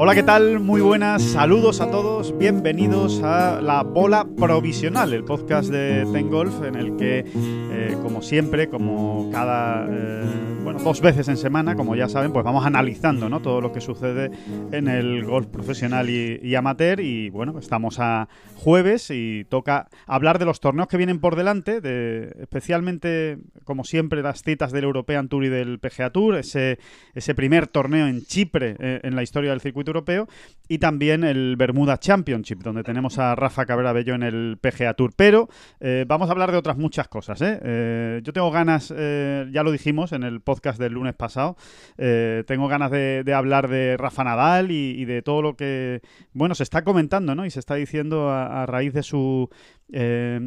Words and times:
Hola, 0.00 0.14
¿qué 0.14 0.22
tal? 0.22 0.60
Muy 0.60 0.80
buenas, 0.80 1.20
saludos 1.20 1.80
a 1.80 1.90
todos, 1.90 2.38
bienvenidos 2.38 3.20
a 3.24 3.60
La 3.60 3.82
Bola 3.82 4.28
Provisional, 4.36 5.12
el 5.12 5.24
podcast 5.24 5.70
de 5.70 6.06
Ten 6.12 6.30
Golf, 6.30 6.62
en 6.62 6.76
el 6.76 6.96
que, 6.96 7.24
eh, 7.26 7.96
como 8.00 8.22
siempre, 8.22 8.68
como 8.68 9.28
cada, 9.32 9.88
eh, 9.90 10.22
bueno, 10.62 10.78
dos 10.84 11.00
veces 11.00 11.26
en 11.26 11.36
semana, 11.36 11.74
como 11.74 11.96
ya 11.96 12.08
saben, 12.08 12.32
pues 12.32 12.44
vamos 12.44 12.64
analizando 12.64 13.28
¿no? 13.28 13.42
todo 13.42 13.60
lo 13.60 13.72
que 13.72 13.80
sucede 13.80 14.30
en 14.70 14.86
el 14.86 15.24
golf 15.24 15.48
profesional 15.48 16.08
y, 16.08 16.38
y 16.44 16.54
amateur. 16.54 17.00
Y 17.00 17.30
bueno, 17.30 17.58
estamos 17.58 17.98
a 17.98 18.28
jueves 18.54 19.10
y 19.10 19.46
toca 19.48 19.88
hablar 20.06 20.38
de 20.38 20.44
los 20.44 20.60
torneos 20.60 20.86
que 20.86 20.96
vienen 20.96 21.18
por 21.18 21.34
delante, 21.34 21.80
de, 21.80 22.36
especialmente, 22.40 23.38
como 23.64 23.82
siempre, 23.82 24.22
las 24.22 24.42
citas 24.42 24.70
del 24.70 24.84
European 24.84 25.28
Tour 25.28 25.44
y 25.44 25.48
del 25.48 25.80
PGA 25.80 26.10
Tour, 26.10 26.36
ese, 26.36 26.78
ese 27.16 27.34
primer 27.34 27.66
torneo 27.66 28.06
en 28.06 28.22
Chipre 28.22 28.76
eh, 28.78 29.00
en 29.02 29.16
la 29.16 29.24
historia 29.24 29.50
del 29.50 29.60
circuito 29.60 29.87
europeo, 29.88 30.28
y 30.68 30.78
también 30.78 31.24
el 31.24 31.56
Bermuda 31.56 31.98
Championship, 31.98 32.58
donde 32.62 32.84
tenemos 32.84 33.18
a 33.18 33.34
Rafa 33.34 33.64
Cabrera 33.64 33.94
Bello 33.94 34.14
en 34.14 34.22
el 34.22 34.58
PGA 34.60 34.94
Tour. 34.94 35.12
Pero 35.16 35.48
eh, 35.80 36.04
vamos 36.06 36.28
a 36.28 36.32
hablar 36.32 36.52
de 36.52 36.58
otras 36.58 36.76
muchas 36.76 37.08
cosas. 37.08 37.40
¿eh? 37.40 37.58
Eh, 37.62 38.20
yo 38.22 38.32
tengo 38.34 38.50
ganas, 38.50 38.88
ya 38.88 39.62
lo 39.62 39.72
dijimos 39.72 40.12
en 40.12 40.22
el 40.22 40.40
podcast 40.42 40.78
del 40.78 40.92
lunes 40.92 41.14
pasado, 41.14 41.56
tengo 41.96 42.68
ganas 42.68 42.90
de, 42.90 43.24
hablar 43.34 43.68
de 43.68 43.96
Rafa 43.96 44.24
Nadal 44.24 44.70
y, 44.70 45.04
de 45.06 45.22
todo 45.22 45.40
lo 45.40 45.56
que, 45.56 46.02
bueno, 46.32 46.54
se 46.54 46.64
está 46.64 46.84
comentando, 46.84 47.34
¿no? 47.34 47.46
Y 47.46 47.50
se 47.50 47.60
está 47.60 47.76
diciendo 47.76 48.28
a, 48.30 48.66
raíz 48.66 48.92
de 48.92 49.02
su 49.02 49.48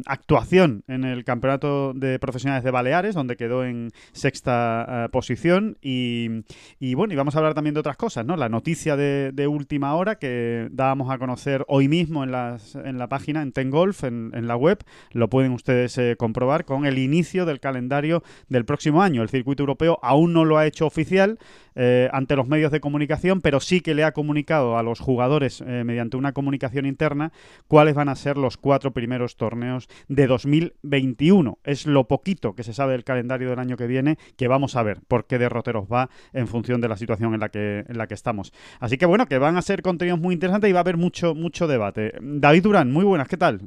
actuación 0.06 0.84
en 0.86 1.04
el 1.04 1.24
campeonato 1.24 1.94
de 1.94 2.20
profesionales 2.20 2.62
de 2.62 2.70
Baleares, 2.70 3.14
donde 3.14 3.36
quedó 3.36 3.64
en 3.64 3.90
sexta 4.12 5.08
posición. 5.10 5.78
Y, 5.82 6.44
y 6.78 6.94
bueno, 6.94 7.12
y 7.12 7.16
vamos 7.16 7.34
a 7.34 7.38
hablar 7.38 7.54
también 7.54 7.74
de 7.74 7.80
otras 7.80 7.96
cosas, 7.96 8.24
¿no? 8.24 8.36
La 8.36 8.48
noticia 8.48 8.96
de, 8.96 9.31
de 9.34 9.46
última 9.46 9.94
hora 9.94 10.16
que 10.16 10.68
dábamos 10.70 11.10
a 11.10 11.18
conocer 11.18 11.64
hoy 11.68 11.88
mismo 11.88 12.24
en, 12.24 12.32
las, 12.32 12.74
en 12.74 12.98
la 12.98 13.08
página, 13.08 13.42
en 13.42 13.52
Tengolf, 13.52 14.04
en, 14.04 14.30
en 14.34 14.46
la 14.46 14.56
web, 14.56 14.78
lo 15.12 15.28
pueden 15.28 15.52
ustedes 15.52 15.96
eh, 15.98 16.16
comprobar 16.18 16.64
con 16.64 16.86
el 16.86 16.98
inicio 16.98 17.46
del 17.46 17.60
calendario 17.60 18.22
del 18.48 18.64
próximo 18.64 19.02
año. 19.02 19.22
El 19.22 19.28
circuito 19.28 19.62
europeo 19.62 19.98
aún 20.02 20.32
no 20.32 20.44
lo 20.44 20.58
ha 20.58 20.66
hecho 20.66 20.86
oficial 20.86 21.38
eh, 21.74 22.08
ante 22.12 22.36
los 22.36 22.48
medios 22.48 22.72
de 22.72 22.80
comunicación, 22.80 23.40
pero 23.40 23.60
sí 23.60 23.80
que 23.80 23.94
le 23.94 24.04
ha 24.04 24.12
comunicado 24.12 24.76
a 24.76 24.82
los 24.82 25.00
jugadores 25.00 25.62
eh, 25.66 25.84
mediante 25.84 26.16
una 26.16 26.32
comunicación 26.32 26.86
interna 26.86 27.32
cuáles 27.68 27.94
van 27.94 28.08
a 28.08 28.14
ser 28.14 28.36
los 28.36 28.56
cuatro 28.56 28.92
primeros 28.92 29.36
torneos 29.36 29.88
de 30.08 30.26
2021. 30.26 31.58
Es 31.64 31.86
lo 31.86 32.06
poquito 32.08 32.54
que 32.54 32.62
se 32.62 32.74
sabe 32.74 32.92
del 32.92 33.04
calendario 33.04 33.50
del 33.50 33.58
año 33.58 33.76
que 33.76 33.86
viene 33.86 34.16
que 34.36 34.48
vamos 34.48 34.76
a 34.76 34.82
ver 34.82 35.00
por 35.08 35.26
qué 35.26 35.38
derroteros 35.38 35.86
va 35.90 36.10
en 36.32 36.46
función 36.46 36.80
de 36.80 36.88
la 36.88 36.96
situación 36.96 37.34
en 37.34 37.40
la 37.40 37.48
que, 37.48 37.84
en 37.88 37.98
la 37.98 38.06
que 38.06 38.14
estamos. 38.14 38.52
Así 38.80 38.98
que 38.98 39.06
bueno, 39.06 39.26
que 39.26 39.38
van 39.38 39.56
a 39.56 39.62
ser 39.62 39.82
contenidos 39.82 40.20
muy 40.20 40.34
interesantes 40.34 40.68
y 40.68 40.72
va 40.72 40.80
a 40.80 40.82
haber 40.82 40.96
mucho, 40.96 41.34
mucho 41.34 41.66
debate. 41.66 42.12
David 42.20 42.62
Durán, 42.62 42.92
muy 42.92 43.04
buenas, 43.04 43.28
¿qué 43.28 43.36
tal? 43.36 43.62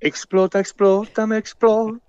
Explota, 0.00 0.58
explota, 0.58 1.26
me 1.26 1.36
explota. 1.36 2.00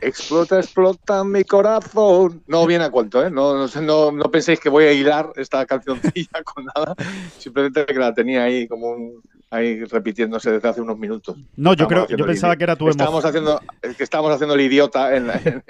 Explota, 0.00 0.58
explota 0.58 1.24
mi 1.24 1.44
corazón. 1.44 2.42
No 2.46 2.66
viene 2.66 2.84
a 2.84 2.90
cuento, 2.90 3.24
¿eh? 3.24 3.30
No, 3.30 3.66
no, 3.66 4.12
no, 4.12 4.30
penséis 4.30 4.60
que 4.60 4.68
voy 4.68 4.84
a 4.84 4.92
hilar 4.92 5.30
esta 5.36 5.64
cancioncilla 5.66 6.42
con 6.44 6.64
nada. 6.64 6.94
Simplemente 7.38 7.86
que 7.86 7.94
la 7.94 8.12
tenía 8.14 8.44
ahí 8.44 8.68
como 8.68 8.88
un, 8.90 9.22
ahí 9.50 9.84
repitiéndose 9.84 10.50
desde 10.52 10.68
hace 10.68 10.80
unos 10.80 10.98
minutos. 10.98 11.36
No, 11.56 11.74
yo 11.74 11.84
Estábamos 11.84 12.06
creo, 12.08 12.18
yo 12.18 12.26
pensaba 12.26 12.56
que 12.56 12.64
era 12.64 12.76
tu 12.76 12.88
Estábamos 12.88 13.24
haciendo, 13.24 13.60
que 13.96 14.02
estábamos 14.02 14.32
haciendo 14.32 14.54
el 14.54 14.60
idiota 14.60 15.16
en 15.16 15.26
la- 15.28 15.40
en- 15.44 15.64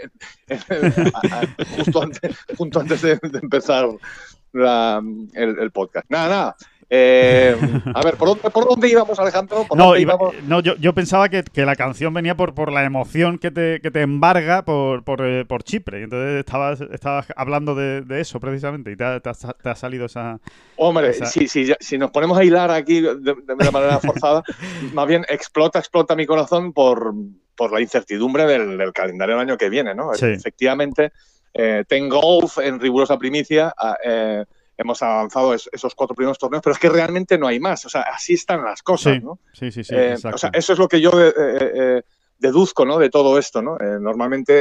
en- 0.48 0.60
en- 0.68 1.12
a- 1.14 1.40
a- 1.40 1.76
justo 1.76 2.02
antes, 2.02 2.36
justo 2.56 2.80
antes 2.80 3.02
de, 3.02 3.16
de 3.22 3.38
empezar 3.42 3.88
la- 4.52 5.02
el, 5.34 5.58
el 5.58 5.70
podcast. 5.70 6.06
Nada, 6.10 6.28
nada. 6.28 6.56
Eh, 6.88 7.56
a 7.94 8.02
ver, 8.04 8.16
¿por 8.16 8.28
dónde, 8.28 8.50
¿por 8.50 8.64
dónde 8.68 8.88
íbamos, 8.88 9.18
Alejandro? 9.18 9.64
¿Por 9.66 9.76
No, 9.76 9.86
dónde 9.86 10.02
iba- 10.02 10.16
no 10.44 10.60
yo, 10.60 10.76
yo 10.76 10.92
pensaba 10.94 11.28
que, 11.28 11.42
que 11.42 11.64
la 11.66 11.74
canción 11.74 12.14
venía 12.14 12.36
por, 12.36 12.54
por 12.54 12.70
la 12.70 12.84
emoción 12.84 13.38
que 13.38 13.50
te, 13.50 13.80
que 13.80 13.90
te 13.90 14.02
embarga 14.02 14.64
por, 14.64 15.02
por, 15.02 15.26
eh, 15.26 15.44
por 15.44 15.64
Chipre. 15.64 16.00
Y 16.00 16.02
Entonces 16.04 16.38
estabas, 16.38 16.80
estabas 16.80 17.26
hablando 17.34 17.74
de, 17.74 18.02
de 18.02 18.20
eso 18.20 18.38
precisamente 18.38 18.92
y 18.92 18.96
te 18.96 19.04
ha, 19.04 19.18
te 19.18 19.28
ha 19.30 19.34
sa- 19.34 19.52
te 19.54 19.68
ha 19.68 19.74
salido 19.74 20.06
esa... 20.06 20.38
Hombre, 20.76 21.08
Esa- 21.10 21.26
si, 21.26 21.48
si, 21.48 21.72
si 21.80 21.98
nos 21.98 22.10
ponemos 22.12 22.38
a 22.38 22.44
hilar 22.44 22.70
aquí 22.70 23.00
de, 23.00 23.34
manera 23.72 23.98
forzada, 23.98 24.42
más 24.92 25.06
bien 25.08 25.24
explota, 25.28 25.78
explota 25.80 26.14
mi 26.14 26.26
corazón 26.26 26.72
por, 26.72 27.14
por 27.56 27.72
la 27.72 27.80
incertidumbre 27.80 28.44
del, 28.46 28.78
del 28.78 28.92
calendario 28.92 29.36
del 29.36 29.48
año 29.48 29.56
que 29.58 29.70
viene, 29.70 29.94
¿no? 29.94 30.12
Sí. 30.14 30.26
Efectivamente, 30.26 31.10
eh, 31.52 31.84
Ten 31.88 32.08
Golf 32.08 32.58
en 32.58 32.78
rigurosa 32.78 33.18
primicia 33.18 33.72
ah, 33.76 33.96
eh, 34.04 34.44
hemos 34.78 35.02
avanzado 35.02 35.54
es- 35.54 35.68
esos 35.72 35.94
cuatro 35.94 36.14
primeros 36.14 36.38
torneos, 36.38 36.62
pero 36.62 36.74
es 36.74 36.78
que 36.78 36.88
realmente 36.88 37.38
no 37.38 37.46
hay 37.46 37.58
más. 37.60 37.84
O 37.86 37.88
sea, 37.88 38.02
así 38.02 38.34
están 38.34 38.62
las 38.64 38.82
cosas, 38.82 39.14
Sí, 39.14 39.20
¿no? 39.20 39.38
sí, 39.52 39.70
sí, 39.72 39.84
sí, 39.84 39.94
Eh, 39.94 40.12
exacto. 40.12 40.34
o 40.34 40.38
sea, 40.38 40.50
eso 40.52 40.72
es 40.72 40.78
lo 40.78 40.88
que 40.88 41.00
yo 41.00 41.10
eh, 41.20 41.28
eh, 41.36 41.70
eh, 41.74 42.02
deduzco, 42.38 42.84
¿no? 42.84 42.98
De 42.98 43.08
todo 43.10 43.38
esto, 43.38 43.62
¿no? 43.62 43.76
Eh, 43.80 43.98
normalmente, 44.00 44.52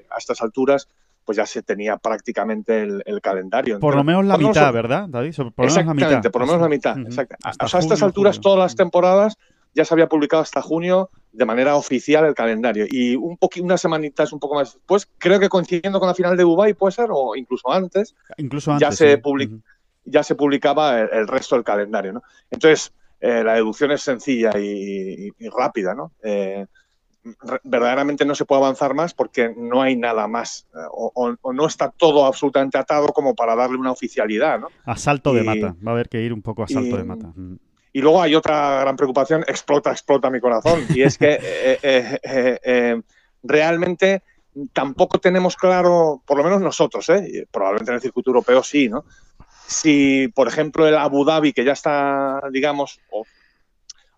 eh, 0.00 0.06
a 0.10 0.18
estas 0.18 0.40
alturas, 0.42 0.88
pues 1.24 1.36
ya 1.36 1.44
se 1.44 1.62
tenía 1.62 1.96
prácticamente 1.98 2.80
el, 2.82 3.02
el 3.04 3.20
calendario. 3.20 3.78
por 3.80 3.94
lo 3.96 4.02
menos 4.04 4.24
la 4.24 4.38
mitad, 4.38 4.72
¿verdad, 4.72 5.06
David? 5.08 5.34
Por 5.36 5.44
lo 5.44 5.52
menos 5.56 5.58
la 5.58 5.80
Exactamente, 5.82 6.16
mitad. 6.16 6.30
por 6.30 6.40
lo 6.40 6.46
menos 6.46 6.62
la 6.62 6.68
mitad. 6.68 6.98
Exacto. 6.98 7.36
Hasta 7.44 7.64
o 7.66 7.68
sea, 7.68 7.78
a 7.78 7.82
estas 7.82 8.02
alturas, 8.02 8.36
julio. 8.36 8.42
todas 8.44 8.58
las 8.60 8.76
temporadas 8.76 9.36
ya 9.78 9.84
se 9.84 9.94
había 9.94 10.08
publicado 10.08 10.42
hasta 10.42 10.60
junio 10.60 11.08
de 11.30 11.44
manera 11.44 11.76
oficial 11.76 12.24
el 12.24 12.34
calendario. 12.34 12.84
Y 12.90 13.14
un 13.14 13.38
unas 13.62 13.80
semanitas 13.80 14.32
un 14.32 14.40
poco 14.40 14.56
más 14.56 14.74
después, 14.74 15.08
creo 15.18 15.38
que 15.38 15.48
coincidiendo 15.48 16.00
con 16.00 16.08
la 16.08 16.14
final 16.14 16.36
de 16.36 16.42
Dubai 16.42 16.74
puede 16.74 16.90
ser, 16.92 17.06
o 17.12 17.36
incluso 17.36 17.70
antes, 17.72 18.16
Incluso 18.38 18.72
antes. 18.72 18.88
ya 18.88 18.92
se 18.92 19.22
public- 19.22 19.62
ya 20.04 20.22
se 20.24 20.34
publicaba 20.34 20.98
el, 21.00 21.08
el 21.12 21.28
resto 21.28 21.54
del 21.54 21.62
calendario. 21.64 22.12
¿no? 22.12 22.22
Entonces, 22.50 22.92
eh, 23.20 23.44
la 23.44 23.54
deducción 23.54 23.92
es 23.92 24.02
sencilla 24.02 24.50
y, 24.58 25.28
y- 25.28 25.32
y 25.38 25.48
rápida. 25.48 25.94
¿no? 25.94 26.10
Eh, 26.24 26.66
verdaderamente 27.62 28.24
no 28.24 28.34
se 28.34 28.44
puede 28.44 28.62
avanzar 28.62 28.94
más 28.94 29.12
porque 29.14 29.54
no 29.56 29.82
hay 29.82 29.96
nada 29.96 30.26
más 30.26 30.66
eh, 30.74 30.78
o, 30.90 31.12
o- 31.14 31.36
o 31.40 31.52
no 31.52 31.66
está 31.66 31.90
todo 31.90 32.24
absolutamente 32.26 32.78
atado 32.78 33.08
como 33.08 33.34
para 33.34 33.54
darle 33.54 33.76
una 33.76 33.92
oficialidad. 33.92 34.58
¿no? 34.58 34.68
A 34.84 34.96
salto 34.96 35.32
de 35.34 35.42
y- 35.42 35.44
mata. 35.44 35.76
Va 35.86 35.92
a 35.92 35.94
haber 35.94 36.08
que 36.08 36.20
ir 36.22 36.32
un 36.32 36.42
poco 36.42 36.62
a 36.64 36.68
salto 36.68 36.96
de 36.96 37.04
mata. 37.04 37.32
Y 37.98 38.00
luego 38.00 38.22
hay 38.22 38.36
otra 38.36 38.78
gran 38.82 38.94
preocupación, 38.94 39.42
explota, 39.48 39.90
explota 39.90 40.30
mi 40.30 40.38
corazón, 40.38 40.86
y 40.90 41.02
es 41.02 41.18
que 41.18 41.32
eh, 41.42 41.78
eh, 41.82 42.60
eh, 42.62 43.02
realmente 43.42 44.22
tampoco 44.72 45.18
tenemos 45.18 45.56
claro, 45.56 46.22
por 46.24 46.38
lo 46.38 46.44
menos 46.44 46.60
nosotros, 46.60 47.08
¿eh? 47.08 47.48
probablemente 47.50 47.90
en 47.90 47.96
el 47.96 48.00
circuito 48.00 48.30
europeo 48.30 48.62
sí, 48.62 48.88
¿no? 48.88 49.04
Si, 49.66 50.28
por 50.28 50.46
ejemplo, 50.46 50.86
el 50.86 50.96
Abu 50.96 51.24
Dhabi, 51.24 51.52
que 51.52 51.64
ya 51.64 51.72
está, 51.72 52.40
digamos, 52.52 53.00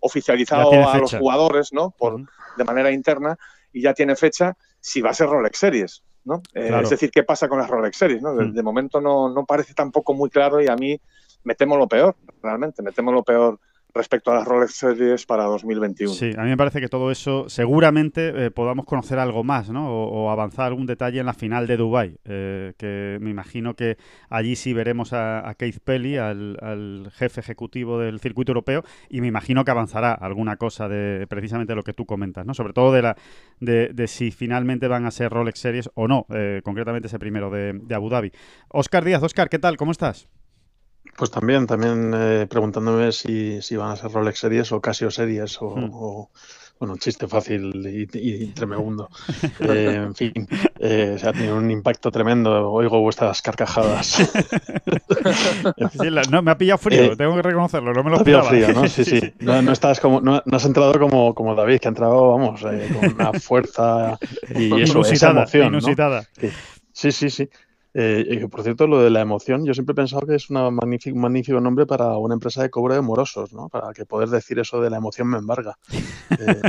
oficializado 0.01 0.87
a 0.87 0.99
los 0.99 1.15
jugadores, 1.15 1.73
¿no? 1.73 1.95
Por, 1.97 2.21
de 2.59 2.65
manera 2.65 2.91
interna, 2.91 3.39
y 3.73 3.81
ya 3.81 3.95
tiene 3.95 4.15
fecha, 4.15 4.59
si 4.79 5.01
va 5.01 5.09
a 5.09 5.15
ser 5.15 5.31
Rolex 5.31 5.59
Series, 5.59 6.03
¿no? 6.25 6.43
Eh. 6.53 6.71
Es 6.83 6.91
decir, 6.91 7.11
¿qué 7.11 7.23
pasa 7.23 7.49
con 7.49 7.59
las 7.59 7.71
Rolex 7.71 7.97
Series, 7.97 8.21
¿no? 8.21 8.35
De, 8.35 8.45
Mm. 8.45 8.53
de 8.53 8.63
momento 8.63 9.01
no, 9.01 9.31
no 9.31 9.47
parece 9.47 9.73
tampoco 9.73 10.13
muy 10.13 10.29
claro 10.29 10.61
y 10.61 10.69
a 10.69 10.77
mí 10.77 11.01
me 11.45 11.55
temo 11.55 11.79
lo 11.79 11.89
peor, 11.89 12.15
realmente, 12.43 12.83
me 12.83 12.93
temo 12.93 13.11
lo 13.11 13.23
peor 13.23 13.59
respecto 13.95 14.31
a 14.31 14.35
las 14.35 14.47
Rolex 14.47 14.75
Series 14.75 15.27
para 15.27 15.45
2021. 15.45 16.13
Sí, 16.13 16.33
a 16.37 16.43
mí 16.43 16.51
me 16.51 16.57
parece 16.57 16.81
que 16.81 16.89
todo 16.89 17.11
eso 17.11 17.49
seguramente 17.49 18.47
eh, 18.47 18.51
podamos 18.51 18.87
conocer 18.87 19.19
algo 19.19 19.45
más, 19.45 19.71
¿no? 19.71 19.91
O, 19.91 20.25
o 20.25 20.31
avanzar 20.31 20.67
algún 20.67 20.87
detalle 20.87 21.21
en 21.21 21.27
la 21.27 21.35
final 21.35 21.67
de 21.67 21.77
Dubai, 21.77 22.19
que 22.25 23.19
me 23.21 23.31
imagino 23.31 23.75
que 23.75 23.97
allí 24.29 24.57
sí 24.57 24.73
veremos 24.73 25.13
a, 25.13 25.55
Keith 25.59 25.81
Pelly, 25.81 26.17
al, 26.17 26.57
al 26.63 27.11
jefe 27.13 27.41
ejecutivo 27.41 27.99
del 27.99 28.21
circuito 28.21 28.53
europeo, 28.53 28.83
y 29.09 29.21
me 29.21 29.27
imagino 29.27 29.65
que 29.65 29.71
avanzará 29.71 30.13
alguna 30.13 30.57
cosa 30.57 30.89
de 30.89 31.27
precisamente 31.29 31.75
lo 31.75 31.83
que 31.83 31.93
tú 31.93 32.07
comentas, 32.07 32.47
¿no? 32.47 32.55
Sobre 32.55 32.73
todo 32.73 32.93
de 32.93 33.03
la 33.03 33.17
de, 33.61 33.91
de 33.93 34.09
si 34.09 34.31
finalmente 34.31 34.89
van 34.89 35.07
a 35.07 35.11
ser 35.11 35.31
Rolex 35.31 35.59
Series 35.59 35.91
o 35.95 36.09
no, 36.09 36.27
eh, 36.31 36.61
concretamente 36.65 37.09
ese 37.09 37.19
primero 37.19 37.51
de, 37.51 37.73
de 37.75 37.95
Abu 37.95 38.09
Dhabi. 38.09 38.33
Oscar 38.69 39.05
Díaz, 39.05 39.23
Oscar, 39.23 39.49
¿qué 39.49 39.59
tal? 39.59 39.77
¿Cómo 39.77 39.93
estás? 39.93 40.29
Pues 41.17 41.31
también, 41.31 41.67
también 41.67 42.13
eh, 42.15 42.47
preguntándome 42.49 43.13
si, 43.13 43.61
si 43.63 43.77
van 43.77 43.91
a 43.93 43.97
ser 43.97 44.11
Rolex 44.11 44.39
Series 44.39 44.73
o 44.73 44.81
Casio 44.81 45.11
Series 45.11 45.61
o, 45.61 45.77
Hmm. 45.77 45.91
o- 45.93 46.31
bueno, 46.79 46.95
un 46.95 46.99
chiste 46.99 47.29
fácil 47.29 47.73
y, 47.87 48.09
y 48.19 48.47
tremebundo. 48.53 49.11
Eh, 49.61 50.03
en 50.07 50.15
fin, 50.15 50.33
eh, 50.79 51.17
se 51.19 51.29
ha 51.29 51.33
tenido 51.35 51.57
un 51.57 51.71
impacto 51.71 52.11
tremendo. 52.11 52.73
Oigo 52.73 53.01
vuestras 53.01 53.43
carcajadas. 53.43 54.17
Sí, 56.01 56.09
la- 56.11 56.23
no, 56.31 56.41
me 56.43 56.51
ha 56.53 56.57
pillado 56.59 56.79
frío, 56.79 57.13
Eh, 57.13 57.17
tengo 57.17 57.37
que 57.37 57.43
reconocerlo, 57.43 57.93
no 57.93 58.03
me 58.03 58.11
lo 58.11 58.17
Te 58.17 58.23
ha 58.23 58.25
pillado 58.25 58.45
frío, 58.45 58.69
¿no? 58.73 58.87
Sí, 58.89 59.05
sí. 59.05 59.21
No, 59.41 59.61
no 59.61 59.73
estás 59.73 60.01
como, 60.01 60.21
no, 60.21 60.43
no 60.45 60.57
has 60.57 60.65
entrado 60.65 60.99
como, 60.99 61.35
como 61.35 61.55
David, 61.55 61.81
que 61.81 61.89
ha 61.89 61.91
entrado, 61.91 62.31
vamos, 62.31 62.63
eh, 62.65 62.89
con 62.93 63.13
una 63.13 63.33
fuerza 63.35 64.19
y 64.57 64.67
eso, 64.81 64.83
esa 64.83 64.93
inusitada, 64.93 65.41
emoción, 65.43 65.73
¿no? 65.73 65.79
inusitada. 65.79 66.25
Sí, 66.93 67.13
sí, 67.13 67.31
sí. 67.31 67.49
Eh, 67.93 68.25
y 68.43 68.47
por 68.47 68.63
cierto, 68.63 68.87
lo 68.87 69.03
de 69.03 69.11
la 69.11 69.21
emoción, 69.21 69.65
yo 69.67 69.75
siempre 69.75 69.93
he 69.93 69.97
pensado 69.97 70.25
que 70.27 70.37
es 70.37 70.49
una 70.49 70.71
magnífico, 70.71 71.17
un 71.17 71.23
magnífico 71.23 71.61
nombre 71.61 71.87
para 71.87 72.17
una 72.19 72.35
empresa 72.35 72.63
de 72.63 72.71
cobro 72.71 72.95
de 72.95 73.01
morosos, 73.01 73.53
¿no? 73.53 73.69
Para 73.69 73.93
que 73.93 74.07
poder 74.07 74.29
decir 74.29 74.59
eso 74.61 74.81
de 74.81 74.91
la 74.91 74.97
emoción 74.99 75.27
me 75.29 75.39
embarga. 75.39 75.77
Eh, 76.39 76.61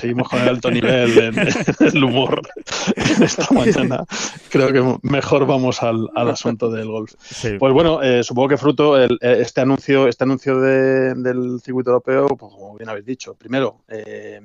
seguimos 0.00 0.28
con 0.28 0.40
el 0.40 0.48
alto 0.48 0.70
nivel 0.70 1.18
en, 1.18 1.38
en 1.38 1.48
el 1.80 2.04
humor 2.04 2.40
esta 3.20 3.46
mañana. 3.52 4.04
Creo 4.50 4.72
que 4.72 4.98
mejor 5.08 5.46
vamos 5.46 5.82
al, 5.82 6.08
al 6.14 6.30
asunto 6.30 6.70
del 6.70 6.86
golf. 6.86 7.12
Sí. 7.20 7.56
Pues 7.58 7.72
bueno, 7.72 8.02
eh, 8.02 8.22
supongo 8.22 8.48
que 8.50 8.56
fruto 8.58 8.96
el- 8.96 9.18
eh, 9.20 9.38
este 9.40 9.60
anuncio, 9.60 10.06
este 10.08 10.24
anuncio 10.24 10.60
de- 10.60 11.14
del 11.14 11.60
circuito 11.60 11.90
europeo, 11.90 12.28
pues 12.28 12.52
como 12.52 12.76
bien 12.76 12.88
habéis 12.88 13.06
dicho, 13.06 13.34
primero 13.34 13.82
eh, 13.88 14.40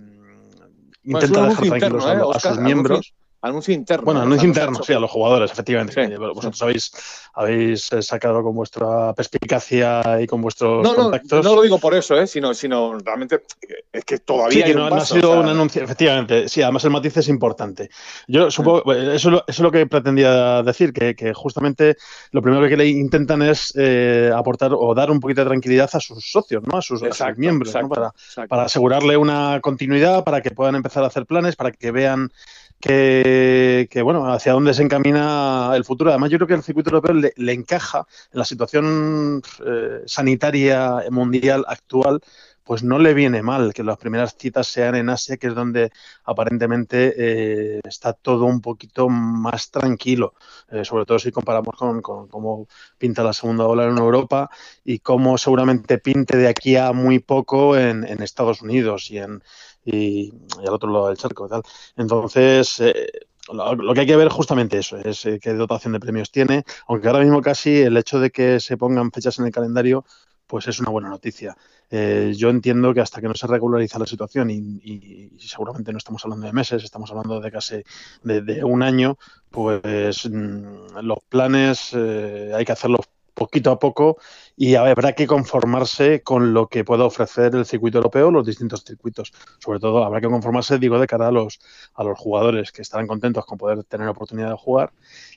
intenta 1.03 1.47
dejar 1.49 1.67
tranquilos 1.67 1.83
interno, 1.83 2.05
a, 2.05 2.13
¿eh, 2.13 2.17
a 2.17 2.25
Oscar? 2.25 2.53
sus 2.55 2.61
miembros. 2.63 2.97
Anuncio- 2.99 3.26
Anuncio 3.47 3.73
interno. 3.73 4.05
Bueno, 4.05 4.21
anuncio 4.21 4.43
no 4.43 4.49
interno, 4.49 4.83
sí, 4.83 4.93
a 4.93 4.99
los 4.99 5.09
jugadores, 5.11 5.51
efectivamente. 5.51 6.07
Sí, 6.07 6.15
Vosotros 6.15 6.61
habéis, 6.61 6.91
habéis 7.33 7.91
eh, 7.93 8.01
sacado 8.01 8.43
con 8.43 8.55
vuestra 8.55 9.13
perspicacia 9.13 10.21
y 10.21 10.27
con 10.27 10.41
vuestros 10.41 10.83
No, 10.83 10.91
no, 10.93 11.03
contactos. 11.03 11.43
no 11.43 11.55
lo 11.55 11.61
digo 11.61 11.79
por 11.79 11.93
eso, 11.95 12.15
¿eh? 12.19 12.27
sino, 12.27 12.53
sino 12.53 12.97
realmente 12.99 13.43
es 13.91 14.03
que 14.05 14.19
todavía 14.19 14.51
Sí, 14.53 14.61
hay 14.63 14.71
que 14.71 14.77
un 14.77 14.83
no, 14.83 14.89
no 14.89 14.95
ha 14.97 15.05
sido 15.05 15.29
o 15.29 15.33
sea, 15.33 15.41
un 15.41 15.49
anuncio, 15.49 15.83
efectivamente. 15.83 16.49
Sí, 16.49 16.61
además 16.61 16.83
el 16.85 16.91
matiz 16.91 17.17
es 17.17 17.27
importante. 17.29 17.89
Yo 18.27 18.49
supongo, 18.51 18.93
eh, 18.93 19.15
eso, 19.15 19.29
es 19.29 19.33
lo- 19.33 19.39
eso 19.39 19.43
es 19.47 19.59
lo 19.59 19.71
que 19.71 19.85
pretendía 19.87 20.61
decir, 20.63 20.93
que, 20.93 21.15
que 21.15 21.33
justamente 21.33 21.95
lo 22.31 22.41
primero 22.41 22.67
que 22.67 22.77
le 22.77 22.87
intentan 22.87 23.41
es 23.41 23.73
eh, 23.77 24.31
aportar 24.35 24.71
o 24.73 24.93
dar 24.93 25.11
un 25.11 25.19
poquito 25.19 25.41
de 25.41 25.47
tranquilidad 25.47 25.89
a 25.93 25.99
sus 25.99 26.23
socios, 26.31 26.63
¿no? 26.65 26.77
A 26.77 26.81
sus, 26.81 27.01
a 27.01 27.05
sus 27.05 27.07
Exacto, 27.07 27.39
miembros, 27.39 27.73
¿no? 27.75 27.89
Para, 27.89 28.13
para 28.47 28.63
asegurarle 28.63 29.17
una 29.17 29.59
continuidad, 29.61 30.23
para 30.23 30.41
que 30.41 30.51
puedan 30.51 30.75
empezar 30.75 31.03
a 31.03 31.07
hacer 31.07 31.25
planes, 31.25 31.55
para 31.55 31.71
que 31.71 31.91
vean 31.91 32.31
que, 32.79 34.01
bueno, 34.03 34.31
hacia 34.31 34.53
dónde 34.53 34.73
se 34.73 34.83
encamina 34.83 35.71
el 35.75 35.83
futuro. 35.83 36.09
Además, 36.11 36.29
yo 36.29 36.37
creo 36.37 36.47
que 36.47 36.53
el 36.53 36.63
circuito 36.63 36.89
europeo 36.89 37.15
le, 37.15 37.33
le 37.35 37.53
encaja 37.53 38.05
en 38.31 38.39
la 38.39 38.45
situación 38.45 39.41
eh, 39.65 40.01
sanitaria 40.05 41.03
mundial 41.09 41.65
actual, 41.67 42.21
pues 42.67 42.83
no 42.83 42.99
le 42.99 43.13
viene 43.13 43.41
mal 43.41 43.73
que 43.73 43.81
las 43.81 43.97
primeras 43.97 44.35
citas 44.37 44.67
sean 44.67 44.95
en 44.95 45.09
Asia, 45.09 45.37
que 45.37 45.47
es 45.47 45.55
donde 45.55 45.89
aparentemente 46.25 47.13
eh, 47.17 47.79
está 47.85 48.11
todo 48.11 48.43
un 48.43 48.59
poquito 48.59 49.07
más 49.07 49.71
tranquilo, 49.71 50.33
eh, 50.69 50.83
sobre 50.83 51.05
todo 51.05 51.17
si 51.17 51.31
comparamos 51.31 51.73
con, 51.77 52.01
con 52.01 52.27
cómo 52.27 52.67
pinta 52.97 53.23
la 53.23 53.31
segunda 53.31 53.65
ola 53.65 53.85
en 53.85 53.97
Europa 53.97 54.49
y 54.83 54.99
cómo 54.99 55.37
seguramente 55.37 55.97
pinte 55.97 56.35
de 56.35 56.49
aquí 56.49 56.75
a 56.75 56.91
muy 56.91 57.19
poco 57.19 57.77
en, 57.77 58.05
en 58.05 58.21
Estados 58.21 58.61
Unidos 58.61 59.09
y 59.11 59.19
en 59.19 59.41
y, 59.87 60.33
al 60.59 60.73
otro 60.73 60.91
lado 60.91 61.07
del 61.07 61.17
charco 61.17 61.47
tal. 61.47 61.61
Entonces, 61.95 62.79
eh, 62.81 63.09
lo, 63.51 63.93
que 63.93 64.01
hay 64.01 64.07
que 64.07 64.15
ver 64.15 64.29
justamente 64.29 64.77
eso, 64.79 64.97
es 64.97 65.25
eh, 65.25 65.39
qué 65.41 65.53
dotación 65.53 65.93
de 65.93 65.99
premios 65.99 66.31
tiene, 66.31 66.63
aunque 66.87 67.07
ahora 67.07 67.21
mismo 67.21 67.41
casi 67.41 67.77
el 67.81 67.95
hecho 67.97 68.19
de 68.19 68.29
que 68.31 68.59
se 68.59 68.77
pongan 68.77 69.11
fechas 69.11 69.39
en 69.39 69.45
el 69.45 69.51
calendario, 69.51 70.05
pues 70.45 70.67
es 70.67 70.79
una 70.79 70.89
buena 70.91 71.09
noticia. 71.09 71.55
Eh, 71.89 72.33
yo 72.35 72.49
entiendo 72.49 72.93
que 72.93 73.01
hasta 73.01 73.21
que 73.21 73.27
no 73.27 73.33
se 73.33 73.47
regulariza 73.47 73.99
la 73.99 74.05
situación, 74.05 74.49
y, 74.49 74.55
y- 74.83 75.31
y 75.37 75.39
seguramente 75.47 75.91
no 75.91 75.97
estamos 75.97 76.23
hablando 76.25 76.45
de 76.47 76.53
meses, 76.53 76.83
estamos 76.83 77.09
hablando 77.11 77.39
de 77.39 77.51
casi 77.51 77.83
de, 78.23 78.41
de 78.41 78.63
un 78.63 78.83
año, 78.83 79.17
pues 79.49 80.25
mm, 80.29 80.99
los 81.03 81.19
planes 81.29 81.91
eh, 81.93 82.51
hay 82.55 82.65
que 82.65 82.71
hacerlos 82.73 83.01
poquito 83.37 83.69
a 83.71 83.79
poco 83.79 84.17
y 84.57 84.73
habrá 84.73 85.13
que 85.13 85.27
conformarse 85.27 86.23
con 86.23 86.53
lo 86.53 86.67
que 86.67 86.83
pueda 86.83 87.05
ofrecer 87.05 87.53
el 87.55 87.65
circuito 87.65 87.99
europeo, 87.99 88.31
los 88.31 88.45
distintos 88.45 88.83
circuitos. 88.83 89.31
Sobre 89.59 89.79
todo 89.79 90.03
habrá 90.03 90.19
que 90.19 90.27
conformarse, 90.27 90.79
digo, 90.79 90.99
de 90.99 91.05
cara 91.05 91.27
a 91.27 91.31
los, 91.31 91.59
a 91.93 92.03
los 92.03 92.17
jugadores 92.17 92.71
que 92.71 92.81
estarán 92.81 93.05
contentos 93.05 93.45
con 93.45 93.59
poder 93.59 93.83
tener 93.83 94.07
oportunidad 94.07 94.49
de 94.49 94.57
jugar 94.57 94.91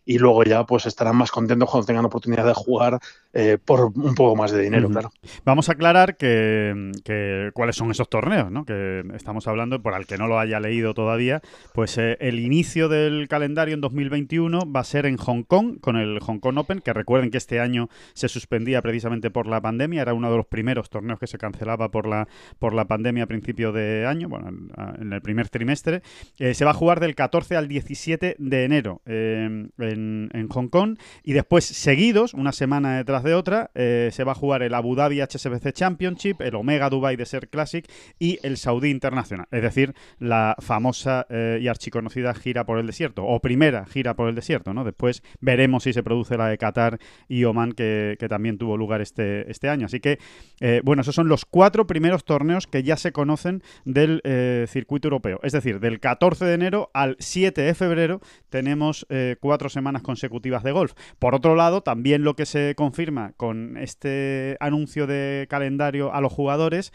y 0.06 0.18
luego 0.18 0.42
ya 0.44 0.64
pues 0.64 0.86
estarán 0.86 1.16
más 1.16 1.30
contentos 1.30 1.68
cuando 1.68 1.86
tengan 1.86 2.06
oportunidad 2.06 2.46
de 2.46 2.54
jugar 2.54 2.98
eh, 3.34 3.58
por 3.62 3.92
un 3.94 4.14
poco 4.14 4.34
más 4.34 4.50
de 4.50 4.62
dinero, 4.62 4.88
claro. 4.88 5.12
Vamos 5.44 5.68
a 5.68 5.72
aclarar 5.72 6.16
que, 6.16 6.90
que 7.04 7.50
cuáles 7.52 7.76
son 7.76 7.90
esos 7.90 8.08
torneos, 8.08 8.50
¿no? 8.50 8.64
Que 8.64 9.04
estamos 9.14 9.46
hablando, 9.46 9.82
por 9.82 9.92
al 9.92 10.06
que 10.06 10.16
no 10.16 10.26
lo 10.26 10.38
haya 10.38 10.58
leído 10.58 10.94
todavía, 10.94 11.42
pues 11.74 11.98
eh, 11.98 12.16
el 12.20 12.40
inicio 12.40 12.88
del 12.88 13.28
calendario 13.28 13.74
en 13.74 13.82
2021 13.82 14.72
va 14.72 14.80
a 14.80 14.84
ser 14.84 15.04
en 15.04 15.18
Hong 15.18 15.42
Kong, 15.42 15.78
con 15.80 15.96
el 15.96 16.20
Hong 16.20 16.38
Kong 16.38 16.56
Open, 16.56 16.80
que 16.80 16.94
recuerden 16.94 17.30
que 17.30 17.36
este 17.36 17.60
año 17.60 17.89
se 18.14 18.28
suspendía 18.28 18.82
precisamente 18.82 19.30
por 19.30 19.46
la 19.46 19.60
pandemia, 19.60 20.02
era 20.02 20.14
uno 20.14 20.30
de 20.30 20.36
los 20.36 20.46
primeros 20.46 20.90
torneos 20.90 21.18
que 21.18 21.26
se 21.26 21.38
cancelaba 21.38 21.90
por 21.90 22.06
la, 22.06 22.28
por 22.58 22.74
la 22.74 22.86
pandemia 22.86 23.24
a 23.24 23.26
principio 23.26 23.72
de 23.72 24.06
año, 24.06 24.28
bueno, 24.28 24.48
en, 24.48 25.12
el 25.12 25.22
primer 25.22 25.48
trimestre. 25.48 26.02
Eh, 26.38 26.54
se 26.54 26.64
va 26.64 26.70
a 26.72 26.74
jugar 26.74 27.00
del 27.00 27.14
14 27.14 27.56
al 27.56 27.68
17 27.68 28.36
de 28.38 28.64
enero 28.64 29.02
eh, 29.06 29.68
en, 29.78 30.48
Hong 30.50 30.68
Kong 30.68 30.98
y 31.22 31.32
después 31.32 31.64
seguidos, 31.64 32.34
una 32.34 32.52
semana 32.52 32.96
detrás 32.98 33.22
de 33.22 33.34
otra, 33.34 33.70
eh, 33.74 34.10
se 34.12 34.24
va 34.24 34.32
a 34.32 34.34
jugar 34.34 34.62
el 34.62 34.74
Abu 34.74 34.94
Dhabi 34.94 35.20
HSBC 35.20 35.72
Championship, 35.72 36.40
el 36.40 36.54
Omega 36.54 36.90
Dubai 36.90 37.16
Desert 37.16 37.50
Classic 37.50 37.86
y 38.18 38.38
el 38.42 38.56
Saudi 38.56 38.90
Internacional, 38.90 39.46
es 39.50 39.62
decir, 39.62 39.94
la 40.18 40.56
famosa 40.58 41.26
eh, 41.30 41.58
y 41.60 41.68
archiconocida 41.68 42.34
gira 42.34 42.64
por 42.64 42.78
el 42.78 42.86
desierto, 42.86 43.24
o 43.24 43.40
primera 43.40 43.86
gira 43.86 44.14
por 44.14 44.28
el 44.28 44.34
desierto, 44.34 44.74
¿no? 44.74 44.84
Después 44.84 45.22
veremos 45.40 45.84
si 45.84 45.92
se 45.92 46.02
produce 46.02 46.36
la 46.36 46.48
de 46.48 46.58
Qatar 46.58 46.98
y 47.28 47.44
Oman, 47.44 47.72
que, 47.80 48.26
también 48.28 48.58
tuvo 48.58 48.76
lugar 48.76 49.00
este, 49.00 49.50
este 49.50 49.68
año. 49.68 49.86
Así 49.86 50.00
que, 50.00 50.18
eh, 50.60 50.80
bueno, 50.84 51.02
esos 51.02 51.14
son 51.14 51.28
los 51.28 51.44
cuatro 51.44 51.86
primeros 51.86 52.24
torneos 52.24 52.66
que 52.66 52.82
ya 52.82 52.96
se 52.96 53.12
conocen 53.12 53.62
del 53.84 54.20
eh, 54.24 54.66
circuito 54.68 55.08
europeo. 55.08 55.40
Es 55.42 55.52
decir, 55.52 55.80
del 55.80 55.98
14 55.98 56.44
de 56.44 56.54
enero 56.54 56.90
al 56.92 57.16
7 57.18 57.60
de 57.60 57.74
febrero 57.74 58.20
tenemos 58.50 59.06
eh, 59.08 59.36
cuatro 59.40 59.68
semanas 59.68 60.02
consecutivas 60.02 60.62
de 60.62 60.72
golf. 60.72 60.92
Por 61.18 61.34
otro 61.34 61.54
lado, 61.54 61.82
también 61.82 62.22
lo 62.22 62.36
que 62.36 62.46
se 62.46 62.74
confirma 62.76 63.32
con 63.36 63.76
este 63.78 64.56
anuncio 64.60 65.06
de 65.06 65.46
calendario 65.48 66.12
a 66.12 66.20
los 66.20 66.32
jugadores 66.32 66.92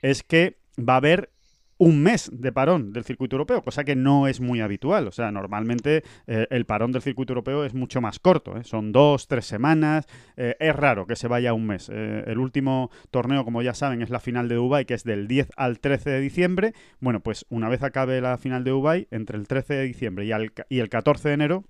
es 0.00 0.22
que 0.22 0.58
va 0.78 0.94
a 0.94 0.98
haber 0.98 1.30
un 1.78 2.02
mes 2.02 2.30
de 2.32 2.52
parón 2.52 2.92
del 2.92 3.04
circuito 3.04 3.36
europeo, 3.36 3.62
cosa 3.62 3.84
que 3.84 3.96
no 3.96 4.26
es 4.26 4.40
muy 4.40 4.60
habitual. 4.60 5.06
O 5.06 5.12
sea, 5.12 5.30
normalmente 5.30 6.02
eh, 6.26 6.46
el 6.50 6.66
parón 6.66 6.92
del 6.92 7.02
circuito 7.02 7.32
europeo 7.32 7.64
es 7.64 7.74
mucho 7.74 8.00
más 8.00 8.18
corto, 8.18 8.56
¿eh? 8.56 8.64
son 8.64 8.92
dos, 8.92 9.28
tres 9.28 9.46
semanas. 9.46 10.06
Eh, 10.36 10.56
es 10.58 10.74
raro 10.74 11.06
que 11.06 11.16
se 11.16 11.28
vaya 11.28 11.54
un 11.54 11.66
mes. 11.66 11.88
El 11.88 12.38
último 12.38 12.90
torneo, 13.10 13.44
como 13.44 13.62
ya 13.62 13.74
saben, 13.74 14.02
es 14.02 14.10
la 14.10 14.20
final 14.20 14.48
de 14.48 14.56
Dubai, 14.56 14.84
que 14.84 14.94
es 14.94 15.04
del 15.04 15.28
10 15.28 15.50
al 15.56 15.78
13 15.78 16.10
de 16.10 16.20
diciembre. 16.20 16.74
Bueno, 17.00 17.20
pues 17.20 17.46
una 17.48 17.68
vez 17.68 17.82
acabe 17.82 18.20
la 18.20 18.36
final 18.38 18.64
de 18.64 18.72
Dubai, 18.72 19.08
entre 19.10 19.38
el 19.38 19.46
13 19.46 19.74
de 19.74 19.84
diciembre 19.84 20.26
y, 20.26 20.30
y 20.68 20.80
el 20.80 20.88
14 20.88 21.28
de 21.28 21.34
enero, 21.34 21.64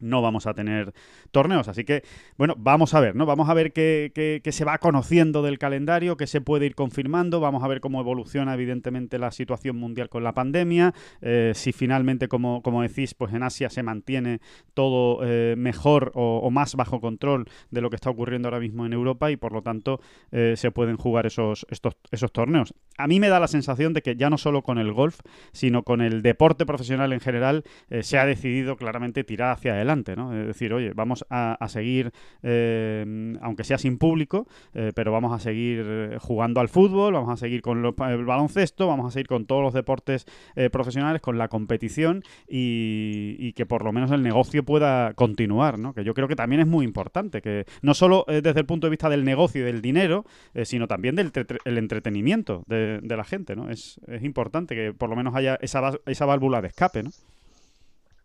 no 0.00 0.22
vamos 0.22 0.46
a 0.46 0.54
tener 0.54 0.92
torneos. 1.30 1.68
Así 1.68 1.84
que, 1.84 2.02
bueno, 2.36 2.54
vamos 2.58 2.94
a 2.94 3.00
ver, 3.00 3.14
¿no? 3.14 3.26
Vamos 3.26 3.48
a 3.48 3.54
ver 3.54 3.72
qué, 3.72 4.10
qué, 4.14 4.52
se 4.52 4.64
va 4.64 4.78
conociendo 4.78 5.42
del 5.42 5.58
calendario, 5.58 6.16
qué 6.16 6.26
se 6.26 6.40
puede 6.40 6.66
ir 6.66 6.74
confirmando, 6.74 7.40
vamos 7.40 7.62
a 7.62 7.68
ver 7.68 7.80
cómo 7.80 8.00
evoluciona, 8.00 8.54
evidentemente, 8.54 9.18
la 9.18 9.30
situación 9.30 9.76
mundial 9.76 10.08
con 10.08 10.24
la 10.24 10.32
pandemia, 10.32 10.94
eh, 11.20 11.52
si 11.54 11.72
finalmente, 11.72 12.28
como, 12.28 12.62
como 12.62 12.82
decís, 12.82 13.14
pues 13.14 13.32
en 13.32 13.42
Asia 13.42 13.70
se 13.70 13.82
mantiene 13.82 14.40
todo 14.74 15.20
eh, 15.22 15.54
mejor 15.56 16.12
o, 16.14 16.50
más 16.50 16.74
bajo 16.74 17.00
control 17.00 17.46
de 17.70 17.80
lo 17.80 17.90
que 17.90 17.96
está 17.96 18.10
ocurriendo 18.10 18.48
ahora 18.48 18.60
mismo 18.60 18.86
en 18.86 18.92
Europa 18.92 19.30
y, 19.30 19.36
por 19.36 19.52
lo 19.52 19.62
tanto, 19.62 20.00
eh, 20.32 20.54
se 20.56 20.70
pueden 20.72 20.96
jugar 20.96 21.26
esos, 21.26 21.66
estos, 21.70 21.94
esos 22.10 22.32
torneos. 22.32 22.74
A 22.98 23.06
mí 23.06 23.20
me 23.20 23.28
da 23.28 23.38
la 23.38 23.48
sensación 23.48 23.92
de 23.92 24.02
que 24.02 24.16
ya 24.16 24.30
no 24.30 24.38
solo 24.38 24.62
con 24.62 24.78
el 24.78 24.92
golf, 24.92 25.20
sino 25.52 25.84
con 25.84 26.00
el 26.00 26.22
deporte 26.22 26.66
profesional 26.66 27.12
en 27.12 27.20
general, 27.20 27.64
se 28.00 28.18
ha 28.18 28.26
decidido 28.26 28.76
claramente 28.76 29.24
tirar 29.24 29.52
hacia 29.52 29.80
¿no? 30.16 30.34
Es 30.38 30.46
decir, 30.46 30.72
oye, 30.72 30.92
vamos 30.94 31.24
a, 31.30 31.56
seguir, 31.68 32.12
eh, 32.42 33.36
aunque 33.42 33.64
sea 33.64 33.78
sin 33.78 33.98
público, 33.98 34.46
eh, 34.74 34.92
pero 34.94 35.12
vamos 35.12 35.32
a 35.32 35.38
seguir 35.38 36.18
jugando 36.20 36.60
al 36.60 36.68
fútbol, 36.68 37.14
vamos 37.14 37.30
a 37.30 37.36
seguir 37.36 37.62
con 37.62 37.84
el 37.84 38.24
baloncesto, 38.24 38.86
vamos 38.86 39.06
a 39.06 39.10
seguir 39.10 39.26
con 39.26 39.46
todos 39.46 39.62
los 39.62 39.74
deportes 39.74 40.26
eh, 40.56 40.70
profesionales, 40.70 41.20
con 41.20 41.38
la 41.38 41.48
competición 41.48 42.22
y, 42.48 43.52
que 43.52 43.66
por 43.66 43.84
lo 43.84 43.92
menos 43.92 44.10
el 44.10 44.22
negocio 44.22 44.64
pueda 44.64 45.12
continuar, 45.14 45.78
¿no? 45.78 45.92
Que 45.92 46.04
yo 46.04 46.14
creo 46.14 46.28
que 46.28 46.36
también 46.36 46.60
es 46.60 46.66
muy 46.66 46.84
importante, 46.84 47.42
que 47.42 47.66
no 47.82 47.94
solo 47.94 48.24
eh, 48.28 48.40
desde 48.42 48.60
el 48.60 48.66
punto 48.66 48.86
de 48.86 48.90
vista 48.90 49.08
del 49.08 49.24
negocio 49.24 49.62
y 49.62 49.64
del 49.64 49.82
dinero, 49.82 50.24
eh, 50.54 50.64
sino 50.64 50.86
también 50.86 51.16
del 51.16 51.32
el 51.64 51.78
entretenimiento 51.78 52.62
de, 52.66 53.00
de, 53.02 53.16
la 53.16 53.24
gente, 53.24 53.56
¿no? 53.56 53.70
Es, 53.70 54.00
es 54.06 54.22
importante 54.22 54.74
que 54.74 54.92
por 54.92 55.10
lo 55.10 55.16
menos 55.16 55.34
haya 55.34 55.58
esa, 55.60 55.92
esa 56.06 56.26
válvula 56.26 56.62
de 56.62 56.68
escape, 56.68 57.02
¿no? 57.02 57.10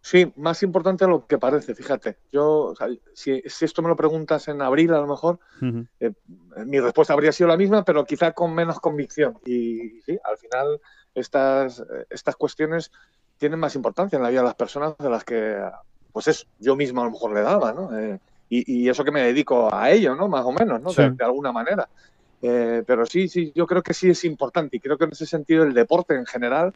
Sí, 0.06 0.32
más 0.36 0.62
importante 0.62 1.04
de 1.04 1.10
lo 1.10 1.26
que 1.26 1.40
parece, 1.40 1.74
fíjate. 1.74 2.20
Yo, 2.32 2.76
si, 3.16 3.42
esto 3.44 3.82
me 3.82 3.88
lo 3.88 3.96
preguntas 3.96 4.48
en 4.48 4.62
abril, 4.62 4.94
a 4.94 5.00
lo 5.00 5.08
mejor, 5.08 5.40
eh, 6.00 6.12
mi 6.64 6.80
respuesta 6.80 7.14
habría 7.14 7.32
sido 7.32 7.48
la 7.48 7.58
misma, 7.58 7.84
pero 7.84 8.06
quizá 8.06 8.32
con 8.32 8.54
menos 8.54 8.80
convicción. 8.80 9.40
Y 9.48 10.00
sí, 10.02 10.16
al 10.24 10.38
final 10.38 10.80
estas, 11.16 11.84
estas 12.12 12.36
cuestiones 12.36 12.92
tienen 13.40 13.60
más 13.60 13.74
importancia 13.74 14.18
en 14.18 14.22
la 14.22 14.30
vida 14.30 14.42
de 14.42 14.46
las 14.46 14.54
personas 14.54 14.96
de 15.00 15.10
las 15.10 15.24
que, 15.24 15.60
pues 16.14 16.28
es, 16.28 16.46
yo 16.60 16.76
mismo 16.76 17.02
a 17.02 17.06
lo 17.06 17.12
mejor 17.12 17.34
le 17.34 17.42
daba, 17.42 17.74
¿no? 17.74 17.98
Eh, 17.98 18.20
y, 18.48 18.88
eso 18.88 19.04
que 19.04 19.12
me 19.12 19.24
dedico 19.24 19.74
a 19.74 19.90
ello, 19.90 20.14
¿no? 20.14 20.28
Más 20.28 20.46
o 20.46 20.52
menos, 20.52 20.80
¿no? 20.84 20.94
De, 20.94 21.26
alguna 21.26 21.52
manera. 21.52 21.90
Eh, 22.44 22.84
pero 22.86 23.08
sí, 23.08 23.28
sí, 23.28 23.52
yo 23.56 23.66
creo 23.66 23.82
que 23.82 23.96
sí 23.96 24.12
es 24.12 24.24
importante 24.24 24.78
y 24.78 24.82
creo 24.82 25.00
que 25.00 25.06
en 25.06 25.14
ese 25.14 25.26
sentido 25.26 25.64
el 25.64 25.74
deporte 25.74 26.14
en 26.14 26.28
general, 26.28 26.76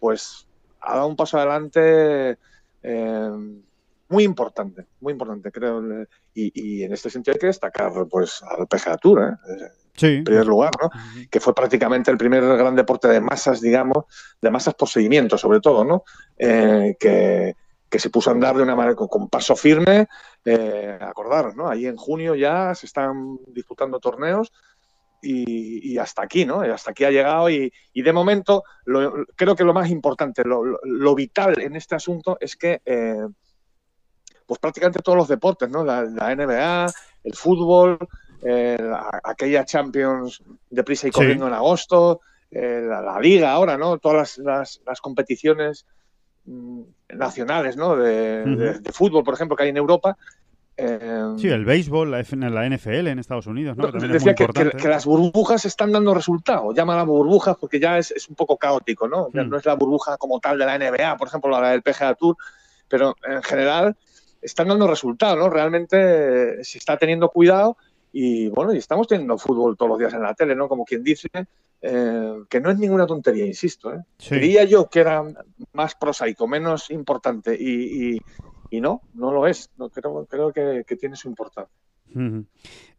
pues 0.00 0.48
ha 0.80 0.96
dado 0.96 1.06
un 1.06 1.14
paso 1.14 1.38
adelante 1.38 2.38
eh, 2.86 3.62
muy 4.08 4.24
importante, 4.24 4.86
muy 5.00 5.12
importante, 5.12 5.50
creo. 5.50 5.82
Y, 6.32 6.82
en 6.84 6.92
este 6.92 7.10
sentido 7.10 7.34
hay 7.34 7.40
que 7.40 7.46
destacar 7.48 7.92
pues, 8.08 8.42
al 8.42 8.66
PGA 8.68 8.96
Tour, 8.96 9.22
¿eh? 9.22 9.68
en 10.00 10.24
primer 10.24 10.46
lugar, 10.46 10.70
¿no? 10.80 10.90
que 11.30 11.40
fue 11.40 11.54
prácticamente 11.54 12.10
el 12.10 12.18
primer 12.18 12.44
gran 12.44 12.76
deporte 12.76 13.08
de 13.08 13.20
masas, 13.20 13.60
digamos, 13.60 14.04
de 14.40 14.50
masas 14.50 14.74
por 14.74 14.88
seguimiento, 14.88 15.38
sobre 15.38 15.60
todo, 15.60 15.84
¿no? 15.84 16.04
Eh, 16.38 16.96
que, 17.00 17.54
se 17.98 18.10
puso 18.10 18.28
a 18.28 18.34
andar 18.34 18.54
de 18.54 18.62
una 18.62 18.76
manera 18.76 18.94
con, 18.94 19.28
paso 19.30 19.56
firme. 19.56 20.06
Eh, 20.44 20.98
acordaros, 21.00 21.56
¿no? 21.56 21.66
Ahí 21.66 21.86
en 21.86 21.96
junio 21.96 22.34
ya 22.34 22.74
se 22.74 22.84
están 22.84 23.38
disputando 23.46 23.98
torneos 23.98 24.52
y, 25.22 25.98
hasta 25.98 26.22
aquí, 26.22 26.44
¿no? 26.44 26.64
Y 26.66 26.70
hasta 26.70 26.90
aquí 26.90 27.04
ha 27.04 27.10
llegado 27.10 27.50
y, 27.50 27.72
de 27.94 28.12
momento 28.12 28.62
creo 29.34 29.56
que 29.56 29.64
lo 29.64 29.74
más 29.74 29.90
importante, 29.90 30.42
lo, 30.44 31.14
vital 31.14 31.60
en 31.60 31.76
este 31.76 31.94
asunto 31.94 32.36
es 32.40 32.56
que 32.56 32.80
eh, 32.84 33.26
pues 34.46 34.60
prácticamente 34.60 35.00
todos 35.02 35.18
los 35.18 35.28
deportes, 35.28 35.68
¿no? 35.68 35.84
La, 35.84 36.04
NBA, 36.04 36.86
el 37.24 37.34
fútbol, 37.34 37.98
eh, 38.42 38.78
aquella 39.24 39.64
Champions 39.64 40.42
de 40.70 40.84
prisa 40.84 41.08
y 41.08 41.10
corriendo 41.10 41.48
en 41.48 41.54
agosto, 41.54 42.20
eh, 42.50 42.82
la, 42.86 43.18
liga 43.20 43.52
ahora, 43.52 43.76
¿no? 43.76 43.98
Todas 43.98 44.38
las, 44.38 44.80
competiciones 45.02 45.84
mm, 46.44 46.82
nacionales, 47.14 47.76
¿no? 47.76 47.96
de, 47.96 48.80
fútbol, 48.92 49.24
por 49.24 49.34
ejemplo, 49.34 49.56
que 49.56 49.64
hay 49.64 49.70
en 49.70 49.76
Europa, 49.76 50.16
Em, 50.78 51.38
sí, 51.38 51.48
el 51.48 51.64
béisbol, 51.64 52.10
la, 52.10 52.22
la 52.50 52.68
NFL 52.68 53.08
en 53.08 53.18
Estados 53.18 53.46
Unidos, 53.46 53.78
¿no? 53.78 53.90
decía 53.90 54.34
que, 54.34 54.88
las 54.88 55.06
burbujas 55.06 55.64
están 55.64 55.90
dando 55.90 56.12
resultados. 56.12 56.74
Llama 56.74 57.00
a 57.00 57.04
burbujas 57.04 57.56
porque 57.58 57.80
ya 57.80 57.96
es, 57.96 58.12
un 58.28 58.34
poco 58.34 58.58
caótico, 58.58 59.08
¿no? 59.08 59.28
Hmm. 59.32 59.48
no 59.48 59.56
es 59.56 59.64
la 59.64 59.74
burbuja 59.74 60.18
como 60.18 60.38
tal 60.38 60.58
de 60.58 60.66
la 60.66 60.78
NBA, 60.78 61.16
por 61.16 61.28
ejemplo, 61.28 61.50
la 61.50 61.70
del 61.70 61.82
PGA 61.82 62.14
Tour, 62.14 62.36
pero 62.88 63.16
en 63.26 63.42
general 63.42 63.96
están 64.42 64.68
dando 64.68 64.86
resultados, 64.86 65.38
¿no? 65.38 65.48
Realmente 65.48 66.62
se 66.62 66.78
está 66.78 66.98
teniendo 66.98 67.30
cuidado 67.30 67.78
y 68.12 68.48
bueno, 68.48 68.74
y 68.74 68.78
estamos 68.78 69.08
teniendo 69.08 69.38
fútbol 69.38 69.76
todos 69.76 69.90
los 69.90 69.98
días 69.98 70.12
en 70.12 70.22
la 70.22 70.34
tele, 70.34 70.54
¿no? 70.54 70.68
Como 70.68 70.84
quien 70.84 71.02
dice, 71.02 71.28
eh, 71.80 72.32
que 72.50 72.60
no 72.60 72.70
es 72.70 72.78
ninguna 72.78 73.06
tontería, 73.06 73.46
insisto. 73.46 73.94
¿eh? 73.94 74.02
Diría 74.30 74.64
yo 74.64 74.88
que 74.90 75.00
era 75.00 75.24
más 75.72 75.94
prosaico, 75.94 76.46
menos 76.46 76.90
importante 76.90 77.56
y, 77.58 78.14
y 78.14 78.20
no, 78.72 79.02
no 79.14 79.32
lo 79.32 79.46
es. 79.46 79.70
No, 79.76 79.90
creo 79.90 80.26
creo 80.26 80.52
que, 80.52 80.96
tiene 80.96 81.16
su 81.16 81.28
importancia. 81.28 81.74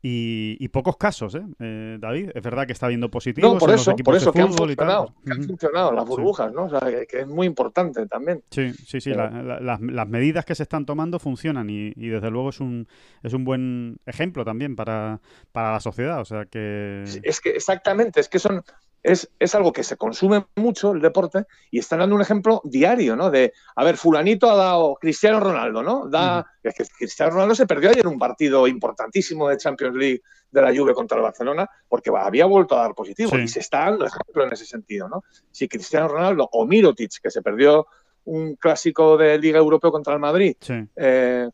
y, 0.01 0.67
pocos 0.69 0.97
casos, 0.97 1.35
¿eh? 1.35 1.43
¿eh? 1.59 1.97
David. 1.99 2.31
Es 2.33 2.43
verdad 2.43 2.65
que 2.65 2.73
está 2.73 2.85
habiendo 2.87 3.09
positivos. 3.09 3.53
No, 3.53 3.59
por 3.59 3.71
eso, 3.71 3.95
por 3.95 4.15
eso, 4.15 4.31
que 4.31 4.41
han 4.41 4.53
funcionado, 4.53 5.13
que 5.25 5.31
han 5.31 5.43
funcionado 5.43 5.91
las 5.91 6.05
burbujas, 6.05 6.51
¿no? 6.53 6.65
O 6.65 6.69
sea, 6.69 6.79
que, 6.79 7.21
es 7.21 7.27
muy 7.27 7.47
importante 7.47 8.05
también. 8.07 8.43
Sí, 8.51 8.73
sí, 8.73 9.01
sí. 9.01 9.13
las, 9.13 9.79
medidas 10.07 10.45
que 10.45 10.55
se 10.55 10.63
están 10.63 10.85
tomando 10.85 11.19
funcionan 11.19 11.69
y, 11.69 11.91
desde 11.93 12.29
luego 12.31 12.49
es 12.49 12.59
un, 12.59 12.87
es 13.23 13.33
un 13.33 13.43
buen 13.43 13.97
ejemplo 14.05 14.45
también 14.45 14.75
para, 14.75 15.19
para 15.51 15.73
la 15.73 15.79
sociedad. 15.79 16.21
O 16.21 16.25
sea 16.25 16.45
que. 16.45 17.03
Es 17.23 17.41
que 17.41 17.49
exactamente, 17.51 18.19
es 18.19 18.29
que 18.29 18.39
son 18.39 18.63
es, 19.07 19.55
algo 19.55 19.71
que 19.71 19.83
se 19.83 19.95
consume 19.95 20.45
mucho 20.55 20.91
el 20.91 21.01
deporte 21.01 21.45
y 21.71 21.79
están 21.79 21.99
dando 21.99 22.15
un 22.15 22.21
ejemplo 22.21 22.61
diario, 22.65 23.15
¿no? 23.15 23.31
De, 23.31 23.53
a 23.75 23.83
ver, 23.83 23.95
fulanito 23.95 24.49
ha 24.49 24.55
dado 24.55 24.95
Cristiano 24.95 25.39
Ronaldo, 25.39 25.81
¿no? 25.81 26.09
Da, 26.09 26.45
es 26.61 26.75
que 26.75 26.83
Cristiano 26.97 27.31
Ronaldo 27.31 27.55
se 27.55 27.65
perdió 27.65 27.89
ayer 27.89 28.05
un 28.05 28.19
partido 28.19 28.67
importantísimo 28.67 29.47
de 29.47 29.57
Champions 29.57 29.95
League 29.95 30.21
de 30.51 30.61
la 30.61 30.75
Juve 30.75 30.93
contra 30.93 31.17
el 31.17 31.23
Barcelona 31.23 31.69
porque 31.87 32.11
había 32.15 32.45
vuelto 32.45 32.77
a 32.77 32.81
dar 32.81 32.93
positivo 32.93 33.37
y 33.37 33.47
se 33.47 33.59
está 33.61 33.85
dando 33.85 34.05
ejemplo 34.05 34.45
en 34.45 34.53
ese 34.53 34.65
sentido, 34.65 35.07
¿no? 35.07 35.23
Si 35.51 35.67
Cristiano 35.67 36.09
Ronaldo 36.09 36.49
o 36.51 36.65
Mirotic, 36.65 37.21
que 37.21 37.31
se 37.31 37.41
perdió 37.41 37.87
un 38.25 38.55
clásico 38.55 39.15
de 39.15 39.39
Liga 39.39 39.59
Europeo 39.59 39.91
contra 39.91 40.13
el 40.13 40.19
Madrid, 40.19 40.57
eh, 40.95 41.49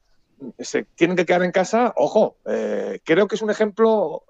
se 0.57 0.83
tienen 0.95 1.15
que 1.15 1.25
quedar 1.25 1.43
en 1.43 1.51
casa, 1.51 1.93
ojo, 1.95 2.38
eh, 2.45 3.00
creo 3.03 3.27
que 3.27 3.36
es 3.36 3.41
un 3.43 3.51
ejemplo 3.51 4.24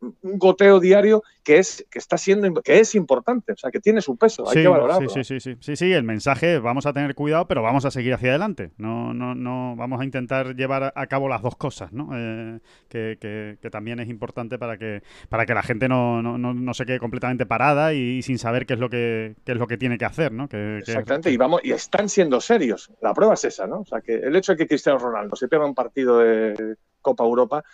un 0.00 0.38
goteo 0.38 0.80
diario 0.80 1.22
que 1.42 1.58
es 1.58 1.86
que 1.90 1.98
está 1.98 2.18
siendo 2.18 2.62
que 2.62 2.80
es 2.80 2.94
importante, 2.94 3.52
o 3.52 3.56
sea, 3.56 3.70
que 3.70 3.80
tiene 3.80 4.00
su 4.00 4.16
peso, 4.16 4.48
hay 4.48 4.62
que 4.62 4.68
valorarlo. 4.68 5.08
Sí, 5.08 5.24
sí, 5.24 5.40
sí, 5.40 5.56
sí, 5.60 5.76
sí, 5.76 5.92
el 5.92 6.04
mensaje, 6.04 6.58
vamos 6.58 6.86
a 6.86 6.92
tener 6.92 7.14
cuidado, 7.14 7.46
pero 7.46 7.62
vamos 7.62 7.84
a 7.84 7.90
seguir 7.90 8.14
hacia 8.14 8.30
adelante. 8.30 8.72
No, 8.76 9.12
no, 9.14 9.34
no, 9.34 9.74
vamos 9.76 10.00
a 10.00 10.04
intentar 10.04 10.54
llevar 10.54 10.92
a 10.94 11.06
cabo 11.06 11.28
las 11.28 11.42
dos 11.42 11.56
cosas, 11.56 11.92
¿no? 11.92 12.10
Eh, 12.14 12.60
que, 12.88 13.18
que, 13.60 13.70
también 13.70 14.00
es 14.00 14.08
importante 14.08 14.58
para 14.58 14.76
que 14.76 15.02
para 15.28 15.46
que 15.46 15.54
la 15.54 15.62
gente 15.62 15.88
no, 15.88 16.22
no, 16.22 16.36
no, 16.38 16.74
se 16.74 16.84
quede 16.84 16.98
completamente 16.98 17.46
parada 17.46 17.94
y, 17.94 18.22
sin 18.22 18.38
saber 18.38 18.66
qué 18.66 18.74
es 18.74 18.80
lo 18.80 18.90
que 18.90 19.34
qué 19.44 19.52
es 19.52 19.58
lo 19.58 19.66
que 19.66 19.78
tiene 19.78 19.98
que 19.98 20.04
hacer, 20.04 20.32
¿no? 20.32 20.48
Que, 20.48 20.78
Exactamente, 20.78 21.30
y 21.30 21.36
vamos 21.36 21.60
y 21.64 21.72
están 21.72 22.08
siendo 22.08 22.40
serios. 22.40 22.90
La 23.00 23.14
prueba 23.14 23.34
es 23.34 23.44
esa, 23.44 23.66
¿no? 23.66 23.80
O 23.80 23.86
sea, 23.86 24.00
que 24.00 24.14
el 24.14 24.36
hecho 24.36 24.52
de 24.52 24.58
que 24.58 24.66
Cristiano 24.66 24.98
Ronaldo 24.98 25.36
se 25.36 25.48
pierda 25.48 25.66
un 25.66 25.74
partido 25.74 26.18
de 26.18 26.76
Copa 27.00 27.24
Europa 27.24 27.64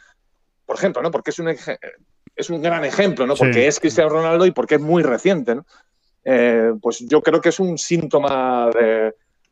por 0.69 0.77
ejemplo, 0.77 1.01
¿no? 1.01 1.11
Porque 1.11 1.31
es 1.31 1.39
un, 1.39 1.49
es 1.49 2.51
un 2.51 2.61
gran 2.61 2.85
ejemplo, 2.85 3.27
¿no? 3.27 3.35
Porque 3.37 3.67
es 3.67 3.81
Cristiano 3.81 4.11
Ronaldo 4.11 4.45
y 4.45 4.51
porque 4.51 4.75
es 4.75 4.83
muy 4.83 5.03
reciente, 5.03 5.55
¿no? 5.55 5.65
Eh, 6.23 6.75
pues 6.83 6.99
yo 7.09 7.23
creo 7.23 7.41
que 7.41 7.49
es 7.49 7.59
un 7.59 7.79
síntoma 7.79 8.69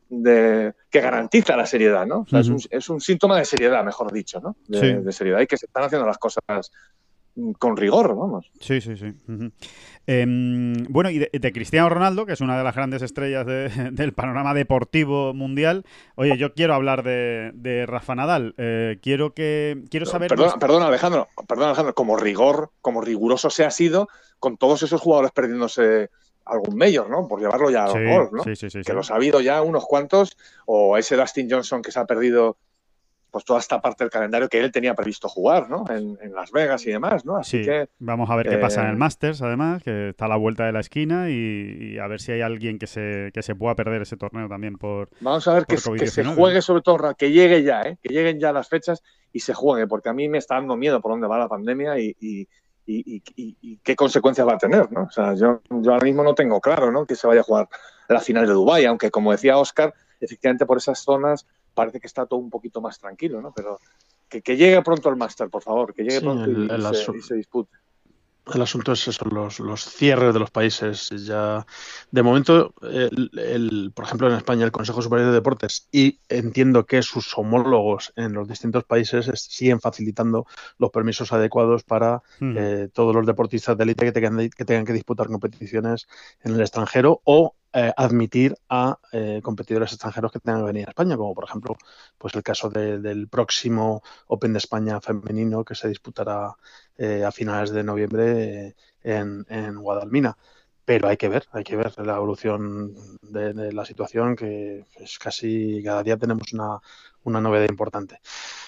de, 0.09 0.73
que 0.91 1.01
garantiza 1.01 1.57
la 1.57 1.65
seriedad, 1.65 2.05
¿no? 2.05 2.19
O 2.19 2.27
sea, 2.27 2.41
es, 2.41 2.89
un, 2.89 3.01
síntoma 3.01 3.39
de 3.39 3.45
seriedad, 3.45 3.83
mejor 3.83 4.13
dicho, 4.13 4.39
¿no? 4.39 4.57
De, 4.67 5.11
seriedad 5.11 5.41
y 5.41 5.47
que 5.47 5.57
se 5.57 5.65
están 5.65 5.85
haciendo 5.85 6.05
las 6.05 6.19
cosas 6.19 6.43
con 7.59 7.77
rigor, 7.77 8.15
vamos. 8.15 8.51
Sí, 8.59 8.81
sí, 8.81 8.95
sí. 8.95 9.13
Em, 10.05 10.85
bueno, 10.89 11.09
y 11.09 11.19
de, 11.19 11.51
Cristiano 11.51 11.89
Ronaldo, 11.89 12.25
que 12.25 12.33
es 12.33 12.41
una 12.41 12.57
de 12.57 12.63
las 12.63 12.75
grandes 12.75 13.01
estrellas 13.01 13.45
del 13.91 14.13
panorama 14.13 14.53
deportivo 14.53 15.33
mundial. 15.33 15.85
Oye, 16.15 16.37
yo 16.37 16.53
quiero 16.53 16.73
hablar 16.73 17.03
de, 17.03 17.85
Rafa 17.87 18.15
Nadal. 18.15 18.55
Eh, 18.57 18.99
quiero 19.01 19.33
que 19.33 19.83
quiero 19.89 20.05
saber. 20.05 20.29
Perdón, 20.29 20.83
Alejandro, 20.83 21.27
perdón, 21.47 21.67
Alejandro, 21.67 21.93
como 21.93 22.17
rigor, 22.17 22.71
como 22.81 23.01
riguroso 23.01 23.49
se 23.49 23.65
ha 23.65 23.71
sido 23.71 24.07
con 24.39 24.57
todos 24.57 24.83
esos 24.83 25.01
jugadores 25.01 25.31
perdiéndose 25.31 26.09
algún 26.45 26.77
mayor, 26.77 27.09
¿no? 27.09 27.27
Por 27.27 27.39
llevarlo 27.39 27.69
ya 27.69 27.87
golf, 27.87 28.31
¿no? 28.31 28.43
Sí, 28.43 28.55
sí, 28.55 28.69
sí, 28.69 28.81
que 28.81 28.93
los 28.93 29.11
ha 29.11 29.15
habido 29.15 29.41
ya 29.41 29.61
unos 29.61 29.85
cuantos, 29.85 30.37
o 30.65 30.97
ese 30.97 31.15
Dustin 31.15 31.49
Johnson 31.49 31.81
que 31.81 31.91
se 31.91 31.99
ha 31.99 32.05
perdido 32.05 32.57
pues 33.37 33.45
toda 33.45 33.59
esta 33.59 33.79
parte 33.79 34.03
del 34.03 34.09
calendario 34.09 34.49
que 34.49 34.59
él 34.59 34.71
tenía 34.71 34.95
previsto 34.95 35.29
jugar, 35.29 35.69
¿no? 35.69 35.85
En, 35.91 36.17
Las 36.33 36.51
Vegas 36.51 36.87
y 36.87 36.89
demás, 36.89 37.23
¿no? 37.23 37.37
Así 37.37 37.61
que 37.61 37.87
vamos 37.99 38.31
a 38.31 38.35
ver 38.35 38.49
qué 38.49 38.57
pasa 38.57 38.81
en 38.81 38.87
el 38.87 38.95
eh, 38.95 38.97
Masters, 38.97 39.43
además, 39.43 39.83
que 39.83 40.09
está 40.09 40.25
a 40.25 40.27
la 40.27 40.37
vuelta 40.37 40.65
de 40.65 40.71
la 40.71 40.79
esquina 40.79 41.29
y, 41.29 41.99
a 41.99 42.07
ver 42.07 42.19
si 42.19 42.31
hay 42.31 42.41
alguien 42.41 42.79
que 42.79 42.87
se, 42.87 43.29
que 43.35 43.43
se 43.43 43.53
pueda 43.53 43.75
perder 43.75 44.01
ese 44.01 44.17
torneo 44.17 44.49
también 44.49 44.79
por 44.79 45.11
Vamos 45.21 45.47
a 45.47 45.53
ver 45.53 45.67
que, 45.67 45.77
se 45.77 46.23
juegue 46.23 46.63
sobre 46.63 46.81
todo, 46.81 47.13
que 47.13 47.31
llegue 47.31 47.61
ya, 47.61 47.83
¿eh? 47.83 47.99
Que 48.01 48.11
lleguen 48.11 48.39
ya 48.39 48.51
las 48.51 48.69
fechas 48.69 49.03
y 49.31 49.41
se 49.41 49.53
juegue, 49.53 49.85
porque 49.85 50.09
a 50.09 50.13
mí 50.13 50.27
me 50.29 50.39
está 50.39 50.55
dando 50.55 50.75
miedo 50.75 50.99
por 50.99 51.11
dónde 51.11 51.27
va 51.27 51.37
la 51.37 51.47
pandemia 51.47 51.99
y, 51.99 52.15
y, 52.19 53.77
qué 53.83 53.95
consecuencias 53.95 54.47
va 54.47 54.53
a 54.53 54.57
tener, 54.57 54.91
¿no? 54.91 55.03
O 55.03 55.11
sea, 55.11 55.35
yo, 55.35 55.61
yo 55.69 55.91
ahora 55.91 56.05
mismo 56.05 56.23
no 56.23 56.33
tengo 56.33 56.59
claro, 56.59 56.91
¿no? 56.91 57.05
Que 57.05 57.13
se 57.13 57.27
vaya 57.27 57.41
a 57.41 57.43
jugar 57.43 57.69
la 58.07 58.19
final 58.19 58.47
de 58.47 58.53
Dubái, 58.53 58.85
aunque 58.85 59.11
como 59.11 59.31
decía 59.31 59.59
Oscar, 59.59 59.93
efectivamente 60.19 60.65
por 60.65 60.77
esas 60.77 60.97
zonas 60.97 61.45
parece 61.77 61.99
que 61.99 62.07
está 62.07 62.25
todo 62.25 62.39
un 62.39 62.49
poquito 62.49 62.81
más 62.81 62.97
tranquilo, 62.97 63.39
¿no? 63.39 63.53
Pero 63.55 63.79
que, 64.27 64.41
llegue 64.57 64.81
pronto 64.81 65.09
el 65.09 65.15
máster, 65.15 65.47
por 65.47 65.61
favor, 65.61 65.93
que 65.93 66.01
llegue 66.01 66.21
pronto 66.21 66.49
y, 66.49 67.21
se, 67.21 67.35
dispute. 67.35 67.69
El 68.51 68.61
asunto 68.61 68.93
es 68.93 69.07
eso, 69.07 69.25
los, 69.25 69.59
los 69.59 69.83
cierres 69.83 70.33
de 70.33 70.39
los 70.39 70.49
países. 70.49 71.09
Ya 71.23 71.67
de 72.09 72.23
momento, 72.23 72.73
el, 72.81 73.91
por 73.93 74.05
ejemplo, 74.05 74.27
en 74.27 74.37
España 74.37 74.65
el 74.65 74.71
Consejo 74.71 75.03
Superior 75.03 75.29
de 75.29 75.35
Deportes 75.35 75.87
y 75.91 76.19
entiendo 76.29 76.85
que 76.87 77.03
sus 77.03 77.37
homólogos 77.37 78.11
en 78.15 78.33
los 78.33 78.47
distintos 78.47 78.83
países 78.83 79.29
siguen 79.35 79.79
facilitando 79.79 80.47
los 80.79 80.89
permisos 80.89 81.31
adecuados 81.31 81.83
para 81.83 82.23
hmm. 82.39 82.55
eh, 82.57 82.89
todos 82.91 83.13
los 83.13 83.27
deportistas 83.27 83.77
de 83.77 83.83
élite 83.83 84.05
que 84.05 84.11
tengan, 84.13 84.49
que 84.49 84.65
tengan 84.65 84.85
que 84.85 84.93
disputar 84.93 85.27
competiciones 85.27 86.07
en 86.41 86.55
el 86.55 86.61
extranjero 86.61 87.21
o 87.23 87.53
eh, 87.79 87.93
admitir 87.95 88.57
a 88.69 88.97
eh, 89.11 89.39
competidores 89.43 89.91
extranjeros 89.93 90.31
que 90.31 90.39
tengan 90.39 90.61
que 90.61 90.71
venir 90.73 90.87
a 90.87 90.89
España, 90.89 91.15
como 91.15 91.35
por 91.35 91.43
ejemplo 91.43 91.77
pues 92.17 92.33
el 92.33 92.41
caso 92.41 92.71
del 92.71 93.27
próximo 93.27 94.01
Open 94.25 94.53
de 94.53 94.57
España 94.57 94.99
femenino 94.99 95.63
que 95.63 95.75
se 95.75 95.87
disputará 95.87 96.55
eh, 96.97 97.23
a 97.23 97.31
finales 97.31 97.69
de 97.69 97.83
noviembre 97.83 98.75
en, 99.03 99.75
Guadalmina. 99.75 100.35
Pero 100.87 101.09
hay 101.09 101.17
que 101.17 101.27
ver, 101.27 101.45
hay 101.51 101.65
que 101.65 101.75
ver 101.75 101.91
la 101.99 102.15
evolución 102.15 102.95
de, 103.21 103.73
la 103.73 103.83
situación, 103.83 104.37
que 104.37 104.85
es 104.95 105.19
casi 105.19 105.83
cada 105.83 106.01
día 106.01 106.15
tenemos 106.15 106.53
una, 106.53 106.79
una 107.25 107.41
novedad 107.41 107.67
importante. 107.69 108.21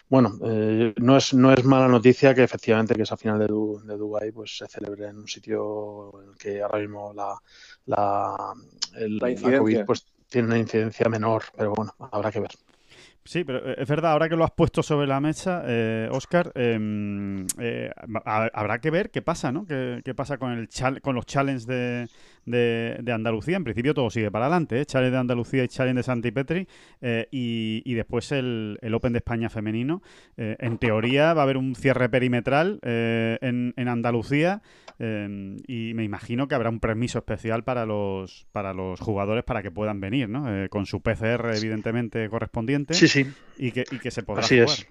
Bueno, 0.09 0.37
eh, 0.43 0.93
no, 0.97 1.15
es, 1.15 1.33
no 1.33 1.53
es 1.53 1.63
mala 1.63 1.87
noticia 1.87 2.35
que 2.35 2.43
efectivamente 2.43 2.93
que 2.93 3.03
esa 3.03 3.15
final 3.15 3.39
de, 3.39 3.45
de 3.45 3.97
Dubái 3.97 4.33
pues, 4.33 4.57
se 4.57 4.67
celebre 4.67 5.07
en 5.07 5.19
un 5.19 5.29
sitio 5.29 6.11
en 6.21 6.31
el 6.31 6.37
que 6.37 6.61
ahora 6.61 6.79
mismo 6.79 7.13
la, 7.13 7.41
la, 7.85 8.53
COVID 9.57 9.85
pues, 9.85 10.05
tiene 10.27 10.49
una 10.49 10.57
incidencia 10.57 11.07
menor, 11.07 11.43
pero 11.55 11.73
bueno, 11.73 11.95
habrá 12.11 12.33
que 12.33 12.41
ver. 12.41 12.51
Sí, 13.29 13.43
pero 13.43 13.59
eh, 13.59 13.75
es 13.77 13.87
verdad, 13.87 14.13
ahora 14.13 14.27
que 14.27 14.35
lo 14.35 14.43
has 14.43 14.49
puesto 14.49 14.81
sobre 14.81 15.05
la 15.05 15.19
mesa, 15.19 15.61
eh, 15.67 16.09
Oscar, 16.11 16.51
em, 16.55 17.45
eh, 17.59 17.91
habrá 18.25 18.79
que 18.81 18.89
ver 18.89 19.11
qué 19.11 19.21
pasa, 19.21 19.51
¿no? 19.51 19.67
¿Qué, 19.67 20.13
pasa 20.15 20.39
con, 20.39 20.51
el 20.51 21.01
con 21.03 21.13
los 21.13 21.27
challenges 21.27 21.67
de, 21.67 22.07
de, 22.45 23.11
Andalucía. 23.11 23.57
En 23.57 23.63
principio 23.63 23.93
todo 23.93 24.09
sigue 24.09 24.31
para 24.31 24.45
adelante, 24.45 24.81
¿eh? 24.81 24.85
Challenge 24.85 25.11
de 25.11 25.17
Andalucía 25.17 25.63
y 25.63 25.67
Challenge 25.67 25.97
de 25.97 26.03
Santipetri 26.03 26.67
eh, 27.01 27.27
y, 27.31 27.81
y, 27.85 27.93
después 27.93 28.31
el, 28.31 28.77
el, 28.81 28.93
Open 28.93 29.13
de 29.13 29.17
España 29.17 29.49
femenino. 29.49 30.01
Eh, 30.37 30.55
en 30.59 30.77
teoría 30.77 31.33
va 31.33 31.41
a 31.41 31.43
haber 31.43 31.57
un 31.57 31.75
cierre 31.75 32.09
perimetral 32.09 32.79
eh, 32.83 33.37
en, 33.41 33.73
en, 33.77 33.87
Andalucía 33.87 34.61
y 34.99 35.93
me 35.93 36.03
imagino 36.03 36.49
que 36.49 36.55
habrá 36.55 36.69
un 36.69 36.81
permiso 36.81 37.19
especial 37.19 37.63
para 37.63 37.85
los, 37.85 38.47
para 38.51 38.73
los 38.73 38.99
jugadores 38.99 39.45
para 39.45 39.63
que 39.63 39.71
puedan 39.71 40.01
venir, 40.01 40.27
¿no? 40.27 40.45
con 40.69 40.85
su 40.85 40.99
PCR 40.99 41.55
evidentemente 41.55 42.27
correspondiente. 42.27 42.93
Sí, 42.93 43.07
sí. 43.07 43.25
Y 43.57 43.71
que, 43.71 43.85
y 43.91 43.99
que 43.99 44.11
se 44.11 44.23
podrá 44.23 44.43
Así 44.43 44.59
Es. 44.59 44.85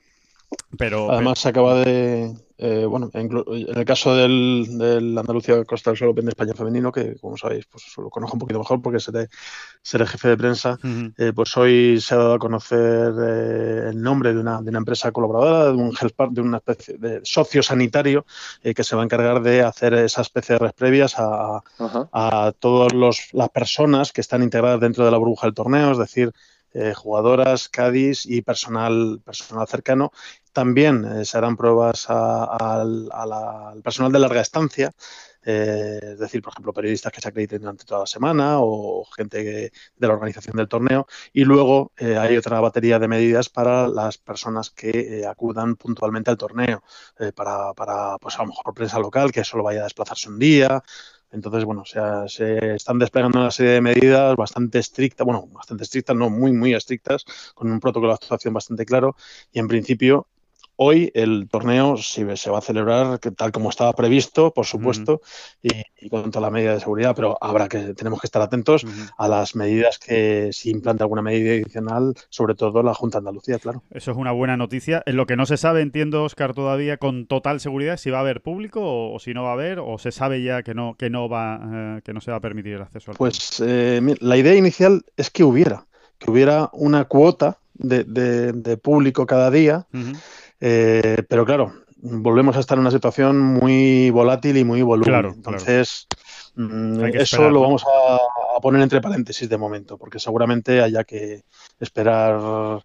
Pero, 0.79 1.11
Además, 1.11 1.39
se 1.39 1.49
acaba 1.49 1.85
de. 1.85 2.35
Eh, 2.61 2.85
bueno, 2.87 3.09
en, 3.15 3.31
el 3.47 3.85
caso 3.85 4.17
del, 4.17 4.67
del 4.79 5.17
Andalucía 5.17 5.65
Costa 5.65 5.91
del 5.91 5.99
Sol 5.99 6.09
Open 6.09 6.25
de 6.25 6.31
España 6.31 6.55
Femenino, 6.55 6.91
que 6.91 7.15
como 7.21 7.37
sabéis, 7.37 7.67
pues 7.67 7.85
lo 7.97 8.11
conozco 8.11 8.35
un 8.35 8.41
poquito 8.41 8.59
mejor 8.59 8.83
porque 8.83 8.99
seré, 8.99 9.29
seré 9.81 10.07
jefe 10.07 10.31
de 10.31 10.37
prensa, 10.37 10.77
eh, 11.17 11.33
pues 11.33 11.57
hoy 11.57 12.01
se 12.01 12.15
ha 12.15 12.19
dado 12.19 12.35
a 12.35 12.39
conocer 12.41 13.15
eh, 13.23 13.91
el 13.91 14.03
nombre 14.03 14.35
de 14.35 14.41
una, 14.41 14.61
de 14.61 14.71
una 14.71 14.79
empresa 14.79 15.13
colaboradora, 15.13 15.67
de 15.67 15.73
un 15.73 15.97
health 15.97 16.17
de 16.31 16.41
una 16.41 16.57
especie 16.57 16.99
de 16.99 17.21
socio 17.23 17.63
sanitario 17.63 18.27
que 18.61 18.83
se 18.83 18.97
va 18.97 19.03
a 19.03 19.05
encargar 19.05 19.41
de 19.41 19.63
hacer 19.63 19.95
esas 19.95 20.29
PCRs 20.29 20.73
previas 20.73 21.15
a, 21.17 21.63
a 22.13 22.53
todas 22.59 22.93
las 22.93 23.49
personas 23.51 24.13
que 24.13 24.21
están 24.21 24.43
integradas 24.43 24.81
dentro 24.81 25.05
de 25.05 25.13
la 25.13 25.19
burbuja 25.19 25.47
del 25.47 25.55
torneo, 25.55 25.93
es 25.93 25.99
decir, 25.99 26.33
eh, 26.73 26.93
jugadoras, 26.95 27.69
Cádiz 27.69 28.27
y 28.27 28.43
personal, 28.43 29.21
personal 29.25 29.67
cercano. 29.67 30.13
También 30.53 31.05
eh, 31.05 31.25
se 31.25 31.39
harán 31.39 31.57
pruebas 31.57 32.07
al 32.09 33.81
personal 33.83 34.13
de 34.13 34.19
larga 34.19 34.41
estancia, 34.41 34.93
eh, 35.45 35.99
es 36.03 36.19
decir, 36.19 36.43
por 36.43 36.53
ejemplo, 36.53 36.73
periodistas 36.75 37.13
que 37.13 37.21
se 37.21 37.29
acrediten 37.29 37.61
durante 37.63 37.85
toda 37.85 38.01
la 38.01 38.07
semana 38.07 38.57
o 38.59 39.05
gente 39.17 39.43
de 39.97 40.07
la 40.07 40.13
organización 40.13 40.57
del 40.57 40.69
torneo. 40.69 41.07
Y 41.33 41.45
luego 41.45 41.93
hay 41.97 42.37
otra 42.37 42.61
batería 42.61 42.99
de 42.99 43.09
medidas 43.09 43.49
para 43.49 43.89
las 43.89 44.19
personas 44.19 44.71
que 44.71 45.25
acudan 45.27 45.77
puntualmente 45.77 46.31
al 46.31 46.37
torneo, 46.37 46.83
para, 47.35 47.73
para, 47.75 48.19
pues 48.19 48.37
a 48.39 48.43
lo 48.43 48.49
mejor 48.49 48.75
prensa 48.75 48.99
local 48.99 49.33
que 49.33 49.45
solo 49.45 49.63
vaya 49.63 49.81
a 49.81 49.85
desplazarse 49.85 50.29
un 50.29 50.39
día, 50.39 50.83
entonces, 51.31 51.65
bueno, 51.65 51.83
o 51.83 51.85
sea, 51.85 52.27
se 52.29 52.75
están 52.75 52.99
desplegando 52.99 53.39
una 53.39 53.51
serie 53.51 53.73
de 53.73 53.81
medidas 53.81 54.35
bastante 54.37 54.79
estrictas, 54.79 55.25
bueno, 55.25 55.47
bastante 55.53 55.85
estrictas, 55.85 56.17
no 56.17 56.31
muy, 56.31 56.53
muy 56.53 56.75
estrictas, 56.75 57.25
con 57.55 57.71
un 57.71 57.81
protocolo 57.81 58.09
de 58.13 58.15
actuación 58.15 58.55
bastante 58.55 58.87
claro. 58.87 59.15
Y 59.53 59.59
en 59.59 59.69
principio, 59.69 60.27
Hoy 60.81 61.11
el 61.15 61.49
torneo 61.51 61.97
se, 61.97 62.37
se 62.37 62.51
va 62.51 62.59
a 62.59 62.61
celebrar 62.61 63.19
tal 63.19 63.51
como 63.51 63.69
estaba 63.69 63.93
previsto, 63.95 64.55
por 64.55 64.65
supuesto, 64.65 65.23
y, 65.61 66.09
con 66.09 66.31
toda 66.31 66.47
la 66.47 66.53
medida 66.53 66.75
de 66.75 66.79
seguridad, 66.79 67.17
pero 67.17 67.37
habrá 67.41 67.69
que 67.69 67.95
tenemos 67.95 68.21
que 68.21 68.29
estar 68.29 68.41
atentos 68.41 68.87
a 69.17 69.27
las 69.27 69.57
medidas 69.57 69.99
que 69.99 70.51
si 70.53 70.71
implanta 70.71 71.03
alguna 71.03 71.21
medida 71.21 71.53
adicional, 71.55 72.15
sobre 72.29 72.55
todo 72.55 72.85
la 72.85 72.95
Junta 72.95 73.19
de 73.19 73.23
Andalucía, 73.23 73.59
claro. 73.59 73.83
Eso 73.91 74.13
es 74.13 74.17
una 74.17 74.31
buena 74.31 74.57
noticia. 74.57 75.03
En 75.05 75.17
lo 75.17 75.27
que 75.27 75.35
no 75.35 75.47
se 75.47 75.57
sabe, 75.57 75.83
entiendo, 75.83 76.23
Oscar, 76.23 76.55
todavía 76.55 76.97
con 76.97 77.27
total 77.27 77.59
seguridad 77.59 77.97
si 77.97 78.11
va 78.11 78.19
a 78.19 78.21
haber 78.21 78.41
público 78.41 78.81
o, 79.13 79.19
si 79.19 79.35
no 79.35 79.43
va 79.43 79.51
a 79.51 79.55
haber, 79.55 79.81
o 79.81 79.99
se 79.99 80.13
sabe 80.13 80.45
ya 80.45 80.63
que 80.63 80.75
no 80.75 80.95
que 80.97 81.11
no 81.11 81.29
va 81.29 81.97
eh, 81.99 82.03
que 82.05 82.13
no 82.13 82.21
se 82.21 82.31
va 82.31 82.37
a 82.37 82.41
permitir 82.41 82.75
el 82.75 82.83
acceso 82.83 83.11
al 83.11 83.17
Pues 83.17 83.61
eh, 83.67 84.01
la 84.21 84.37
idea 84.37 84.55
inicial 84.55 85.03
es 85.17 85.31
que 85.31 85.43
hubiera 85.43 85.87
que 86.19 86.31
hubiera 86.31 86.71
una 86.73 87.07
cuota 87.07 87.59
de, 87.75 88.05
de, 88.05 88.77
público 88.77 89.27
cada 89.27 89.51
día. 89.51 89.87
Eh, 90.61 91.23
pero 91.29 91.45
claro, 91.45 91.73
volvemos 91.97 92.57
a 92.57 92.61
estar 92.61 92.77
en 92.77 92.83
una 92.83 92.91
situación 92.91 93.39
muy 93.39 94.11
volátil 94.11 94.57
y 94.57 94.65
muy 94.65 94.83
voluble. 94.83 95.19
Entonces, 95.19 96.07
mm, 96.55 97.05
eso 97.15 97.51
lo 97.51 97.61
vamos 97.61 97.85
a, 97.85 98.61
poner 98.61 98.83
entre 98.83 99.01
paréntesis 99.01 99.49
de 99.49 99.57
momento, 99.57 99.99
porque 99.99 100.19
seguramente 100.19 100.83
haya 100.83 101.05
que 101.05 101.45
esperar 101.79 102.83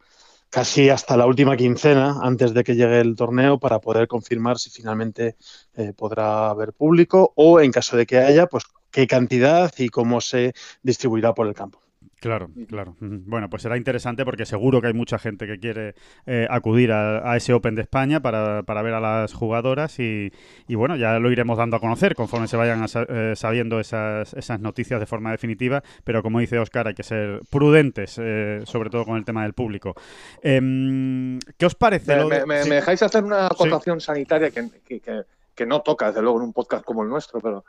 casi 0.49 0.89
hasta 0.89 1.17
la 1.17 1.25
última 1.25 1.57
quincena 1.57 2.19
antes 2.21 2.53
de 2.53 2.63
que 2.63 2.75
llegue 2.75 2.99
el 2.99 3.15
torneo 3.15 3.59
para 3.59 3.79
poder 3.79 4.07
confirmar 4.07 4.59
si 4.59 4.69
finalmente 4.69 5.35
eh, 5.75 5.93
podrá 5.97 6.51
haber 6.51 6.73
público 6.73 7.33
o 7.35 7.59
en 7.59 7.71
caso 7.71 7.97
de 7.97 8.05
que 8.05 8.19
haya, 8.19 8.45
pues 8.45 8.65
qué 8.91 9.07
cantidad 9.07 9.73
y 9.79 9.89
cómo 9.89 10.21
se 10.21 10.53
distribuirá 10.83 11.33
por 11.33 11.47
el 11.47 11.55
campo. 11.55 11.81
Claro, 12.23 12.49
claro. 12.69 12.95
Bueno, 13.01 13.49
pues 13.49 13.63
será 13.63 13.75
interesante 13.75 14.23
porque 14.23 14.45
seguro 14.45 14.79
que 14.79 14.87
hay 14.87 14.93
mucha 14.93 15.19
gente 15.19 15.45
que 15.45 15.59
quiere 15.59 15.93
eh, 16.25 16.47
acudir 16.49 16.93
a, 16.93 17.35
ese 17.35 17.51
Open 17.51 17.75
de 17.75 17.81
España 17.81 18.21
para, 18.21 18.63
para 18.63 18.81
ver 18.81 18.93
a 18.93 19.01
las 19.01 19.33
jugadoras 19.33 19.99
y, 19.99 20.31
y, 20.69 20.75
bueno, 20.75 20.95
ya 20.95 21.19
lo 21.19 21.33
iremos 21.33 21.57
dando 21.57 21.75
a 21.75 21.81
conocer 21.81 22.15
conforme 22.15 22.47
se 22.47 22.55
vayan 22.55 22.85
eh, 23.09 23.33
sabiendo 23.35 23.77
esas, 23.81 24.33
esas 24.35 24.61
noticias 24.61 25.01
de 25.01 25.05
forma 25.05 25.31
definitiva, 25.31 25.83
pero 26.05 26.23
como 26.23 26.39
dice 26.39 26.59
Oscar, 26.59 26.87
hay 26.87 26.93
que 26.93 27.03
ser 27.03 27.41
prudentes, 27.49 28.17
eh, 28.23 28.61
sobre 28.63 28.89
todo 28.89 29.03
con 29.03 29.17
el 29.17 29.25
tema 29.25 29.43
del 29.43 29.51
público. 29.51 29.93
Em, 30.41 31.39
¿Qué 31.57 31.65
os 31.65 31.75
parece? 31.75 32.23
Me, 32.45 32.55
dejáis 32.55 33.03
hacer 33.03 33.25
una 33.25 33.47
acotación 33.47 33.99
sanitaria 33.99 34.49
que, 34.49 34.69
que, 34.87 35.25
que, 35.53 35.65
no 35.65 35.81
toca, 35.81 36.07
desde 36.07 36.21
luego, 36.21 36.37
en 36.37 36.45
un 36.45 36.53
podcast 36.53 36.85
como 36.85 37.03
el 37.03 37.09
nuestro, 37.09 37.41
pero 37.41 37.65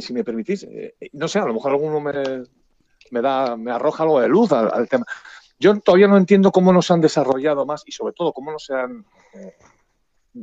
si 0.00 0.14
me 0.14 0.24
permitís, 0.24 0.66
no 1.12 1.28
sé, 1.28 1.40
a 1.40 1.44
lo 1.44 1.52
mejor 1.52 1.72
alguno 1.72 2.00
me 2.00 2.12
me 3.12 3.20
da, 3.20 3.56
me 3.56 3.70
arroja 3.70 4.02
algo 4.02 4.20
de 4.20 4.28
luz 4.28 4.50
al, 4.52 4.88
tema. 4.88 5.04
Yo 5.58 5.78
todavía 5.80 6.08
no 6.08 6.16
entiendo 6.16 6.50
cómo 6.50 6.72
nos 6.72 6.90
han 6.90 7.00
desarrollado 7.00 7.66
más 7.66 7.82
y 7.86 7.92
sobre 7.92 8.14
todo 8.14 8.32
cómo 8.32 8.50
no 8.50 8.58
se 8.58 8.74
han 8.74 9.04
eh, 9.34 9.54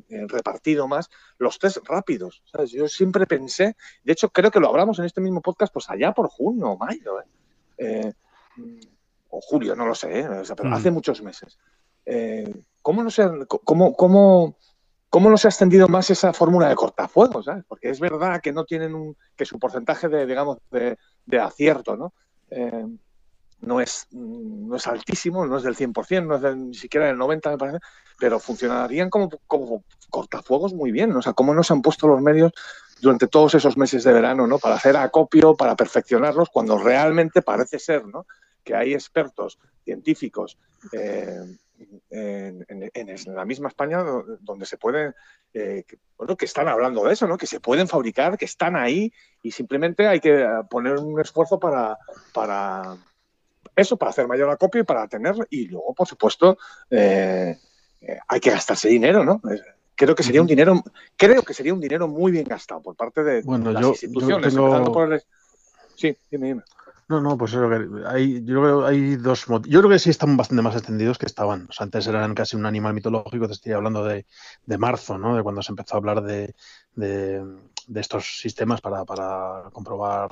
eh, 0.10 0.26
repartido 0.28 0.88
más 0.88 1.10
los 1.40 1.58
test 1.58 1.80
rápidos. 1.86 2.44
Yo 2.68 2.88
siempre 2.88 3.26
pensé, 3.26 3.76
de 4.04 4.14
hecho 4.14 4.30
creo 4.30 4.52
que 4.52 4.60
lo 4.60 4.70
hablamos 4.70 5.00
en 5.00 5.06
este 5.06 5.20
mismo 5.20 5.42
podcast, 5.42 5.74
pues 5.74 5.90
allá 5.90 6.14
por 6.14 6.30
junio 6.30 6.70
o 6.70 6.78
mayo, 6.78 7.16
¿eh? 7.78 8.14
o 9.32 9.42
julio, 9.42 9.76
no 9.76 9.88
lo 9.88 9.96
sé, 9.96 10.28
pero 10.56 10.70
mm. 10.70 10.74
hace 10.74 10.92
muchos 10.92 11.22
meses. 11.24 11.58
¿Cómo 12.82 13.04
no 13.04 13.10
se 13.10 13.24
han, 13.24 13.46
cómo, 13.46 13.96
cómo, 13.96 14.56
¿Cómo 15.10 15.32
no 15.32 15.38
se 15.38 15.48
ha 15.48 15.50
extendido 15.50 15.88
más 15.88 16.12
esa 16.12 16.34
fórmula 16.34 16.70
de 16.70 16.76
cortafuegos? 16.76 17.48
Porque 17.68 17.90
es 17.90 18.00
verdad 18.00 18.42
que 18.42 18.54
no 18.54 18.66
tienen 18.66 18.94
un, 18.94 19.18
que 19.36 19.46
su 19.46 19.58
porcentaje 19.58 20.08
de, 20.08 20.28
digamos, 20.28 20.60
de, 20.70 20.98
de 21.26 21.40
acierto, 21.40 21.98
¿no? 21.98 22.14
Eh, 22.52 22.86
no, 23.62 23.82
es, 23.82 24.08
no 24.12 24.76
es 24.76 24.88
altísimo, 24.88 25.46
no 25.46 25.58
es 25.58 25.64
del 25.64 25.76
100%, 25.76 26.26
no 26.26 26.36
es 26.36 26.56
ni 26.56 26.74
siquiera 26.74 27.08
del 27.08 27.18
90%, 27.18 27.52
me 27.52 27.58
parece, 27.58 27.80
pero 28.18 28.40
funcionarían 28.40 29.10
como, 29.10 29.30
como 29.48 29.84
cortafuegos 30.10 30.74
muy 30.74 30.92
bien. 30.92 31.16
O 31.16 31.22
sea, 31.22 31.34
cómo 31.34 31.54
nos 31.54 31.72
han 31.72 31.82
puesto 31.82 32.08
los 32.08 32.22
medios 32.22 32.54
durante 33.02 33.28
todos 33.28 33.56
esos 33.56 33.78
meses 33.78 34.04
de 34.04 34.14
verano, 34.14 34.48
¿no? 34.48 34.60
Para 34.60 34.76
hacer 34.76 34.98
acopio, 34.98 35.56
para 35.56 35.76
perfeccionarlos, 35.76 36.50
cuando 36.50 36.78
realmente 36.78 37.42
parece 37.42 37.80
ser, 37.80 38.06
¿no? 38.06 38.26
Que 38.64 38.76
hay 38.76 38.94
expertos 38.94 39.60
científicos 39.84 40.58
eh, 40.92 41.40
en, 42.10 43.36
la 43.36 43.46
misma 43.46 43.70
España 43.70 44.04
donde 44.42 44.66
se 44.66 44.78
pueden, 44.78 45.14
eh, 45.54 45.84
bueno, 46.18 46.36
que 46.36 46.46
están 46.46 46.68
hablando 46.68 47.04
de 47.06 47.14
eso, 47.14 47.28
¿no? 47.28 47.38
Que 47.38 47.48
se 47.48 47.60
pueden 47.60 47.88
fabricar, 47.88 48.38
que 48.38 48.46
están 48.46 48.76
ahí 48.76 49.12
y 49.44 49.52
simplemente 49.52 50.08
hay 50.08 50.20
que 50.20 50.46
poner 50.70 50.98
un 50.98 51.20
esfuerzo 51.20 51.60
para, 51.60 51.98
para 52.34 52.98
eso, 53.76 53.98
para 53.98 54.12
hacer 54.12 54.28
mayor 54.28 54.50
acopio 54.50 54.82
y 54.82 54.86
para 54.86 55.08
tener, 55.08 55.36
y 55.50 55.68
luego, 55.68 55.94
por 55.94 56.08
supuesto, 56.08 56.58
eh, 56.90 57.58
eh, 58.02 58.20
hay 58.28 58.40
que 58.40 58.52
gastarse 58.52 58.90
dinero, 58.90 59.24
¿no? 59.24 59.42
Creo 59.96 60.16
que 60.16 60.24
sería 60.24 60.42
un 60.42 60.48
dinero, 60.48 60.82
creo 61.18 61.44
que 61.44 61.54
sería 61.54 61.74
un 61.74 61.82
dinero 61.82 62.08
muy 62.08 62.32
bien 62.32 62.46
gastado 62.46 62.82
por 62.82 62.96
parte 62.96 63.24
de 63.24 63.44
las 63.44 63.86
instituciones. 63.86 64.54
Sí, 65.96 66.16
dime, 66.32 66.48
dime. 66.48 66.64
No, 67.10 67.20
no, 67.22 67.38
pues 67.38 67.56
hay, 68.06 68.44
yo 68.46 68.62
creo 68.62 68.82
que 68.82 68.88
hay 68.88 69.16
dos 69.16 69.46
Yo 69.68 69.80
creo 69.80 69.90
que 69.90 69.98
sí 69.98 70.12
están 70.12 70.38
bastante 70.38 70.62
más 70.62 70.76
extendidos 70.76 71.18
que 71.18 71.26
estaban. 71.26 71.66
O 71.68 71.72
sea, 71.74 71.86
antes 71.86 72.06
eran 72.06 72.36
casi 72.36 72.56
un 72.56 72.68
animal 72.68 72.94
mitológico, 72.94 73.48
te 73.48 73.54
estoy 73.54 73.72
hablando 73.74 74.04
de, 74.04 74.28
de 74.66 74.78
marzo, 74.78 75.18
¿no? 75.18 75.36
De 75.36 75.42
cuando 75.42 75.64
se 75.64 75.72
empezó 75.72 75.96
a 75.96 75.98
hablar 75.98 76.22
de, 76.22 76.54
de, 76.94 77.44
de 77.90 78.02
estos 78.02 78.40
sistemas 78.40 78.82
para, 78.82 79.04
para 79.04 79.64
comprobar, 79.74 80.30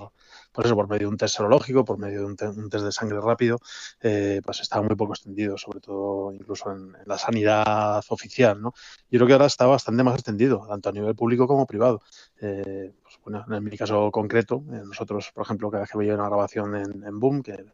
por 0.52 0.66
eso, 0.66 0.76
por 0.76 0.88
medio 0.88 1.08
de 1.08 1.12
un 1.12 1.18
test 1.18 1.38
serológico, 1.38 1.84
por 1.84 1.98
medio 1.98 2.20
de 2.20 2.26
un, 2.26 2.70
test 2.70 2.86
de 2.86 2.92
sangre 2.92 3.20
rápido, 3.20 3.60
eh, 4.02 4.42
pues 4.46 4.62
está 4.62 4.82
muy 4.82 4.96
poco 4.96 5.14
extendido, 5.14 5.58
sobre 5.58 5.80
todo 5.80 6.32
incluso 6.32 6.72
en, 6.72 6.96
la 7.06 7.18
sanidad 7.18 8.04
oficial, 8.10 8.62
¿no? 8.62 8.74
Yo 9.10 9.18
creo 9.18 9.28
que 9.28 9.34
ahora 9.34 9.48
está 9.48 9.66
bastante 9.66 10.04
más 10.04 10.16
extendido, 10.16 10.66
tanto 10.68 10.90
a 10.90 10.92
nivel 10.92 11.16
público 11.16 11.48
como 11.48 11.66
privado. 11.66 12.02
Eh, 12.40 12.94
pues, 13.04 13.18
en 13.50 13.64
mi 13.64 13.78
caso 13.78 14.12
concreto, 14.12 14.64
eh, 14.72 14.82
nosotros, 14.86 15.32
por 15.34 15.44
ejemplo, 15.44 15.72
cada 15.72 15.82
vez 15.82 15.92
que 15.92 15.98
veía 15.98 16.14
una 16.14 16.28
grabación 16.28 16.76
en, 16.76 17.20
Boom, 17.20 17.42
que 17.42 17.66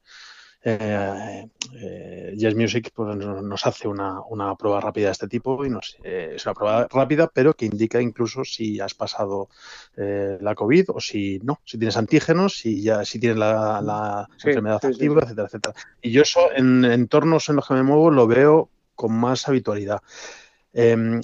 Yes 2.38 2.56
Music 2.56 2.92
pues, 2.94 3.16
nos 3.18 3.66
hace 3.66 3.88
una, 3.88 4.22
prueba 4.58 4.82
rápida 4.82 5.08
de 5.08 5.12
este 5.12 5.28
tipo 5.28 5.66
y 5.66 5.70
nos, 5.70 5.98
eh, 6.04 6.34
es 6.36 6.46
una 6.46 6.54
prueba 6.54 6.88
rápida, 6.90 7.30
pero 7.34 7.54
que 7.54 7.66
indica 7.66 8.02
incluso 8.02 8.44
si 8.44 8.80
has 8.80 8.94
pasado 8.94 9.50
eh, 9.98 10.38
la 10.42 10.56
COVID 10.56 10.90
o 10.90 11.00
si 11.00 11.40
no, 11.44 11.60
si 11.66 11.78
tienes 11.78 11.98
antígenos, 11.98 12.58
si 12.58 12.82
ya 12.82 13.06
si 13.06 13.20
tienes 13.20 13.38
la, 13.38 14.28
enfermedad 14.34 14.84
activa, 14.84 15.22
etcétera, 15.24 15.48
etcétera. 15.48 15.76
Y 16.02 16.12
yo 16.12 16.22
eso 16.22 16.52
en 16.56 16.86
entornos 16.86 17.50
en 17.50 17.58
los 17.58 17.68
que 17.68 17.74
me 17.74 17.84
muevo 17.84 18.12
lo 18.12 18.28
veo 18.28 18.70
con 18.96 19.14
más 19.14 19.48
habitualidad. 19.48 20.02
Em, 20.74 21.22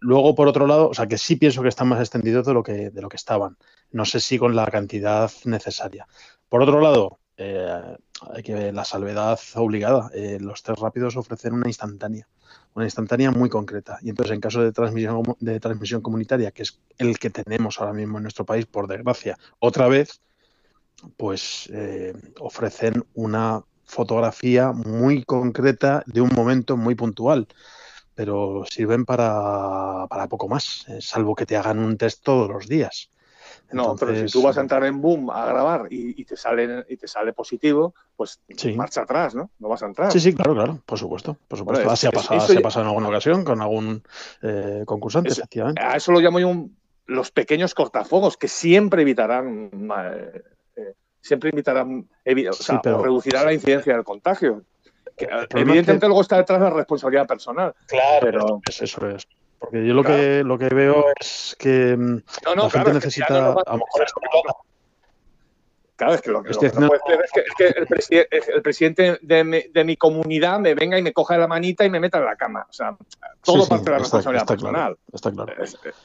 luego, 0.00 0.34
por 0.34 0.48
otro 0.48 0.66
lado, 0.66 0.88
o 0.88 0.94
sea 0.94 1.06
que 1.06 1.18
sí 1.18 1.36
pienso 1.36 1.62
que 1.62 1.68
están 1.68 1.88
más 1.88 2.00
extendidos 2.00 2.44
de 2.46 2.54
lo 2.54 2.62
que, 2.62 2.90
de 2.90 3.02
lo 3.02 3.08
que 3.08 3.16
estaban. 3.16 3.56
No 3.92 4.04
sé 4.04 4.20
si 4.20 4.38
con 4.38 4.56
la 4.56 4.66
cantidad 4.66 5.30
necesaria. 5.44 6.06
Por 6.48 6.62
otro 6.62 6.80
lado, 6.80 7.20
eh, 7.38 7.96
hay 8.34 8.42
que 8.42 8.52
ver 8.52 8.74
la 8.74 8.84
salvedad 8.84 9.38
obligada. 9.54 10.10
Eh, 10.12 10.38
los 10.40 10.62
test 10.62 10.80
rápidos 10.80 11.16
ofrecen 11.16 11.54
una 11.54 11.68
instantánea, 11.68 12.28
una 12.74 12.84
instantánea 12.84 13.30
muy 13.30 13.48
concreta. 13.48 13.98
Y 14.02 14.10
entonces, 14.10 14.34
en 14.34 14.40
caso 14.40 14.60
de 14.60 14.72
transmisión, 14.72 15.22
de 15.38 15.60
transmisión 15.60 16.02
comunitaria, 16.02 16.50
que 16.50 16.62
es 16.62 16.80
el 16.98 17.18
que 17.18 17.30
tenemos 17.30 17.80
ahora 17.80 17.92
mismo 17.92 18.18
en 18.18 18.24
nuestro 18.24 18.44
país, 18.44 18.66
por 18.66 18.88
desgracia, 18.88 19.38
otra 19.60 19.86
vez, 19.86 20.20
pues 21.16 21.70
eh, 21.72 22.12
ofrecen 22.40 23.04
una 23.14 23.62
fotografía 23.84 24.72
muy 24.72 25.24
concreta 25.24 26.02
de 26.06 26.20
un 26.20 26.30
momento 26.34 26.76
muy 26.76 26.96
puntual. 26.96 27.46
Pero 28.16 28.64
sirven 28.68 29.04
para, 29.04 30.06
para 30.10 30.28
poco 30.28 30.48
más, 30.48 30.86
salvo 30.98 31.36
que 31.36 31.46
te 31.46 31.56
hagan 31.56 31.78
un 31.78 31.96
test 31.96 32.24
todos 32.24 32.50
los 32.50 32.66
días. 32.66 33.10
No, 33.70 33.96
pero 33.96 34.14
si 34.14 34.26
tú 34.32 34.42
vas 34.42 34.56
a 34.56 34.62
entrar 34.62 34.84
en 34.84 35.00
Boom 35.00 35.30
a 35.30 35.46
grabar 35.46 35.86
y, 35.90 36.24
te, 36.24 36.36
sale, 36.36 36.84
y 36.88 36.96
te 36.96 37.06
sale 37.06 37.32
positivo, 37.32 37.94
pues 38.16 38.40
marcha 38.76 39.02
atrás, 39.02 39.34
¿no? 39.34 39.50
No 39.58 39.68
vas 39.68 39.82
a 39.82 39.86
entrar. 39.86 40.10
Sí, 40.10 40.20
sí, 40.20 40.34
claro, 40.34 40.54
claro, 40.54 40.80
por 40.86 40.98
supuesto. 40.98 41.36
Por 41.46 41.58
supuesto. 41.58 41.90
Así 41.90 42.06
ha 42.06 42.10
pasado, 42.10 42.40
ha 42.40 42.62
pasado 42.62 42.84
en 42.84 42.88
alguna 42.88 43.08
ocasión 43.08 43.44
con 43.44 43.60
algún 43.60 44.02
eh, 44.42 44.82
concursante, 44.86 45.32
efectivamente. 45.32 45.82
A 45.82 45.96
eso 45.96 46.12
lo 46.12 46.20
llamo 46.20 46.40
yo 46.40 46.68
los 47.06 47.30
pequeños 47.30 47.74
cortafuegos, 47.74 48.36
que 48.36 48.48
siempre 48.48 49.02
evitarán, 49.02 49.70
eh, 49.72 50.42
eh, 50.76 50.94
siempre 51.20 51.50
evitarán, 51.50 52.08
o 52.50 52.52
sea, 52.52 52.80
reducirán 52.84 53.46
la 53.46 53.52
incidencia 53.52 53.94
del 53.94 54.04
contagio. 54.04 54.62
evidentemente 55.16 56.06
luego 56.06 56.20
está 56.20 56.36
detrás 56.36 56.60
la 56.60 56.70
responsabilidad 56.70 57.26
personal. 57.26 57.74
Claro, 57.86 58.18
pero... 58.20 58.60
eso 58.66 59.08
es. 59.08 59.26
Porque 59.58 59.86
yo 59.86 59.94
lo 59.94 60.04
que 60.04 60.44
lo 60.44 60.58
que 60.58 60.68
veo 60.68 61.04
es 61.18 61.56
que 61.58 61.96
mm, 61.96 62.22
la 62.56 62.70
gente 62.70 62.92
necesita. 62.94 63.48
a 63.48 63.52
lo 63.52 63.78
mejor 63.78 64.06
Claro, 65.98 66.14
es 66.14 66.22
que 66.22 66.30
lo, 66.30 66.44
que, 66.44 66.52
no 66.78 66.86
puede 66.86 67.00
ser 67.04 67.24
es 67.24 68.08
que, 68.08 68.28
el, 68.54 68.62
presidente 68.62 69.18
de 69.20 69.42
mi, 69.42 69.62
de 69.62 69.82
mi, 69.82 69.96
comunidad 69.96 70.60
me 70.60 70.72
venga 70.76 70.96
y 70.96 71.02
me 71.02 71.12
coja 71.12 71.36
la 71.36 71.48
manita 71.48 71.84
y 71.84 71.90
me 71.90 71.98
meta 71.98 72.18
en 72.18 72.24
la 72.24 72.36
cama. 72.36 72.64
O 72.70 72.72
sea, 72.72 72.96
todo 73.42 73.66
parte 73.66 73.86
de 73.86 73.90
la 73.90 73.98
responsabilidad 73.98 74.46
personal. 74.46 74.96
está 75.12 75.32
claro. 75.32 75.52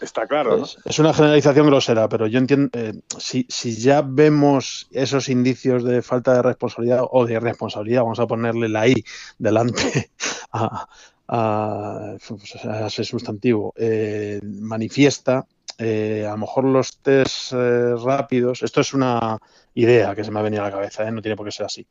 está 0.02 0.26
claro. 0.26 0.58
¿no? 0.58 0.66
Es, 0.84 0.98
una 0.98 1.14
generalización 1.14 1.68
grosera, 1.68 2.10
pero 2.10 2.26
yo 2.26 2.40
entiendo, 2.40 2.72
eh, 2.74 2.94
si, 3.20 3.46
si, 3.50 3.80
ya 3.80 4.02
vemos 4.04 4.88
esos 4.90 5.30
indicios 5.30 5.84
de 5.84 6.02
falta 6.02 6.34
de 6.34 6.42
responsabilidad 6.42 7.02
o 7.12 7.28
de 7.28 7.36
irresponsabilidad, 7.36 8.02
vamos 8.02 8.20
a 8.20 8.26
ponerle 8.26 8.70
la 8.70 8.88
I 8.88 9.06
delante 9.38 10.10
a, 10.54 10.88
a, 11.28 12.16
ese 12.18 13.04
sustantivo 13.04 13.74
eh, 13.76 14.40
manifiesta, 14.44 15.46
eh, 15.78 16.26
a 16.28 16.32
lo 16.32 16.38
mejor 16.38 16.66
los 16.66 16.98
test 16.98 17.54
eh, 17.54 17.96
rápidos, 17.96 18.64
esto 18.64 18.82
es 18.82 18.94
una 18.94 19.40
idea 19.74 20.16
que 20.16 20.24
se 20.24 20.32
me 20.32 20.40
ha 20.40 20.44
venido 20.44 20.64
a 20.64 20.66
la 20.66 20.72
cabeza, 20.72 21.10
no 21.12 21.22
tiene 21.22 21.36
por 21.36 21.46
qué 21.46 21.52
ser 21.52 21.66
así, 21.66 21.88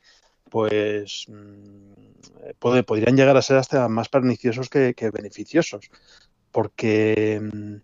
pues 0.50 1.26
mm, 1.28 2.52
podrían 2.58 3.16
llegar 3.16 3.36
a 3.36 3.42
ser 3.42 3.56
hasta 3.56 3.88
más 3.88 4.08
perniciosos 4.08 4.68
que 4.68 5.10
beneficiosos 5.12 5.90
porque 6.52 7.40
mm, 7.42 7.74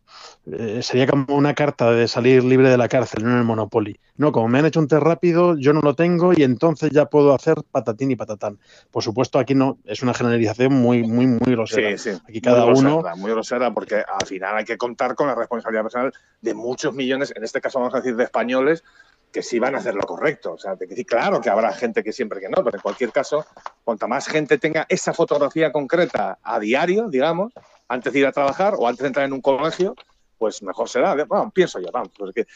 eh, 0.53 0.83
sería 0.83 1.07
como 1.07 1.35
una 1.35 1.55
carta 1.55 1.91
de 1.91 2.07
salir 2.07 2.45
libre 2.45 2.69
de 2.69 2.77
la 2.77 2.89
cárcel, 2.89 3.25
no 3.25 3.31
en 3.31 3.39
el 3.39 3.45
Monopoly. 3.45 3.99
No, 4.17 4.31
como 4.31 4.49
me 4.49 4.59
han 4.59 4.67
hecho 4.67 4.81
un 4.81 4.89
test 4.89 5.03
rápido, 5.03 5.57
yo 5.59 5.73
no 5.73 5.81
lo 5.81 5.95
tengo 5.95 6.33
y 6.37 6.43
entonces 6.43 6.91
ya 6.91 7.07
puedo 7.07 7.35
hacer 7.35 7.57
patatín 7.71 8.11
y 8.11 8.17
patatán. 8.17 8.59
Por 8.91 9.03
supuesto, 9.03 9.39
aquí 9.39 9.55
no, 9.55 9.79
es 9.85 10.03
una 10.03 10.15
generalización 10.15 10.73
muy, 10.75 11.03
muy, 11.03 11.27
muy 11.27 11.53
grosera. 11.53 11.97
Sí, 11.97 12.13
sí. 12.13 12.21
Aquí 12.29 12.41
cada 12.41 12.67
muy 12.67 12.79
uno. 12.79 13.03
muy 13.17 13.31
grosera, 13.31 13.73
porque 13.73 13.97
al 13.97 14.27
final 14.27 14.57
hay 14.57 14.65
que 14.65 14.77
contar 14.77 15.15
con 15.15 15.27
la 15.27 15.35
responsabilidad 15.35 15.83
personal 15.83 16.13
de 16.41 16.55
muchos 16.55 16.95
millones, 16.95 17.33
en 17.35 17.45
este 17.45 17.61
caso 17.61 17.79
vamos 17.79 17.95
a 17.95 17.99
decir 17.99 18.17
de 18.17 18.25
españoles, 18.25 18.85
que 19.33 19.43
sí 19.43 19.59
van 19.59 19.75
a 19.75 19.79
hacer 19.79 19.95
lo 19.95 20.03
correcto. 20.03 20.53
O 20.53 20.59
sea, 20.59 20.77
claro 21.07 21.41
que 21.41 21.51
habrá 21.51 21.73
gente 21.73 22.03
que 22.03 22.13
siempre 22.13 22.41
que 22.41 22.49
no, 22.49 22.63
pero 22.65 22.77
en 22.77 22.83
cualquier 22.83 23.13
caso, 23.13 23.47
cuanta 23.85 24.07
más 24.07 24.27
gente 24.27 24.59
tenga 24.59 24.87
esa 24.89 25.13
fotografía 25.13 25.73
concreta 25.73 26.39
a 26.43 26.59
diario, 26.59 27.09
digamos, 27.09 27.53
antes 27.89 28.13
de 28.13 28.19
ir 28.21 28.27
a 28.27 28.33
trabajar 28.33 28.75
o 28.77 28.87
antes 28.87 29.03
de 29.03 29.09
entrar 29.09 29.27
en 29.27 29.33
un 29.33 29.41
colegio, 29.41 29.95
pues 30.37 30.63
mejor 30.63 30.89
será. 30.89 31.15
Bueno, 31.25 31.51
pienso 31.55 31.81
yo, 31.81 31.89
vamos, 31.93 32.11
porque 32.17 32.47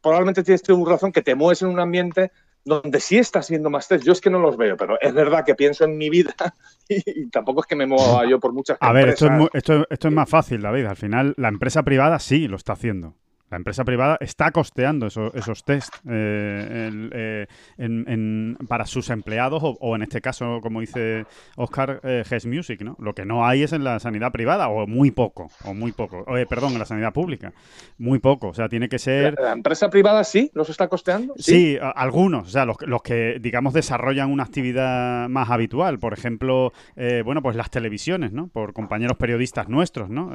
probablemente 0.00 0.42
tienes 0.42 0.68
un 0.68 0.86
razón 0.86 1.12
que 1.12 1.22
te 1.22 1.34
mueves 1.34 1.62
en 1.62 1.68
un 1.68 1.80
ambiente 1.80 2.32
donde 2.64 2.98
sí 2.98 3.18
estás 3.18 3.46
haciendo 3.46 3.68
más 3.68 3.88
test. 3.88 4.04
Yo 4.04 4.12
es 4.12 4.20
que 4.20 4.30
no 4.30 4.38
los 4.38 4.56
veo, 4.56 4.76
pero 4.76 4.98
es 5.00 5.12
verdad 5.12 5.44
que 5.44 5.54
pienso 5.54 5.84
en 5.84 5.98
mi 5.98 6.08
vida 6.08 6.34
y, 6.88 7.28
tampoco 7.28 7.60
es 7.60 7.66
que 7.66 7.76
me 7.76 7.86
mueva 7.86 8.26
yo 8.28 8.40
por 8.40 8.52
muchas 8.52 8.78
A 8.80 8.92
ver, 8.92 9.10
esto 9.10 9.26
es, 9.26 9.48
esto, 9.52 9.86
esto 9.90 10.08
es 10.08 10.14
más 10.14 10.28
fácil, 10.28 10.62
David. 10.62 10.86
Al 10.86 10.96
final, 10.96 11.34
la 11.36 11.48
empresa 11.48 11.82
privada 11.82 12.18
sí 12.18 12.48
lo 12.48 12.56
está 12.56 12.72
haciendo. 12.72 13.14
La 13.50 13.58
empresa 13.58 13.84
privada 13.84 14.16
está 14.20 14.50
costeando 14.50 15.06
esos 15.06 15.64
test 15.64 15.94
eh, 16.10 17.46
eh, 17.78 18.56
para 18.66 18.86
sus 18.86 19.10
empleados 19.10 19.62
o, 19.62 19.94
en 19.94 20.02
este 20.02 20.20
caso, 20.20 20.60
como 20.62 20.80
dice 20.80 21.26
Oscar, 21.56 22.00
eh, 22.02 22.24
Music, 22.46 22.80
¿no? 22.82 22.96
Lo 22.98 23.14
que 23.14 23.24
no 23.24 23.46
hay 23.46 23.62
es 23.62 23.72
en 23.72 23.84
la 23.84 24.00
sanidad 24.00 24.32
privada 24.32 24.68
o 24.68 24.86
muy 24.86 25.10
poco, 25.10 25.50
o 25.64 25.74
muy 25.74 25.92
poco, 25.92 26.24
perdón, 26.48 26.72
en 26.72 26.78
la 26.78 26.84
sanidad 26.84 27.12
pública, 27.12 27.52
muy 27.98 28.18
poco, 28.18 28.48
o 28.48 28.54
sea, 28.54 28.68
tiene 28.68 28.88
que 28.88 28.98
ser... 28.98 29.36
¿La, 29.38 29.52
empresa 29.52 29.88
privada 29.88 30.24
sí 30.24 30.50
los 30.54 30.70
está 30.70 30.88
costeando? 30.88 31.34
Sí, 31.36 31.78
algunos, 31.94 32.48
o 32.48 32.50
sea, 32.50 32.64
los, 32.64 33.02
que, 33.02 33.38
digamos, 33.40 33.74
desarrollan 33.74 34.30
una 34.30 34.42
actividad 34.42 35.28
más 35.28 35.50
habitual, 35.50 35.98
por 35.98 36.12
ejemplo, 36.12 36.72
eh, 36.96 37.22
bueno, 37.24 37.42
pues 37.42 37.56
las 37.56 37.70
televisiones, 37.70 38.32
¿no? 38.32 38.48
Por 38.48 38.72
compañeros 38.72 39.16
periodistas 39.16 39.68
nuestros, 39.68 40.08
¿no? 40.10 40.32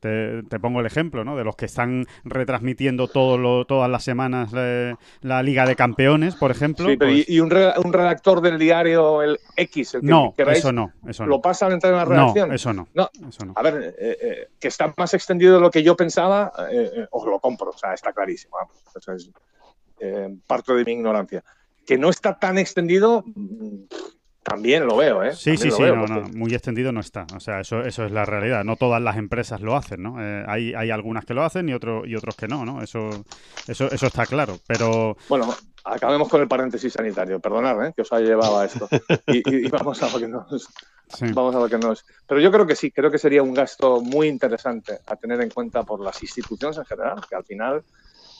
Te, 0.00 0.42
te 0.42 0.60
pongo 0.60 0.80
el 0.80 0.86
ejemplo, 0.86 1.24
¿no? 1.24 1.36
De 1.36 1.44
los 1.44 1.56
que 1.56 1.66
están 1.66 2.06
retransmitiendo 2.24 3.08
todo 3.08 3.64
todas 3.64 3.90
las 3.90 4.04
semanas 4.04 4.50
eh, 4.54 4.94
la 5.22 5.42
Liga 5.42 5.66
de 5.66 5.76
Campeones, 5.76 6.34
por 6.34 6.50
ejemplo. 6.50 6.88
Sí, 6.88 6.96
pues 6.96 7.28
y, 7.28 7.40
un, 7.40 7.50
redactor 7.50 8.40
del 8.40 8.58
diario, 8.58 9.22
el 9.22 9.38
X, 9.56 9.94
el 9.94 10.00
que 10.02 10.06
no, 10.06 10.34
eso 10.36 10.72
no, 10.72 10.92
eso 11.06 11.26
¿Lo 11.26 11.40
pasan 11.40 11.72
entre 11.72 11.92
la 11.92 12.04
redacción? 12.04 12.48
No, 12.48 12.54
eso 12.54 12.72
no. 12.72 12.88
Eso 13.28 13.44
no. 13.44 13.52
A 13.56 13.62
ver, 13.62 13.94
eh, 13.98 14.18
eh, 14.20 14.48
que 14.58 14.68
está 14.68 14.92
más 14.96 15.14
extendido 15.14 15.54
de 15.54 15.60
lo 15.60 15.70
que 15.70 15.82
yo 15.82 15.96
pensaba, 15.96 16.52
os 17.10 17.26
lo 17.26 17.38
compro, 17.40 17.70
o 17.70 17.78
sea, 17.78 17.94
está 17.94 18.12
clarísimo. 18.12 18.56
Parto 20.46 20.74
de 20.74 20.84
mi 20.84 20.92
ignorancia. 20.92 21.44
Que 21.86 21.96
no 21.96 22.10
está 22.10 22.38
tan 22.38 22.58
extendido, 22.58 23.24
también 24.48 24.86
lo 24.86 24.96
veo, 24.96 25.22
¿eh? 25.22 25.34
Sí, 25.34 25.56
sí, 25.56 25.70
sí, 25.70 25.82
no, 25.82 26.06
no, 26.06 26.22
muy 26.34 26.54
extendido 26.54 26.90
no 26.92 27.00
está. 27.00 27.26
O 27.34 27.40
sea, 27.40 27.60
eso, 27.60 27.80
eso 27.82 28.04
es 28.04 28.12
la 28.12 28.24
realidad. 28.24 28.64
No 28.64 28.76
todas 28.76 29.00
las 29.00 29.16
empresas 29.16 29.60
lo 29.60 29.76
hacen, 29.76 30.02
¿no? 30.02 30.22
Eh, 30.22 30.44
hay, 30.46 30.74
hay 30.74 30.90
algunas 30.90 31.24
que 31.24 31.34
lo 31.34 31.42
hacen 31.42 31.68
y, 31.68 31.74
otro, 31.74 32.06
y 32.06 32.16
otros 32.16 32.34
que 32.34 32.48
no, 32.48 32.64
¿no? 32.64 32.82
Eso, 32.82 33.10
eso, 33.66 33.90
eso 33.90 34.06
está 34.06 34.26
claro. 34.26 34.58
Pero. 34.66 35.16
Bueno, 35.28 35.54
acabemos 35.84 36.28
con 36.28 36.40
el 36.40 36.48
paréntesis 36.48 36.92
sanitario. 36.92 37.40
Perdonad, 37.40 37.86
¿eh? 37.86 37.92
Que 37.94 38.02
os 38.02 38.12
haya 38.12 38.26
llevado 38.26 38.58
a 38.58 38.64
esto. 38.64 38.88
Y, 39.26 39.68
vamos 39.68 40.02
a 40.02 40.10
lo 40.10 40.18
que 40.18 40.28
nos. 40.28 40.68
Vamos 41.34 41.54
a 41.54 41.58
lo 41.58 41.68
que 41.68 41.78
nos. 41.78 42.04
Pero 42.26 42.40
yo 42.40 42.50
creo 42.50 42.66
que 42.66 42.76
sí, 42.76 42.90
creo 42.90 43.10
que 43.10 43.18
sería 43.18 43.42
un 43.42 43.54
gasto 43.54 44.00
muy 44.00 44.28
interesante 44.28 45.00
a 45.06 45.16
tener 45.16 45.40
en 45.40 45.50
cuenta 45.50 45.82
por 45.82 46.00
las 46.00 46.22
instituciones 46.22 46.78
en 46.78 46.84
general, 46.86 47.20
que 47.28 47.36
al 47.36 47.44
final, 47.44 47.82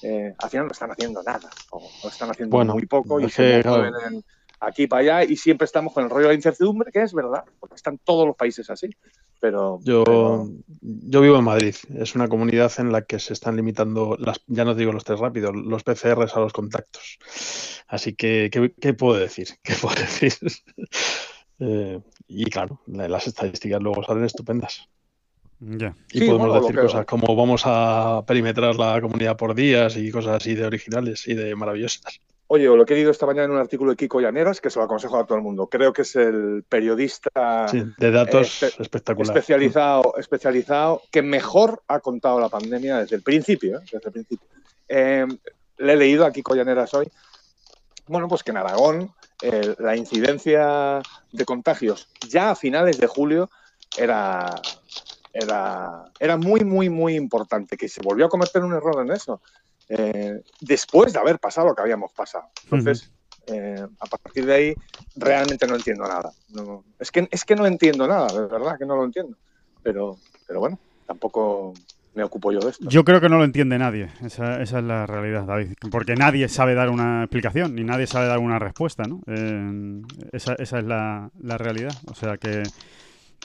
eh, 0.03 0.35
al 0.39 0.51
final 0.51 0.67
no 0.67 0.73
están 0.73 0.91
haciendo 0.91 1.23
nada, 1.23 1.51
o, 1.71 1.89
están 2.09 2.31
haciendo 2.31 2.65
muy 2.65 2.87
poco 2.87 3.21
y 3.21 3.29
se 3.29 3.63
mueven 3.65 3.95
en 4.07 4.25
aquí 4.61 4.87
para 4.87 5.01
allá 5.01 5.31
y 5.31 5.37
siempre 5.37 5.65
estamos 5.65 5.93
con 5.93 6.05
el 6.05 6.11
rollo 6.11 6.29
de 6.29 6.35
incertidumbre, 6.35 6.91
que 6.93 7.03
es 7.03 7.13
verdad, 7.13 7.45
porque 7.61 7.77
están 7.77 7.99
todos 7.99 8.27
los 8.27 8.37
países 8.37 8.69
así. 8.71 8.89
Pero 9.41 9.79
yo, 9.83 10.49
yo 10.81 11.21
vivo 11.21 11.39
en 11.39 11.45
Madrid, 11.45 11.75
es 11.95 12.15
una 12.17 12.29
comunidad 12.29 12.73
en 12.79 12.91
la 12.91 13.03
que 13.03 13.21
se 13.21 13.33
están 13.33 13.55
limitando, 13.55 14.17
las, 14.19 14.41
ya 14.49 14.65
no 14.65 14.75
digo 14.75 14.93
los 14.93 15.05
test 15.05 15.21
rápidos, 15.21 15.55
los 15.55 15.85
PCRs 15.85 16.35
a 16.37 16.41
los 16.41 16.53
contactos. 16.53 17.19
Así 17.87 18.15
que, 18.15 18.51
¿qué, 18.51 18.95
puedo 18.95 19.19
decir? 19.19 19.49
¿Qué 19.63 19.75
puedo 19.75 19.95
decir? 19.95 20.35
Eh, 21.61 22.01
y 22.29 22.45
claro, 22.45 22.83
las 22.87 23.27
estadísticas 23.27 23.83
luego 23.83 24.05
salen 24.05 24.23
estupendas. 24.23 24.89
Y 25.61 26.21
podemos 26.21 26.63
decir 26.63 26.81
cosas 26.81 27.05
como 27.05 27.35
vamos 27.35 27.63
a 27.65 28.23
perimetrar 28.27 28.77
la 28.77 29.01
comunidad 29.01 29.37
por 29.37 29.55
días 29.57 29.97
y 29.97 30.11
cosas 30.13 30.37
así 30.37 30.55
de 30.55 30.65
originales 30.65 31.27
y 31.27 31.35
de 31.35 31.57
maravillosas. 31.57 32.21
Oye, 32.51 32.65
lo 32.65 32.87
que 32.87 32.95
he 32.95 32.97
leído 32.97 33.11
esta 33.11 33.27
mañana 33.27 33.45
en 33.45 33.51
un 33.51 33.59
artículo 33.59 33.91
de 33.91 33.97
Kiko 33.99 34.23
Llaneras, 34.23 34.63
que 34.63 34.71
se 34.71 34.79
lo 34.79 34.87
aconsejo 34.87 35.19
a 35.19 35.27
todo 35.27 35.37
el 35.37 35.45
mundo. 35.45 35.67
Creo 35.67 35.93
que 35.93 36.01
es 36.01 36.17
el 36.17 36.65
periodista 36.67 37.67
de 37.71 38.11
datos 38.11 38.63
espectacular. 38.63 39.37
Especializado, 39.37 40.15
especializado, 40.17 41.03
que 41.11 41.21
mejor 41.21 41.83
ha 41.89 42.01
contado 42.01 42.41
la 42.41 42.49
pandemia 42.49 43.01
desde 43.01 43.17
el 43.17 43.23
principio. 43.23 43.79
¿eh? 43.79 43.83
Desde 43.83 44.07
el 44.09 44.13
principio. 44.13 44.49
Eh, 44.89 45.27
le 45.77 45.93
he 45.93 45.97
leído 45.97 46.25
a 46.25 46.33
Kiko 46.33 46.55
Llaneras 46.55 46.95
hoy. 46.95 47.11
Bueno, 48.07 48.29
pues 48.29 48.43
que 48.43 48.51
en 48.51 48.57
Aragón 48.57 49.13
la 49.79 49.95
incidencia 49.95 51.01
de 51.31 51.45
contagios 51.45 52.09
ya 52.29 52.51
a 52.51 52.57
finales 52.57 52.99
de 52.99 53.07
julio 53.07 53.51
era, 53.97 54.55
era, 55.35 56.07
era 56.19 56.37
muy, 56.39 56.65
muy, 56.65 56.89
muy 56.89 57.15
importante, 57.15 57.77
que 57.77 57.89
se 57.89 58.01
volvió 58.03 58.27
a 58.27 58.31
cometer 58.31 58.65
un 58.65 58.73
error 58.73 59.05
en 59.05 59.13
eso, 59.13 59.43
eh, 59.89 60.43
después 60.61 61.13
de 61.13 61.19
haber 61.19 61.39
pasado 61.39 61.69
lo 61.69 61.75
que 61.75 61.83
habíamos 61.83 62.13
pasado. 62.13 62.45
Entonces, 62.65 63.11
eh, 63.47 63.87
a 64.01 64.07
partir 64.07 64.45
de 64.45 64.55
ahí, 64.55 64.75
realmente 65.17 65.67
no 65.67 65.77
entiendo 65.77 66.07
nada. 66.07 66.33
es, 66.99 67.11
que, 67.11 67.29
es 67.31 67.45
que 67.45 67.57
no 67.57 67.67
entiendo 67.67 68.07
nada, 68.07 68.27
de 68.29 68.47
verdad 68.47 68.79
que 68.79 68.87
no 68.87 68.97
lo 68.97 69.05
entiendo. 69.05 69.37
Pero, 69.83 70.19
pero 70.47 70.61
bueno, 70.61 70.79
tampoco 71.07 71.73
me 72.15 72.25
ocupo 72.25 72.53
yo 72.53 72.61
de 72.61 72.71
esto. 72.71 72.89
Yo 72.89 73.05
creo 73.05 73.21
que 73.21 73.29
no 73.29 73.39
lo 73.39 73.45
entiende 73.45 73.79
nadie, 73.79 74.11
esa, 74.23 74.61
esa, 74.61 74.79
es 74.79 74.85
la 74.85 75.07
realidad, 75.07 75.45
David, 75.45 75.75
porque 75.91 76.17
nadie 76.17 76.49
sabe 76.49 76.75
dar 76.75 76.91
una 76.91 77.23
explicación, 77.23 77.75
ni 77.75 77.85
nadie 77.85 78.07
sabe 78.07 78.27
dar 78.27 78.39
una 78.39 78.59
respuesta, 78.59 79.05
¿no? 79.05 79.21
Eh, 79.27 80.03
esa, 80.33 80.55
esa, 80.55 80.79
es 80.81 80.85
la, 80.85 81.31
la 81.41 81.59
realidad, 81.59 81.95
o 82.07 82.15
sea 82.15 82.37
que 82.37 82.65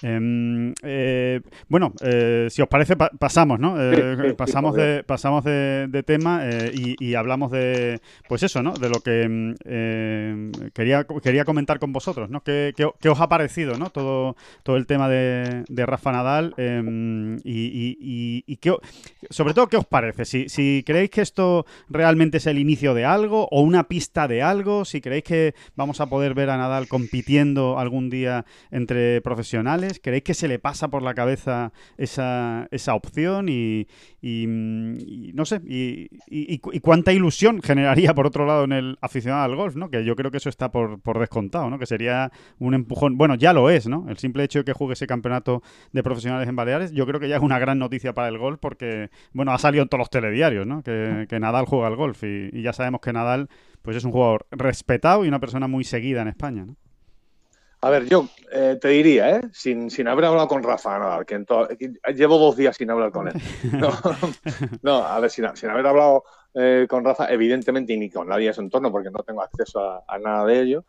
Em, 0.04 0.74
eh, 0.84 1.40
bueno, 1.70 1.94
eh, 2.02 2.48
si 2.50 2.62
os 2.62 2.68
parece, 2.68 2.98
pasamos, 2.98 3.58
¿no? 3.58 3.82
Eh, 3.82 4.34
pasamos, 4.34 4.76
de, 4.76 5.02
pasamos 5.04 5.46
de, 5.46 6.04
tema 6.06 6.44
y, 6.74 7.16
hablamos 7.16 7.52
de, 7.52 8.02
pues 8.28 8.44
eso, 8.44 8.62
¿no? 8.62 8.74
De 8.74 8.90
lo 8.90 9.00
que 9.00 9.22
em, 9.24 10.52
quería, 10.74 11.06
quería 11.24 11.46
comentar 11.46 11.80
con 11.80 11.94
vosotros, 11.94 12.30
¿no? 12.30 12.44
¿Qué, 12.44 12.74
os 13.10 13.22
ha 13.22 13.30
parecido, 13.30 13.78
¿no? 13.78 13.92
Todo, 13.92 14.36
todo 14.64 14.76
el 14.76 14.88
tema 14.88 15.08
de, 15.08 15.64
Rafa 15.70 16.12
Nadal 16.12 16.54
em, 16.58 17.38
y, 17.46 18.44
y, 18.46 18.58
qué, 18.58 18.76
sobre 19.30 19.54
todo, 19.54 19.68
¿qué 19.68 19.78
os 19.78 19.86
parece? 19.86 20.26
Si, 20.26 20.50
si 20.50 20.84
creéis 20.86 21.12
que 21.12 21.22
esto 21.22 21.66
realmente 21.88 22.38
es 22.38 22.48
el 22.48 22.60
inicio 22.60 22.94
de 22.94 23.06
algo 23.06 23.48
o 23.52 23.62
una 23.62 23.86
pista 23.86 24.28
de 24.28 24.42
algo, 24.42 24.84
si 24.84 25.00
creéis 25.00 25.24
que 25.24 25.56
vamos 25.78 26.02
a 26.02 26.08
poder 26.08 26.34
ver 26.34 26.50
a 26.50 26.58
Nadal 26.58 26.90
compitiendo 26.90 27.80
algún 27.80 28.10
día 28.10 28.46
entre 28.70 29.22
profesionales, 29.22 29.93
¿Creéis 30.00 30.24
que 30.24 30.34
se 30.34 30.48
le 30.48 30.60
pasa 30.60 30.90
por 30.90 31.02
la 31.02 31.14
cabeza 31.14 31.72
esa, 31.98 32.68
esa 32.72 32.96
opción? 32.96 33.48
Y, 33.50 33.88
no 34.22 35.46
sé, 35.46 35.62
y, 35.66 36.60
cuánta 36.80 37.12
ilusión 37.12 37.62
generaría 37.62 38.14
por 38.14 38.28
otro 38.28 38.46
lado 38.46 38.64
en 38.64 38.72
el 38.72 38.98
aficionado 39.02 39.44
al 39.44 39.56
golf, 39.56 39.76
¿no? 39.76 39.90
Que 39.90 40.04
yo 40.06 40.16
creo 40.16 40.32
que 40.32 40.38
eso 40.38 40.50
está 40.50 40.72
por, 40.72 41.20
descontado, 41.20 41.70
¿no? 41.70 41.80
Que 41.80 41.86
sería 41.86 42.32
un 42.60 42.74
empujón. 42.74 43.18
Bueno, 43.18 43.36
ya 43.36 43.54
lo 43.54 43.70
es, 43.70 43.88
¿no? 43.88 44.06
El 44.10 44.18
simple 44.18 44.44
hecho 44.44 44.60
de 44.60 44.66
que 44.66 44.74
juegue 44.74 44.94
ese 44.94 45.08
campeonato 45.08 45.62
de 45.92 46.04
profesionales 46.04 46.48
en 46.48 46.56
Baleares, 46.56 46.92
yo 46.92 47.06
creo 47.06 47.20
que 47.20 47.30
ya 47.30 47.38
es 47.38 47.42
una 47.42 47.60
gran 47.60 47.80
noticia 47.80 48.14
para 48.14 48.28
el 48.28 48.38
golf 48.38 48.60
porque, 48.60 49.10
bueno, 49.34 49.52
ha 49.52 49.58
salido 49.58 49.84
en 49.84 49.90
todos 49.90 50.00
los 50.00 50.10
telediarios, 50.10 50.66
¿no? 50.66 50.84
Que, 50.84 51.26
que 51.30 51.40
Nadal 51.40 51.66
juega 51.66 51.88
al 51.88 51.96
golf 51.96 52.24
y, 52.24 52.62
ya 52.62 52.74
sabemos 52.74 53.02
que 53.02 53.14
Nadal 53.14 53.50
pues 53.82 53.98
es 53.98 54.06
un 54.06 54.12
jugador 54.12 54.48
respetado 54.52 55.26
y 55.26 55.28
una 55.28 55.40
persona 55.40 55.68
muy 55.68 55.84
seguida 55.84 56.22
en 56.22 56.30
España, 56.30 56.66
¿no? 56.66 56.76
A 57.84 57.90
ver, 57.90 58.06
yo 58.06 58.30
eh, 58.50 58.78
te 58.80 58.88
diría, 58.88 59.30
¿eh? 59.36 59.42
sin, 59.52 59.92
sin 59.92 60.08
haber 60.08 60.24
hablado 60.24 60.48
con 60.48 60.64
Rafa 60.64 60.98
Nadal, 60.98 61.26
que, 61.26 61.44
llevo 62.16 62.38
dos 62.38 62.56
días 62.56 62.78
sin 62.78 62.90
hablar 62.90 63.12
con 63.12 63.28
él. 63.28 63.34
No, 64.82 65.04
a 65.04 65.20
ver, 65.20 65.30
sin, 65.30 65.44
haber 65.46 65.86
hablado 65.86 66.24
eh, 66.54 66.88
con 66.90 67.04
Rafa, 67.04 67.28
evidentemente, 67.30 67.92
y 67.92 67.98
ni 67.98 68.10
con 68.10 68.30
nadie 68.30 68.48
de 68.48 68.54
su 68.54 68.62
entorno, 68.62 68.90
porque 68.90 69.12
no 69.12 69.22
tengo 69.24 69.42
acceso 69.42 70.02
a, 70.08 70.18
nada 70.18 70.46
de 70.46 70.62
ello, 70.62 70.86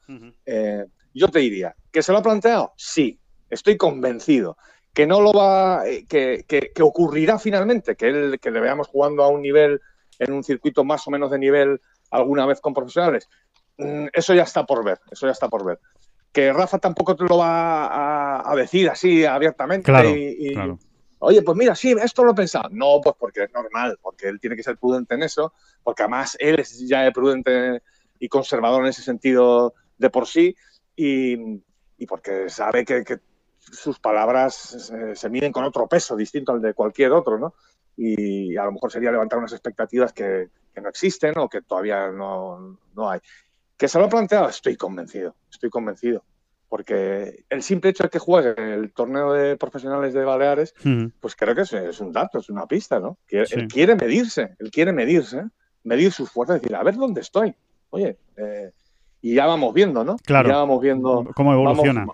eh, 0.47 0.87
yo 1.13 1.27
te 1.27 1.41
diría, 1.41 1.75
¿que 1.91 2.01
se 2.01 2.13
lo 2.13 2.19
ha 2.19 2.23
planteado? 2.23 2.75
Sí, 2.77 3.19
estoy 3.51 3.77
convencido. 3.77 4.57
Que 4.93 5.05
no 5.05 5.21
lo 5.21 5.33
va, 5.33 5.83
que, 6.09 6.45
que, 6.47 6.83
ocurrirá 6.83 7.41
finalmente, 7.41 7.97
que, 7.97 8.07
él, 8.07 8.39
que 8.41 8.53
le 8.53 8.61
veamos 8.61 8.87
jugando 8.87 9.25
a 9.25 9.29
un 9.29 9.43
nivel, 9.43 9.81
en 10.21 10.33
un 10.33 10.45
circuito 10.45 10.85
más 10.85 11.09
o 11.09 11.11
menos 11.11 11.33
de 11.33 11.41
nivel 11.41 11.81
alguna 12.13 12.47
vez 12.47 12.61
con 12.61 12.73
profesionales. 12.73 13.29
Mm, 13.79 14.07
eso 14.13 14.33
ya 14.33 14.45
está 14.45 14.65
por 14.65 14.85
ver, 14.85 15.01
eso 15.11 15.27
ya 15.27 15.33
está 15.33 15.49
por 15.49 15.65
ver 15.65 15.81
que 16.35 16.53
Rafa 16.53 16.79
tampoco 16.79 17.15
te 17.15 17.25
lo 17.25 17.39
va 17.39 18.51
a, 18.51 18.57
decir 18.57 18.91
así 18.91 19.25
abiertamente. 19.25 19.85
Claro, 19.85 20.79
Oye, 21.21 21.41
pues 21.41 21.57
mira, 21.57 21.75
sí, 21.75 21.95
esto 22.03 22.23
lo 22.23 22.33
he 22.33 22.35
pensado. 22.35 22.69
No, 22.71 23.01
pues 23.03 23.17
porque 23.19 23.45
es 23.45 23.55
normal, 23.55 23.99
porque 24.03 24.29
él 24.29 24.39
tiene 24.41 24.57
que 24.57 24.63
ser 24.63 24.77
prudente 24.77 25.15
en 25.15 25.23
eso, 25.23 25.55
porque 25.83 26.03
además 26.03 26.37
él 26.39 26.59
es 26.59 26.87
ya 26.87 27.11
prudente 27.13 27.83
y 28.19 28.29
conservador 28.29 28.83
en 28.83 28.91
ese 28.91 29.01
sentido 29.01 29.73
de 29.97 30.11
por 30.11 30.27
sí, 30.27 30.55
y, 30.97 31.37
porque 32.07 32.51
sabe 32.51 32.85
que, 32.85 33.05
sus 33.61 33.99
palabras 33.99 34.93
se, 35.15 35.31
miden 35.31 35.51
con 35.51 35.65
otro 35.65 35.87
peso 35.87 36.15
distinto 36.15 36.53
al 36.53 36.61
de 36.61 36.75
cualquier 36.75 37.13
otro, 37.13 37.39
¿no? 37.39 37.55
Y 37.97 38.55
a 38.59 38.65
lo 38.65 38.73
mejor 38.73 38.93
sería 38.93 39.11
levantar 39.11 39.39
unas 39.39 39.53
expectativas 39.53 40.13
que, 40.13 40.51
no 40.83 40.89
existen 40.91 41.39
o 41.39 41.49
que 41.49 41.63
todavía 41.63 42.11
no, 42.11 42.79
no 42.95 43.11
hay. 43.11 43.21
¿Que 43.77 43.89
se 43.89 43.99
lo 43.99 44.07
ha 44.07 44.09
planteado? 44.09 44.49
Estoy 44.49 44.77
convencido, 44.77 45.35
estoy 45.51 45.71
convencido. 45.71 46.25
Porque 46.69 47.45
el 47.51 47.63
simple 47.63 47.91
hecho 47.91 48.05
de 48.05 48.11
que 48.11 48.19
juegue 48.19 48.55
el 48.57 48.93
torneo 48.93 49.33
de 49.33 49.57
profesionales 49.57 50.13
de 50.13 50.25
Baleares, 50.25 50.75
pues 51.21 51.37
creo 51.37 51.55
que 51.55 51.61
es, 51.61 52.01
un 52.01 52.13
dato, 52.13 52.39
es 52.39 52.49
una 52.49 52.67
pista, 52.67 52.99
¿no? 52.99 53.19
Él 53.29 53.69
quiere 53.69 53.95
medirse, 53.95 54.57
él 54.59 54.71
quiere 54.71 54.93
medirse, 54.93 55.45
medir 55.85 56.11
sus 56.11 56.31
fuerzas, 56.31 56.61
decir, 56.61 56.75
a 56.75 56.83
ver 56.83 56.97
dónde 56.97 57.21
estoy. 57.21 57.55
Oye, 57.91 58.19
eh, 58.37 58.73
y 59.21 59.35
ya 59.35 59.47
vamos 59.47 59.73
viendo, 59.73 60.05
¿no? 60.05 60.17
Claro. 60.17 60.49
Ya 60.49 60.57
vamos 60.57 60.81
viendo. 60.81 61.31
Cómo 61.35 61.53
evoluciona. 61.53 62.07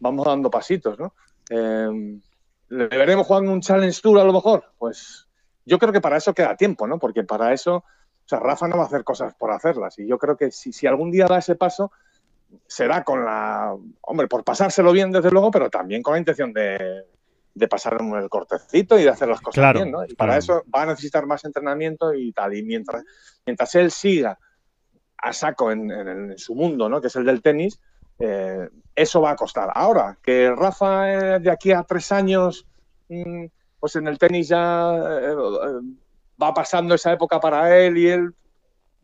Vamos, 0.00 0.26
dando 0.26 0.50
pasitos, 0.50 0.96
¿no? 0.98 1.12
Eh, 1.50 2.20
¿Le 2.68 2.86
veremos 2.86 3.26
jugando 3.26 3.50
un 3.50 3.60
Challenge 3.60 4.00
Tour 4.00 4.20
a 4.20 4.24
lo 4.24 4.32
mejor? 4.32 4.64
Pues 4.78 5.26
yo 5.64 5.78
creo 5.78 5.92
que 5.92 6.00
para 6.00 6.18
eso 6.18 6.34
queda 6.34 6.56
tiempo, 6.56 6.86
¿no? 6.86 6.98
Porque 6.98 7.24
para 7.24 7.52
eso 7.52 7.84
o 8.28 8.36
sea, 8.36 8.40
Rafa 8.40 8.68
no 8.68 8.76
va 8.76 8.82
a 8.82 8.86
hacer 8.86 9.04
cosas 9.04 9.34
por 9.34 9.50
hacerlas. 9.50 9.98
Y 9.98 10.06
yo 10.06 10.18
creo 10.18 10.36
que 10.36 10.50
si, 10.50 10.86
algún 10.86 11.10
día 11.10 11.24
da 11.26 11.38
ese 11.38 11.54
paso, 11.54 11.90
será 12.66 13.02
con 13.02 13.24
la. 13.24 13.74
Hombre, 14.02 14.28
por 14.28 14.44
pasárselo 14.44 14.92
bien, 14.92 15.10
desde 15.10 15.30
luego, 15.30 15.50
pero 15.50 15.70
también 15.70 16.02
con 16.02 16.12
la 16.12 16.18
intención 16.18 16.52
de, 16.52 17.06
de 17.54 17.68
pasar 17.68 17.96
el 17.98 18.28
cortecito 18.28 18.98
y 18.98 19.04
de 19.04 19.08
hacer 19.08 19.28
las 19.28 19.40
cosas 19.40 19.72
bien, 19.72 19.90
¿no? 19.90 20.04
Y 20.04 20.14
para 20.14 20.36
eso 20.36 20.62
va 20.74 20.82
a 20.82 20.86
necesitar 20.86 21.24
más 21.24 21.42
entrenamiento 21.46 22.12
y 22.12 22.30
tal. 22.32 22.54
Y 22.54 22.62
mientras, 22.62 23.02
mientras 23.46 23.74
él 23.76 23.90
siga 23.90 24.38
a 25.16 25.32
saco 25.32 25.72
en, 25.72 26.36
su 26.36 26.54
mundo, 26.54 26.90
¿no? 26.90 27.00
Que 27.00 27.06
es 27.06 27.16
el 27.16 27.24
del 27.24 27.40
tenis, 27.40 27.80
eh, 28.18 28.68
eso 28.94 29.22
va 29.22 29.30
a 29.30 29.36
costar. 29.36 29.70
Ahora, 29.74 30.18
que 30.22 30.54
Rafa 30.54 31.14
eh, 31.14 31.40
de 31.40 31.50
aquí 31.50 31.72
a 31.72 31.82
tres 31.82 32.12
años, 32.12 32.66
mm, 33.08 33.46
pues 33.80 33.96
en 33.96 34.06
el 34.06 34.18
tenis 34.18 34.48
ya. 34.48 34.92
Eh, 35.22 35.34
va 36.42 36.54
pasando 36.54 36.94
esa 36.94 37.12
época 37.12 37.40
para 37.40 37.76
él 37.78 37.98
y 37.98 38.08
él, 38.08 38.34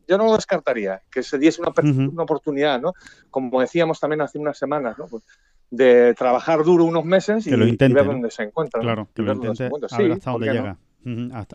yo 0.07 0.17
no 0.17 0.25
lo 0.25 0.35
descartaría, 0.35 1.01
que 1.11 1.23
se 1.23 1.37
diese 1.37 1.61
una, 1.61 1.73
una 2.11 2.23
oportunidad, 2.23 2.79
¿no? 2.79 2.93
Como 3.29 3.59
decíamos 3.59 3.99
también 3.99 4.21
hace 4.21 4.37
unas 4.37 4.57
semanas, 4.57 4.97
¿no? 4.97 5.07
Pues, 5.07 5.23
de 5.71 6.13
trabajar 6.13 6.63
duro 6.63 6.85
unos 6.85 7.05
meses 7.05 7.47
y, 7.47 7.51
ver 7.51 8.05
dónde 8.05 8.31
se 8.31 8.43
encuentra. 8.43 8.81
Claro, 8.81 9.09
que 9.13 9.21
lo 9.21 9.33
intente, 9.33 9.65
a 9.65 9.97
ver 9.97 10.11
hasta 10.11 10.31
dónde 10.31 10.53
llega. 10.53 10.77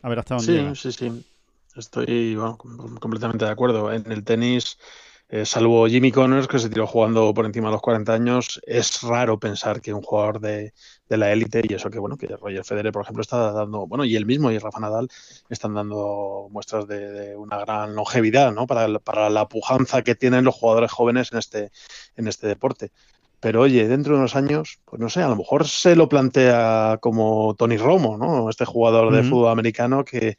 A 0.02 0.08
ver 0.08 0.18
hasta 0.18 0.34
dónde 0.36 0.52
llega. 0.52 0.74
Sí, 0.74 0.92
sí, 0.92 1.10
sí. 1.10 1.26
Estoy 1.76 2.36
completamente 3.00 3.44
de 3.44 3.50
acuerdo. 3.50 3.92
En 3.92 4.10
el 4.10 4.24
tenis 4.24 4.78
eh, 5.32 5.46
salvo 5.46 5.86
Jimmy 5.86 6.10
Connors, 6.10 6.48
que 6.48 6.58
se 6.58 6.68
tiró 6.68 6.88
jugando 6.88 7.32
por 7.32 7.46
encima 7.46 7.68
de 7.68 7.74
los 7.74 7.82
40 7.82 8.12
años, 8.12 8.60
es 8.66 9.00
raro 9.02 9.38
pensar 9.38 9.80
que 9.80 9.94
un 9.94 10.02
jugador 10.02 10.40
de, 10.40 10.72
la 11.08 11.30
élite, 11.30 11.62
y 11.68 11.74
eso 11.74 11.88
que 11.88 12.00
bueno, 12.00 12.16
que 12.16 12.26
Roger 12.26 12.64
Federer, 12.64 12.92
por 12.92 13.02
ejemplo, 13.02 13.22
está 13.22 13.52
dando, 13.52 13.86
bueno, 13.86 14.04
y 14.04 14.16
él 14.16 14.26
mismo 14.26 14.50
y 14.50 14.58
Rafa 14.58 14.80
Nadal 14.80 15.08
están 15.48 15.74
dando 15.74 16.48
muestras 16.50 16.88
de, 16.88 17.36
una 17.36 17.58
gran 17.58 17.94
longevidad, 17.94 18.52
¿no? 18.52 18.66
Para, 18.66 18.98
para, 18.98 19.30
la 19.30 19.46
pujanza 19.46 20.02
que 20.02 20.16
tienen 20.16 20.44
los 20.44 20.56
jugadores 20.56 20.90
jóvenes 20.90 21.30
en 21.30 21.38
este, 21.38 21.70
en 22.16 22.26
este 22.26 22.48
deporte. 22.48 22.90
Pero 23.38 23.62
oye, 23.62 23.86
dentro 23.86 24.14
de 24.14 24.18
unos 24.18 24.34
años, 24.34 24.80
pues 24.84 25.00
no 25.00 25.08
sé, 25.08 25.22
a 25.22 25.28
lo 25.28 25.36
mejor 25.36 25.66
se 25.68 25.94
lo 25.94 26.08
plantea 26.08 26.98
como 27.00 27.54
Tony 27.54 27.76
Romo, 27.76 28.18
¿no? 28.18 28.50
Este 28.50 28.64
jugador 28.64 29.12
de 29.12 29.22
fútbol 29.22 29.52
americano 29.52 30.04
que 30.04 30.36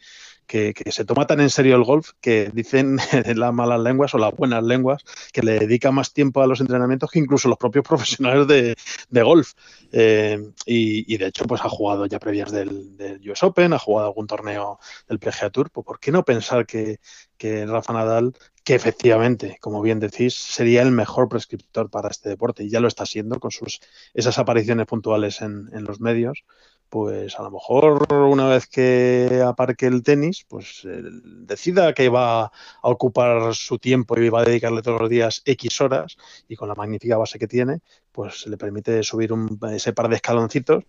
que, 0.51 0.91
se 0.91 1.05
toma 1.05 1.25
tan 1.25 1.39
en 1.39 1.49
serio 1.49 1.77
el 1.77 1.83
golf 1.83 2.11
que 2.19 2.51
dicen 2.53 2.97
las 3.35 3.53
malas 3.53 3.79
lenguas 3.79 4.13
o 4.13 4.17
las 4.17 4.35
buenas 4.35 4.61
lenguas 4.61 5.03
que 5.31 5.41
le 5.41 5.59
dedica 5.59 5.91
más 5.91 6.13
tiempo 6.13 6.41
a 6.41 6.47
los 6.47 6.59
entrenamientos 6.59 7.09
que 7.09 7.19
incluso 7.19 7.47
los 7.47 7.57
propios 7.57 7.85
profesionales 7.87 8.47
de, 8.47 9.23
golf. 9.23 9.53
Eh, 9.93 10.51
y, 10.65 11.17
de 11.17 11.27
hecho, 11.27 11.45
pues 11.45 11.61
ha 11.61 11.69
jugado 11.69 12.05
ya 12.05 12.19
previas 12.19 12.51
del, 12.51 13.21
US 13.29 13.43
Open, 13.43 13.71
ha 13.71 13.79
jugado 13.79 14.09
algún 14.09 14.27
torneo 14.27 14.77
del 15.07 15.19
PGA 15.19 15.49
Tour. 15.51 15.69
Pues, 15.71 15.85
¿Por 15.85 15.99
qué 15.99 16.11
no 16.11 16.25
pensar 16.25 16.65
que, 16.65 16.99
Rafa 17.39 17.93
Nadal, 17.93 18.33
que 18.63 18.75
efectivamente, 18.75 19.57
como 19.61 19.81
bien 19.81 19.99
decís, 19.99 20.35
sería 20.35 20.81
el 20.81 20.91
mejor 20.91 21.29
prescriptor 21.29 21.89
para 21.89 22.09
este 22.09 22.29
deporte 22.29 22.63
y 22.63 22.69
ya 22.69 22.81
lo 22.81 22.87
está 22.87 23.05
siendo 23.05 23.39
con 23.39 23.51
sus 23.51 23.79
esas 24.13 24.37
apariciones 24.37 24.85
puntuales 24.85 25.41
en, 25.41 25.69
en 25.73 25.85
los 25.85 26.01
medios? 26.01 26.43
Pues 26.91 27.39
a 27.39 27.43
lo 27.43 27.51
mejor 27.51 28.05
una 28.11 28.49
vez 28.49 28.67
que 28.67 29.41
aparque 29.45 29.87
el 29.87 30.03
tenis, 30.03 30.45
pues 30.45 30.85
decida 30.85 31.93
que 31.93 32.09
va 32.09 32.43
a 32.43 32.51
ocupar 32.81 33.55
su 33.55 33.79
tiempo 33.79 34.19
y 34.19 34.27
va 34.27 34.41
a 34.41 34.43
dedicarle 34.43 34.81
todos 34.81 34.99
los 34.99 35.09
días 35.09 35.41
X 35.45 35.79
horas 35.79 36.17
y 36.49 36.57
con 36.57 36.67
la 36.67 36.75
magnífica 36.75 37.15
base 37.15 37.39
que 37.39 37.47
tiene, 37.47 37.79
pues 38.11 38.45
le 38.45 38.57
permite 38.57 39.03
subir 39.03 39.31
un, 39.31 39.57
ese 39.71 39.93
par 39.93 40.09
de 40.09 40.17
escaloncitos 40.17 40.83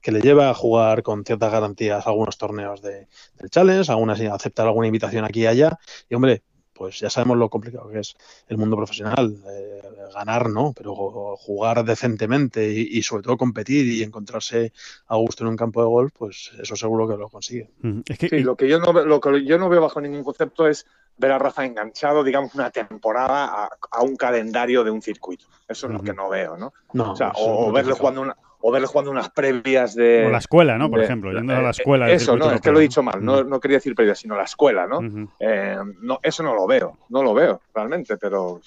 que 0.00 0.12
le 0.12 0.20
lleva 0.20 0.48
a 0.48 0.54
jugar 0.54 1.02
con 1.02 1.24
ciertas 1.24 1.50
garantías 1.50 2.06
algunos 2.06 2.38
torneos 2.38 2.80
de, 2.80 3.08
del 3.34 3.50
Challenge, 3.50 3.90
algunas 3.90 4.20
aceptar 4.20 4.68
alguna 4.68 4.86
invitación 4.86 5.24
aquí 5.24 5.40
y 5.40 5.46
allá. 5.46 5.76
Y 6.08 6.14
hombre, 6.14 6.44
pues 6.78 7.00
ya 7.00 7.10
sabemos 7.10 7.36
lo 7.36 7.50
complicado 7.50 7.90
que 7.90 7.98
es 7.98 8.16
el 8.48 8.56
mundo 8.56 8.76
profesional. 8.76 9.36
Eh, 9.50 9.82
ganar, 10.14 10.48
¿no? 10.48 10.72
Pero 10.76 10.94
jugar 11.36 11.84
decentemente 11.84 12.70
y, 12.70 13.02
sobre 13.02 13.22
todo 13.22 13.36
competir 13.36 13.86
y 13.86 14.02
encontrarse 14.02 14.72
a 15.06 15.16
gusto 15.16 15.44
en 15.44 15.50
un 15.50 15.56
campo 15.56 15.80
de 15.80 15.88
golf, 15.88 16.12
pues 16.16 16.52
eso 16.60 16.76
seguro 16.76 17.08
que 17.08 17.16
lo 17.16 17.28
consigue. 17.28 17.70
sí, 18.18 18.40
lo 18.40 18.56
que 18.56 18.68
yo 18.68 18.78
no 18.78 18.92
lo 18.92 19.20
que 19.20 19.44
yo 19.44 19.58
no 19.58 19.68
veo 19.68 19.80
bajo 19.80 20.00
ningún 20.00 20.24
concepto 20.24 20.66
es 20.66 20.86
ver 21.16 21.32
a 21.32 21.38
Rafa 21.38 21.64
enganchado, 21.64 22.22
digamos, 22.22 22.54
una 22.54 22.70
temporada 22.70 23.68
a, 23.90 24.02
un 24.02 24.16
calendario 24.16 24.84
de 24.84 24.90
un 24.90 25.02
circuito. 25.02 25.46
Eso 25.66 25.88
es 25.88 25.92
lo 25.92 26.02
que 26.02 26.12
no 26.12 26.28
veo, 26.28 26.56
¿no? 26.56 26.72
o, 26.96 27.16
sea, 27.16 27.32
o, 27.34 27.72
verle 27.72 27.92
jugando 27.92 28.22
una, 28.22 28.36
o 28.60 28.72
verle 28.72 28.86
jugando 28.86 29.10
unas 29.10 29.30
previas 29.30 29.94
de. 29.94 30.26
O 30.26 30.30
la 30.30 30.38
escuela, 30.38 30.78
¿no? 30.78 30.90
Por 30.90 31.00
ejemplo, 31.00 31.32
yendo 31.32 31.54
a 31.54 31.62
la 31.62 31.70
escuela. 31.70 32.10
eso, 32.10 32.36
no, 32.36 32.50
es 32.50 32.60
que 32.60 32.72
lo 32.72 32.78
he 32.78 32.82
dicho 32.82 33.02
mal, 33.02 33.24
no, 33.24 33.44
no 33.44 33.60
quería 33.60 33.78
decir 33.78 33.94
previas, 33.94 34.18
sino 34.18 34.36
la 34.36 34.44
escuela, 34.44 34.86
¿no? 34.86 35.00
Eh, 35.38 35.76
no 36.00 36.20
eso 36.22 36.42
no 36.42 36.54
lo 36.54 36.66
veo, 36.66 36.98
no 37.08 37.22
lo 37.22 37.34
veo 37.34 37.60
realmente, 37.74 38.16
pero 38.16 38.60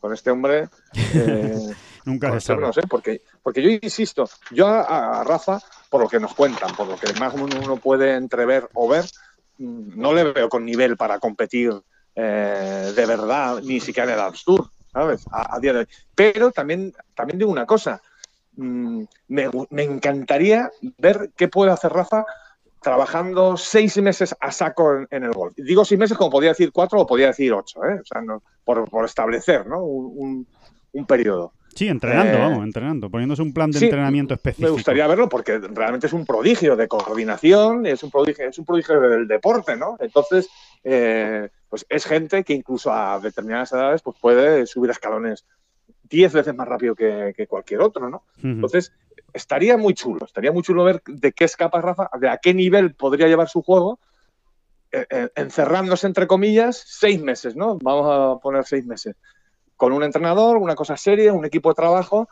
con 0.00 0.12
este 0.12 0.30
hombre. 0.30 0.68
Eh, 1.14 1.74
Nunca 2.04 2.30
se 2.30 2.36
este 2.36 2.46
sabe. 2.52 2.60
No 2.60 2.72
sé, 2.72 2.82
porque, 2.88 3.22
porque 3.42 3.62
yo 3.62 3.68
insisto, 3.68 4.28
yo 4.52 4.68
a, 4.68 5.24
Rafa, 5.24 5.58
por 5.90 6.02
lo 6.02 6.08
que 6.08 6.20
nos 6.20 6.34
cuentan, 6.34 6.74
por 6.76 6.86
lo 6.86 6.96
que 6.96 7.12
más 7.18 7.34
uno 7.34 7.76
puede 7.76 8.14
entrever 8.14 8.68
o 8.74 8.88
ver, 8.88 9.04
mm, 9.58 10.00
no 10.00 10.12
le 10.12 10.32
veo 10.32 10.48
con 10.48 10.64
nivel 10.64 10.96
para 10.96 11.18
competir 11.18 11.72
eh, 12.14 12.92
de 12.96 13.06
verdad, 13.06 13.60
ni 13.62 13.78
siquiera 13.78 14.10
en 14.12 14.18
el 14.18 14.32
Tour, 14.42 14.70
¿sabes? 14.90 15.26
A, 15.30 15.60
día 15.60 15.74
de 15.74 15.78
hoy. 15.80 15.88
Pero 16.14 16.50
también, 16.50 16.94
también 17.14 17.38
digo 17.38 17.50
una 17.50 17.66
cosa, 17.66 18.00
mm, 18.56 19.04
me, 19.28 19.50
me 19.70 19.82
encantaría 19.82 20.70
ver 20.98 21.30
qué 21.36 21.48
puede 21.48 21.70
hacer 21.70 21.92
Rafa 21.92 22.24
trabajando 22.86 23.56
seis 23.56 23.96
meses 23.98 24.32
a 24.38 24.52
saco 24.52 25.06
en, 25.10 25.24
el 25.24 25.32
golf. 25.32 25.54
Digo 25.56 25.84
seis 25.84 25.98
meses 25.98 26.16
como 26.16 26.30
podía 26.30 26.50
decir 26.50 26.70
cuatro 26.70 27.00
o 27.00 27.06
podía 27.06 27.26
decir 27.26 27.52
ocho, 27.52 27.84
¿eh? 27.84 27.98
o 28.00 28.04
sea, 28.04 28.22
por, 28.64 29.04
establecer 29.04 29.66
¿no? 29.66 29.82
un, 29.82 30.46
periodo. 31.04 31.52
Sí, 31.74 31.88
entrenando, 31.88 32.38
eh, 32.38 32.40
vamos, 32.40 32.64
entrenando, 32.64 33.10
poniéndose 33.10 33.42
un 33.42 33.52
plan 33.52 33.72
de 33.72 33.80
entrenamiento 33.80 34.34
específico. 34.34 34.68
Me 34.68 34.72
gustaría 34.72 35.04
verlo 35.08 35.28
porque 35.28 35.58
realmente 35.58 36.06
es 36.06 36.12
un 36.12 36.24
prodigio 36.24 36.76
de 36.76 36.86
coordinación, 36.86 37.86
es 37.86 38.04
un 38.04 38.10
prodigio, 38.12 38.48
es 38.48 38.58
un 38.58 38.64
prodigio 38.64 39.00
del 39.00 39.26
deporte, 39.26 39.76
¿no? 39.76 39.96
Entonces, 39.98 40.48
eh, 40.84 41.48
pues 41.68 41.84
es 41.88 42.06
gente 42.06 42.44
que 42.44 42.54
incluso 42.54 42.92
a 42.92 43.18
determinadas 43.18 43.72
edades 43.72 44.00
pues 44.00 44.16
puede 44.20 44.64
subir 44.64 44.92
escalones 44.92 45.44
diez 46.08 46.32
veces 46.32 46.54
más 46.54 46.68
rápido 46.68 46.94
que, 46.94 47.46
cualquier 47.48 47.80
otro, 47.80 48.08
¿no? 48.08 48.24
Entonces, 48.42 48.92
estaría 49.32 49.76
muy 49.76 49.94
chulo, 49.94 50.24
estaría 50.24 50.52
muy 50.52 50.62
chulo 50.62 50.84
ver 50.84 51.02
de 51.06 51.32
qué 51.32 51.44
es 51.44 51.56
capaz 51.56 51.82
Rafa, 51.82 52.10
de 52.18 52.28
a 52.28 52.38
qué 52.38 52.54
nivel 52.54 52.94
podría 52.94 53.28
llevar 53.28 53.48
su 53.48 53.62
juego, 53.62 53.98
eh, 54.92 55.06
eh, 55.10 55.28
encerrándose 55.34 56.06
entre 56.06 56.26
comillas 56.26 56.82
seis 56.86 57.20
meses, 57.20 57.56
¿no? 57.56 57.78
Vamos 57.82 58.06
a 58.08 58.40
poner 58.40 58.64
seis 58.64 58.86
meses. 58.86 59.16
Con 59.76 59.92
un 59.92 60.02
entrenador, 60.02 60.56
una 60.56 60.74
cosa 60.74 60.96
seria, 60.96 61.32
un 61.32 61.44
equipo 61.44 61.68
de 61.70 61.74
trabajo, 61.74 62.28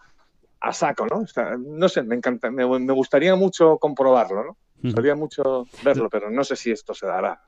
a 0.61 0.73
saco, 0.73 1.07
¿no? 1.07 1.25
no 1.59 1.89
sé, 1.91 2.03
me 2.03 2.15
encanta, 2.15 2.51
me, 2.51 2.65
gustaría 2.65 3.35
mucho 3.37 3.77
comprobarlo, 3.77 4.45
¿no? 4.45 4.57
Me 4.77 4.89
gustaría 4.89 5.15
mucho 5.15 5.67
verlo, 5.83 6.09
pero 6.09 6.31
no 6.31 6.43
sé 6.43 6.57
si 6.57 6.71
esto 6.71 6.95
se 6.95 7.07
dará. 7.07 7.43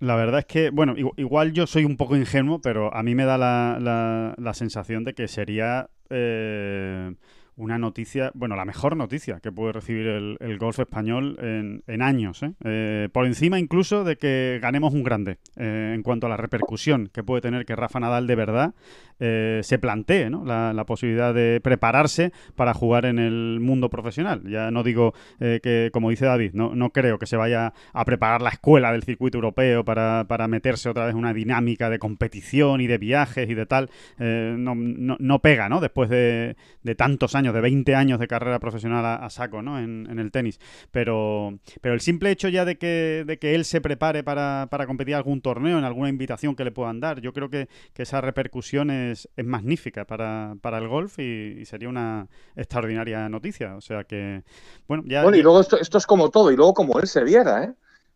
La 0.00 0.16
verdad 0.16 0.40
es 0.40 0.46
que, 0.46 0.70
bueno, 0.70 0.94
igual 1.16 1.52
yo 1.52 1.66
soy 1.66 1.84
un 1.84 1.96
poco 1.96 2.16
ingenuo, 2.16 2.60
pero 2.60 2.94
a 2.94 3.02
mí 3.02 3.14
me 3.14 3.24
da 3.24 3.38
la, 3.38 4.34
la, 4.36 4.54
sensación 4.54 5.04
de 5.04 5.14
que 5.14 5.28
sería 5.28 5.88
eh, 6.10 7.12
una 7.58 7.76
noticia, 7.76 8.30
bueno, 8.34 8.56
la 8.56 8.64
mejor 8.64 8.96
noticia 8.96 9.40
que 9.40 9.50
puede 9.50 9.72
recibir 9.72 10.06
el, 10.06 10.58
golf 10.58 10.78
español 10.78 11.36
en, 11.40 12.02
años, 12.02 12.42
¿eh? 12.42 12.52
¿eh? 12.64 13.08
por 13.12 13.26
encima 13.26 13.58
incluso 13.58 14.04
de 14.04 14.16
que 14.16 14.60
ganemos 14.62 14.94
un 14.94 15.02
grande, 15.02 15.38
eh, 15.56 15.92
en 15.94 16.02
cuanto 16.02 16.26
a 16.26 16.30
la 16.30 16.36
repercusión 16.36 17.10
que 17.12 17.24
puede 17.24 17.42
tener 17.42 17.66
que 17.66 17.74
Rafa 17.74 17.98
Nadal 17.98 18.28
de 18.28 18.36
verdad 18.36 18.74
eh, 19.20 19.60
se 19.62 19.78
plantee 19.78 20.30
la, 20.30 20.84
posibilidad 20.86 21.34
de 21.34 21.60
prepararse 21.62 22.32
para 22.56 22.72
jugar 22.72 23.04
en 23.04 23.18
el 23.18 23.58
mundo 23.60 23.90
profesional. 23.90 24.42
Ya 24.48 24.70
no 24.70 24.82
digo 24.82 25.12
que, 25.38 25.90
como 25.92 26.10
dice 26.10 26.24
David, 26.24 26.52
no, 26.54 26.90
creo 26.90 27.18
que 27.18 27.26
se 27.26 27.36
vaya 27.36 27.74
a 27.92 28.04
preparar 28.04 28.40
la 28.40 28.50
escuela 28.50 28.92
del 28.92 29.02
circuito 29.02 29.38
europeo 29.38 29.84
para, 29.84 30.24
para 30.26 30.48
meterse 30.48 30.88
otra 30.88 31.04
vez 31.04 31.12
en 31.12 31.18
una 31.18 31.34
dinámica 31.34 31.90
de 31.90 31.98
competición 31.98 32.80
y 32.80 32.86
de 32.86 32.98
viajes 32.98 33.48
y 33.50 33.54
de 33.54 33.66
tal. 33.66 33.90
no, 34.18 34.74
no, 34.74 35.16
no, 35.18 35.38
pega, 35.40 35.68
¿no? 35.68 35.80
Después 35.80 36.08
de, 36.08 36.56
tantos 36.96 37.34
años 37.34 37.54
de 37.54 37.60
20 37.60 37.94
años 37.94 38.18
de 38.18 38.28
carrera 38.28 38.58
profesional 38.58 39.04
a, 39.04 39.30
saco, 39.30 39.62
¿no? 39.62 39.78
En, 39.78 40.18
el 40.18 40.30
tenis. 40.32 40.58
Pero, 40.90 41.58
pero 41.80 41.94
el 41.94 42.00
simple 42.00 42.30
hecho 42.30 42.48
ya 42.48 42.64
de 42.64 42.78
que, 42.78 43.24
de 43.26 43.38
que 43.38 43.54
él 43.54 43.64
se 43.64 43.80
prepare 43.80 44.22
para, 44.22 44.68
para 44.70 44.86
competir 44.86 45.14
algún 45.14 45.40
torneo, 45.40 45.78
en 45.78 45.84
alguna 45.84 46.08
invitación 46.08 46.54
que 46.54 46.64
le 46.64 46.72
puedan 46.72 47.00
dar, 47.00 47.20
yo 47.20 47.32
creo 47.32 47.50
que, 47.50 47.68
esa 47.98 48.20
repercusión 48.20 48.90
es 49.12 49.28
magnífica 49.44 50.04
para, 50.04 50.54
para, 50.60 50.78
el 50.78 50.88
golf 50.88 51.18
y, 51.18 51.64
sería 51.64 51.88
una 51.88 52.28
extraordinaria 52.56 53.28
noticia. 53.28 53.76
O 53.76 53.80
sea 53.80 54.04
que, 54.04 54.42
bueno, 54.86 55.04
ya... 55.06 55.22
Bueno, 55.22 55.36
y 55.36 55.42
luego 55.42 55.60
esto, 55.60 55.78
esto 55.78 55.98
es 55.98 56.06
como 56.06 56.30
todo, 56.30 56.50
y 56.50 56.56
luego 56.56 56.74
como 56.74 56.98
él 56.98 57.06
se 57.06 57.24
viera, 57.24 57.64
¿eh? 57.64 57.74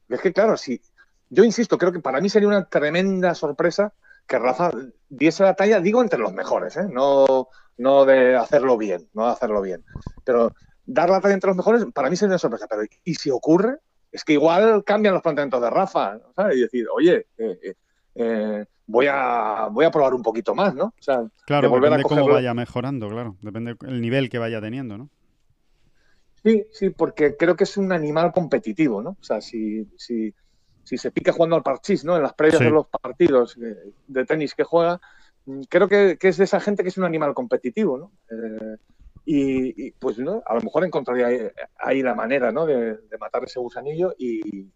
Es 0.09 0.20
que 0.20 0.33
claro, 0.33 0.57
si... 0.57 0.81
Yo 1.31 1.44
insisto, 1.44 1.78
creo 1.78 1.92
que 1.92 2.00
para 2.00 2.20
mí 2.20 2.28
sería 2.28 2.48
una 2.48 2.66
tremenda 2.66 3.35
sorpresa 3.35 3.94
que 4.26 4.38
Rafa 4.38 4.70
diese 5.09 5.42
la 5.42 5.55
talla, 5.55 5.81
digo, 5.81 6.02
entre 6.02 6.18
los 6.18 6.33
mejores, 6.33 6.76
¿eh? 6.76 6.87
No 6.90 7.48
no 7.78 8.05
de 8.05 8.37
hacerlo 8.37 8.76
bien, 8.76 9.09
no 9.14 9.26
de 9.26 9.33
hacerlo 9.33 9.61
bien. 9.61 9.85
Pero 10.24 10.55
dar 10.87 11.11
la 11.11 11.20
talla 11.20 11.35
entre 11.35 11.48
los 11.48 11.57
mejores, 11.57 11.85
para 11.92 12.11
mí 12.11 12.16
sería 12.16 12.33
una 12.33 12.38
sorpresa. 12.38 12.66
Pero, 12.68 12.83
¿y 13.05 13.14
si 13.14 13.31
ocurre? 13.31 13.78
Es 14.11 14.24
que 14.24 14.35
igual 14.35 14.85
cambian 14.85 15.14
los 15.14 15.22
planteamientos 15.22 15.62
de 15.62 15.70
Rafa, 15.70 16.18
¿sabes? 16.37 16.57
Y 16.57 16.61
decir, 16.61 16.87
oye, 16.94 17.26
eh, 17.38 17.59
eh, 17.62 17.74
eh, 18.14 18.64
voy, 18.86 19.06
a, 19.08 19.68
voy 19.70 19.84
a 19.84 19.90
probar 19.90 20.14
un 20.14 20.22
poquito 20.22 20.54
más, 20.54 20.74
¿no? 20.74 20.86
O 20.86 21.02
sea, 21.02 21.24
claro, 21.46 21.70
volver 21.70 21.90
depende 21.90 22.06
a 22.06 22.08
cómo 22.08 22.32
vaya 22.32 22.54
mejorando, 22.54 23.08
claro. 23.08 23.36
Depende 23.40 23.76
del 23.80 24.00
nivel 24.00 24.28
que 24.28 24.38
vaya 24.38 24.60
teniendo, 24.60 24.98
¿no? 24.98 25.08
Sí, 26.44 26.64
sí, 26.72 26.90
porque 26.90 27.36
creo 27.36 27.54
que 27.54 27.64
es 27.64 27.76
un 27.76 27.92
animal 27.92 28.32
competitivo, 28.32 29.00
¿no? 29.00 29.10
O 29.10 29.22
sea, 29.22 29.40
si, 29.40 29.86
si, 29.96 30.34
si 30.82 30.98
se 30.98 31.10
pica 31.12 31.32
jugando 31.32 31.56
al 31.56 31.62
parchís, 31.62 32.04
¿no? 32.04 32.16
En 32.16 32.22
las 32.22 32.34
previas 32.34 32.60
de 32.60 32.70
los 32.70 32.86
partidos 32.88 33.56
de 34.08 34.24
tenis 34.24 34.54
que 34.54 34.64
juega, 34.64 35.00
creo 35.68 35.88
que, 35.88 36.18
es 36.20 36.36
de 36.36 36.44
esa 36.44 36.60
gente 36.60 36.82
que 36.82 36.88
es 36.88 36.98
un 36.98 37.04
animal 37.04 37.34
competitivo, 37.34 37.98
¿no? 37.98 38.12
Eh, 38.30 38.76
y, 39.24 39.90
pues 39.92 40.18
¿no? 40.18 40.42
a 40.44 40.54
lo 40.54 40.60
mejor 40.62 40.84
encontraría 40.84 41.52
ahí, 41.78 42.02
la 42.02 42.14
manera 42.14 42.50
¿no? 42.50 42.66
de, 42.66 42.98
matar 43.20 43.44
ese 43.44 43.60
gusanillo 43.60 44.14
y 44.18 44.66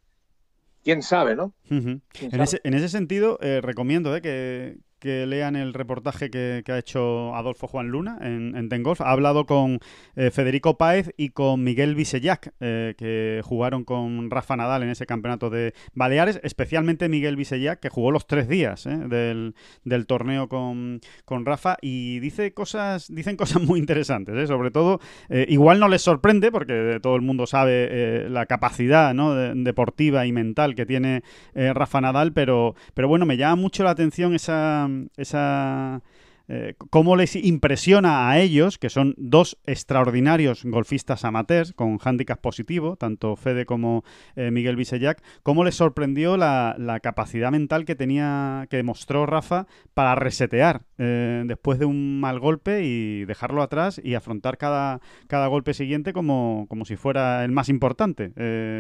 quién 0.87 1.03
sabe, 1.03 1.35
¿no? 1.35 1.53
en, 1.68 2.01
Ese, 2.40 2.61
en, 2.62 2.75
Ese, 2.75 2.88
sentido, 2.88 3.40
eh, 3.42 3.61
recomiendo 3.61 4.14
¿eh? 4.14 4.22
que, 4.22 4.77
que 4.98 5.26
lean 5.26 5.56
el 5.56 5.74
reportaje 5.74 6.30
que, 6.30 6.62
ha 6.66 6.78
hecho 6.78 7.35
Adolfo 7.35 7.66
Juan 7.66 7.88
Luna 7.88 8.18
en, 8.20 8.56
en 8.56 8.68
Tengolf. 8.68 9.00
Ha 9.00 9.11
hablado 9.11 9.46
con 9.46 9.78
eh, 10.16 10.30
Federico 10.30 10.78
Páez 10.78 11.11
y 11.16 11.30
con 11.30 11.62
Miguel 11.62 11.94
Visellac, 11.94 12.52
eh, 12.61 12.94
que 12.96 13.40
jugaron 13.44 13.85
con 13.85 14.30
Rafa 14.30 14.56
Nadal 14.56 14.82
en 14.82 14.90
ese 14.90 15.06
campeonato 15.06 15.50
de 15.50 15.74
Baleares, 15.94 16.40
especialmente 16.42 17.09
Miguel 17.09 17.37
Visellac, 17.37 17.80
que 17.80 17.88
jugó 17.88 18.11
los 18.11 18.26
tres 18.26 18.48
días 18.48 18.87
eh, 18.87 19.52
del, 19.85 20.06
torneo 20.06 20.48
con, 20.48 21.00
Rafa 21.44 21.76
y 21.82 22.18
dice 22.20 22.52
cosas, 22.54 23.12
dicen 23.12 23.37
cosas 23.37 23.62
muy 23.62 23.78
interesantes, 23.78 24.48
sobre 24.48 24.70
todo, 24.70 25.00
igual 25.28 25.78
no 25.78 25.88
les 25.88 26.02
sorprende 26.02 26.50
porque 26.50 26.98
todo 27.02 27.16
el 27.16 27.22
mundo 27.22 27.46
sabe 27.46 28.28
la 28.28 28.46
capacidad 28.46 29.14
deportiva 29.54 30.26
y 30.26 30.32
mental 30.32 30.74
que 30.74 30.87
tiene 30.87 31.22
Rafa 31.54 32.00
Nadal, 32.00 32.32
pero, 32.32 32.74
pero 32.94 33.09
bueno, 33.09 33.26
me 33.26 33.37
llama 33.37 33.56
mucho 33.56 33.85
la 33.85 33.90
atención 33.90 34.35
esa 34.35 34.86
esa, 35.16 36.03
eh, 36.49 36.75
cómo 36.90 37.16
les 37.16 37.35
impresiona 37.35 38.31
a 38.31 38.38
ellos, 38.38 38.79
que 38.79 38.88
son 38.88 39.14
dos 39.16 39.59
extraordinarios 39.66 40.64
golfistas 40.64 41.25
amateurs 41.25 41.72
con 41.72 41.99
handicap 42.03 42.40
positivo, 42.40 42.96
tanto 42.96 43.35
Fede 43.35 43.66
como 43.66 44.05
eh, 44.37 44.51
Miguel 44.53 44.77
Visellac, 44.77 45.22
cómo 45.42 45.64
les 45.64 45.75
sorprendió 45.75 46.37
la, 46.37 46.75
capacidad 47.03 47.51
mental 47.51 47.85
que 47.85 47.94
tenía, 47.94 48.66
que 48.70 48.79
demostró 48.79 49.27
Rafa 49.27 49.66
para 49.92 50.14
resetear 50.14 50.83
eh, 50.99 51.42
después 51.46 51.79
de 51.79 51.85
un 51.85 52.20
mal 52.20 52.38
golpe 52.40 52.85
y 52.85 53.25
dejarlo 53.25 53.62
atrás 53.62 54.01
y 54.03 54.14
afrontar 54.14 54.57
cada, 54.57 55.01
cada 55.27 55.46
golpe 55.49 55.75
siguiente 55.75 56.12
como, 56.12 56.66
como 56.68 56.84
si 56.84 56.97
fuera 56.97 57.45
el 57.45 57.53
más 57.53 57.68
importante, 57.68 58.32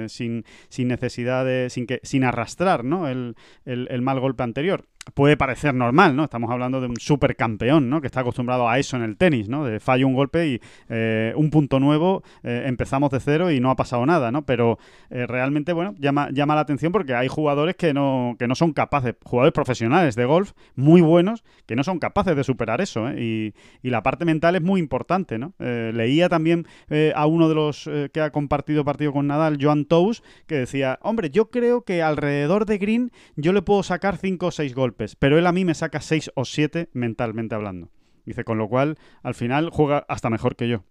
sin, 0.08 0.44
sin 0.68 0.88
necesidad 0.88 1.44
de, 1.44 1.68
sin, 1.68 1.86
que, 1.86 2.00
sin 2.02 2.24
arrastrar 2.24 2.84
¿no? 2.84 3.08
el, 3.08 3.36
el 3.64 4.02
mal 4.02 4.18
golpe 4.20 4.42
anterior 4.42 4.84
puede 5.14 5.36
parecer 5.36 5.74
normal, 5.74 6.16
¿no? 6.16 6.24
Estamos 6.24 6.50
hablando 6.50 6.80
de 6.80 6.88
un 6.88 6.96
supercampeón, 6.96 7.88
¿no? 7.88 8.00
Que 8.00 8.06
está 8.06 8.20
acostumbrado 8.20 8.68
a 8.68 8.78
eso 8.78 8.96
en 8.96 9.02
el 9.02 9.16
tenis, 9.16 9.48
¿no? 9.48 9.64
De 9.64 9.80
fallo 9.80 10.06
un 10.06 10.14
golpe 10.14 10.48
y 10.48 10.60
eh, 10.88 11.32
un 11.36 11.50
punto 11.50 11.80
nuevo, 11.80 12.22
eh, 12.42 12.64
empezamos 12.66 13.10
de 13.10 13.20
cero 13.20 13.50
y 13.50 13.60
no 13.60 13.70
ha 13.70 13.76
pasado 13.76 14.04
nada, 14.04 14.32
¿no? 14.32 14.44
Pero 14.44 14.78
eh, 15.10 15.26
realmente, 15.26 15.72
bueno, 15.72 15.94
llama, 15.98 16.28
llama 16.32 16.54
la 16.54 16.62
atención 16.62 16.92
porque 16.92 17.14
hay 17.14 17.28
jugadores 17.28 17.76
que 17.76 17.94
no, 17.94 18.36
que 18.38 18.48
no 18.48 18.54
son 18.54 18.72
capaces, 18.72 19.14
jugadores 19.24 19.52
profesionales 19.52 20.16
de 20.16 20.24
golf 20.24 20.52
muy 20.74 21.00
buenos, 21.00 21.44
que 21.66 21.76
no 21.76 21.84
son 21.84 21.98
capaces 21.98 22.36
de 22.36 22.44
superar 22.44 22.80
eso, 22.80 23.10
y, 23.10 23.54
y, 23.82 23.90
la 23.90 24.02
parte 24.02 24.24
mental 24.24 24.56
es 24.56 24.62
muy 24.62 24.80
importante, 24.80 25.38
¿no? 25.38 25.54
leía 25.58 26.28
también 26.28 26.66
a 27.14 27.26
uno 27.26 27.48
de 27.48 27.54
los 27.54 27.88
que 28.12 28.20
ha 28.20 28.30
compartido 28.30 28.84
partido 28.84 29.12
con 29.12 29.26
Nadal, 29.26 29.58
Joan 29.60 29.84
Tous, 29.84 30.22
que 30.46 30.56
decía, 30.56 30.98
hombre, 31.02 31.30
yo 31.30 31.50
creo 31.50 31.82
que 31.82 32.02
alrededor 32.02 32.66
de 32.66 32.78
Green 32.78 33.12
yo 33.36 33.52
le 33.52 33.62
puedo 33.62 33.82
sacar 33.82 34.16
cinco 34.16 34.46
o 34.46 34.50
seis 34.50 34.74
golpes 34.74 34.95
pero 35.18 35.38
él 35.38 35.46
a 35.46 35.52
mí 35.52 35.64
me 35.64 35.74
saca 35.74 36.00
6 36.00 36.32
o 36.34 36.44
7 36.44 36.90
mentalmente 36.92 37.54
hablando. 37.54 37.90
Dice, 38.24 38.44
con 38.44 38.58
lo 38.58 38.68
cual, 38.68 38.98
al 39.22 39.34
final 39.34 39.70
juega 39.70 40.04
hasta 40.08 40.30
mejor 40.30 40.56
que 40.56 40.68
yo. 40.68 40.84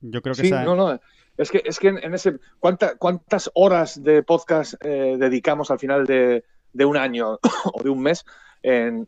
Yo 0.00 0.22
creo 0.22 0.34
que 0.34 0.42
sí, 0.42 0.50
no, 0.50 0.76
no. 0.76 1.00
Es 1.36 1.50
que, 1.50 1.62
es 1.64 1.78
que 1.78 1.88
en, 1.88 2.14
ese. 2.14 2.38
¿Cuántas 2.58 3.50
horas 3.54 4.02
de 4.02 4.22
podcast 4.22 4.74
eh, 4.80 5.16
dedicamos 5.18 5.70
al 5.70 5.78
final 5.78 6.06
de, 6.06 6.44
un 6.84 6.96
año 6.96 7.38
o 7.72 7.82
de 7.82 7.90
un 7.90 8.02
mes 8.02 8.24
en, 8.62 9.06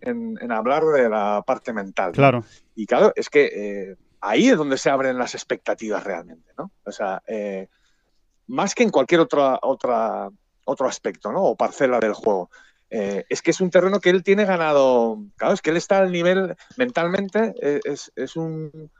hablar 0.51 0.85
de 0.85 1.09
la 1.09 1.43
parte 1.47 1.73
mental? 1.73 2.13
Claro. 2.13 2.45
Y 2.75 2.87
claro, 2.87 3.13
es 3.15 3.29
que 3.29 3.45
eh, 3.45 3.97
ahí 4.21 4.49
es 4.49 4.57
donde 4.57 4.79
se 4.79 4.91
abren 4.91 5.19
las 5.19 5.35
expectativas 5.35 6.03
realmente, 6.05 6.53
¿no? 6.59 6.73
O 6.85 6.93
sea, 6.93 7.23
eh, 7.27 7.69
más 8.47 8.75
que 8.75 8.83
en 8.83 8.91
cualquier 8.91 9.21
otra, 9.21 9.59
otra, 9.63 10.31
otro 10.65 10.89
aspecto, 10.89 11.33
¿no? 11.33 11.43
O 11.43 11.57
parcela 11.57 12.01
del 12.01 12.15
juego. 12.15 12.51
Eh, 12.95 13.25
es 13.31 13.41
que 13.41 13.53
es 13.53 13.61
un 13.63 13.71
terreno 13.71 14.01
que 14.01 14.11
él 14.11 14.23
tiene 14.23 14.45
ganado. 14.45 15.19
Claro, 15.37 15.55
es 15.55 15.63
que 15.63 15.71
él 15.71 15.79
está 15.79 15.99
al 15.99 16.13
nivel 16.13 16.55
mentalmente, 16.77 17.55
eh, 17.63 17.81
es, 17.85 18.37
un. 18.37 18.91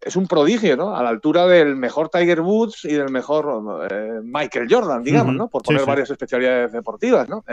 Es 0.00 0.16
un 0.16 0.26
prodigio, 0.26 0.76
¿no? 0.76 0.96
A 0.96 1.02
la 1.04 1.10
altura 1.10 1.46
del 1.46 1.76
mejor 1.76 2.08
Tiger 2.08 2.40
Woods 2.40 2.84
y 2.84 2.94
del 2.94 3.10
mejor 3.10 3.88
eh, 3.88 4.18
Michael 4.20 4.66
Jordan, 4.68 5.04
digamos, 5.04 5.32
¿no? 5.32 5.48
Por 5.48 5.62
poner 5.62 5.86
varias 5.86 6.10
especialidades 6.10 6.72
deportivas, 6.72 7.28
¿no? 7.28 7.44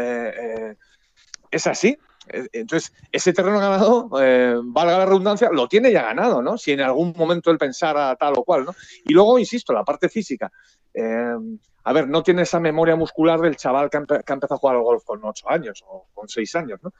es 1.51 1.67
así. 1.67 1.97
Entonces, 2.27 2.93
ese 3.11 3.33
terreno 3.33 3.59
ganado, 3.59 4.09
valga 4.09 4.99
la 4.99 5.05
redundancia, 5.05 5.49
lo 5.51 5.67
tiene 5.67 5.91
ya 5.91 6.03
ganado, 6.03 6.41
¿no? 6.41 6.57
Si 6.57 6.71
en 6.71 6.81
algún 6.81 7.13
momento 7.17 7.51
él 7.51 7.57
pensara 7.57 8.15
tal 8.15 8.33
o 8.37 8.43
cual, 8.43 8.65
¿no? 8.65 8.75
Y 9.05 9.13
luego, 9.13 9.39
insisto, 9.39 9.73
la 9.73 9.83
parte 9.83 10.07
física 10.07 10.51
a 11.83 11.93
ver, 11.93 12.07
no 12.07 12.23
tiene 12.23 12.43
esa 12.43 12.59
memoria 12.59 12.95
muscular 12.95 13.39
del 13.39 13.55
chaval 13.55 13.89
que 13.89 13.97
ha, 13.97 14.01
empezado 14.01 14.55
a 14.55 14.57
jugar 14.57 14.75
al 14.75 14.83
golf 14.83 15.03
con 15.03 15.23
ocho 15.23 15.49
años 15.49 15.83
o 15.87 16.07
con 16.13 16.27
seis 16.27 16.55
años, 16.55 16.79
¿no? 16.83 16.93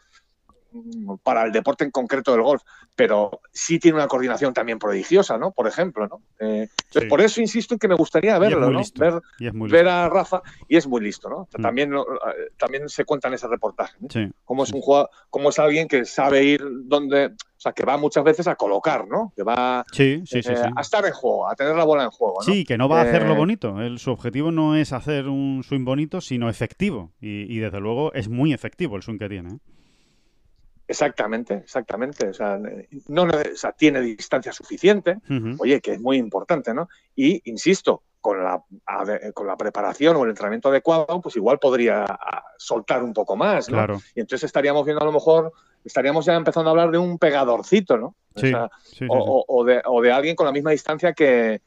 Mm, 0.74 1.16
para 1.22 1.44
el 1.44 1.52
deporte 1.52 1.84
en 1.84 1.92
concreto 1.92 2.32
del 2.32 2.44
golf, 2.44 2.62
pero 2.96 3.42
sí 3.52 3.78
tiene 3.78 3.98
una 3.98 4.08
coordinación 4.08 4.54
también 4.54 4.80
prodigiosa, 4.80 5.38
¿no? 5.38 5.52
Por 5.52 5.68
ejemplo, 5.68 6.08
¿no? 6.08 6.22
Eh, 6.40 6.70
entonces, 6.86 7.10
por 7.10 7.20
eso 7.20 7.42
insisto 7.42 7.76
en 7.76 7.80
que 7.80 7.90
me 7.90 7.96
gustaría 7.96 8.40
verlo, 8.40 8.70
¿no? 8.70 8.82
Ver, 9.68 9.88
a 9.90 10.08
Rafa, 10.08 10.42
y 10.70 10.78
es 10.78 10.88
muy 10.88 11.02
listo, 11.02 11.30
¿no? 11.30 11.50
Mm. 11.58 11.62
También, 11.62 11.94
eh, 11.94 12.52
también 12.58 12.88
se 12.88 13.04
cuenta 13.04 13.28
en 13.28 13.34
ese 13.34 13.50
reportaje, 13.50 13.98
¿no? 14.00 14.08
Sí. 14.10 14.30
Cómo 14.46 14.64
es 14.64 14.72
un 14.72 14.80
jugador, 14.80 15.10
cómo 15.30 15.50
es 15.50 15.60
alguien 15.60 15.90
que 15.90 16.06
sabe 16.06 16.46
ir 16.46 16.62
donde, 16.86 17.26
o 17.26 17.60
sea, 17.60 17.74
que 17.74 17.84
va 17.84 17.98
muchas 17.98 18.24
veces 18.24 18.48
a 18.48 18.56
colocar, 18.56 19.06
¿no? 19.10 19.34
Que 19.36 19.44
va 19.44 19.86
eh, 19.98 20.24
a 20.76 20.82
estar 20.82 21.06
en 21.06 21.12
juego, 21.12 21.50
a 21.50 21.56
tener 21.56 21.76
la 21.76 21.84
bola 21.84 22.04
en 22.06 22.12
juego, 22.12 22.36
¿no? 22.40 22.54
Sí, 22.54 22.64
que 22.64 22.78
no 22.78 22.88
va 22.88 23.02
a 23.02 23.04
hacerlo 23.04 23.36
bonito. 23.36 23.76
su 23.98 24.12
objetivo 24.12 24.52
no 24.52 24.78
es 24.78 24.94
hacer 24.94 25.28
un 25.28 25.64
swing 25.66 25.84
bonito, 25.84 26.22
sino 26.22 26.50
efectivo. 26.50 27.12
Y, 27.20 27.54
y 27.54 27.60
desde 27.60 27.82
luego 27.82 28.14
es 28.14 28.30
muy 28.30 28.54
efectivo 28.54 28.96
el 28.96 29.04
swing 29.04 29.18
que 29.18 29.28
tiene. 29.28 29.60
Exactamente, 30.92 31.54
exactamente. 31.54 32.28
O 32.28 32.34
sea, 32.34 32.60
no, 33.08 33.28
tiene 33.78 34.02
distancia 34.02 34.52
suficiente, 34.52 35.20
oye, 35.58 35.80
que 35.80 35.94
es 35.94 36.02
muy 36.02 36.18
importante, 36.18 36.74
¿no? 36.74 36.90
Y, 37.16 37.42
insisto, 37.50 38.04
con 38.20 38.44
la, 38.44 38.62
con 39.34 39.48
la 39.48 39.56
preparación 39.56 40.18
o 40.18 40.24
el 40.26 40.32
entrenamiento 40.32 40.68
adecuado, 40.68 41.22
pues 41.22 41.38
igual 41.38 41.60
podría 41.60 42.06
soltar 42.58 43.04
un 43.04 43.14
poco 43.14 43.38
más, 43.38 43.70
¿no? 43.70 43.78
Claro. 43.78 44.02
Y 44.14 44.20
entonces 44.20 44.44
estaríamos 44.44 44.84
viendo 44.84 45.02
a 45.02 45.06
lo 45.06 45.14
mejor, 45.14 45.54
estaríamos 45.86 46.26
ya 46.26 46.36
empezando 46.36 46.70
a 46.70 46.72
hablar 46.72 46.92
de 46.92 46.98
un 46.98 47.18
pegadorcito, 47.18 47.98
¿no? 47.98 48.16
o, 49.08 49.64
de, 49.64 49.82
o 49.86 50.02
de 50.02 50.12
alguien 50.12 50.36
con 50.36 50.46
la 50.46 50.52
misma 50.52 50.72
distancia 50.72 51.14
que, 51.14 51.62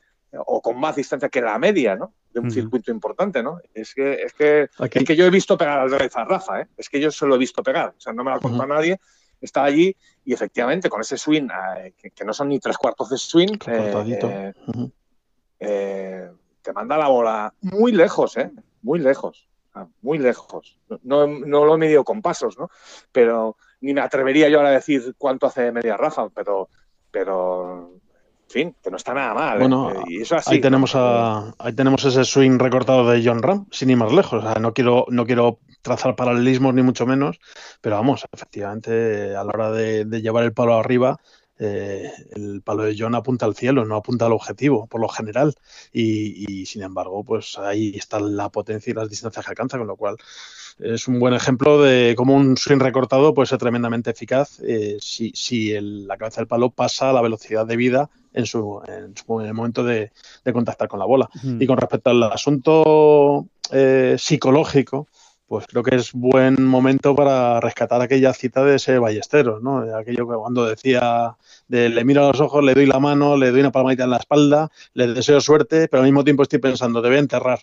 o 0.47 0.61
con 0.61 0.79
más 0.79 0.97
distancia 0.97 1.29
que 1.29 1.41
la 1.41 1.59
media, 1.59 1.97
¿no? 1.97 2.15
De 2.33 2.41
un 2.41 2.51
circuito 2.51 2.91
importante, 2.91 3.43
¿no? 3.43 3.61
Es 3.73 3.95
que, 3.95 4.15
es 4.15 4.33
que, 4.33 4.69
que 5.05 5.17
yo 5.17 5.27
he 5.27 5.31
visto 5.31 5.57
pegar 5.57 5.79
al 5.79 5.91
revés 5.91 6.17
a 6.17 6.25
Rafa, 6.25 6.63
¿eh? 6.63 6.67
Es 6.77 6.89
que 6.89 7.01
yo 7.01 7.11
se 7.11 7.27
lo 7.27 7.37
he 7.37 7.39
visto 7.39 7.63
pegar, 7.63 7.95
o 7.97 8.01
sea, 8.01 8.13
no 8.13 8.25
me 8.25 8.31
lo 8.31 8.37
ha 8.37 8.41
contado 8.41 8.67
nadie, 8.67 8.99
está 9.41 9.65
allí 9.65 9.97
y 10.25 10.33
efectivamente 10.33 10.89
con 10.89 11.01
ese 11.01 11.17
swing, 11.17 11.49
eh, 11.79 11.95
que, 12.15 12.25
no 12.25 12.33
son 12.33 12.49
ni 12.49 12.59
tres 12.59 12.79
cuartos 12.79 13.11
de 13.11 13.19
swing, 13.19 13.59
eh, 13.67 14.53
eh, 15.61 16.31
te 16.63 16.73
manda 16.73 16.97
la 16.97 17.09
bola 17.09 17.55
muy 17.61 17.93
lejos, 17.93 18.37
¿eh? 18.37 18.51
Muy 18.83 18.99
lejos, 18.99 19.49
muy 20.03 20.19
lejos. 20.19 20.79
No, 21.03 21.27
no 21.27 21.65
lo 21.65 21.75
he 21.75 21.79
medido 21.79 22.05
con 22.05 22.23
pasos, 22.23 22.59
¿no? 22.59 22.71
Pero 23.13 23.57
ni 23.81 23.95
me 23.95 24.01
atrevería 24.01 24.49
yo 24.49 24.59
ahora 24.59 24.71
a 24.71 24.73
decir 24.73 25.15
cuánto 25.19 25.47
hace 25.47 25.73
media 25.73 25.97
Rafa, 25.97 26.29
pero, 26.31 26.69
pero 27.11 28.01
fin, 28.55 28.77
que 28.83 28.91
no 28.91 28.97
está 28.97 29.13
nada 29.13 29.35
mal. 29.35 29.59
Bueno, 29.59 29.93
y 30.07 30.23
eso 30.23 30.37
así, 30.37 30.55
ahí, 30.55 30.61
tenemos 30.61 30.95
ahí 30.95 31.73
tenemos 31.75 32.05
ese 32.05 32.25
swing 32.25 32.59
recortado 32.59 33.11
de 33.11 33.23
John 33.25 33.43
Ram, 33.43 33.67
sin 33.71 33.91
ir 33.91 33.97
más 33.97 34.13
lejos. 34.13 34.45
O 34.45 34.47
sea, 34.47 34.61
no 34.61 34.73
quiero, 34.73 35.07
no 35.09 35.27
quiero 35.27 35.59
trazar 35.83 36.15
paralelismos 36.15 36.73
ni 36.73 36.83
mucho 36.83 37.05
menos, 37.05 37.41
pero 37.81 37.97
vamos, 37.97 38.25
efectivamente, 38.33 39.35
a 39.37 39.43
la 39.43 39.51
hora 39.53 39.71
de, 39.73 40.05
llevar 40.23 40.45
el 40.45 40.53
palo 40.53 40.75
arriba, 40.75 41.19
eh, 41.59 42.11
el 42.35 42.63
palo 42.63 42.83
de 42.83 42.97
John 42.99 43.15
apunta 43.15 43.47
al 43.47 43.55
cielo, 43.55 43.85
no 43.85 43.97
apunta 43.97 44.27
al 44.27 44.33
objetivo, 44.33 44.87
por 44.87 45.01
lo 45.01 45.09
general. 45.09 45.55
Y, 45.93 46.67
sin 46.67 46.83
embargo, 46.83 47.25
pues 47.25 47.59
ahí 47.59 47.93
está 47.97 48.21
la 48.21 48.49
potencia 48.49 48.91
y 48.91 48.95
las 48.95 49.11
distancias 49.11 49.45
que 49.45 49.53
alcanza, 49.53 49.79
con 49.79 49.87
lo 49.87 49.97
cual 49.97 50.17
es 50.79 51.07
un 51.07 51.21
buen 51.21 51.35
ejemplo 51.35 51.81
de 51.81 52.15
cómo 52.17 52.35
un 52.35 52.57
swing 52.57 52.81
recortado 52.81 53.33
puede 53.33 53.47
ser 53.47 53.59
tremendamente 53.59 54.11
eficaz 54.11 54.59
eh, 54.67 54.97
si, 55.01 55.31
si 55.33 55.73
la 55.81 56.17
cabeza 56.17 56.41
del 56.41 56.49
palo 56.49 56.71
pasa 56.71 57.11
a 57.11 57.13
la 57.13 57.23
velocidad 57.23 57.65
de 57.65 57.77
vida 57.77 58.11
en, 58.33 58.47
su, 58.47 58.83
en, 58.89 59.15
el 59.47 59.55
momento 59.55 59.85
de, 59.85 60.11
contactar 60.53 60.89
con 60.89 60.99
la 60.99 61.07
bola. 61.07 61.31
Y 61.61 61.67
con 61.67 61.79
respecto 61.79 62.11
al 62.11 62.23
asunto 62.25 63.47
eh, 63.71 64.17
psicológico, 64.19 65.07
pues 65.47 65.67
creo 65.67 65.83
que 65.83 65.97
es 65.97 66.13
buen 66.13 66.65
momento 66.65 67.15
para 67.15 67.61
rescatar 67.61 68.01
aquella 68.01 68.33
cita 68.33 68.65
de 68.65 68.77
ese 68.77 68.99
Ballesteros, 68.99 69.63
¿no? 69.63 69.79
aquello 69.97 70.29
que 70.29 70.37
cuando 70.37 70.67
decía 70.67 71.37
de 71.69 71.89
le 71.89 72.05
miro 72.05 72.25
a 72.25 72.29
los 72.29 72.41
ojos, 72.41 72.65
le 72.65 72.75
doy 72.75 72.87
la 72.87 72.99
mano, 72.99 73.37
le 73.37 73.51
doy 73.51 73.61
una 73.61 73.73
palmadita 73.73 74.05
en 74.05 74.11
la 74.11 74.17
espalda, 74.17 74.71
le 74.95 75.09
deseo 75.09 75.41
suerte, 75.41 75.89
pero 75.89 76.03
al 76.03 76.09
mismo 76.09 76.25
tiempo 76.25 76.43
estoy 76.43 76.59
pensando, 76.59 77.03
te 77.03 77.09
voy 77.09 77.17
a 77.19 77.21
enterrar. 77.21 77.61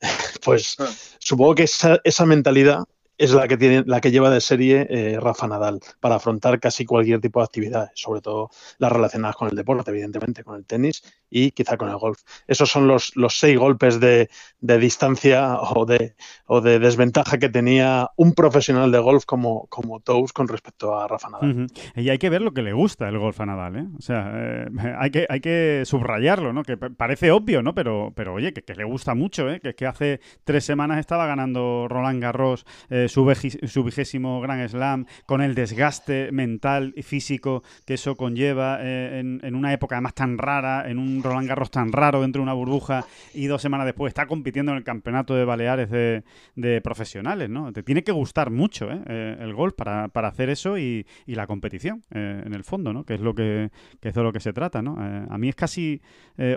pues 0.44 0.76
ah. 0.78 0.88
supongo 1.18 1.54
que 1.54 1.64
esa, 1.64 2.00
esa 2.04 2.26
mentalidad 2.26 2.84
es 3.22 3.30
la 3.32 3.46
que 3.46 3.56
tiene, 3.56 3.84
la 3.86 4.00
que 4.00 4.10
lleva 4.10 4.30
de 4.30 4.40
serie 4.40 4.84
eh, 4.90 5.16
Rafa 5.20 5.46
Nadal 5.46 5.78
para 6.00 6.16
afrontar 6.16 6.58
casi 6.58 6.84
cualquier 6.84 7.20
tipo 7.20 7.38
de 7.38 7.44
actividad, 7.44 7.92
sobre 7.94 8.20
todo 8.20 8.50
las 8.78 8.90
relacionadas 8.90 9.36
con 9.36 9.48
el 9.48 9.54
deporte, 9.54 9.92
evidentemente, 9.92 10.42
con 10.42 10.56
el 10.56 10.64
tenis 10.66 11.04
y 11.30 11.52
quizá 11.52 11.76
con 11.76 11.88
el 11.88 11.98
golf. 11.98 12.22
Esos 12.48 12.68
son 12.68 12.88
los, 12.88 13.14
los 13.14 13.38
seis 13.38 13.56
golpes 13.56 14.00
de, 14.00 14.28
distancia 14.60 15.60
o 15.60 15.86
de, 15.86 16.16
o 16.46 16.60
de 16.60 16.80
desventaja 16.80 17.38
que 17.38 17.48
tenía 17.48 18.10
un 18.16 18.34
profesional 18.34 18.90
de 18.90 18.98
golf 18.98 19.24
como, 19.24 19.66
como 19.68 20.00
Tous 20.00 20.32
con 20.32 20.48
respecto 20.48 20.98
a 20.98 21.06
Rafa 21.06 21.30
Nadal. 21.30 21.68
Y 21.94 22.08
hay 22.08 22.18
que 22.18 22.28
ver 22.28 22.42
lo 22.42 22.52
que 22.52 22.62
le 22.62 22.72
gusta 22.72 23.08
el 23.08 23.18
golf 23.18 23.40
a 23.40 23.46
Nadal, 23.46 23.76
¿eh? 23.76 23.86
O 23.96 24.02
sea, 24.02 24.32
eh, 24.34 24.66
hay, 24.98 25.10
que, 25.12 25.26
hay 25.28 25.40
que 25.40 25.82
subrayarlo, 25.84 26.52
¿no? 26.52 26.64
Que 26.64 26.76
parece 26.76 27.30
obvio, 27.30 27.62
¿no? 27.62 27.72
Pero, 27.72 28.12
pero 28.16 28.34
oye, 28.34 28.52
que, 28.52 28.74
le 28.74 28.84
gusta 28.84 29.14
mucho, 29.14 29.48
¿eh? 29.48 29.60
Que, 29.60 29.76
que 29.76 29.86
hace 29.86 30.20
tres 30.42 30.64
semanas 30.64 30.98
estaba 30.98 31.26
ganando 31.26 31.86
Roland 31.88 32.20
Garros 32.20 32.66
su, 33.12 33.84
vigésimo 33.84 34.40
Gran 34.40 34.68
Slam, 34.68 35.06
con 35.26 35.42
el 35.42 35.54
desgaste 35.54 36.32
mental 36.32 36.92
y 36.96 37.02
físico 37.02 37.62
que 37.84 37.94
eso 37.94 38.16
conlleva 38.16 38.78
eh, 38.80 39.20
en, 39.20 39.54
una 39.54 39.72
época 39.72 39.96
además 39.96 40.14
tan 40.14 40.38
rara, 40.38 40.88
en 40.88 40.98
un 40.98 41.22
Roland 41.22 41.48
Garros 41.48 41.70
tan 41.70 41.92
raro 41.92 42.22
dentro 42.22 42.40
de 42.40 42.44
una 42.44 42.54
burbuja 42.54 43.04
y 43.34 43.46
dos 43.46 43.60
semanas 43.60 43.86
después 43.86 44.10
está 44.10 44.26
compitiendo 44.26 44.72
en 44.72 44.78
el 44.78 44.84
campeonato 44.84 45.34
de 45.34 45.44
Baleares 45.44 45.90
de, 45.90 46.80
profesionales, 46.82 47.50
¿no? 47.50 47.72
Te 47.72 47.82
tiene 47.82 48.02
que 48.02 48.12
gustar 48.12 48.50
mucho 48.50 48.90
¿eh? 48.90 49.00
Eh, 49.06 49.36
el 49.40 49.52
golf 49.52 49.74
para, 49.74 50.10
hacer 50.26 50.48
eso 50.48 50.78
y, 50.78 51.06
la 51.26 51.46
competición, 51.46 52.02
en 52.10 52.52
el 52.54 52.62
fondo, 52.62 52.92
¿no? 52.92 53.04
Que 53.04 53.14
es 53.14 53.20
lo 53.20 53.34
que, 53.34 53.70
es 54.00 54.14
de 54.14 54.22
lo 54.22 54.32
que 54.32 54.40
se 54.40 54.52
trata, 54.52 54.82
¿no? 54.82 54.96
a 54.98 55.38
mí 55.38 55.48
es 55.48 55.54
casi 55.54 56.00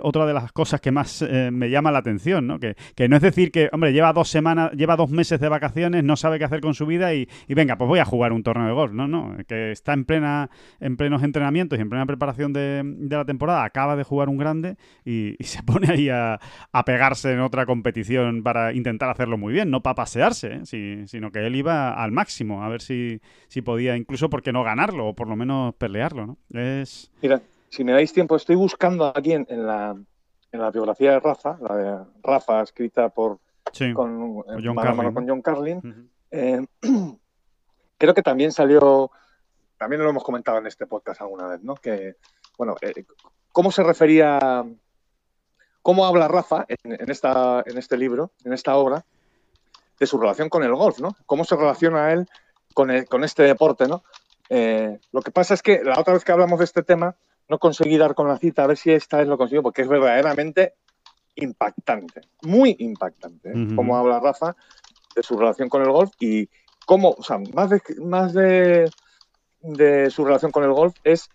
otra 0.02 0.26
de 0.26 0.34
las 0.34 0.52
cosas 0.52 0.80
que 0.80 0.92
más 0.92 1.22
me 1.50 1.70
llama 1.70 1.90
la 1.90 1.98
atención, 1.98 2.46
¿no? 2.46 2.58
Que, 2.60 2.76
que 2.94 3.08
no 3.08 3.16
es 3.16 3.22
decir 3.22 3.50
que, 3.50 3.68
hombre, 3.72 3.92
lleva 3.92 4.12
dos 4.12 4.28
semanas, 4.28 4.72
lleva 4.72 4.96
dos 4.96 5.10
meses 5.10 5.40
de 5.40 5.48
vacaciones, 5.48 6.04
no 6.04 6.16
sabe 6.16 6.35
sabe 6.36 6.38
qué 6.38 6.44
hacer 6.44 6.60
con 6.60 6.74
su 6.74 6.86
vida 6.86 7.14
y, 7.14 7.28
venga, 7.48 7.76
pues 7.76 7.88
voy 7.88 7.98
a 7.98 8.04
jugar 8.04 8.32
un 8.32 8.42
torneo 8.42 8.66
de 8.66 8.72
golf. 8.72 8.92
No, 8.92 9.08
no, 9.08 9.36
que 9.46 9.72
está 9.72 9.92
en 9.92 10.04
plena 10.04 10.50
en 10.80 10.96
plenos 10.96 11.22
entrenamientos 11.22 11.78
y 11.78 11.82
en 11.82 11.88
plena 11.88 12.06
preparación 12.06 12.52
de, 12.52 12.82
la 13.08 13.24
temporada, 13.24 13.64
acaba 13.64 13.96
de 13.96 14.04
jugar 14.04 14.28
un 14.28 14.36
grande 14.36 14.76
y, 15.04 15.36
se 15.46 15.62
pone 15.62 15.88
ahí 15.90 16.08
a, 16.08 16.38
pegarse 16.84 17.32
en 17.32 17.40
otra 17.40 17.66
competición 17.66 18.42
para 18.42 18.72
intentar 18.72 19.10
hacerlo 19.10 19.38
muy 19.38 19.52
bien, 19.52 19.70
no 19.70 19.82
para 19.82 19.94
pasearse, 19.94 20.60
¿eh? 20.62 21.06
sino 21.06 21.30
que 21.32 21.46
él 21.46 21.56
iba 21.56 21.94
al 21.94 22.12
máximo, 22.12 22.62
a 22.62 22.68
ver 22.68 22.80
si, 22.80 23.20
si 23.48 23.62
podía, 23.62 23.96
incluso, 23.96 24.28
¿por 24.28 24.42
qué 24.42 24.52
no 24.52 24.62
ganarlo? 24.62 25.08
O 25.08 25.14
por 25.14 25.28
lo 25.28 25.36
menos 25.36 25.74
pelearlo, 25.74 26.26
¿no? 26.26 26.60
Es... 26.60 27.10
Mira, 27.22 27.40
si 27.68 27.82
me 27.82 27.92
dais 27.92 28.12
tiempo, 28.12 28.36
estoy 28.36 28.56
buscando 28.56 29.12
aquí 29.14 29.32
en, 29.32 29.46
la, 29.48 29.96
en 30.52 30.60
la 30.60 30.70
biografía 30.70 31.12
de 31.12 31.20
Rafa, 31.20 31.58
la 31.60 31.76
de 31.76 32.04
Rafa 32.22 32.62
escrita 32.62 33.08
por 33.08 33.38
con, 33.94 34.42
John 34.62 34.76
Carlin. 34.76 35.12
con 35.12 35.28
John 35.28 35.42
Carlin. 35.42 36.10
Eh, 36.36 36.66
creo 37.98 38.14
que 38.14 38.22
también 38.22 38.52
salió, 38.52 39.10
también 39.78 40.02
lo 40.02 40.10
hemos 40.10 40.24
comentado 40.24 40.58
en 40.58 40.66
este 40.66 40.86
podcast 40.86 41.20
alguna 41.20 41.46
vez, 41.46 41.62
¿no? 41.62 41.74
Que, 41.74 42.16
bueno, 42.58 42.76
eh, 42.82 43.04
¿cómo 43.52 43.72
se 43.72 43.82
refería, 43.82 44.64
cómo 45.82 46.06
habla 46.06 46.28
Rafa 46.28 46.66
en, 46.68 47.10
esta, 47.10 47.62
en 47.66 47.78
este 47.78 47.96
libro, 47.96 48.32
en 48.44 48.52
esta 48.52 48.76
obra, 48.76 49.04
de 49.98 50.06
su 50.06 50.18
relación 50.18 50.50
con 50.50 50.62
el 50.62 50.74
golf, 50.74 50.98
¿no? 51.00 51.16
¿Cómo 51.24 51.44
se 51.44 51.56
relaciona 51.56 52.12
él 52.12 52.28
con, 52.74 52.90
con 53.06 53.24
este 53.24 53.44
deporte, 53.44 53.88
¿no? 53.88 54.04
Eh, 54.50 54.98
lo 55.12 55.22
que 55.22 55.30
pasa 55.30 55.54
es 55.54 55.62
que 55.62 55.82
la 55.82 55.98
otra 55.98 56.12
vez 56.14 56.24
que 56.24 56.32
hablamos 56.32 56.58
de 56.58 56.66
este 56.66 56.82
tema, 56.82 57.16
no 57.48 57.58
conseguí 57.58 57.96
dar 57.96 58.14
con 58.14 58.28
la 58.28 58.38
cita, 58.38 58.64
a 58.64 58.66
ver 58.66 58.76
si 58.76 58.92
esta 58.92 59.18
vez 59.18 59.28
lo 59.28 59.38
consigo, 59.38 59.62
porque 59.62 59.82
es 59.82 59.88
verdaderamente 59.88 60.74
impactante, 61.36 62.22
muy 62.42 62.76
impactante, 62.78 63.50
¿eh? 63.50 63.68
como 63.76 63.96
habla 63.96 64.20
Rafa 64.20 64.56
de 65.16 65.22
su 65.22 65.36
relación 65.36 65.68
con 65.68 65.82
el 65.82 65.90
golf 65.90 66.12
y 66.20 66.48
cómo, 66.84 67.16
o 67.18 67.22
sea, 67.22 67.38
más 67.54 67.70
de, 67.70 67.80
más 67.98 68.32
de, 68.34 68.88
de 69.60 70.10
su 70.10 70.24
relación 70.24 70.52
con 70.52 70.62
el 70.62 70.72
golf 70.72 70.94
es 71.02 71.28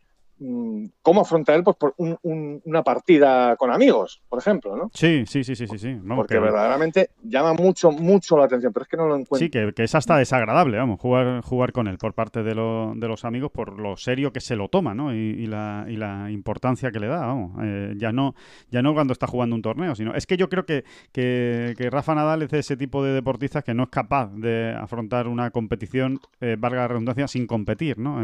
cómo 1.02 1.22
afronta 1.22 1.54
él 1.54 1.64
pues, 1.64 1.78
por 1.78 1.94
una 1.98 2.84
partida 2.84 3.56
con 3.58 3.72
amigos, 3.72 4.22
por 4.28 4.40
ejemplo, 4.40 4.76
¿no? 4.76 4.90
Sí, 4.94 5.24
sí, 5.28 5.44
sí, 5.44 5.56
sí, 5.56 5.68
sí. 5.68 5.78
sí. 5.78 5.98
Porque 6.16 6.40
verdaderamente 6.40 7.12
llama 7.24 7.54
mucho, 7.54 7.92
mucho 7.92 8.38
la 8.38 8.46
atención, 8.46 8.74
pero 8.74 8.84
es 8.84 8.90
que 8.90 8.98
no 8.98 9.08
lo 9.08 9.16
encuentro. 9.16 9.38
Sí, 9.38 9.50
que, 9.50 9.84
es 9.84 9.96
hasta 9.96 10.18
desagradable, 10.18 10.78
vamos, 10.78 11.00
jugar, 11.00 11.42
jugar 11.42 11.72
con 11.72 11.88
él 11.88 11.98
por 11.98 12.14
parte 12.14 12.42
de, 12.44 12.52
de 12.52 13.08
los 13.08 13.26
amigos 13.26 13.52
por 13.52 13.80
lo 13.80 13.98
serio 13.98 14.34
que 14.34 14.40
se 14.40 14.56
lo 14.56 14.68
toma, 14.68 14.94
¿no? 14.96 15.14
Y, 15.14 15.46
la, 15.46 15.86
y 15.88 15.96
la, 15.96 16.32
importancia 16.32 16.92
que 16.92 17.00
le 17.00 17.08
da, 17.08 17.26
vamos. 17.26 17.52
Eh, 17.64 17.94
ya, 17.98 18.12
no, 18.12 18.34
ya 18.70 18.82
no 18.82 18.94
cuando 18.94 19.14
está 19.14 19.28
jugando 19.28 19.56
un 19.56 19.62
torneo, 19.62 19.96
sino... 19.96 20.14
Es 20.16 20.26
que 20.26 20.38
yo 20.38 20.50
creo 20.50 20.66
que, 20.66 20.84
que, 21.12 21.90
Rafa 21.92 22.16
Nadal 22.16 22.42
es 22.44 22.50
de 22.50 22.60
ese 22.60 22.78
tipo 22.78 23.04
de 23.04 23.14
deportistas 23.14 23.64
que 23.64 23.74
no 23.74 23.84
es 23.84 23.90
capaz 23.90 24.32
de 24.34 24.74
afrontar 24.74 25.28
una 25.28 25.52
competición, 25.52 26.20
eh, 26.40 26.56
valga 26.58 26.82
la 26.82 26.88
redundancia, 26.88 27.28
sin 27.28 27.48
competir, 27.48 27.98
¿no? 27.98 28.20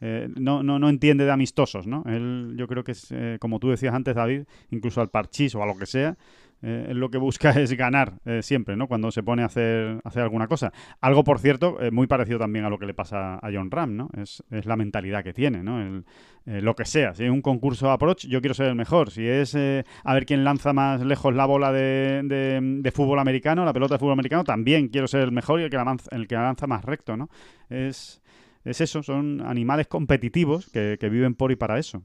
Eh, 0.00 0.28
no, 0.36 0.62
no, 0.62 0.78
no 0.78 0.88
entiende 0.88 1.24
de 1.24 1.30
amistad 1.30 1.45
¿no? 1.86 2.02
Él, 2.06 2.54
yo 2.56 2.66
creo 2.66 2.84
que 2.84 2.92
es, 2.92 3.10
eh, 3.10 3.36
como 3.40 3.58
tú 3.58 3.70
decías 3.70 3.94
antes, 3.94 4.14
David, 4.14 4.44
incluso 4.70 5.00
al 5.00 5.08
parchís 5.08 5.54
o 5.54 5.62
a 5.62 5.66
lo 5.66 5.76
que 5.76 5.86
sea, 5.86 6.16
eh, 6.62 6.92
lo 6.94 7.10
que 7.10 7.18
busca 7.18 7.50
es 7.60 7.72
ganar 7.74 8.14
eh, 8.24 8.42
siempre, 8.42 8.76
¿no? 8.76 8.88
Cuando 8.88 9.10
se 9.10 9.22
pone 9.22 9.42
a 9.42 9.46
hacer, 9.46 10.00
hacer 10.04 10.22
alguna 10.22 10.46
cosa. 10.46 10.72
Algo, 11.00 11.24
por 11.24 11.38
cierto, 11.38 11.78
muy 11.92 12.06
parecido 12.06 12.38
también 12.38 12.64
a 12.64 12.70
lo 12.70 12.78
que 12.78 12.86
le 12.86 12.94
pasa 12.94 13.34
a 13.34 13.50
John 13.52 13.70
Ram, 13.70 13.96
¿no? 13.96 14.10
Es, 14.16 14.42
la 14.50 14.76
mentalidad 14.76 15.22
que 15.22 15.32
tiene, 15.32 15.62
¿no? 15.62 16.02
lo 16.44 16.76
que 16.76 16.84
sea. 16.84 17.12
Si 17.12 17.24
es 17.24 17.30
un 17.30 17.42
concurso 17.42 17.90
approach, 17.90 18.26
yo 18.26 18.40
quiero 18.40 18.54
ser 18.54 18.66
el 18.66 18.76
mejor. 18.76 19.10
Si 19.10 19.26
es 19.26 19.56
a 19.56 20.14
ver 20.14 20.26
quién 20.26 20.44
lanza 20.44 20.72
más 20.72 21.04
lejos 21.04 21.34
la 21.34 21.44
bola 21.44 21.72
de, 21.72 22.22
de, 22.22 22.90
fútbol 22.92 23.18
americano, 23.18 23.64
la 23.64 23.72
pelota 23.72 23.94
de 23.94 23.98
fútbol 23.98 24.12
americano, 24.12 24.44
también 24.44 24.88
quiero 24.88 25.08
ser 25.08 25.22
el 25.22 25.32
mejor 25.32 25.60
y 25.60 25.64
el 25.64 25.70
que 25.70 25.76
la, 25.76 25.96
el 26.12 26.28
que 26.28 26.34
la 26.36 26.42
lanza 26.42 26.66
más 26.66 26.84
recto, 26.84 27.16
¿no? 27.16 27.28
Es 27.68 28.22
es 28.66 28.80
eso, 28.80 29.02
son 29.02 29.40
animales 29.42 29.86
competitivos 29.86 30.68
que, 30.70 30.98
viven 31.08 31.34
por 31.34 31.52
y 31.52 31.56
para 31.56 31.78
eso. 31.78 32.02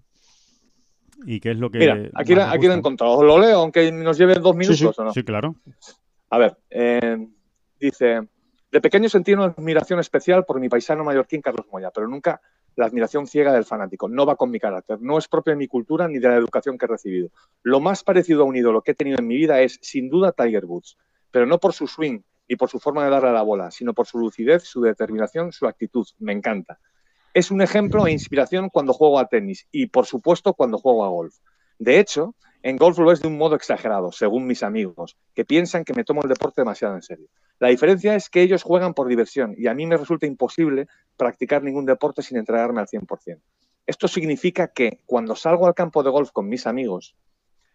¿Y 1.26 1.40
qué 1.40 1.52
es 1.52 1.58
lo 1.58 1.72
que.? 1.72 1.80
Mira, 1.80 1.94
aquí, 2.14 2.34
aquí 2.34 2.68
lo 2.68 2.74
he 2.74 2.78
encontrado. 2.78 3.24
Lo 3.24 3.40
leo, 3.40 3.62
aunque 3.62 3.92
nos 3.92 4.18
lleve 4.18 4.36
dos 4.36 4.56
minutos 4.56 4.78
sí, 4.78 4.86
o 4.86 5.04
no. 5.04 5.12
Sí, 5.12 5.24
claro. 5.24 5.56
A 6.30 6.38
ver, 6.38 6.58
eh, 6.70 7.28
dice: 7.80 8.22
De 8.72 8.82
pequeño 8.82 9.10
sentí 9.10 9.34
una 9.34 9.46
admiración 9.46 10.00
especial 10.00 10.46
por 10.46 10.60
mi 10.60 10.70
paisano 10.70 11.04
mallorquín 11.04 11.42
Carlos 11.42 11.66
Moya, 11.72 11.92
pero 11.94 12.08
nunca 12.08 12.42
la 12.76 12.86
admiración 12.86 13.28
ciega 13.28 13.54
del 13.54 13.66
fanático. 13.66 14.08
No 14.08 14.26
va 14.26 14.36
con 14.36 14.52
mi 14.52 14.60
carácter, 14.60 15.02
no 15.02 15.18
es 15.18 15.28
propio 15.28 15.52
de 15.52 15.58
mi 15.58 15.68
cultura 15.68 16.08
ni 16.08 16.20
de 16.20 16.30
la 16.30 16.36
educación 16.36 16.78
que 16.78 16.86
he 16.86 16.90
recibido. 16.90 17.30
Lo 17.64 17.80
más 17.80 18.04
parecido 18.04 18.44
a 18.44 18.46
un 18.46 18.56
ídolo 18.56 18.82
que 18.82 18.92
he 18.92 18.96
tenido 18.96 19.18
en 19.20 19.28
mi 19.28 19.36
vida 19.36 19.62
es, 19.62 19.80
sin 19.82 20.10
duda, 20.10 20.32
Tiger 20.32 20.66
Woods, 20.66 20.98
pero 21.32 21.46
no 21.46 21.60
por 21.60 21.74
su 21.74 21.88
swing, 21.88 22.20
y 22.52 22.58
por 22.58 22.70
su 22.70 22.82
forma 22.82 23.06
de 23.06 23.10
darle 23.10 23.30
a 23.30 23.32
la 23.32 23.44
bola, 23.44 23.72
sino 23.72 23.94
por 23.94 24.08
su 24.08 24.20
lucidez, 24.20 24.64
su 24.64 24.82
determinación, 24.82 25.54
su 25.54 25.68
actitud. 25.68 26.06
Me 26.20 26.34
encanta. 26.34 26.80
Es 27.34 27.50
un 27.50 27.62
ejemplo 27.62 28.06
e 28.06 28.12
inspiración 28.12 28.68
cuando 28.68 28.92
juego 28.92 29.20
a 29.20 29.30
tenis 29.30 29.70
y, 29.72 29.86
por 29.86 30.06
supuesto, 30.06 30.54
cuando 30.54 30.78
juego 30.78 31.06
a 31.06 31.08
golf. 31.08 31.34
De 31.80 31.98
hecho, 31.98 32.36
en 32.62 32.76
golf 32.76 32.98
lo 32.98 33.10
es 33.14 33.22
de 33.22 33.30
un 33.30 33.38
modo 33.38 33.56
exagerado, 33.56 34.12
según 34.12 34.48
mis 34.48 34.64
amigos, 34.64 35.16
que 35.34 35.46
piensan 35.46 35.86
que 35.86 35.94
me 35.94 36.04
tomo 36.04 36.24
el 36.24 36.28
deporte 36.28 36.60
demasiado 36.60 36.94
en 36.94 37.04
serio. 37.04 37.30
La 37.58 37.70
diferencia 37.70 38.16
es 38.16 38.30
que 38.30 38.42
ellos 38.42 38.64
juegan 38.64 38.94
por 38.94 39.08
diversión 39.08 39.56
y 39.58 39.68
a 39.68 39.74
mí 39.74 39.86
me 39.86 39.96
resulta 39.96 40.26
imposible 40.26 40.88
practicar 41.16 41.64
ningún 41.64 41.86
deporte 41.86 42.22
sin 42.22 42.38
entregarme 42.38 42.82
al 42.82 42.88
100%. 42.88 43.40
Esto 43.88 44.10
significa 44.10 44.68
que 44.74 45.00
cuando 45.06 45.38
salgo 45.38 45.68
al 45.68 45.74
campo 45.74 46.04
de 46.04 46.10
golf 46.10 46.32
con 46.32 46.50
mis 46.50 46.68
amigos, 46.68 47.16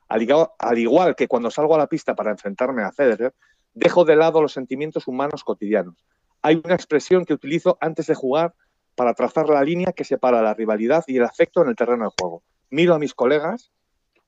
al 0.08 0.78
igual, 0.78 1.16
que 1.16 1.28
cuando 1.28 1.50
salgo 1.50 1.74
a 1.74 1.78
la 1.78 1.86
pista 1.86 2.14
para 2.14 2.30
enfrentarme 2.30 2.82
a 2.82 2.92
Federer, 2.92 3.34
Dejo 3.76 4.06
de 4.06 4.16
lado 4.16 4.40
los 4.40 4.54
sentimientos 4.54 5.06
humanos 5.06 5.44
cotidianos. 5.44 6.02
Hay 6.40 6.62
una 6.64 6.74
expresión 6.74 7.26
que 7.26 7.34
utilizo 7.34 7.76
antes 7.78 8.06
de 8.06 8.14
jugar 8.14 8.54
para 8.94 9.12
trazar 9.12 9.50
la 9.50 9.62
línea 9.62 9.92
que 9.92 10.02
separa 10.02 10.40
la 10.40 10.54
rivalidad 10.54 11.04
y 11.06 11.18
el 11.18 11.24
afecto 11.24 11.60
en 11.60 11.68
el 11.68 11.76
terreno 11.76 12.04
de 12.04 12.14
juego. 12.18 12.42
Miro 12.70 12.94
a 12.94 12.98
mis 12.98 13.12
colegas, 13.12 13.70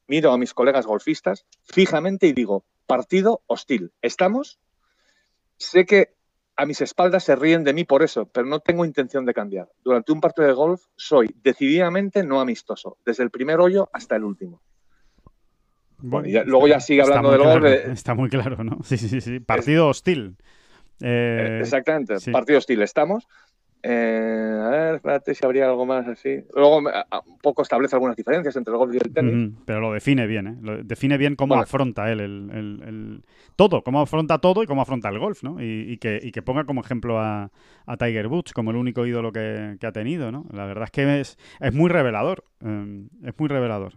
miro 0.06 0.32
a 0.32 0.36
mis 0.36 0.52
colegas 0.52 0.84
golfistas 0.84 1.46
fijamente 1.64 2.26
y 2.26 2.34
digo, 2.34 2.66
partido 2.86 3.40
hostil. 3.46 3.90
¿Estamos? 4.02 4.60
Sé 5.56 5.86
que 5.86 6.14
a 6.54 6.66
mis 6.66 6.82
espaldas 6.82 7.24
se 7.24 7.34
ríen 7.34 7.64
de 7.64 7.72
mí 7.72 7.84
por 7.84 8.02
eso, 8.02 8.26
pero 8.26 8.46
no 8.46 8.60
tengo 8.60 8.84
intención 8.84 9.24
de 9.24 9.32
cambiar. 9.32 9.70
Durante 9.82 10.12
un 10.12 10.20
partido 10.20 10.46
de 10.46 10.52
golf 10.52 10.84
soy 10.94 11.34
decididamente 11.42 12.22
no 12.22 12.38
amistoso, 12.38 12.98
desde 13.06 13.22
el 13.22 13.30
primer 13.30 13.60
hoyo 13.60 13.88
hasta 13.94 14.14
el 14.14 14.24
último 14.24 14.60
luego 16.02 16.68
ya 16.68 16.80
sigue 16.80 17.02
hablando 17.02 17.30
del 17.30 17.42
gol. 17.42 17.66
Está 17.66 18.14
muy 18.14 18.28
claro, 18.28 18.62
¿no? 18.64 18.78
Sí, 18.84 18.96
sí, 18.96 19.20
sí. 19.20 19.40
Partido 19.40 19.88
hostil. 19.88 20.36
Eh, 21.00 21.58
exactamente, 21.60 22.16
partido 22.32 22.58
hostil. 22.58 22.82
Estamos. 22.82 23.26
Eh, 23.80 24.60
a 24.60 24.68
ver, 24.70 24.94
espérate 24.96 25.34
si 25.34 25.44
habría 25.44 25.66
algo 25.66 25.86
más 25.86 26.06
así. 26.08 26.44
Luego 26.54 26.78
un 26.78 27.38
poco 27.40 27.62
establece 27.62 27.94
algunas 27.94 28.16
diferencias 28.16 28.56
entre 28.56 28.72
el 28.72 28.78
golf 28.78 28.92
y 28.92 28.98
el 28.98 29.12
tenis. 29.12 29.52
pero 29.64 29.80
lo 29.80 29.92
define 29.92 30.26
bien, 30.26 30.46
¿eh? 30.48 30.56
Lo 30.60 30.82
define 30.82 31.16
bien 31.16 31.36
cómo 31.36 31.54
afronta 31.54 32.10
él 32.10 32.20
el, 32.20 33.22
todo, 33.54 33.82
cómo 33.82 34.00
afronta 34.00 34.38
todo 34.38 34.64
y 34.64 34.66
cómo 34.66 34.82
afronta 34.82 35.08
el 35.08 35.18
golf, 35.20 35.44
¿no? 35.44 35.58
Y, 35.60 35.96
que, 35.98 36.42
ponga 36.42 36.64
como 36.64 36.80
ejemplo 36.80 37.20
a, 37.20 37.50
Tiger 37.98 38.26
Woods 38.26 38.52
como 38.52 38.72
el 38.72 38.76
único 38.76 39.06
ídolo 39.06 39.32
que, 39.32 39.78
ha 39.80 39.92
tenido, 39.92 40.32
¿no? 40.32 40.46
La 40.52 40.66
verdad 40.66 40.84
es 40.84 40.90
que 40.90 41.20
es, 41.20 41.38
es 41.60 41.72
muy 41.72 41.88
revelador. 41.88 42.44
Eh, 42.64 43.06
es 43.24 43.38
muy 43.38 43.48
revelador. 43.48 43.94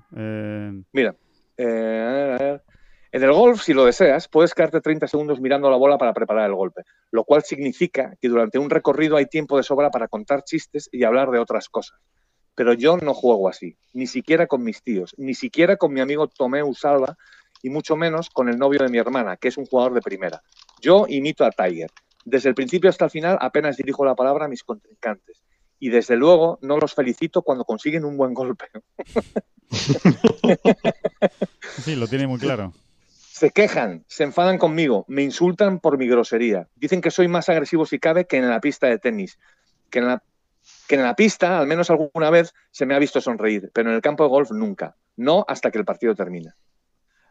Mira, 0.93 1.15
eh, 1.57 2.59
en 3.13 3.23
el 3.23 3.33
golf, 3.33 3.61
si 3.61 3.73
lo 3.73 3.83
deseas, 3.83 4.29
puedes 4.29 4.53
quedarte 4.53 4.79
30 4.79 5.05
segundos 5.07 5.41
mirando 5.41 5.69
la 5.69 5.75
bola 5.75 5.97
para 5.97 6.13
preparar 6.13 6.49
el 6.49 6.55
golpe, 6.55 6.83
lo 7.11 7.25
cual 7.25 7.43
significa 7.43 8.15
que 8.21 8.29
durante 8.29 8.57
un 8.57 8.69
recorrido 8.69 9.17
hay 9.17 9.25
tiempo 9.25 9.57
de 9.57 9.63
sobra 9.63 9.91
para 9.91 10.07
contar 10.07 10.43
chistes 10.43 10.87
y 10.93 11.03
hablar 11.03 11.29
de 11.29 11.39
otras 11.39 11.67
cosas. 11.67 11.99
Pero 12.55 12.73
yo 12.73 12.95
no 12.95 13.13
juego 13.13 13.49
así, 13.49 13.75
ni 13.93 14.07
siquiera 14.07 14.47
con 14.47 14.63
mis 14.63 14.81
tíos, 14.81 15.13
ni 15.17 15.33
siquiera 15.33 15.75
con 15.75 15.93
mi 15.93 15.99
amigo 15.99 16.27
Tomeu 16.27 16.73
Salva 16.73 17.17
y 17.61 17.69
mucho 17.69 17.97
menos 17.97 18.29
con 18.29 18.47
el 18.47 18.57
novio 18.57 18.79
de 18.79 18.89
mi 18.89 18.97
hermana, 18.97 19.35
que 19.35 19.49
es 19.49 19.57
un 19.57 19.65
jugador 19.65 19.93
de 19.93 20.01
primera. 20.01 20.41
Yo 20.81 21.05
imito 21.09 21.43
a 21.43 21.51
Tiger. 21.51 21.89
Desde 22.23 22.49
el 22.49 22.55
principio 22.55 22.89
hasta 22.89 23.05
el 23.05 23.11
final 23.11 23.37
apenas 23.41 23.75
dirijo 23.75 24.05
la 24.05 24.15
palabra 24.15 24.45
a 24.45 24.47
mis 24.47 24.63
contrincantes. 24.63 25.43
Y 25.81 25.89
desde 25.89 26.15
luego 26.15 26.59
no 26.61 26.77
los 26.77 26.93
felicito 26.93 27.41
cuando 27.41 27.65
consiguen 27.65 28.05
un 28.05 28.15
buen 28.15 28.33
golpe. 28.33 28.67
Sí, 31.83 31.95
lo 31.95 32.07
tiene 32.07 32.27
muy 32.27 32.39
claro. 32.39 32.73
Se 33.07 33.51
quejan, 33.51 34.03
se 34.07 34.23
enfadan 34.23 34.57
conmigo, 34.57 35.05
me 35.07 35.23
insultan 35.23 35.79
por 35.79 35.97
mi 35.97 36.07
grosería. 36.07 36.67
Dicen 36.75 36.99
que 36.99 37.09
soy 37.09 37.29
más 37.29 37.47
agresivo 37.47 37.85
si 37.85 37.97
cabe 37.97 38.27
que 38.27 38.37
en 38.37 38.49
la 38.49 38.59
pista 38.59 38.87
de 38.87 38.99
tenis. 38.99 39.39
Que 39.89 39.99
en 39.99 40.07
la, 40.07 40.23
que 40.87 40.95
en 40.95 41.03
la 41.03 41.15
pista, 41.15 41.57
al 41.57 41.67
menos 41.67 41.89
alguna 41.89 42.29
vez, 42.29 42.53
se 42.71 42.85
me 42.85 42.93
ha 42.93 42.99
visto 42.99 43.21
sonreír, 43.21 43.71
pero 43.73 43.89
en 43.89 43.95
el 43.95 44.01
campo 44.01 44.23
de 44.23 44.29
golf 44.29 44.51
nunca. 44.51 44.97
No 45.15 45.45
hasta 45.47 45.71
que 45.71 45.77
el 45.77 45.85
partido 45.85 46.13
termina. 46.13 46.57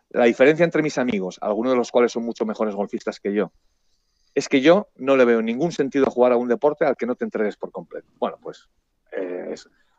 La 0.08 0.24
diferencia 0.24 0.64
entre 0.64 0.82
mis 0.82 0.96
amigos, 0.96 1.38
algunos 1.42 1.72
de 1.72 1.76
los 1.76 1.90
cuales 1.90 2.12
son 2.12 2.24
mucho 2.24 2.46
mejores 2.46 2.74
golfistas 2.74 3.20
que 3.20 3.34
yo, 3.34 3.52
es 4.40 4.48
que 4.48 4.62
yo 4.62 4.88
no 4.96 5.16
le 5.18 5.26
veo 5.26 5.42
ningún 5.42 5.70
sentido 5.70 6.06
jugar 6.06 6.32
a 6.32 6.36
un 6.38 6.48
deporte 6.48 6.86
al 6.86 6.96
que 6.96 7.04
no 7.04 7.14
te 7.14 7.24
entregues 7.24 7.58
por 7.58 7.70
completo. 7.70 8.08
Bueno, 8.18 8.38
pues 8.42 8.70
eh, 9.12 9.54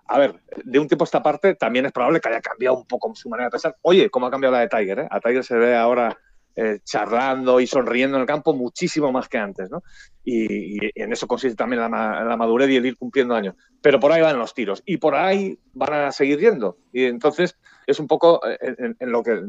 a 0.07 0.17
ver, 0.17 0.41
de 0.65 0.79
un 0.79 0.87
tiempo 0.87 1.03
a 1.03 1.05
esta 1.05 1.21
parte 1.21 1.53
también 1.53 1.85
es 1.85 1.91
probable 1.91 2.19
que 2.19 2.29
haya 2.29 2.41
cambiado 2.41 2.77
un 2.77 2.87
poco 2.87 3.13
su 3.13 3.29
manera 3.29 3.45
de 3.45 3.51
pensar. 3.51 3.77
Oye, 3.83 4.09
¿cómo 4.09 4.25
ha 4.25 4.31
cambiado 4.31 4.55
la 4.55 4.61
de 4.61 4.67
Tiger? 4.67 4.99
Eh? 4.99 5.07
A 5.11 5.19
Tiger 5.19 5.43
se 5.43 5.55
ve 5.55 5.75
ahora 5.75 6.17
eh, 6.55 6.79
charlando 6.83 7.59
y 7.59 7.67
sonriendo 7.67 8.17
en 8.17 8.21
el 8.21 8.27
campo 8.27 8.53
muchísimo 8.55 9.11
más 9.11 9.29
que 9.29 9.37
antes, 9.37 9.69
¿no? 9.69 9.83
Y, 10.25 10.79
en 10.99 11.13
eso 11.13 11.27
consiste 11.27 11.55
también 11.55 11.81
la, 11.81 12.35
madurez 12.35 12.69
y 12.71 12.77
el 12.77 12.85
ir 12.87 12.97
cumpliendo 12.97 13.35
años. 13.35 13.55
Pero 13.79 13.99
por 13.99 14.11
ahí 14.11 14.21
van 14.21 14.39
los 14.39 14.55
tiros 14.55 14.81
y 14.87 14.97
por 14.97 15.13
ahí 15.13 15.59
van 15.73 15.93
a 15.93 16.11
seguir 16.11 16.39
yendo. 16.39 16.77
Y 16.91 17.05
entonces 17.05 17.57
es 17.85 17.99
un 17.99 18.07
poco 18.07 18.41
eh, 18.45 18.57
en, 18.99 19.11
lo 19.11 19.21
que 19.21 19.39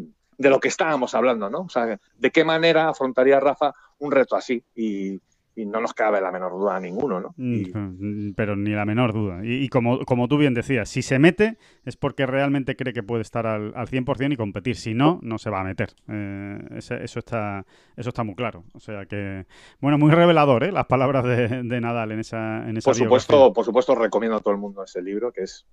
de 0.42 0.50
lo 0.50 0.60
que 0.60 0.68
estábamos 0.68 1.14
hablando, 1.14 1.48
¿no? 1.48 1.60
O 1.60 1.68
sea, 1.68 1.98
de 2.18 2.30
qué 2.30 2.44
manera 2.44 2.88
afrontaría 2.88 3.38
Rafa 3.38 3.74
un 3.98 4.10
reto 4.10 4.34
así 4.34 4.62
y, 4.74 5.20
y 5.54 5.66
no 5.66 5.80
nos 5.80 5.92
cabe 5.94 6.20
la 6.20 6.32
menor 6.32 6.50
duda 6.52 6.76
a 6.76 6.80
ninguno, 6.80 7.20
¿no? 7.20 7.34
Mm, 7.36 8.32
pero 8.34 8.56
ni 8.56 8.70
la 8.70 8.84
menor 8.84 9.12
duda. 9.12 9.40
Y, 9.44 9.68
como, 9.68 10.04
como, 10.04 10.26
tú 10.26 10.36
bien 10.36 10.52
decías, 10.52 10.88
si 10.88 11.02
se 11.02 11.20
mete 11.20 11.58
es 11.84 11.96
porque 11.96 12.26
realmente 12.26 12.74
cree 12.74 12.92
que 12.92 13.04
puede 13.04 13.22
estar 13.22 13.46
al, 13.46 13.72
al 13.76 13.86
100% 13.86 14.32
y 14.32 14.36
competir. 14.36 14.76
Si 14.76 14.94
no, 14.94 15.20
no 15.22 15.38
se 15.38 15.50
va 15.50 15.60
a 15.60 15.64
meter. 15.64 15.94
Eh, 16.08 16.58
eso, 16.76 17.18
está, 17.18 17.64
eso 17.96 18.08
está 18.08 18.24
muy 18.24 18.34
claro. 18.34 18.64
O 18.72 18.80
sea 18.80 19.06
que, 19.06 19.46
bueno, 19.80 19.96
muy 19.96 20.10
revelador, 20.10 20.64
¿eh? 20.64 20.72
Las 20.72 20.86
palabras 20.86 21.24
de, 21.24 21.80
Nadal 21.80 22.12
en 22.12 22.20
esa, 22.20 22.68
en 22.68 22.78
esa 22.78 22.90
por 22.90 22.96
supuesto, 22.96 23.52
por 23.52 23.64
supuesto, 23.64 23.94
recomiendo 23.94 24.38
a 24.38 24.40
todo 24.40 24.54
el 24.54 24.60
mundo 24.60 24.82
ese 24.82 25.02
libro, 25.02 25.32
que 25.32 25.42
es 25.42 25.66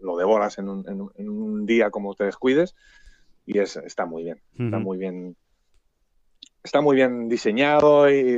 lo 0.00 0.16
devoras 0.16 0.58
en 0.58 0.68
un, 0.68 1.10
en 1.16 1.28
un, 1.28 1.66
día 1.66 1.90
como 1.90 2.14
te 2.14 2.24
descuides 2.24 2.74
y 3.46 3.58
es, 3.58 3.76
está 3.76 4.06
muy 4.06 4.24
bien. 4.24 4.40
Está 4.58 4.78
muy 4.78 4.98
bien 4.98 5.36
está 6.62 6.80
muy 6.80 6.96
bien 6.96 7.28
diseñado 7.28 8.10
y 8.10 8.34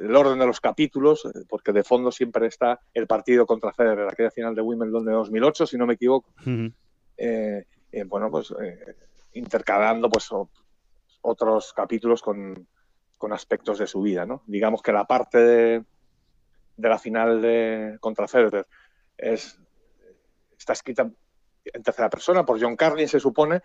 el 0.00 0.16
orden 0.16 0.38
de 0.38 0.46
los 0.46 0.60
capítulos, 0.60 1.24
eh, 1.24 1.44
porque 1.48 1.72
de 1.72 1.84
fondo 1.84 2.10
siempre 2.10 2.46
está 2.46 2.80
el 2.94 3.06
partido 3.06 3.46
contra 3.46 3.72
Federer, 3.72 4.08
aquella 4.08 4.30
final 4.30 4.54
de 4.54 4.62
Wimbledon 4.62 5.04
de 5.04 5.12
2008, 5.12 5.66
si 5.66 5.76
no 5.76 5.86
me 5.86 5.94
equivoco. 5.94 6.32
Eh, 7.16 7.64
eh, 7.92 8.04
bueno, 8.04 8.30
pues 8.30 8.54
intercalando 9.32 10.08
pues 10.08 10.28
otros 11.20 11.72
capítulos 11.72 12.22
con, 12.22 12.66
aspectos 13.30 13.78
de 13.78 13.86
su 13.86 14.00
vida, 14.00 14.24
¿no? 14.24 14.42
Digamos 14.46 14.80
que 14.80 14.92
la 14.92 15.04
parte 15.04 15.38
de, 15.38 15.84
la 16.78 16.98
final 16.98 17.42
de 17.42 17.98
contra 18.00 18.26
Federer 18.26 18.66
es, 19.18 19.60
está 20.58 20.72
escrita 20.72 21.10
en 21.64 21.82
tercera 21.82 22.08
persona 22.08 22.46
por 22.46 22.58
John 22.58 22.76
Carlin, 22.76 23.06
se 23.08 23.20
supone, 23.20 23.60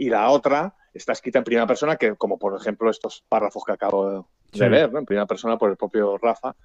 y 0.00 0.08
la 0.08 0.30
otra 0.30 0.74
está 0.94 1.12
escrita 1.12 1.38
en 1.38 1.44
primera 1.44 1.66
persona, 1.66 1.96
que 1.96 2.16
como 2.16 2.38
por 2.38 2.58
ejemplo 2.58 2.88
estos 2.88 3.22
párrafos 3.28 3.62
que 3.66 3.72
acabo 3.72 4.26
de 4.50 4.68
leer, 4.70 4.90
en 4.94 5.04
primera 5.04 5.26
persona 5.26 5.58
por 5.58 5.70
el 5.70 5.76
propio 5.76 6.16
Rafa. 6.16 6.56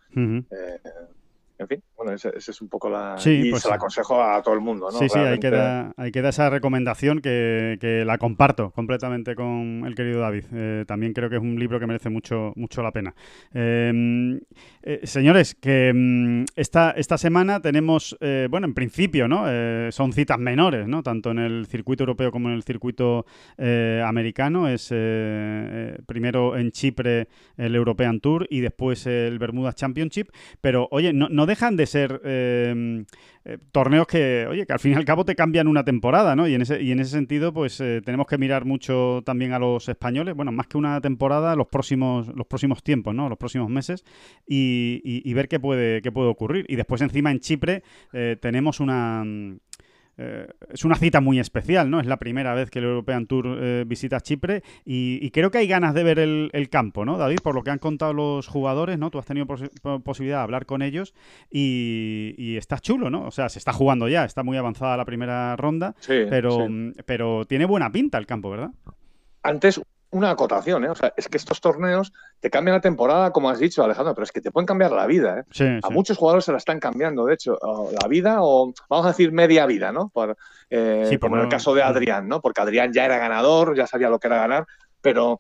En 1.58 1.68
fin, 1.68 1.82
bueno, 1.96 2.12
esa 2.12 2.32
es 2.36 2.62
un 2.62 2.68
poco 2.68 2.90
la... 2.90 3.16
y 3.26 3.50
pues 3.50 3.64
se 3.64 3.70
la 3.70 3.76
aconsejo 3.76 4.22
a 4.22 4.42
todo 4.42 4.54
el 4.56 4.60
mundo, 4.60 4.90
¿no? 4.92 5.00
Sí, 5.00 5.08
sí, 5.08 5.18
hay 5.18 5.40
que, 5.40 5.50
dar, 5.50 5.94
hay 5.96 6.12
que 6.12 6.22
dar 6.22 6.32
esa 6.32 6.50
recomendación 6.50 7.22
que, 7.22 8.04
la 8.06 8.18
comparto 8.18 8.72
completamente 8.72 9.36
con 9.36 9.84
el 9.86 9.96
querido 9.96 10.20
David. 10.20 10.46
Eh, 10.52 10.84
también 10.86 11.14
creo 11.14 11.30
que 11.30 11.38
es 11.38 11.42
un 11.42 11.58
libro 11.58 11.80
que 11.80 11.88
merece 11.88 12.10
mucho, 12.10 12.52
mucho 12.56 12.84
la 12.84 12.92
pena. 12.92 13.16
Em, 13.54 14.40
eh, 14.84 15.00
señores, 15.04 15.56
que 15.56 15.94
mm, 15.94 16.46
esta, 16.56 16.92
esta 16.92 17.18
semana 17.18 17.62
tenemos, 17.62 18.18
eh, 18.20 18.48
bueno, 18.50 18.68
en 18.68 18.74
principio, 18.74 19.28
¿no? 19.28 19.46
son 19.92 20.12
citas 20.12 20.40
menores, 20.40 20.88
¿no? 20.88 21.04
Tanto 21.04 21.32
en 21.32 21.40
el 21.40 21.68
circuito 21.68 22.04
europeo 22.04 22.32
como 22.32 22.50
en 22.50 22.56
el 22.56 22.64
circuito 22.64 23.26
americano. 23.58 24.68
Es 24.68 24.90
primero 26.06 26.58
en 26.58 26.72
Chipre 26.72 27.28
el 27.58 27.76
European 27.76 28.20
Tour 28.20 28.48
y 28.50 28.60
después 28.60 29.06
el 29.08 29.40
Bermudas 29.40 29.76
Championship. 29.76 30.30
Pero, 30.62 30.88
oye, 30.92 31.14
no, 31.14 31.30
no 31.30 31.45
dejan 31.46 31.76
de 31.76 31.86
ser 31.86 32.22
em, 32.24 33.06
eh, 33.44 33.58
torneos 33.72 34.08
que, 34.08 34.48
oye, 34.50 34.66
que 34.66 34.74
al 34.74 34.80
fin 34.80 34.94
y 34.94 34.96
al 34.96 35.06
cabo 35.06 35.26
te 35.26 35.36
cambian 35.36 35.68
una 35.68 35.84
temporada, 35.84 36.36
¿no? 36.36 36.48
Y 36.48 36.56
en 36.56 36.62
ese, 36.62 36.82
y 36.82 36.92
en 36.92 37.00
ese 37.00 37.12
sentido, 37.12 37.54
pues 37.54 37.80
eh, 37.80 38.02
tenemos 38.04 38.28
que 38.28 38.38
mirar 38.38 38.66
mucho 38.66 39.22
también 39.26 39.54
a 39.54 39.60
los 39.60 39.88
españoles, 39.88 40.36
bueno, 40.36 40.52
más 40.52 40.68
que 40.68 40.78
una 40.78 41.00
temporada, 41.02 41.56
los 41.56 41.68
próximos, 41.68 42.28
los 42.36 42.48
próximos 42.48 42.84
tiempos, 42.84 43.14
¿no? 43.14 43.30
Los 43.30 43.38
próximos 43.38 43.70
meses 43.70 44.04
y, 44.48 45.34
ver 45.34 45.48
qué 45.48 45.60
puede, 45.60 46.02
qué 46.02 46.12
puede 46.12 46.30
ocurrir. 46.30 46.66
Y 46.70 46.76
después 46.76 47.02
encima 47.02 47.32
en 47.32 47.40
Chipre 47.40 47.84
eh, 48.14 48.38
tenemos 48.42 48.80
una 48.80 49.24
eh, 50.18 50.48
es 50.70 50.86
una 50.86 50.96
cita 50.96 51.20
muy 51.20 51.40
especial, 51.40 51.90
¿no? 51.90 52.00
Es 52.00 52.06
la 52.06 52.18
primera 52.18 52.54
vez 52.54 52.70
que 52.70 52.80
el 52.80 52.86
European 52.86 53.28
Tour 53.28 53.58
eh, 53.60 53.84
visita 53.86 54.22
Chipre 54.22 54.64
y, 54.86 55.30
creo 55.32 55.52
que 55.52 55.58
hay 55.58 55.68
ganas 55.68 55.94
de 55.94 56.04
ver 56.04 56.20
el, 56.20 56.70
campo, 56.70 57.06
¿no, 57.06 57.18
David? 57.18 57.40
Por 57.44 57.56
lo 57.56 57.64
que 57.64 57.72
han 57.72 57.80
contado 57.80 58.14
los 58.14 58.48
jugadores, 58.48 58.98
¿no? 58.98 59.12
Tú 59.12 59.20
has 59.20 59.26
tenido 59.26 59.46
posibilidad 59.46 60.38
de 60.38 60.44
hablar 60.44 60.66
con 60.66 60.82
ellos 60.82 61.14
y, 61.52 62.56
está 62.58 62.80
chulo, 62.80 63.10
¿no? 63.10 63.26
O 63.26 63.32
sea, 63.32 63.50
se 63.50 63.60
está 63.60 63.74
jugando 63.74 64.08
ya, 64.08 64.24
está 64.24 64.44
muy 64.44 64.58
avanzada 64.58 64.98
la 64.98 65.06
primera 65.06 65.56
ronda, 65.56 65.96
pero, 66.08 66.68
pero 67.06 67.46
tiene 67.46 67.66
buena 67.66 67.92
pinta 67.92 68.18
el 68.18 68.26
campo, 68.26 68.50
¿verdad? 68.50 68.72
Antes 69.44 69.82
una 70.16 70.32
acotación, 70.32 70.86
¿eh? 70.86 70.90
O 70.90 70.96
sea, 70.96 71.14
es 71.18 71.28
que 71.28 71.38
estos 71.38 71.60
torneos 71.60 72.14
te 72.40 72.50
cambian 72.50 72.76
la 72.76 72.82
temporada, 72.82 73.32
como 73.32 73.50
has 73.50 73.60
dicho, 73.60 73.84
Alejandro, 73.84 74.16
pero 74.16 74.24
es 74.24 74.32
que 74.32 74.40
te 74.40 74.50
pueden 74.50 74.66
cambiar 74.66 74.92
la 74.94 75.06
vida, 75.06 75.46
¿eh? 75.60 75.80
a 75.84 75.90
muchos 75.90 76.18
jugadores 76.18 76.46
se 76.46 76.54
la 76.54 76.58
están 76.58 76.80
cambiando, 76.80 77.26
de 77.26 77.34
hecho, 77.34 77.58
la 78.02 78.08
vida 78.08 78.38
o, 78.40 78.74
vamos 78.90 79.06
a 79.06 79.10
decir, 79.10 79.34
media 79.34 79.66
vida, 79.66 79.92
¿no? 79.92 80.10
Por, 80.10 80.38
eh, 80.70 81.18
como 81.20 81.36
en 81.36 81.44
el 81.44 81.50
caso 81.50 81.76
de 81.76 81.84
Adrián, 81.84 82.30
¿no? 82.30 82.42
Porque 82.42 82.62
Adrián 82.62 82.94
ya 82.94 83.04
era 83.04 83.18
ganador, 83.18 83.76
ya 83.76 83.88
sabía 83.88 84.10
lo 84.10 84.20
que 84.20 84.28
era 84.28 84.38
ganar, 84.38 84.66
pero 85.02 85.40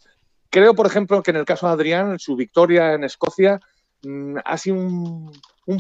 creo, 0.49 0.76
por 0.76 0.88
ejemplo, 0.88 1.23
que 1.23 1.32
en 1.32 1.38
el 1.38 1.45
caso 1.45 1.67
de 1.67 1.73
Adrián, 1.73 2.19
su 2.19 2.36
victoria 2.36 2.93
en 2.93 3.05
Escocia 3.05 3.61
mm, 4.03 4.38
ha 4.43 4.57
sido 4.57 4.76
un, 4.76 5.32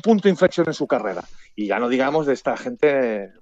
punto 0.01 0.23
de 0.23 0.29
inflexión 0.29 0.67
en 0.67 0.73
su 0.73 0.87
carrera. 0.87 1.25
Y 1.53 1.67
ya 1.67 1.79
no 1.79 1.89
digamos 1.89 2.25
de 2.25 2.33
esta 2.33 2.55
gente, 2.55 3.33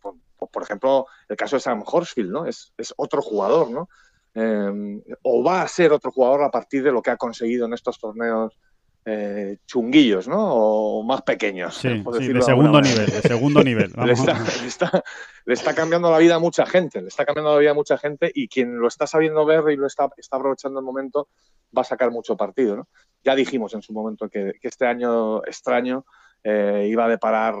pues, 0.00 0.14
por, 0.50 0.62
ejemplo, 0.62 1.06
el 1.28 1.36
caso 1.36 1.56
de 1.56 1.60
Sam 1.60 1.82
Horsfield, 1.84 2.30
¿no? 2.30 2.46
Es, 2.46 2.72
es 2.78 2.94
otro 2.96 3.20
jugador, 3.20 3.70
¿no? 3.70 3.88
Em, 4.34 5.00
o 5.22 5.44
va 5.44 5.62
a 5.62 5.68
ser 5.68 5.92
otro 5.92 6.10
jugador 6.10 6.42
a 6.42 6.50
partir 6.50 6.82
de 6.82 6.90
lo 6.90 7.00
que 7.00 7.10
ha 7.10 7.16
conseguido 7.16 7.66
en 7.66 7.72
estos 7.72 8.00
torneos 8.00 8.58
eh, 9.06 9.58
chunguillos, 9.66 10.26
¿no? 10.26 10.38
O 10.40 11.02
más 11.04 11.22
pequeños. 11.22 11.76
Sí, 11.76 11.88
de 11.88 12.42
segundo 12.42 12.80
nivel, 12.80 13.06
de 13.06 13.20
segundo 13.20 13.62
nivel. 13.62 13.92
le, 15.46 15.52
está, 15.52 15.74
cambiando 15.74 16.10
la 16.10 16.18
vida 16.18 16.36
a 16.36 16.38
mucha 16.38 16.66
gente, 16.66 17.00
le 17.00 17.08
está 17.08 17.24
cambiando 17.24 17.52
la 17.52 17.58
vida 17.58 17.70
a 17.72 17.74
mucha 17.74 17.96
gente 17.96 18.32
y 18.34 18.48
quien 18.48 18.78
lo 18.78 18.88
está 18.88 19.06
sabiendo 19.06 19.44
ver 19.44 19.70
y 19.70 19.76
lo 19.76 19.86
está, 19.86 20.08
está 20.16 20.36
aprovechando 20.36 20.80
el 20.80 20.86
momento 20.86 21.28
va 21.76 21.82
a 21.82 21.84
sacar 21.84 22.10
mucho 22.10 22.36
partido, 22.36 22.76
¿no? 22.76 22.88
Ya 23.22 23.34
dijimos 23.34 23.74
en 23.74 23.82
su 23.82 23.92
momento 23.92 24.28
que, 24.28 24.54
este 24.62 24.86
año 24.86 25.44
extraño 25.44 26.06
eh, 26.42 26.88
iba 26.90 27.04
a 27.04 27.08
deparar 27.08 27.54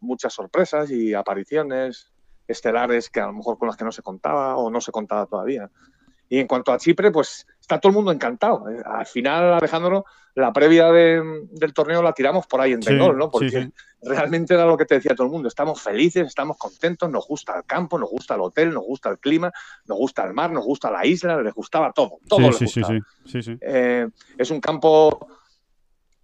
muchas 0.00 0.32
sorpresas 0.32 0.90
y 0.90 1.12
apariciones 1.14 2.12
estelares 2.46 3.10
que 3.10 3.20
a 3.20 3.26
lo 3.26 3.32
mejor 3.32 3.58
con 3.58 3.66
las 3.66 3.76
que 3.76 3.84
no 3.84 3.92
se 3.92 4.02
contaba 4.02 4.56
o 4.56 4.70
no 4.70 4.80
se 4.80 4.92
contaba 4.92 5.26
todavía. 5.26 5.68
Y 6.28 6.38
en 6.38 6.46
cuanto 6.46 6.72
a 6.72 6.78
Chipre, 6.78 7.10
pues 7.10 7.46
está 7.60 7.78
todo 7.78 7.90
el 7.90 7.96
mundo 7.96 8.12
encantado. 8.12 8.68
Eh, 8.68 8.82
al 8.84 9.06
final, 9.06 9.54
Alejandro, 9.54 10.04
la 10.34 10.52
previa 10.52 10.90
del 10.92 11.72
torneo 11.74 12.02
la 12.02 12.12
tiramos 12.12 12.46
por 12.46 12.60
ahí 12.60 12.72
en 12.72 12.80
Tengol, 12.80 13.16
¿no? 13.16 13.30
Porque 13.30 13.70
realmente 14.02 14.54
era 14.54 14.66
lo 14.66 14.76
que 14.76 14.84
te 14.84 14.96
decía 14.96 15.14
todo 15.14 15.26
el 15.26 15.32
mundo. 15.32 15.48
Estamos 15.48 15.80
felices, 15.80 16.26
estamos 16.26 16.58
contentos, 16.58 17.10
nos 17.10 17.26
gusta 17.26 17.56
el 17.56 17.64
campo, 17.64 17.98
nos 17.98 18.10
gusta 18.10 18.34
el 18.34 18.42
hotel, 18.42 18.74
nos 18.74 18.84
gusta 18.84 19.08
el 19.08 19.18
clima, 19.18 19.50
nos 19.86 19.96
gusta 19.96 20.24
el 20.24 20.34
mar, 20.34 20.52
nos 20.52 20.64
gusta 20.64 20.90
la 20.90 21.06
isla, 21.06 21.40
les 21.40 21.54
gustaba 21.54 21.92
todo. 21.92 22.18
Todo 22.28 22.40
les 22.40 22.60
gustaba. 22.60 22.98
Eh, 23.62 24.08
es 24.36 24.50
un 24.50 24.60
campo 24.60 25.26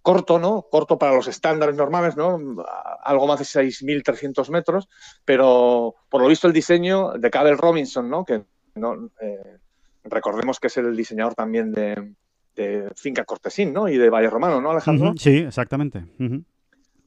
corto, 0.03 0.37
¿no? 0.37 0.67
Corto 0.69 0.99
para 0.99 1.15
los 1.15 1.27
estándares 1.27 1.75
normales, 1.75 2.15
¿no? 2.15 2.37
Algo 3.03 3.25
más 3.25 3.39
de 3.39 3.45
6.300 3.45 4.49
metros, 4.49 4.89
pero 5.25 5.95
por 6.09 6.21
lo 6.21 6.27
visto 6.27 6.45
el 6.45 6.53
diseño 6.53 7.13
de 7.13 7.31
Cabell 7.31 7.57
Robinson, 7.57 8.09
¿no? 8.09 8.25
Que 8.25 8.43
no, 8.75 9.09
eh, 9.21 9.59
recordemos 10.03 10.59
que 10.59 10.67
es 10.67 10.77
el 10.77 10.95
diseñador 10.95 11.35
también 11.35 11.71
de, 11.71 12.13
Finca 12.95 13.25
Cortesín, 13.25 13.73
¿no? 13.73 13.89
Y 13.89 13.97
de 13.97 14.09
Valle 14.11 14.29
Romano, 14.29 14.61
¿no, 14.61 14.71
Alejandro? 14.71 15.13
sí, 15.17 15.37
exactamente. 15.37 16.05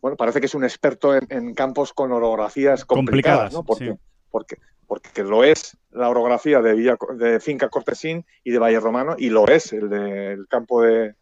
Bueno, 0.01 0.17
parece 0.17 0.41
que 0.41 0.47
es 0.47 0.55
un 0.55 0.65
experto 0.65 1.15
en, 1.15 1.55
campos 1.55 1.93
con 1.93 2.11
orografías 2.13 2.85
complicadas, 2.85 3.53
¿no? 3.53 3.63
Porque, 3.63 3.97
porque, 4.31 4.57
porque 4.87 5.23
lo 5.23 5.45
es 5.45 5.77
la 5.93 6.09
orografía 6.09 6.61
de, 6.61 6.97
de 7.17 7.41
Finca 7.41 7.69
Cortesín 7.69 8.25
y 8.43 8.51
de 8.51 8.59
Valle 8.59 8.81
Romano, 8.81 9.15
y 9.17 9.31
lo 9.31 9.47
es 9.47 9.73
el 9.73 9.89
del 9.89 10.49
campo 10.49 10.83
de 10.83 11.15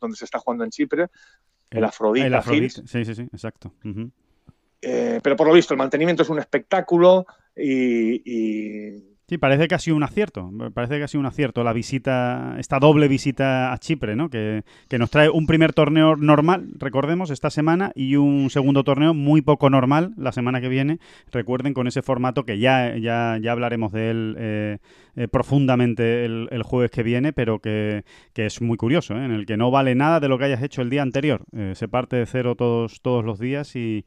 donde 0.00 0.16
se 0.16 0.24
está 0.24 0.38
jugando 0.38 0.64
en 0.64 0.70
Chipre, 0.70 1.08
el, 1.70 1.84
Afrodita. 1.84 2.26
El 2.26 2.70
sí, 2.70 3.04
sí, 3.04 3.14
sí, 3.14 3.22
exacto. 3.22 3.74
Eh, 4.80 5.20
pero 5.22 5.36
por 5.36 5.46
lo 5.46 5.52
visto, 5.52 5.74
el 5.74 5.78
mantenimiento 5.78 6.22
es 6.22 6.28
un 6.28 6.38
espectáculo 6.38 7.26
y 7.56 9.15
Sí, 9.28 9.38
parece 9.38 9.66
que 9.66 9.74
ha 9.74 9.80
sido 9.80 9.96
un 9.96 10.04
acierto. 10.04 10.52
Parece 10.72 10.98
que 10.98 11.02
ha 11.02 11.08
sido 11.08 11.18
un 11.18 11.26
acierto 11.26 11.64
la 11.64 11.72
visita, 11.72 12.54
esta 12.60 12.78
doble 12.78 13.08
visita 13.08 13.72
a 13.72 13.78
Chipre, 13.78 14.14
¿no? 14.14 14.30
Que, 14.30 14.62
nos 15.00 15.10
trae 15.10 15.28
un 15.28 15.46
primer 15.46 15.72
torneo 15.72 16.14
normal, 16.14 16.68
recordemos, 16.78 17.30
esta 17.30 17.50
semana, 17.50 17.90
y 17.96 18.14
un 18.14 18.50
segundo 18.50 18.84
torneo 18.84 19.14
muy 19.14 19.42
poco 19.42 19.68
normal 19.68 20.14
la 20.16 20.30
semana 20.30 20.60
que 20.60 20.68
viene. 20.68 21.00
Recuerden 21.32 21.74
con 21.74 21.88
ese 21.88 22.02
formato 22.02 22.44
que 22.44 22.60
ya, 22.60 22.96
ya, 22.96 23.36
ya 23.42 23.50
hablaremos 23.50 23.90
de 23.90 24.10
él 24.10 24.36
eh, 24.38 24.78
eh, 25.16 25.26
profundamente 25.26 26.24
el, 26.24 26.62
jueves 26.62 26.92
que 26.92 27.02
viene, 27.02 27.32
pero 27.32 27.58
que, 27.58 28.04
es 28.36 28.62
muy 28.62 28.76
curioso, 28.76 29.16
¿eh? 29.16 29.24
en 29.24 29.32
el 29.32 29.44
que 29.44 29.56
no 29.56 29.72
vale 29.72 29.96
nada 29.96 30.20
de 30.20 30.28
lo 30.28 30.38
que 30.38 30.44
hayas 30.44 30.62
hecho 30.62 30.82
el 30.82 30.90
día 30.90 31.02
anterior. 31.02 31.44
se 31.72 31.88
parte 31.88 32.14
de 32.14 32.26
cero 32.26 32.54
todos, 32.54 33.02
todos 33.02 33.24
los 33.24 33.40
días 33.40 33.74
y, 33.74 34.04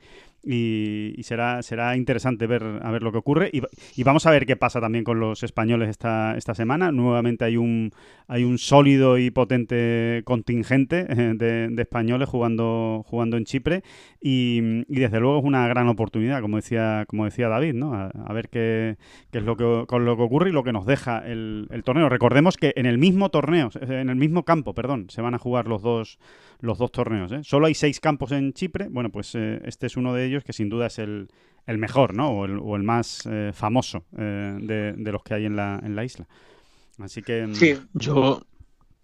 y, 0.52 1.22
será, 1.22 1.62
será 1.62 1.95
interesante 1.95 2.47
ver 2.47 2.64
a 2.82 2.89
ver 2.89 3.04
lo 3.04 3.12
que 3.12 3.20
ocurre 3.20 3.52
y, 3.54 4.04
vamos 4.04 4.26
a 4.26 4.32
ver 4.32 4.47
qué 4.47 4.56
pasa 4.56 4.82
también 4.82 5.04
con 5.04 5.20
los 5.20 5.43
españoles 5.43 5.89
esta, 5.89 6.36
esta 6.36 6.56
semana. 6.56 6.91
Nuevamente 6.91 7.45
hay 7.45 7.56
un, 7.56 7.91
hay 8.28 8.43
un 8.43 8.58
sólido 8.58 9.20
y 9.20 9.30
potente 9.30 10.24
contingente 10.26 11.06
eh, 11.08 11.34
de, 11.36 11.80
españoles 11.80 12.28
jugando, 12.28 13.06
jugando 13.06 13.38
en 13.38 13.45
Chipre 13.45 13.84
y, 14.20 14.60
desde 14.88 15.20
luego 15.20 15.38
es 15.38 15.45
una 15.45 15.68
gran 15.68 15.88
oportunidad, 15.88 16.41
como 16.41 16.56
decía, 16.56 17.06
como 17.08 17.26
decía 17.26 17.47
David, 17.47 17.76
¿no? 17.76 17.93
a, 17.93 18.34
ver 18.34 18.50
qué, 18.50 18.97
qué, 19.32 19.38
es 19.38 19.43
lo 19.43 19.56
que, 19.56 19.86
con 19.88 20.06
lo 20.06 20.18
que 20.18 20.24
ocurre 20.24 20.50
y 20.50 20.54
lo 20.54 20.64
que 20.64 20.74
nos 20.74 20.88
deja 20.88 21.20
el, 21.20 21.68
el 21.70 21.84
torneo. 21.84 22.10
Recordemos 22.10 22.58
que 22.58 22.74
en 22.76 22.88
el 22.88 22.97
mismo 22.97 23.30
torneo, 23.30 23.70
en 23.82 24.10
el 24.10 24.16
mismo 24.16 24.45
campo, 24.45 24.74
perdón, 24.74 25.12
se 25.12 25.22
van 25.22 25.36
a 25.36 25.38
jugar 25.38 25.68
los 25.68 25.84
dos 25.84 26.18
los 26.60 26.78
dos 26.78 26.91
torneos. 26.91 27.32
¿eh? 27.32 27.41
Solo 27.43 27.68
hay 27.68 27.74
seis 27.74 27.99
campos 27.99 28.32
en 28.32 28.53
Chipre. 28.53 28.88
Bueno, 28.89 29.10
pues 29.10 29.34
eh, 29.36 29.62
este 29.66 29.88
es 29.88 29.97
uno 29.97 30.14
de 30.14 30.26
ellos 30.26 30.43
que 30.43 30.53
sin 30.53 30.70
duda 30.70 30.88
es 30.88 30.99
el, 30.99 31.30
el 31.66 31.78
mejor, 31.78 32.14
¿no? 32.14 32.30
O 32.30 32.45
el, 32.45 32.60
o 32.60 32.76
el 32.76 32.84
más 32.84 33.28
eh, 33.30 33.51
famoso 33.53 34.05
eh, 34.18 34.57
de, 34.62 34.93
de, 34.93 35.12
los 35.12 35.24
que 35.24 35.36
hay 35.36 35.45
en 35.45 35.55
la, 35.55 35.80
en 35.84 35.95
la 35.95 36.03
isla. 36.03 36.28
Así 36.99 37.22
que. 37.22 37.47
Mm, 37.47 37.55
sí, 37.55 37.78
yo, 37.93 38.41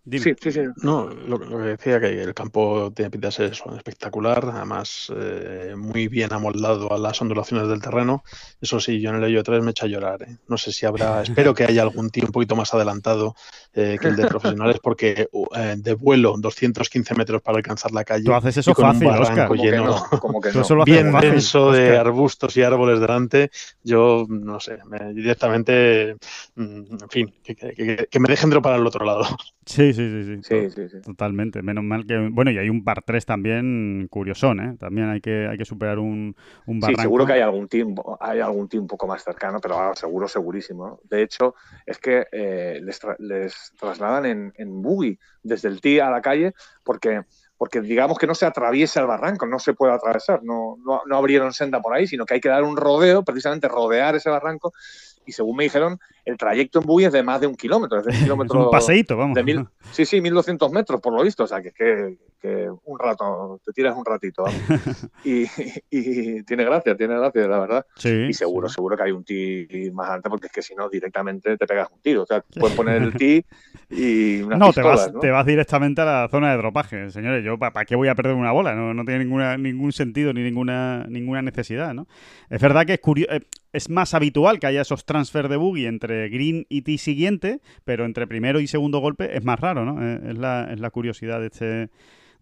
Dime. 0.08 0.24
Sí, 0.24 0.36
sí, 0.40 0.52
sí. 0.52 0.62
No, 0.84 1.10
lo, 1.10 1.40
lo, 1.40 1.58
que 1.58 1.64
decía 1.64 2.00
que 2.00 2.22
el 2.22 2.36
campo 2.36 2.94
tiene 2.96 3.10
pinta 3.10 3.30
de 3.30 3.32
ser 3.32 3.52
eso, 3.52 3.76
espectacular, 3.76 4.52
además 4.54 5.12
eh, 5.16 5.74
muy 5.76 6.08
bien 6.08 6.32
amoldado 6.32 6.94
a 6.94 7.00
las 7.00 7.20
ondulaciones 7.24 7.68
del 7.68 7.82
terreno. 7.82 8.24
Eso 8.62 8.80
sí, 8.80 9.02
yo 9.02 9.10
en 9.10 9.16
el 9.16 9.24
hoyo 9.24 9.42
3 9.42 9.64
me 9.64 9.72
echa 9.72 9.88
a 9.88 9.90
llorar. 9.90 10.22
¿eh? 10.22 10.38
No 10.48 10.58
sé 10.58 10.72
si 10.72 10.86
habrá, 10.86 11.22
espero 11.24 11.56
que 11.56 11.64
haya 11.64 11.82
algún 11.82 12.12
tío 12.12 12.26
un 12.26 12.32
poquito 12.32 12.56
más 12.56 12.72
adelantado 12.76 13.36
eh, 13.74 13.98
que 14.00 14.10
el 14.10 14.16
de 14.16 14.28
profesionales, 14.28 14.78
porque 14.82 15.28
de 15.78 15.94
vuelo 15.96 16.36
215 16.38 17.16
metros 17.16 17.42
para 17.42 17.58
alcanzar 17.58 17.92
la 17.92 18.04
calle. 18.04 18.26
Tú 18.26 18.34
haces 18.36 18.58
eso 18.58 18.76
fácil, 18.76 19.08
Oscar. 19.08 19.52
Lleno, 19.56 20.06
como 20.22 20.40
que 20.40 20.52
no, 20.52 20.62
como 20.62 20.76
que 20.76 20.76
no. 20.76 20.84
bien 20.86 21.12
denso 21.20 21.70
Oscar. 21.70 21.82
de 21.82 21.98
arbustos 21.98 22.56
y 22.58 22.62
árboles 22.62 23.00
delante. 23.00 23.50
Yo 23.84 24.28
no 24.30 24.60
sé, 24.60 24.78
me, 24.86 25.14
directamente, 25.14 26.16
mm, 26.54 27.02
en 27.02 27.10
fin, 27.10 27.34
que, 27.44 27.56
que, 27.56 28.08
que 28.10 28.20
me 28.20 28.28
dejen 28.28 28.52
dropar 28.52 28.74
al 28.74 28.86
otro 28.86 29.04
lado. 29.04 29.26
Sí, 29.66 29.94
sí, 29.94 30.10
sí, 30.10 30.24
sí. 30.24 30.40
sí, 30.44 30.70
sí, 30.70 30.90
sí. 30.90 31.02
Totalmente. 31.02 31.64
Menos 31.64 31.84
mal 31.84 32.06
que. 32.06 32.30
Bueno, 32.32 32.52
y 32.52 32.58
hay 32.60 32.70
un 32.70 32.84
par 32.84 33.02
3 33.02 33.26
también 33.26 34.08
curiosón, 34.12 34.60
¿eh? 34.60 34.78
También 34.80 35.10
hay 35.10 35.22
que, 35.22 35.48
hay 35.48 35.58
que 35.58 35.66
superar 35.66 35.98
un, 35.98 36.36
un 36.68 36.80
barranco. 36.80 37.02
Sí, 37.02 37.04
seguro 37.04 37.26
que 37.26 37.34
hay 37.34 37.42
algún 37.42 37.68
team, 37.68 37.96
hay 38.20 38.42
algún 38.42 38.70
team 38.70 38.84
un 38.84 38.88
poco 38.88 39.08
más 39.08 39.24
cercano, 39.24 39.60
pero 39.60 39.80
ah, 39.80 39.96
seguro, 39.96 40.28
segurísimo. 40.28 41.00
De 41.10 41.24
hecho, 41.24 41.56
es 41.86 41.98
que 41.98 42.28
eh, 42.32 42.80
les, 42.84 43.00
tra 43.00 43.16
les, 43.18 43.74
trasladan 43.80 44.26
en, 44.28 44.54
en 44.58 44.82
buggy 44.84 45.18
desde 45.42 45.68
el 45.68 45.82
tee 45.82 46.00
a 46.00 46.12
la 46.12 46.22
calle 46.22 46.54
porque 46.84 47.24
porque 47.58 47.80
digamos 47.80 48.18
que 48.18 48.28
no 48.28 48.36
se 48.36 48.46
atraviesa 48.46 49.00
el 49.00 49.08
barranco, 49.08 49.46
no 49.46 49.60
se 49.60 49.74
puede 49.74 49.94
atravesar, 49.94 50.44
no, 50.44 50.76
no, 50.86 51.02
no, 51.06 51.18
abrieron 51.18 51.54
senda 51.54 51.82
por 51.82 51.94
ahí, 51.94 52.06
sino 52.06 52.26
que 52.26 52.34
hay 52.34 52.42
que 52.42 52.50
dar 52.50 52.64
un 52.64 52.76
rodeo, 52.76 53.24
precisamente 53.24 53.70
rodear 53.70 54.14
ese 54.14 54.30
barranco 54.30 54.74
y 55.26 55.32
según 55.32 55.58
me 55.58 55.64
dijeron, 55.64 56.00
el 56.26 56.38
trayecto 56.38 56.80
en 56.80 56.86
buggy 56.86 57.06
es 57.06 57.14
de 57.14 57.24
más 57.24 57.40
de 57.40 57.48
un 57.48 57.56
kilómetro. 57.56 58.00
Es 58.00 58.06
de 58.06 58.12
un 58.12 58.18
kilómetro 58.18 58.60
es 58.60 58.66
un 58.66 58.72
paseíto, 58.72 59.16
vamos. 59.16 59.36
De 59.36 59.44
mil, 59.44 59.66
sí, 59.92 60.06
sí, 60.06 60.20
1200 60.20 60.72
metros 60.72 61.00
por 61.00 61.14
lo 61.14 61.24
visto. 61.24 61.44
O 61.44 61.48
sea, 61.48 61.62
que, 61.62 61.72
que, 61.72 62.18
que 62.42 62.68
un 62.86 63.00
rato, 63.00 63.60
te 63.64 63.72
tiras 63.72 63.96
un 63.96 64.04
ratito. 64.04 64.44
y, 65.24 65.44
y, 65.92 66.40
y, 66.40 66.44
tiene 66.44 66.66
gracia, 66.66 66.98
tiene 66.98 67.16
gracia, 67.18 67.48
la 67.48 67.60
verdad. 67.60 67.86
Sí, 67.96 68.10
y 68.10 68.34
seguro, 68.34 68.68
sí. 68.68 68.76
seguro 68.76 68.98
que 68.98 69.04
hay 69.04 69.12
un 69.12 69.24
tee 69.24 69.92
más 69.94 70.10
alto, 70.10 70.30
porque 70.30 70.48
es 70.48 70.54
que 70.54 70.62
si 70.62 70.74
no, 70.74 70.90
directamente 70.90 71.58
te 71.58 71.68
pegas 71.68 71.90
un 71.92 72.02
tiro. 72.02 72.24
O 72.24 72.26
sea, 72.26 72.44
puedes 72.60 72.76
poner 72.76 73.04
el 73.04 73.14
tee 73.14 73.46
y 73.90 74.42
unas 74.42 74.58
no, 74.58 74.68
pistolas, 74.68 75.00
te 75.00 75.06
vas, 75.06 75.14
¿no? 75.14 75.20
te 75.20 75.30
vas 75.30 75.46
directamente 75.46 76.02
a 76.02 76.06
la 76.06 76.28
zona 76.30 76.52
de 76.52 76.58
dropaje. 76.58 77.12
Señores, 77.12 77.46
yo, 77.46 77.60
¿para 77.60 77.72
pa 77.72 77.86
qué 77.86 77.96
voy 77.96 78.08
a 78.08 78.16
perder 78.16 78.34
una 78.34 78.52
bola? 78.52 78.74
No, 78.74 78.96
no 78.96 79.06
tiene 79.06 79.24
ninguna, 79.24 79.58
ningún 79.58 79.92
sentido 79.92 80.34
ni 80.34 80.42
ninguna, 80.42 81.06
ninguna 81.08 81.44
necesidad, 81.44 81.94
¿no? 81.94 82.08
Es 82.50 82.60
verdad 82.60 82.86
que 82.86 82.94
es 82.94 83.00
curioso. 83.00 83.32
Eh, 83.32 83.42
es 83.76 83.90
más 83.90 84.14
habitual 84.14 84.58
que 84.58 84.68
haya 84.68 84.82
esos 84.82 85.06
transfer 85.06 85.50
de 85.50 85.58
buggy 85.58 85.86
entre 85.86 86.15
green 86.32 86.66
y 86.70 86.82
tee 86.82 86.98
siguiente, 86.98 87.60
pero 87.84 88.06
entre 88.06 88.28
primero 88.28 88.60
y 88.60 88.68
segundo 88.68 89.00
golpe 89.00 89.36
es 89.38 89.44
más 89.44 89.60
raro, 89.60 89.86
¿no? 89.86 90.06
Es 90.06 90.38
la, 90.38 90.70
es 90.72 90.80
la 90.80 90.90
curiosidad 90.90 91.40
de 91.40 91.48
este 91.48 91.90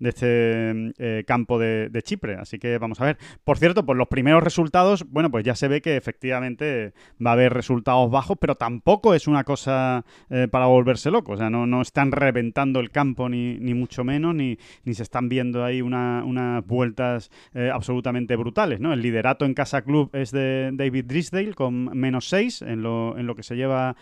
de 0.03 0.09
este 0.09 0.93
eh, 0.97 1.23
campo 1.25 1.57
de, 1.57 1.89
Chipre. 2.03 2.35
Así 2.35 2.59
que 2.59 2.77
vamos 2.77 2.99
a 2.99 3.05
ver. 3.05 3.17
Por 3.45 3.57
cierto, 3.57 3.85
por 3.85 3.95
los 3.95 4.09
primeros 4.09 4.43
resultados, 4.43 5.05
bueno, 5.09 5.31
pues 5.31 5.45
ya 5.45 5.55
se 5.55 5.69
ve 5.69 5.81
que 5.81 5.95
efectivamente 5.95 6.93
va 7.25 7.31
a 7.31 7.33
haber 7.33 7.53
resultados 7.53 8.11
bajos, 8.11 8.37
pero 8.39 8.55
tampoco 8.55 9.13
es 9.13 9.27
una 9.27 9.45
cosa 9.45 10.03
eh, 10.29 10.49
para 10.51 10.65
volverse 10.65 11.09
loco. 11.09 11.31
O 11.31 11.37
sea, 11.37 11.49
no, 11.49 11.65
no 11.65 11.81
están 11.81 12.11
reventando 12.11 12.81
el 12.81 12.91
campo 12.91 13.29
ni, 13.29 13.57
ni 13.59 13.73
mucho 13.73 14.03
menos, 14.03 14.35
ni, 14.35 14.57
ni, 14.83 14.93
se 14.93 15.03
están 15.03 15.29
viendo 15.29 15.63
ahí 15.63 15.81
unas 15.81 16.25
una 16.25 16.59
vueltas 16.59 17.31
eh, 17.53 17.71
absolutamente 17.73 18.35
brutales, 18.35 18.81
¿no? 18.81 18.91
El 18.91 19.01
liderato 19.01 19.45
en 19.45 19.53
Casa 19.53 19.83
Club 19.83 20.09
es 20.13 20.31
de 20.31 20.71
David 20.73 21.05
Drisdale 21.05 21.53
con 21.53 21.97
menos 21.97 22.27
6 22.27 22.63
en 22.63 22.83
lo, 22.83 23.17
en 23.17 23.25
lo 23.25 23.35
que 23.35 23.43
se 23.43 23.55
lleva 23.55 23.95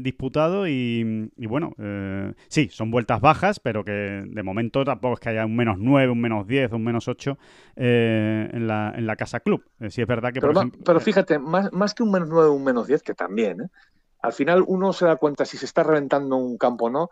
disputado 0.00 0.66
y, 0.66 1.30
y 1.36 1.46
bueno, 1.46 1.74
sí, 2.48 2.68
son 2.70 2.90
vueltas 2.90 3.20
bajas, 3.20 3.60
pero 3.60 3.84
que 3.84 3.92
de 4.26 4.42
momento 4.42 4.84
tampoco 4.84 5.14
es 5.14 5.20
que 5.20 5.29
haya 5.30 5.46
un 5.46 5.56
menos 5.56 5.76
9, 5.78 6.12
un 6.12 6.20
menos 6.20 6.46
10, 6.46 6.72
un 6.72 6.84
menos 6.84 7.08
8 7.08 7.38
eh, 7.76 8.50
en, 8.52 8.66
la, 8.66 8.92
en 8.96 9.06
la 9.06 9.16
casa 9.16 9.40
club. 9.40 9.64
Eh, 9.80 9.90
si 9.90 10.02
es 10.02 10.06
verdad 10.06 10.32
que, 10.32 10.40
pero, 10.40 10.52
por 10.52 10.62
ejemplo, 10.62 10.82
pero 10.84 11.00
fíjate, 11.00 11.38
más, 11.38 11.72
más 11.72 11.94
que 11.94 12.02
un 12.02 12.12
menos 12.12 12.28
9 12.28 12.48
o 12.48 12.52
un 12.52 12.64
menos 12.64 12.86
10, 12.86 13.02
que 13.02 13.14
también, 13.14 13.62
¿eh? 13.62 13.68
al 14.22 14.32
final 14.32 14.64
uno 14.66 14.92
se 14.92 15.06
da 15.06 15.16
cuenta 15.16 15.44
si 15.44 15.56
se 15.56 15.64
está 15.64 15.82
reventando 15.82 16.36
un 16.36 16.58
campo 16.58 16.86
o 16.86 16.90
no, 16.90 17.10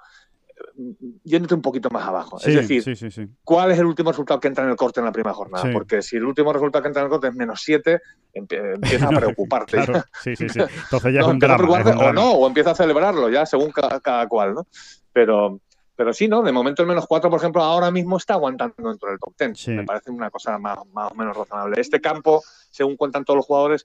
yéndote 1.24 1.54
un 1.54 1.62
poquito 1.62 1.90
más 1.90 2.06
abajo. 2.06 2.38
Sí, 2.38 2.50
es 2.50 2.56
decir, 2.56 2.82
sí, 2.82 2.96
sí, 2.96 3.10
sí. 3.10 3.28
¿cuál 3.44 3.70
es 3.70 3.78
el 3.78 3.86
último 3.86 4.10
resultado 4.10 4.40
que 4.40 4.48
entra 4.48 4.64
en 4.64 4.70
el 4.70 4.76
corte 4.76 5.00
en 5.00 5.06
la 5.06 5.12
primera 5.12 5.34
jornada? 5.34 5.70
Porque 5.72 6.02
si 6.02 6.16
el 6.16 6.24
último 6.24 6.52
resultado 6.52 6.82
que 6.82 6.88
entra 6.88 7.02
en 7.02 7.06
el 7.06 7.10
corte 7.10 7.28
es 7.28 7.34
menos 7.34 7.60
7, 7.62 8.00
empieza 8.32 9.06
a 9.06 9.10
preocuparte. 9.10 9.72
claro, 9.72 10.04
sí, 10.22 10.36
sí, 10.36 10.48
sí. 10.48 10.60
Entonces 10.60 11.14
ya 11.14 11.20
no, 11.20 11.26
es, 11.26 11.32
un 11.32 11.38
drama, 11.38 11.80
es 11.80 11.86
un 11.86 11.98
drama. 11.98 12.08
O 12.08 12.12
no, 12.12 12.32
o 12.32 12.46
empieza 12.46 12.72
a 12.72 12.74
celebrarlo 12.74 13.28
ya 13.30 13.46
según 13.46 13.70
cada, 13.70 14.00
cada 14.00 14.26
cual, 14.26 14.54
¿no? 14.54 14.66
Pero, 15.12 15.60
pero 15.98 16.12
sí, 16.12 16.28
¿no? 16.28 16.42
De 16.42 16.52
momento 16.52 16.82
el 16.82 16.88
menos 16.88 17.08
4, 17.08 17.28
por 17.28 17.40
ejemplo, 17.40 17.60
ahora 17.60 17.90
mismo 17.90 18.18
está 18.18 18.34
aguantando 18.34 18.88
dentro 18.88 19.10
del 19.10 19.18
top 19.18 19.34
10. 19.36 19.58
Sí. 19.58 19.72
Me 19.72 19.82
parece 19.82 20.12
una 20.12 20.30
cosa 20.30 20.56
más, 20.56 20.78
más 20.92 21.10
o 21.10 21.14
menos 21.16 21.36
razonable. 21.36 21.80
Este 21.80 22.00
campo, 22.00 22.40
según 22.70 22.96
cuentan 22.96 23.24
todos 23.24 23.38
los 23.38 23.46
jugadores, 23.46 23.84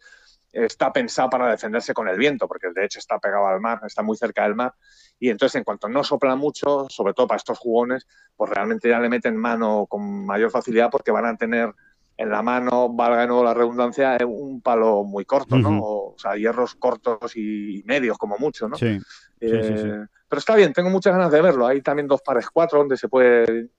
está 0.52 0.94
pensado 0.94 1.32
para 1.32 1.50
defenderse 1.50 1.92
con 1.96 2.08
el 2.08 2.20
viento, 2.20 2.48
porque 2.48 2.68
de 2.70 2.86
hecho 2.86 3.00
está 3.00 3.18
pegado 3.18 3.48
al 3.48 3.60
mar, 3.60 3.80
está 3.84 4.04
muy 4.04 4.16
cerca 4.16 4.44
del 4.44 4.54
mar, 4.54 4.76
y 5.20 5.32
entonces 5.32 5.56
en 5.56 5.64
cuanto 5.64 5.90
no 5.90 6.04
sopla 6.04 6.36
mucho, 6.36 6.86
sobre 6.88 7.16
todo 7.16 7.26
para 7.26 7.38
estos 7.38 7.58
jugones, 7.58 8.06
pues 8.36 8.52
realmente 8.52 8.90
ya 8.90 9.00
le 9.00 9.10
meten 9.10 9.36
mano 9.36 9.88
con 9.90 10.24
mayor 10.24 10.52
facilidad 10.52 10.92
porque 10.92 11.10
van 11.10 11.26
a 11.26 11.36
tener 11.36 11.74
en 12.16 12.30
la 12.30 12.44
mano, 12.44 12.90
valga 12.94 13.22
de 13.22 13.28
nuevo 13.28 13.44
la 13.44 13.56
redundancia, 13.56 14.20
un 14.24 14.62
palo 14.62 15.04
muy 15.04 15.26
corto, 15.26 15.58
¿no? 15.58 15.70
Uh 15.70 15.74
-huh. 15.74 15.82
o, 15.82 16.16
sea, 16.20 16.36
hierros 16.36 16.76
cortos 16.76 17.36
y 17.36 17.82
medios 17.88 18.20
como 18.20 18.38
mucho, 18.38 18.70
¿no? 18.70 18.76
Sí. 18.76 19.00
Eh, 19.40 19.62
sí, 19.64 19.68
sí, 19.68 19.78
sí. 19.82 19.90
Pero 20.34 20.40
está 20.40 20.56
bien, 20.56 20.74
tengo 20.74 20.90
muchas 20.90 21.14
ganas 21.14 21.32
de 21.32 21.40
verlo. 21.44 21.68
Hay 21.68 21.84
también 21.84 22.08
dos 22.08 22.24
pares 22.24 22.50
cuatro 22.52 22.80
donde 22.80 22.98
se 22.98 23.08
puede 23.08 23.70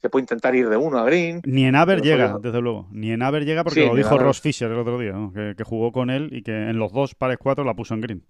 se 0.00 0.08
puede 0.08 0.22
intentar 0.22 0.54
ir 0.54 0.68
de 0.68 0.76
uno 0.76 0.96
a 0.96 1.04
green. 1.04 1.42
Ni 1.44 1.64
en 1.64 1.74
Aver 1.74 2.00
llega, 2.00 2.38
desde 2.40 2.60
luego. 2.60 2.86
Ni 2.92 3.10
en 3.10 3.20
Aver 3.20 3.44
llega 3.44 3.64
porque 3.64 3.80
sí, 3.80 3.86
lo 3.88 3.96
dijo 3.96 4.16
Ross 4.16 4.40
Fisher 4.40 4.70
el 4.70 4.78
otro 4.78 4.96
día, 4.96 5.10
¿no? 5.10 5.32
que, 5.32 5.54
que, 5.56 5.64
jugó 5.64 5.90
con 5.90 6.10
él 6.10 6.28
y 6.30 6.42
que 6.42 6.52
en 6.52 6.78
los 6.78 6.92
dos 6.92 7.16
pares 7.16 7.38
cuatro 7.40 7.64
la 7.64 7.74
puso 7.74 7.94
en 7.94 8.00
green. 8.00 8.24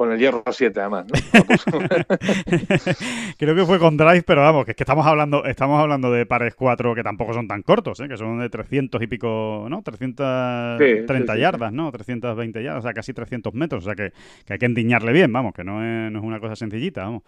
Con 0.00 0.10
el 0.12 0.18
hierro 0.18 0.42
7, 0.50 0.80
además, 0.80 1.04
¿no? 1.08 1.12
Creo 3.38 3.54
que 3.54 3.66
fue 3.66 3.78
con 3.78 3.98
Drive, 3.98 4.22
pero 4.22 4.40
vamos, 4.40 4.64
que 4.64 4.70
es 4.70 4.76
que 4.78 4.82
estamos 4.82 5.06
hablando, 5.06 5.44
estamos 5.44 5.78
hablando 5.78 6.10
de 6.10 6.24
pares 6.24 6.54
4 6.54 6.94
que 6.94 7.02
tampoco 7.02 7.34
son 7.34 7.46
tan 7.46 7.60
cortos, 7.60 8.00
¿eh? 8.00 8.08
que 8.08 8.16
son 8.16 8.38
de 8.38 8.48
300 8.48 9.02
y 9.02 9.06
pico, 9.06 9.66
¿no? 9.68 9.82
330 9.82 10.78
sí, 10.78 11.28
sí, 11.34 11.38
yardas, 11.38 11.70
¿no? 11.74 11.92
320 11.92 12.62
yardas, 12.62 12.82
o 12.82 12.86
sea, 12.86 12.94
casi 12.94 13.12
300 13.12 13.52
metros, 13.52 13.84
o 13.84 13.84
sea, 13.84 13.94
que, 13.94 14.14
que 14.46 14.54
hay 14.54 14.58
que 14.58 14.64
endiñarle 14.64 15.12
bien, 15.12 15.30
vamos, 15.30 15.52
que 15.52 15.64
no 15.64 15.84
es, 15.84 16.10
no 16.10 16.18
es 16.20 16.24
una 16.24 16.40
cosa 16.40 16.56
sencillita, 16.56 17.02
vamos. 17.02 17.22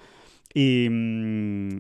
Y, 0.55 0.89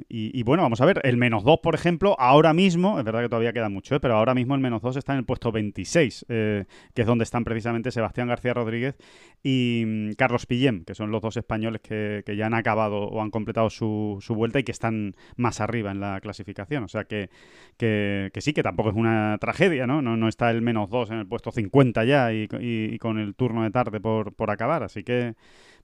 y, 0.09 0.43
bueno, 0.45 0.62
vamos 0.62 0.81
a 0.81 0.87
ver, 0.87 1.01
el 1.05 1.16
menos 1.16 1.45
2, 1.45 1.61
por 1.61 1.75
ejemplo, 1.75 2.16
ahora 2.18 2.55
mismo, 2.55 2.99
es 2.99 3.05
verdad 3.05 3.20
que 3.23 3.29
todavía 3.29 3.53
queda 3.53 3.68
mucho, 3.68 3.95
¿eh? 3.95 4.01
pero 4.01 4.16
ahora 4.16 4.35
mismo 4.35 4.55
el 4.55 4.61
menos 4.61 4.81
2 4.81 4.97
está 4.97 5.12
en 5.12 5.18
el 5.18 5.25
puesto 5.25 5.53
26, 5.53 6.27
eh, 6.29 6.64
que 6.95 7.03
es 7.03 7.07
donde 7.07 7.25
están 7.25 7.45
precisamente 7.45 7.91
Sebastián 7.91 8.29
García 8.29 8.55
Rodríguez 8.55 8.97
y 9.43 9.85
mm, 9.87 10.12
Carlos 10.12 10.47
Pillem, 10.47 10.85
que 10.85 10.95
son 10.95 11.11
los 11.11 11.20
dos 11.20 11.37
españoles 11.37 11.83
que, 11.83 12.23
que 12.25 12.37
ya 12.37 12.47
han 12.47 12.55
acabado 12.55 13.03
o 13.03 13.20
han 13.20 13.31
completado 13.31 13.68
su, 13.68 14.18
su, 14.20 14.35
vuelta 14.35 14.59
y 14.59 14.64
que 14.64 14.73
están 14.73 15.14
más 15.37 15.61
arriba 15.61 15.91
en 15.91 16.01
la 16.01 16.20
clasificación. 16.20 16.85
O 16.85 16.89
sea 16.89 17.05
que, 17.05 17.29
que, 17.77 18.31
que 18.33 18.41
sí, 18.41 18.55
que 18.55 18.62
tampoco 18.62 18.91
es 18.91 18.97
una 18.97 19.37
tragedia, 19.39 19.87
¿no? 19.87 20.01
No, 20.01 20.16
no 20.16 20.29
está 20.29 20.51
el 20.51 20.62
menos 20.62 20.89
2 20.89 21.11
en 21.11 21.18
el 21.18 21.27
puesto 21.27 21.53
50 21.53 22.05
ya 22.05 22.33
y, 22.33 22.49
y, 22.61 22.99
con 22.99 23.18
el 23.18 23.35
turno 23.35 23.64
de 23.64 23.70
tarde 23.70 24.01
por 24.01 24.51
acabar. 24.51 24.83
Así 24.83 25.03
que 25.05 25.35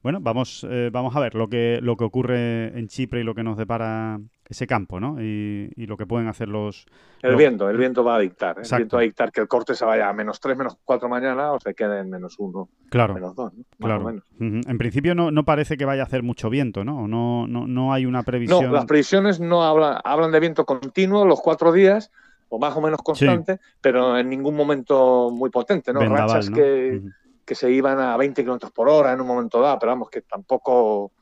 bueno, 0.02 0.20
vamos, 0.20 0.66
eh, 0.68 0.90
vamos 0.92 1.14
a 1.16 1.20
ver 1.20 1.34
lo 1.34 1.48
que, 1.48 1.80
lo 1.82 1.96
que 1.96 2.04
ocurre 2.04 2.78
en 2.78 2.88
Chipre 2.88 3.20
y 3.20 3.24
lo 3.24 3.34
que 3.34 3.42
nos 3.42 3.56
depara 3.56 4.20
ese 4.48 4.66
campo, 4.66 5.00
¿no? 5.00 5.20
Y, 5.20 5.70
y 5.76 5.86
lo 5.86 5.96
que 5.96 6.06
pueden 6.06 6.28
hacer 6.28 6.48
los... 6.48 6.86
El 7.22 7.32
los... 7.32 7.38
viento, 7.38 7.68
el 7.68 7.76
viento 7.76 8.02
va 8.02 8.16
a 8.16 8.18
dictar. 8.20 8.58
¿eh? 8.58 8.62
El 8.62 8.76
viento 8.76 8.96
va 8.96 9.02
a 9.02 9.04
dictar 9.04 9.30
que 9.32 9.40
el 9.40 9.48
corte 9.48 9.74
se 9.74 9.84
vaya 9.84 10.08
a 10.08 10.12
menos 10.12 10.40
3, 10.40 10.56
menos 10.56 10.78
4 10.84 11.08
mañana 11.08 11.52
o 11.52 11.60
se 11.60 11.74
quede 11.74 12.00
en 12.00 12.10
menos 12.10 12.36
1, 12.38 12.68
claro, 12.88 13.14
menos 13.14 13.34
2, 13.34 13.54
¿no? 13.54 13.64
claro. 13.78 14.04
Menos. 14.04 14.24
Uh 14.38 14.44
-huh. 14.44 14.70
En 14.70 14.78
principio 14.78 15.14
no, 15.14 15.30
no 15.30 15.44
parece 15.44 15.76
que 15.76 15.84
vaya 15.84 16.02
a 16.02 16.06
hacer 16.06 16.22
mucho 16.22 16.48
viento, 16.48 16.84
¿no? 16.84 17.06
No, 17.08 17.46
no, 17.46 17.66
no 17.66 17.92
hay 17.92 18.06
una 18.06 18.22
previsión... 18.22 18.64
No, 18.64 18.72
las 18.72 18.86
previsiones 18.86 19.40
no 19.40 19.64
hablan, 19.64 19.98
hablan 20.04 20.32
de 20.32 20.40
viento 20.40 20.64
continuo 20.64 21.26
los 21.26 21.40
cuatro 21.40 21.72
días, 21.72 22.10
o 22.48 22.58
más 22.58 22.76
o 22.76 22.80
menos 22.80 23.02
constante, 23.02 23.60
pero 23.80 24.16
en 24.16 24.28
ningún 24.28 24.56
momento 24.56 25.30
muy 25.30 25.50
potente, 25.50 25.92
¿no? 25.92 26.00
Rachas 26.00 26.50
que, 26.50 27.02
que, 27.48 27.54
se 27.54 27.70
iban 27.70 27.98
a 27.98 28.16
20 28.16 28.42
kilómetros 28.42 28.72
por 28.72 28.88
hora 28.88 29.12
en 29.12 29.20
un 29.20 29.26
momento 29.26 29.60
dado, 29.60 29.78
pero 29.78 29.92
vamos, 29.92 30.10
que 30.10 30.22
tampoco 30.22 31.12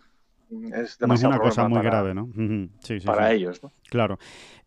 es 0.74 0.98
demasiado. 0.98 1.34
una 1.34 1.42
cosa 1.42 1.68
muy 1.68 1.82
grave, 1.82 2.14
¿no? 2.14 2.28
Sí, 2.80 3.00
sí, 3.00 3.06
para 3.06 3.32
ellos, 3.32 3.62
¿no? 3.62 3.72
Claro. 3.88 4.18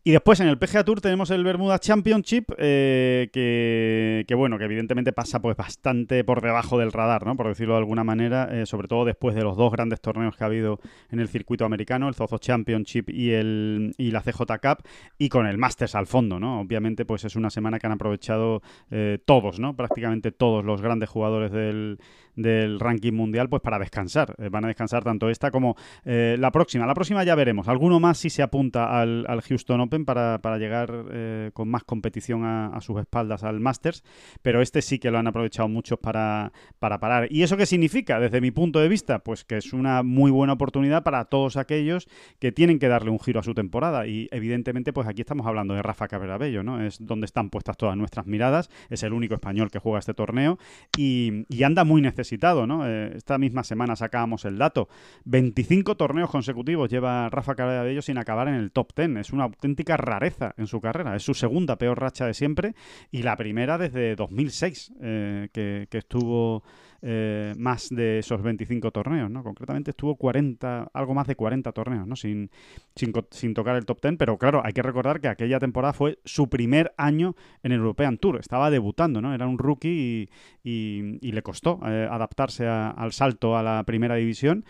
Y 0.02 0.12
después 0.12 0.40
en 0.40 0.48
el 0.48 0.58
PGA 0.58 0.82
Tour 0.82 1.02
tenemos 1.02 1.30
el 1.30 1.44
Bermuda 1.44 1.78
Championship, 1.78 2.52
eh, 2.56 3.28
que, 3.34 4.34
bueno, 4.34 4.56
que 4.56 4.64
evidentemente 4.64 5.12
pasa 5.12 5.42
pues 5.42 5.58
bastante 5.58 6.24
por 6.24 6.40
debajo 6.40 6.78
del 6.78 6.90
radar, 6.90 7.26
¿no? 7.26 7.36
Por 7.36 7.48
decirlo 7.48 7.74
de 7.74 7.80
alguna 7.80 8.02
manera, 8.02 8.48
eh, 8.50 8.64
sobre 8.64 8.88
todo 8.88 9.04
después 9.04 9.34
de 9.34 9.42
los 9.42 9.58
dos 9.58 9.70
grandes 9.70 10.00
torneos 10.00 10.34
que 10.38 10.44
ha 10.44 10.46
habido 10.46 10.80
en 11.10 11.20
el 11.20 11.28
circuito 11.28 11.66
americano, 11.66 12.08
el 12.08 12.14
Zozo 12.14 12.38
Championship 12.38 13.10
y 13.10 13.32
el 13.32 13.92
y 13.98 14.10
la 14.10 14.22
CJ 14.22 14.40
Cup, 14.62 14.88
y 15.18 15.28
con 15.28 15.46
el 15.46 15.58
Masters 15.58 15.94
al 15.94 16.06
fondo, 16.06 16.40
¿no? 16.40 16.60
Obviamente, 16.60 17.04
pues 17.04 17.26
es 17.26 17.36
una 17.36 17.50
semana 17.50 17.78
que 17.78 17.86
han 17.86 17.92
aprovechado 17.92 18.62
eh, 18.90 19.18
todos, 19.26 19.60
¿no? 19.60 19.76
Prácticamente 19.76 20.32
todos 20.32 20.64
los 20.64 20.80
grandes 20.80 21.10
jugadores 21.10 21.52
del, 21.52 21.98
del 22.42 22.80
ranking 22.80 23.12
mundial, 23.12 23.48
pues 23.48 23.62
para 23.62 23.78
descansar. 23.78 24.34
van 24.50 24.64
a 24.64 24.68
descansar 24.68 25.04
tanto 25.04 25.28
esta 25.30 25.50
como 25.50 25.76
la 26.04 26.50
próxima. 26.50 26.86
La 26.86 26.94
próxima 26.94 27.24
ya 27.24 27.34
veremos. 27.34 27.68
Alguno 27.68 28.00
más 28.00 28.18
si 28.18 28.30
se 28.30 28.42
apunta 28.42 29.00
al, 29.00 29.24
Houston 29.48 29.80
Open 29.80 30.04
para, 30.04 30.38
para 30.38 30.58
llegar 30.58 30.92
eh, 31.10 31.50
con 31.52 31.68
más 31.68 31.84
competición 31.84 32.44
a, 32.44 32.80
sus 32.80 33.00
espaldas 33.00 33.44
al 33.44 33.60
Masters, 33.60 34.02
pero 34.42 34.62
este 34.62 34.82
sí 34.82 34.98
que 34.98 35.10
lo 35.10 35.18
han 35.18 35.26
aprovechado 35.26 35.68
muchos 35.68 35.98
para, 35.98 36.52
para 36.78 36.98
parar. 36.98 37.28
¿Y 37.30 37.42
eso 37.42 37.56
qué 37.56 37.66
significa? 37.66 38.20
Desde 38.20 38.40
mi 38.40 38.50
punto 38.50 38.80
de 38.80 38.88
vista, 38.88 39.20
pues 39.20 39.44
que 39.44 39.56
es 39.56 39.72
una 39.72 40.02
muy 40.02 40.30
buena 40.30 40.54
oportunidad 40.54 41.02
para 41.02 41.24
todos 41.26 41.56
aquellos 41.56 42.08
que 42.38 42.52
tienen 42.52 42.78
que 42.78 42.88
darle 42.88 43.10
un 43.10 43.20
giro 43.20 43.40
a 43.40 43.42
su 43.42 43.54
temporada. 43.54 44.06
Y 44.06 44.28
evidentemente, 44.30 44.92
pues 44.92 45.06
aquí 45.08 45.22
estamos 45.22 45.46
hablando 45.46 45.74
de 45.74 45.82
Rafa 45.82 46.08
Cabrera 46.08 46.38
Bello, 46.38 46.62
¿no? 46.62 46.82
Es 46.82 47.04
donde 47.04 47.26
están 47.26 47.50
puestas 47.50 47.76
todas 47.76 47.96
nuestras 47.96 48.26
miradas. 48.26 48.70
Es 48.88 49.02
el 49.02 49.12
único 49.12 49.34
español 49.34 49.70
que 49.70 49.78
juega 49.78 49.98
este 49.98 50.14
torneo 50.14 50.58
y, 50.96 51.44
anda 51.62 51.84
muy 51.84 52.00
necesitado, 52.00 52.29
¿no? 52.66 52.86
Eh, 52.86 53.12
esta 53.16 53.38
misma 53.38 53.64
semana 53.64 53.96
sacábamos 53.96 54.44
el 54.44 54.58
dato. 54.58 54.88
25 55.24 55.96
torneos 55.96 56.30
consecutivos 56.30 56.90
lleva 56.90 57.28
Rafa 57.28 57.54
Cabrera 57.54 57.82
Bello 57.82 58.02
sin 58.02 58.18
acabar 58.18 58.48
en 58.48 58.54
el 58.54 58.72
top 58.72 58.92
10. 58.96 59.16
Es 59.16 59.32
una 59.32 59.44
auténtica 59.44 59.96
rareza 59.96 60.54
en 60.56 60.66
su 60.66 60.80
carrera. 60.80 61.16
Es 61.16 61.22
su 61.22 61.34
segunda 61.34 61.76
peor 61.76 62.00
racha 62.00 62.26
de 62.26 62.34
siempre 62.34 62.74
y 63.10 63.22
la 63.22 63.36
primera 63.36 63.78
desde 63.78 64.16
2006, 64.16 64.92
eh, 65.00 65.48
que, 65.52 65.88
estuvo 65.90 66.62
eh, 67.02 67.54
más 67.56 67.88
de 67.88 68.18
esos 68.18 68.42
25 68.42 68.90
torneos, 68.90 69.30
¿no? 69.30 69.42
Concretamente 69.42 69.92
estuvo 69.92 70.16
40, 70.16 70.90
algo 70.92 71.14
más 71.14 71.26
de 71.26 71.34
40 71.34 71.72
torneos, 71.72 72.06
¿no? 72.06 72.14
Sin, 72.14 72.50
sin, 72.94 73.54
tocar 73.54 73.76
el 73.76 73.86
top 73.86 74.00
10, 74.02 74.16
pero 74.18 74.36
claro, 74.36 74.60
hay 74.64 74.72
que 74.72 74.82
recordar 74.82 75.20
que 75.20 75.28
aquella 75.28 75.58
temporada 75.58 75.92
fue 75.92 76.18
su 76.24 76.48
primer 76.50 76.92
año 76.98 77.36
en 77.62 77.72
el 77.72 77.78
European 77.78 78.18
Tour. 78.18 78.38
Estaba 78.38 78.70
debutando, 78.70 79.22
¿no? 79.22 79.34
Era 79.34 79.46
un 79.46 79.58
rookie 79.58 80.28
y, 80.62 81.30
le 81.30 81.42
costó 81.42 81.80
eh, 81.86 82.08
adaptarse 82.10 82.66
al 82.66 83.12
salto 83.12 83.56
a 83.56 83.62
la 83.62 83.84
primera 83.84 84.16
división, 84.16 84.64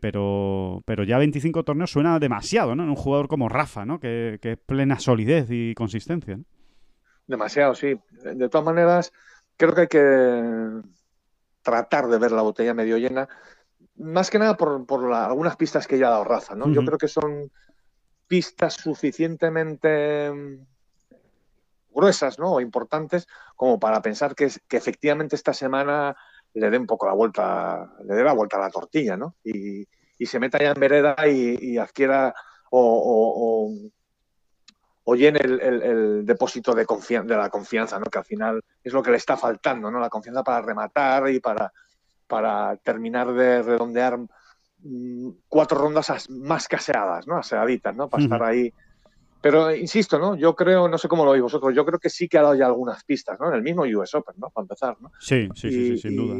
pero, 0.00 0.82
pero 0.84 1.04
ya 1.04 1.18
25 1.18 1.62
torneos 1.62 1.92
suena 1.92 2.18
demasiado, 2.18 2.74
¿no? 2.74 2.82
En 2.82 2.88
un 2.88 2.96
jugador 2.96 3.28
como 3.28 3.48
Rafa, 3.48 3.84
¿no? 3.84 4.00
Que, 4.00 4.38
que 4.42 4.56
plena 4.56 4.98
solidez 4.98 5.48
y 5.50 5.74
consistencia. 5.74 6.40
Demasiado, 7.28 7.74
sí. 7.74 8.00
De 8.24 8.48
todas 8.48 8.64
maneras, 8.64 9.12
creo 9.58 9.74
que 9.74 9.80
hay 9.82 9.86
que 9.86 10.80
tratar 11.68 12.08
de 12.08 12.18
ver 12.18 12.32
la 12.32 12.40
botella 12.40 12.72
medio 12.72 12.96
llena, 12.96 13.28
más 13.96 14.30
que 14.30 14.38
nada 14.38 14.56
por, 14.56 15.12
algunas 15.12 15.56
pistas 15.56 15.86
que 15.86 15.98
ya 15.98 16.06
ha 16.06 16.10
dado 16.12 16.24
Rafa, 16.24 16.54
¿no? 16.54 16.72
Yo 16.72 16.82
creo 16.82 16.96
que 16.96 17.08
son 17.08 17.52
pistas 18.26 18.74
suficientemente 18.74 20.30
mm, 20.32 20.66
gruesas, 21.90 22.38
¿no? 22.38 22.54
O 22.54 22.60
importantes 22.62 23.28
como 23.54 23.78
para 23.78 24.00
pensar 24.00 24.34
que, 24.34 24.50
que 24.66 24.78
efectivamente 24.78 25.36
esta 25.36 25.52
semana 25.52 26.16
le 26.54 26.70
dé 26.70 26.78
un 26.78 26.86
poco 26.86 27.06
la 27.06 27.12
vuelta, 27.12 27.92
le 28.02 28.14
dé 28.14 28.24
la 28.24 28.32
vuelta 28.32 28.56
a 28.56 28.60
la 28.60 28.70
tortilla, 28.70 29.18
¿no? 29.18 29.34
Y, 29.44 29.86
se 30.24 30.40
meta 30.40 30.58
ya 30.58 30.72
en 30.72 30.80
vereda 30.80 31.14
y, 31.28 31.78
adquiera 31.78 32.34
o, 32.70 33.70
o 33.70 33.90
llene 35.14 35.40
el, 35.40 36.24
depósito 36.24 36.74
de, 36.74 36.84
de 36.84 37.36
la 37.36 37.50
confianza, 37.50 37.98
¿no? 37.98 38.06
que 38.06 38.18
al 38.18 38.24
final 38.24 38.62
es 38.82 38.92
lo 38.92 39.02
que 39.02 39.10
le 39.10 39.16
está 39.16 39.36
faltando, 39.36 39.90
¿no? 39.90 40.00
la 40.00 40.10
confianza 40.10 40.42
para 40.42 40.62
rematar 40.62 41.30
y 41.30 41.40
para, 41.40 41.72
para 42.26 42.76
terminar 42.76 43.32
de 43.32 43.62
redondear 43.62 44.18
mm, 44.82 45.30
cuatro 45.48 45.78
rondas 45.78 46.28
más 46.30 46.68
caseadas, 46.68 47.26
¿no? 47.26 47.36
aseaditas, 47.36 47.94
¿no? 47.94 48.08
para 48.08 48.22
estar 48.22 48.42
ahí. 48.42 48.72
Pero 49.40 49.72
insisto, 49.72 50.18
¿no? 50.18 50.34
Yo 50.34 50.56
creo, 50.56 50.88
no 50.88 50.98
sé 50.98 51.06
cómo 51.06 51.24
lo 51.24 51.30
veis 51.30 51.42
vosotros, 51.42 51.72
yo 51.72 51.86
creo 51.86 52.00
que 52.00 52.10
sí 52.10 52.28
que 52.28 52.38
ha 52.38 52.42
dado 52.42 52.56
ya 52.56 52.66
algunas 52.66 53.04
pistas, 53.04 53.38
¿no? 53.38 53.48
En 53.48 53.54
el 53.54 53.62
mismo 53.62 53.82
US 53.84 54.12
Open, 54.16 54.34
¿no? 54.36 54.50
Para 54.50 54.64
empezar, 54.64 54.96
¿no? 55.00 55.12
Sí, 55.20 55.48
sí, 55.54 55.70
sí, 55.70 55.98
sin 55.98 56.16
duda. 56.16 56.34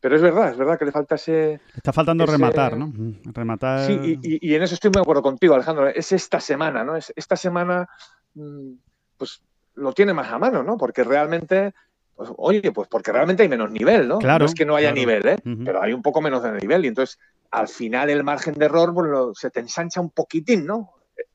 Pero 0.00 0.16
es 0.16 0.22
verdad, 0.22 0.50
es 0.50 0.56
verdad 0.56 0.78
que 0.78 0.86
le 0.86 0.92
falta 0.92 1.16
ese... 1.16 1.60
Está 1.76 1.92
faltando 1.92 2.24
rematar, 2.24 2.76
¿no? 2.76 2.90
Rematar... 3.32 3.86
Sí, 3.86 4.18
y, 4.22 4.54
en 4.54 4.62
eso 4.62 4.74
estoy 4.74 4.88
muy 4.88 4.96
de 4.96 5.02
acuerdo 5.02 5.22
contigo, 5.22 5.54
Alejandro. 5.54 5.88
Es 5.88 6.12
esta 6.12 6.40
semana, 6.40 6.82
¿no? 6.82 6.96
Es 6.96 7.12
esta 7.14 7.36
semana, 7.36 7.86
mm, 8.34 8.72
pues 9.18 9.42
lo 9.74 9.92
tiene 9.92 10.14
más 10.14 10.32
a 10.32 10.38
mano, 10.38 10.62
¿no? 10.62 10.78
Porque 10.78 11.04
realmente, 11.04 11.74
pues, 12.16 12.30
oye, 12.38 12.72
pues 12.72 12.88
porque 12.88 13.12
realmente 13.12 13.42
hay 13.42 13.50
menos 13.50 13.70
nivel, 13.70 14.08
¿no? 14.08 14.18
Claro. 14.18 14.44
No 14.44 14.46
es 14.46 14.54
que 14.54 14.64
no 14.64 14.74
haya 14.74 14.90
nivel, 14.90 15.26
¿eh? 15.26 15.36
Pero 15.64 15.82
hay 15.82 15.92
un 15.92 16.02
poco 16.02 16.22
menos 16.22 16.42
de 16.42 16.52
nivel 16.52 16.86
y 16.86 16.88
entonces 16.88 17.18
al 17.50 17.68
final 17.68 18.08
el 18.08 18.24
margen 18.24 18.54
de 18.54 18.64
error 18.64 18.94
pues, 18.94 19.38
se 19.38 19.50
te 19.50 19.60
ensancha 19.60 20.00
un 20.00 20.10
poquitín, 20.10 20.64
¿no? 20.64 20.94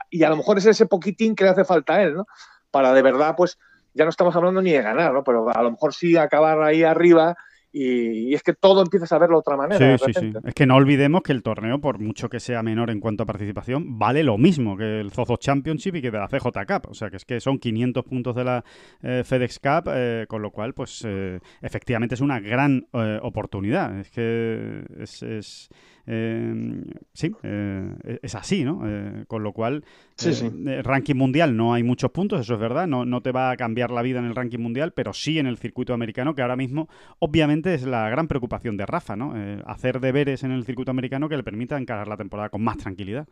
Y 0.09 0.23
a 0.23 0.29
lo 0.29 0.37
mejor 0.37 0.57
es 0.57 0.65
ese 0.65 0.87
poquitín 0.87 1.35
que 1.35 1.43
le 1.43 1.51
hace 1.51 1.65
falta 1.65 1.95
a 1.95 2.03
él, 2.03 2.15
¿no? 2.15 2.25
Para 2.71 2.93
de 2.93 3.01
verdad, 3.03 3.35
pues 3.37 3.59
ya 3.93 4.05
no 4.05 4.09
estamos 4.09 4.35
hablando 4.35 4.61
ni 4.61 4.71
de 4.71 4.81
ganar, 4.81 5.13
¿no? 5.13 5.23
Pero 5.23 5.49
a 5.55 5.61
lo 5.61 5.71
mejor 5.71 5.93
sí 5.93 6.17
acabar 6.17 6.61
ahí 6.63 6.83
arriba 6.83 7.35
y, 7.77 8.33
es 8.33 8.41
que 8.41 8.53
todo 8.53 8.81
empiezas 8.81 9.11
a 9.11 9.17
verlo 9.17 9.35
de 9.35 9.39
otra 9.39 9.57
manera. 9.57 9.97
Sí, 9.97 10.05
sí, 10.05 10.19
sí. 10.19 10.33
Es 10.45 10.53
que 10.53 10.65
no 10.65 10.75
olvidemos 10.75 11.21
que 11.23 11.33
el 11.33 11.43
torneo, 11.43 11.81
por 11.81 11.99
mucho 11.99 12.29
que 12.29 12.39
sea 12.39 12.63
menor 12.63 12.89
en 12.89 13.01
cuanto 13.01 13.23
a 13.23 13.25
participación, 13.25 13.99
vale 13.99 14.23
lo 14.23 14.37
mismo 14.37 14.77
que 14.77 15.01
el 15.01 15.11
Zozo 15.11 15.35
Championship 15.35 15.95
y 15.95 16.01
que 16.01 16.09
de 16.09 16.17
la 16.17 16.29
CJ 16.29 16.47
Cup. 16.65 16.89
O 16.89 16.93
sea, 16.93 17.09
que 17.09 17.17
es 17.17 17.25
que 17.25 17.41
son 17.41 17.59
500 17.59 18.05
puntos 18.05 18.33
de 18.33 18.43
la 18.45 18.63
eh, 19.03 19.23
FedEx 19.25 19.59
Cup, 19.59 19.91
eh, 19.93 20.25
con 20.29 20.41
lo 20.41 20.51
cual, 20.51 20.73
pues 20.73 21.03
eh, 21.05 21.39
efectivamente 21.61 22.15
es 22.15 22.21
una 22.21 22.39
gran 22.39 22.87
oportunidad. 23.21 23.99
Es 23.99 24.09
que 24.09 24.83
es 24.99 25.69
eh, 26.07 26.83
sí, 27.13 27.31
eh, 27.41 28.19
es 28.21 28.35
así, 28.35 28.63
¿no? 28.63 28.81
Eh, 28.85 29.25
con 29.27 29.41
lo 29.41 29.53
cual, 29.53 29.83
sí, 30.15 30.33
sí. 30.33 30.49
ranking 30.83 31.15
mundial 31.15 31.57
no 31.57 31.73
hay 31.73 31.81
muchos 31.81 32.11
puntos, 32.11 32.41
eso 32.41 32.53
es 32.53 32.59
verdad, 32.59 32.85
no, 32.87 33.05
no 33.05 33.21
te 33.21 33.31
va 33.31 33.49
a 33.49 33.57
cambiar 33.57 33.89
la 33.89 34.03
vida 34.03 34.19
en 34.19 34.25
el 34.25 34.35
ranking 34.35 34.59
mundial, 34.59 34.93
pero 34.93 35.13
sí 35.13 35.39
en 35.39 35.47
el 35.47 35.57
circuito 35.57 35.93
americano, 35.93 36.35
que 36.35 36.43
ahora 36.43 36.55
mismo 36.55 36.89
obviamente 37.19 37.64
es 37.73 37.83
la 37.83 38.09
gran 38.09 38.27
preocupación 38.27 38.77
de 38.77 38.85
Rafa, 38.85 39.15
¿no? 39.15 39.33
hacer 39.65 39.99
deberes 39.99 40.43
en 40.43 40.51
el 40.51 40.65
circuito 40.65 40.91
americano 40.91 41.27
que 41.27 41.37
le 41.37 41.43
permita 41.43 41.77
encarar 41.77 42.07
la 42.07 42.17
temporada 42.17 42.49
con 42.49 42.63
más 42.63 42.77
tranquilidad. 42.77 43.27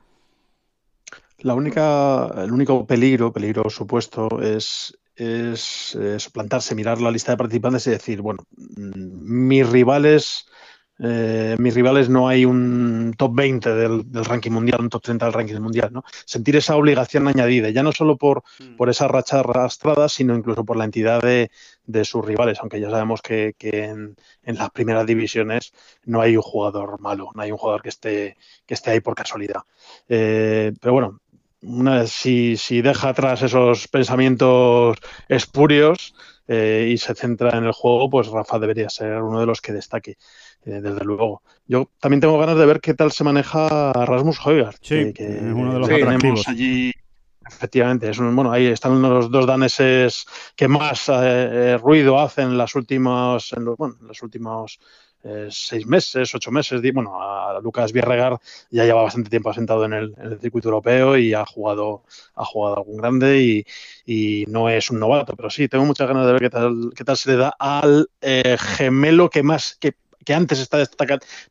La 1.39 1.55
única, 1.55 2.31
el 2.37 2.51
único 2.51 2.85
peligro, 2.85 3.33
peligro 3.33 3.69
supuesto, 3.69 4.41
es, 4.41 4.97
es, 5.15 6.29
plantarse, 6.33 6.75
mirar 6.75 7.01
la 7.01 7.11
lista 7.11 7.31
de 7.31 7.37
participantes 7.37 7.87
y 7.87 7.91
decir, 7.91 8.21
bueno, 8.21 8.43
mm, 8.55 9.47
mis 9.47 9.69
rivales 9.69 10.47
eh, 10.99 11.55
mis 11.57 11.73
rivales 11.73 12.07
no 12.07 12.27
hay 12.27 12.45
un 12.45 13.13
top 13.17 13.33
20 13.35 13.73
del, 13.73 14.05
ranking 14.25 14.51
mundial, 14.51 14.79
un 14.79 14.89
top 14.89 15.01
30 15.01 15.25
del 15.25 15.33
ranking 15.33 15.59
mundial, 15.59 15.89
¿no? 15.91 16.03
Sentir 16.25 16.55
esa 16.55 16.75
obligación 16.75 17.27
añadida, 17.27 17.69
ya 17.71 17.81
no 17.81 17.91
solo 17.91 18.15
por, 18.15 18.43
mm. 18.59 18.75
por 18.75 18.89
esa 18.89 19.07
racha 19.07 19.39
arrastrada, 19.39 20.07
sino 20.07 20.35
incluso 20.35 20.63
por 20.63 20.77
la 20.77 20.85
entidad 20.85 21.21
de, 21.21 21.49
sus 22.03 22.25
rivales, 22.25 22.59
aunque 22.59 22.79
ya 22.79 22.89
sabemos 22.89 23.21
que, 23.21 23.55
en, 23.61 24.15
las 24.43 24.69
primeras 24.71 25.05
divisiones 25.05 25.73
no 26.05 26.21
hay 26.21 26.35
un 26.35 26.41
jugador 26.41 26.99
malo, 26.99 27.29
no 27.35 27.41
hay 27.41 27.51
un 27.51 27.57
jugador 27.57 27.81
que 27.81 27.89
esté, 27.89 28.37
que 28.65 28.73
esté 28.73 28.91
ahí 28.91 28.99
por 28.99 29.15
casualidad. 29.15 29.61
Eh, 30.07 30.73
pero 30.81 30.93
bueno, 30.93 31.19
una, 31.61 32.07
si, 32.07 32.57
si 32.57 32.81
deja 32.81 33.09
atrás 33.09 33.41
esos 33.41 33.87
pensamientos 33.87 34.97
espurios 35.29 36.13
eh, 36.47 36.89
y 36.91 36.97
se 36.97 37.15
centra 37.15 37.57
en 37.57 37.63
el 37.63 37.71
juego, 37.71 38.09
pues 38.09 38.27
Rafa 38.27 38.59
debería 38.59 38.89
ser 38.89 39.21
uno 39.21 39.39
de 39.39 39.45
los 39.45 39.61
que 39.61 39.73
destaque. 39.73 40.17
Eh, 40.65 40.79
desde 40.81 41.03
luego. 41.03 41.41
Yo 41.67 41.89
también 41.99 42.21
tengo 42.21 42.39
ganas 42.39 42.57
de 42.57 42.65
ver 42.65 42.79
qué 42.79 42.93
tal 42.93 43.11
se 43.11 43.25
maneja 43.25 43.91
Rasmus 43.91 44.39
Højgaard. 44.39 44.75
Sí, 44.81 45.11
que, 45.13 45.25
es 45.25 45.41
uno 45.41 45.73
de 45.73 45.79
los 45.79 45.89
atractivos. 45.89 46.47
allí. 46.47 46.91
Efectivamente, 47.55 48.09
es 48.09 48.17
un, 48.19 48.35
bueno, 48.35 48.51
ahí 48.51 48.65
están 48.67 49.01
los 49.01 49.31
dos 49.31 49.45
daneses 49.45 50.25
que 50.55 50.67
más 50.67 51.07
eh, 51.09 51.13
eh, 51.13 51.77
ruido 51.77 52.19
hacen 52.19 52.57
las 52.57 52.75
últimas, 52.75 53.53
en 53.53 53.65
los, 53.65 53.77
bueno, 53.77 53.95
los 54.01 54.21
últimos 54.21 54.79
seis 55.49 55.87
meses, 55.87 56.35
ocho 56.35 56.51
meses. 56.51 56.81
Bueno, 56.93 57.21
a 57.21 57.57
Lucas 57.61 57.93
Bierregar 57.93 58.37
ya 58.69 58.83
lleva 58.83 59.03
bastante 59.03 59.29
tiempo 59.29 59.51
asentado 59.51 59.85
en 59.85 59.93
el, 59.93 60.13
en 60.17 60.33
el, 60.33 60.39
circuito 60.41 60.67
europeo 60.67 61.17
y 61.17 61.33
ha 61.33 61.45
jugado, 61.45 62.03
ha 62.35 62.43
jugado 62.43 62.79
algún 62.79 62.97
grande 62.97 63.41
y, 63.41 63.65
y, 64.05 64.45
no 64.49 64.67
es 64.67 64.89
un 64.91 64.99
novato, 64.99 65.33
pero 65.37 65.49
sí, 65.49 65.69
tengo 65.69 65.85
muchas 65.85 66.09
ganas 66.09 66.25
de 66.25 66.33
ver 66.33 66.41
qué 66.41 66.49
tal, 66.49 66.91
qué 66.93 67.05
tal 67.05 67.15
se 67.15 67.31
le 67.31 67.37
da 67.37 67.55
al 67.57 68.09
gemelo 68.19 69.29
que 69.29 69.43
más, 69.43 69.77
que 69.79 69.93
que 70.25 70.33
antes 70.33 70.59
está 70.59 70.77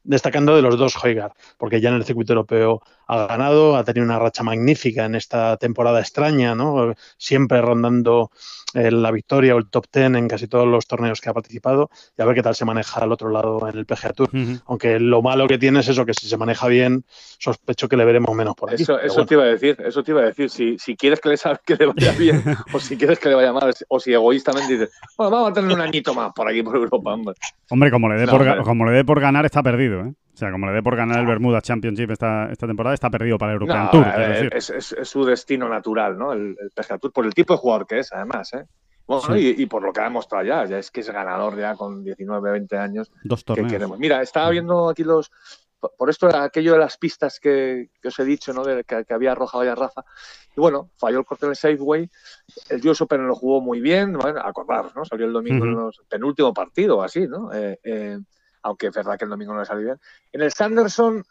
destacando 0.04 0.56
de 0.56 0.62
los 0.62 0.78
dos 0.78 0.96
Hoygaard, 1.02 1.32
porque 1.58 1.80
ya 1.80 1.90
en 1.90 1.96
el 1.96 2.04
circuito 2.04 2.32
europeo 2.32 2.82
ha 3.06 3.26
ganado, 3.26 3.76
ha 3.76 3.84
tenido 3.84 4.04
una 4.04 4.18
racha 4.18 4.42
magnífica 4.42 5.04
en 5.04 5.14
esta 5.14 5.56
temporada 5.56 6.00
extraña, 6.00 6.54
¿no? 6.54 6.94
Siempre 7.18 7.60
rondando 7.60 8.30
la 8.74 9.10
victoria 9.10 9.54
o 9.54 9.58
el 9.58 9.68
top 9.68 9.86
ten 9.90 10.16
en 10.16 10.28
casi 10.28 10.48
todos 10.48 10.66
los 10.66 10.86
torneos 10.86 11.20
que 11.20 11.30
ha 11.30 11.34
participado 11.34 11.90
y 12.16 12.22
a 12.22 12.24
ver 12.24 12.34
qué 12.34 12.42
tal 12.42 12.54
se 12.54 12.64
maneja 12.64 13.00
al 13.00 13.12
otro 13.12 13.30
lado 13.30 13.68
en 13.68 13.78
el 13.78 13.86
PGA 13.86 14.12
Tour. 14.12 14.30
Aunque 14.66 14.98
lo 14.98 15.22
malo 15.22 15.46
que 15.46 15.58
tiene 15.58 15.80
es 15.80 15.88
eso, 15.88 16.04
que 16.06 16.14
si 16.14 16.28
se 16.28 16.36
maneja 16.36 16.68
bien, 16.68 17.04
sospecho 17.38 17.88
que 17.88 17.96
le 17.96 18.04
veremos 18.04 18.34
menos 18.34 18.54
por 18.54 18.72
aquí. 18.72 18.82
Eso, 18.82 18.98
eso 18.98 19.26
te 19.26 19.34
iba 19.34 19.44
a 19.44 19.46
decir, 19.46 19.76
eso 19.84 20.02
te 20.02 20.12
iba 20.12 20.22
a 20.22 20.24
decir. 20.24 20.50
Si, 20.50 20.78
si 20.78 20.96
quieres 20.96 21.20
que 21.20 21.28
le, 21.28 21.36
que 21.64 21.76
le 21.76 21.86
vaya 21.86 22.12
bien 22.12 22.42
o 22.72 22.78
si 22.78 22.96
quieres 22.96 23.18
que 23.18 23.28
le 23.28 23.34
vaya 23.34 23.52
mal, 23.52 23.72
o 23.88 24.00
si 24.00 24.12
egoístamente 24.12 24.72
dices, 24.72 24.90
bueno, 25.16 25.30
vamos 25.30 25.50
a 25.50 25.54
tener 25.54 25.72
un 25.72 25.80
añito 25.80 26.14
más 26.14 26.32
por 26.32 26.48
aquí, 26.48 26.62
por 26.62 26.76
Europa, 26.76 27.14
hombre. 27.14 27.34
Hombre, 27.70 27.90
como 27.90 28.08
le 28.08 28.20
dé, 28.20 28.26
por, 28.26 28.62
como 28.64 28.86
le 28.86 28.92
dé 28.92 29.04
por 29.04 29.20
ganar, 29.20 29.44
está 29.44 29.62
perdido, 29.62 30.00
¿eh? 30.00 30.14
O 30.34 30.36
sea, 30.36 30.50
como 30.50 30.66
le 30.66 30.72
dé 30.72 30.82
por 30.82 30.96
ganar 30.96 31.20
el 31.20 31.26
Bermuda 31.26 31.60
Championship 31.60 32.10
esta, 32.10 32.50
esta 32.50 32.66
temporada, 32.66 32.94
está 32.94 33.10
perdido 33.10 33.36
para 33.36 33.52
el 33.52 33.60
European 33.60 33.90
Tour. 33.90 34.06
Es, 34.52 34.70
es, 34.70 34.92
es, 34.92 35.08
su 35.08 35.24
destino 35.26 35.68
natural, 35.68 36.16
¿no? 36.16 36.32
El, 36.32 36.56
el 36.58 36.70
PGA 36.74 36.98
Tour, 36.98 37.12
por 37.12 37.26
el 37.26 37.34
tipo 37.34 37.52
de 37.52 37.58
jugador 37.58 37.86
que 37.86 37.98
es, 37.98 38.12
además, 38.12 38.52
¿eh? 38.54 38.61
Bueno, 39.20 39.36
y, 39.36 39.66
por 39.66 39.82
lo 39.82 39.92
que 39.92 40.00
ha 40.00 40.04
demostrado 40.04 40.44
ya, 40.44 40.64
ya 40.64 40.78
es 40.78 40.90
que 40.90 41.00
es 41.00 41.10
ganador 41.10 41.58
ya 41.58 41.74
con 41.76 42.02
19, 42.02 42.50
20 42.50 42.76
años. 42.78 43.12
Dos 43.24 43.44
torneos. 43.44 43.98
Mira, 43.98 44.22
estaba 44.22 44.50
viendo 44.50 44.88
aquí 44.88 45.04
los. 45.04 45.30
Por 45.98 46.08
esto, 46.08 46.28
aquello 46.28 46.74
de 46.74 46.78
las 46.78 46.96
pistas 46.96 47.40
que, 47.40 47.90
os 48.04 48.18
he 48.18 48.24
dicho, 48.24 48.52
¿no? 48.52 48.64
De 48.64 48.84
que, 48.84 49.04
había 49.12 49.32
arrojado 49.32 49.64
ya 49.64 49.74
Rafa. 49.74 50.04
Y 50.56 50.60
bueno, 50.60 50.90
falló 50.96 51.18
el 51.18 51.24
corte 51.24 51.46
del 51.46 51.56
Safeway. 51.56 52.08
El 52.68 52.88
US 52.88 53.00
Open 53.00 53.26
lo 53.26 53.34
jugó 53.34 53.60
muy 53.60 53.80
bien. 53.80 54.12
Bueno, 54.12 54.40
acordaros, 54.40 54.94
¿no? 54.94 55.04
Salió 55.04 55.26
el 55.26 55.32
domingo 55.32 55.64
en 55.64 55.74
los 55.74 56.00
penúltimo 56.08 56.54
partido, 56.54 57.02
así, 57.02 57.26
¿no? 57.26 57.52
Eh, 57.52 57.80
eh, 57.82 58.18
aunque 58.62 58.86
es 58.86 58.94
verdad 58.94 59.18
que 59.18 59.24
el 59.24 59.30
domingo 59.30 59.52
no 59.52 59.60
le 59.60 59.66
salió 59.66 59.84
bien. 59.84 60.00
En 60.32 60.42
el 60.42 60.52
Sanderson. 60.52 61.24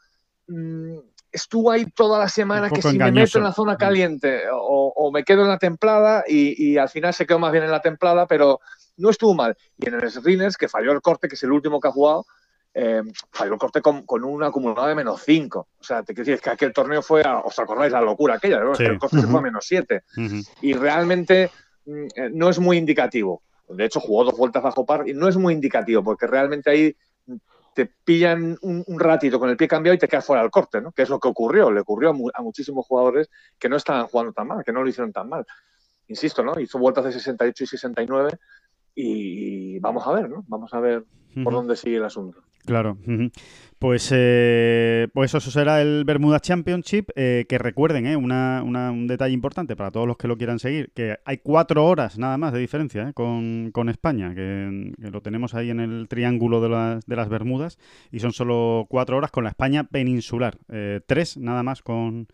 Estuvo 1.31 1.71
ahí 1.71 1.85
toda 1.85 2.19
la 2.19 2.27
semana 2.27 2.69
que 2.69 2.81
si 2.81 2.97
me 2.97 3.11
meto 3.11 3.37
en 3.37 3.43
la 3.43 3.53
zona 3.53 3.77
caliente 3.77 4.43
o, 4.51 5.11
me 5.13 5.23
quedo 5.23 5.41
en 5.43 5.49
la 5.49 5.57
templada 5.57 6.23
y, 6.27 6.77
al 6.77 6.89
final 6.89 7.13
se 7.13 7.25
quedó 7.25 7.39
más 7.39 7.51
bien 7.51 7.63
en 7.63 7.71
la 7.71 7.81
templada, 7.81 8.27
pero 8.27 8.59
no 8.97 9.09
estuvo 9.09 9.33
mal. 9.33 9.55
Y 9.77 9.87
en 9.87 9.95
el 9.95 10.11
Riners, 10.23 10.57
que 10.57 10.67
falló 10.67 10.91
el 10.91 11.01
corte, 11.01 11.27
que 11.27 11.35
es 11.35 11.43
el 11.43 11.51
último 11.51 11.79
que 11.79 11.87
ha 11.87 11.91
jugado, 11.91 12.25
eh, 12.73 13.01
falló 13.31 13.53
el 13.53 13.59
corte 13.59 13.81
con, 13.81 14.05
un 14.07 14.43
acumulado 14.43 14.87
de 14.87 14.95
menos 14.95 15.21
5. 15.23 15.59
O 15.59 15.83
sea, 15.83 16.03
te 16.03 16.13
quiero 16.13 16.29
decir, 16.29 16.41
que 16.41 16.49
aquel 16.49 16.73
torneo 16.73 17.01
fue, 17.01 17.21
os 17.21 17.57
acordáis, 17.59 17.91
la 17.91 18.01
locura 18.01 18.35
aquella, 18.35 18.59
el 18.59 18.99
corte 18.99 19.21
se 19.21 19.27
fue 19.27 19.39
a 19.39 19.43
menos 19.43 19.65
7. 19.65 20.03
Y 20.61 20.73
realmente 20.73 21.51
mm, 21.85 22.05
eh, 22.15 22.29
no 22.33 22.49
es 22.49 22.59
muy 22.59 22.77
indicativo. 22.77 23.41
De 23.69 23.85
hecho, 23.85 23.99
jugó 23.99 24.25
dos 24.25 24.37
vueltas 24.37 24.63
bajo 24.63 24.85
par 24.85 25.07
y 25.07 25.13
no 25.13 25.27
es 25.27 25.37
muy 25.37 25.53
indicativo, 25.53 26.03
porque 26.03 26.27
realmente 26.27 26.69
ahí 26.69 26.95
te 27.73 27.85
pillan 27.85 28.57
un, 28.61 28.99
ratito 28.99 29.39
con 29.39 29.49
el 29.49 29.57
pie 29.57 29.67
cambiado 29.67 29.95
y 29.95 29.99
te 29.99 30.07
quedas 30.07 30.25
fuera 30.25 30.41
del 30.41 30.51
corte, 30.51 30.81
¿no? 30.81 30.91
Que 30.91 31.03
es 31.03 31.09
lo 31.09 31.19
que 31.19 31.29
ocurrió, 31.29 31.71
le 31.71 31.81
ocurrió 31.81 32.13
a, 32.33 32.41
muchísimos 32.41 32.85
jugadores 32.85 33.29
que 33.57 33.69
no 33.69 33.77
estaban 33.77 34.07
jugando 34.07 34.33
tan 34.33 34.47
mal, 34.47 34.63
que 34.63 34.73
no 34.73 34.83
lo 34.83 34.89
hicieron 34.89 35.13
tan 35.13 35.29
mal. 35.29 35.45
Insisto, 36.07 36.43
¿no? 36.43 36.59
Hizo 36.59 36.79
vueltas 36.79 37.05
de 37.05 37.13
68 37.13 37.63
y 37.63 37.67
69 37.67 38.39
y 38.95 39.79
vamos 39.79 40.05
a 40.05 40.11
ver, 40.11 40.29
¿no? 40.29 40.43
Vamos 40.47 40.73
a 40.73 40.79
ver 40.79 41.05
por 41.43 41.53
dónde 41.53 41.75
sigue 41.77 41.97
el 41.97 42.05
asunto. 42.05 42.43
Claro. 42.65 42.97
Pues, 43.81 44.11
eh, 44.13 45.07
pues 45.11 45.33
eso 45.33 45.49
será 45.49 45.81
el 45.81 46.03
Bermuda 46.05 46.39
Championship, 46.39 47.09
eh, 47.15 47.45
que 47.49 47.57
recuerden, 47.57 48.05
eh, 48.05 48.15
un 48.15 49.07
detalle 49.07 49.33
importante 49.33 49.75
para 49.75 49.89
todos 49.89 50.05
los 50.05 50.17
que 50.17 50.27
lo 50.27 50.37
quieran 50.37 50.59
seguir, 50.59 50.91
que 50.93 51.17
hay 51.25 51.39
cuatro 51.39 51.83
horas 51.87 52.19
nada 52.19 52.37
más 52.37 52.53
de 52.53 52.59
diferencia 52.59 53.09
eh, 53.09 53.13
con, 53.13 53.71
con, 53.73 53.89
España, 53.89 54.35
que, 54.35 54.93
lo 54.99 55.21
tenemos 55.21 55.55
ahí 55.55 55.71
en 55.71 55.79
el 55.79 56.07
triángulo 56.07 56.61
de 56.61 56.69
las, 56.69 57.05
de 57.07 57.15
las 57.15 57.27
Bermudas, 57.27 57.79
y 58.11 58.19
son 58.19 58.33
solo 58.33 58.85
cuatro 58.87 59.17
horas 59.17 59.31
con 59.31 59.45
la 59.45 59.49
España 59.49 59.83
peninsular, 59.85 60.59
tres 61.07 61.37
nada 61.37 61.63
más 61.63 61.81
con, 61.81 62.27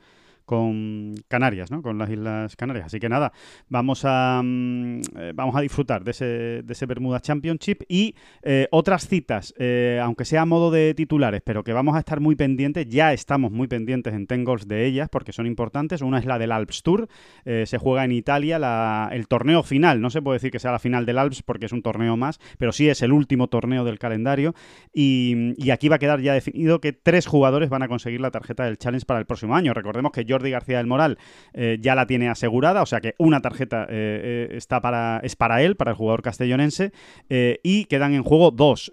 con 0.48 1.14
Canarias, 1.28 1.70
¿no? 1.72 1.82
Con 1.82 1.98
las 1.98 2.10
Islas 2.10 2.56
Canarias. 2.56 2.86
Así 2.86 3.02
que 3.02 3.10
nada, 3.10 3.34
vamos 3.68 4.04
a, 4.06 4.42
mm, 4.42 5.02
eh, 5.18 5.32
vamos 5.36 5.56
a 5.58 5.62
disfrutar 5.62 6.06
de 6.06 6.12
ese, 6.12 6.26
de 6.64 6.74
ese 6.74 6.86
Bermuda 6.86 7.20
Championship 7.20 7.84
y 7.90 8.16
eh, 8.44 8.70
otras 8.72 9.10
citas, 9.10 9.54
eh, 9.60 10.00
aunque 10.02 10.24
sea 10.24 10.44
a 10.44 10.46
modo 10.46 10.72
de 10.72 10.94
titulares, 10.94 11.42
pero 11.44 11.66
que 11.66 11.74
vamos 11.74 11.98
a 11.98 12.00
estar 12.00 12.22
muy 12.22 12.36
pendientes, 12.36 12.88
ya 12.88 13.12
estamos 13.12 13.52
muy 13.52 13.68
pendientes 13.68 14.14
en 14.14 14.26
Tengols 14.26 14.70
de 14.70 14.86
ellas 14.86 15.10
porque 15.10 15.34
son 15.34 15.48
importantes. 15.48 16.02
Una 16.02 16.18
es 16.18 16.26
la 16.26 16.40
del 16.40 16.54
Alps 16.54 16.82
Tour, 16.82 17.10
se 17.44 17.78
juega 17.78 18.06
en 18.06 18.14
Italia 18.14 18.58
la, 18.58 19.10
el 19.12 19.28
torneo 19.28 19.64
final, 19.64 20.00
no 20.00 20.10
se 20.10 20.22
puede 20.22 20.38
decir 20.38 20.52
que 20.52 20.60
sea 20.60 20.72
la 20.72 20.80
final 20.80 21.06
del 21.06 21.18
Alps 21.18 21.44
porque 21.44 21.66
es 21.66 21.74
un 21.74 21.82
torneo 21.82 22.16
más, 22.16 22.40
pero 22.58 22.72
sí 22.72 22.88
es 22.88 23.02
el 23.02 23.12
último 23.12 23.48
torneo 23.48 23.84
del 23.84 24.00
calendario 24.00 24.56
y, 24.94 25.54
y 25.58 25.72
aquí 25.72 25.90
va 25.90 25.98
a 25.98 26.00
quedar 26.00 26.22
ya 26.22 26.34
definido 26.34 26.80
que 26.80 26.94
tres 26.94 27.28
jugadores 27.28 27.70
van 27.70 27.84
a 27.84 27.90
conseguir 27.90 28.22
la 28.22 28.32
tarjeta 28.32 28.64
del 28.64 28.78
Challenge 28.78 29.06
para 29.06 29.20
el 29.20 29.26
próximo 29.26 29.54
año. 29.54 29.74
Recordemos 29.74 30.14
que 30.14 30.24
yo 30.24 30.37
Jordi 30.38 30.52
García 30.52 30.78
del 30.78 30.88
Moral 30.88 31.18
eh, 31.54 31.78
ya 31.82 31.96
la 31.96 32.06
tiene 32.06 32.30
asegurada, 32.30 32.84
o 32.84 32.86
sea 32.86 33.02
que 33.02 33.16
una 33.18 33.42
tarjeta 33.42 33.84
eh, 33.84 33.88
eh, 33.90 34.48
está 34.52 34.82
para, 34.82 35.20
es 35.24 35.36
para 35.36 35.64
él, 35.64 35.76
para 35.76 35.92
el 35.92 35.98
jugador 35.98 36.22
castellonense, 36.22 36.92
y 37.30 37.86
quedan 37.86 38.14
en 38.14 38.24
juego 38.24 38.52
dos. 38.52 38.92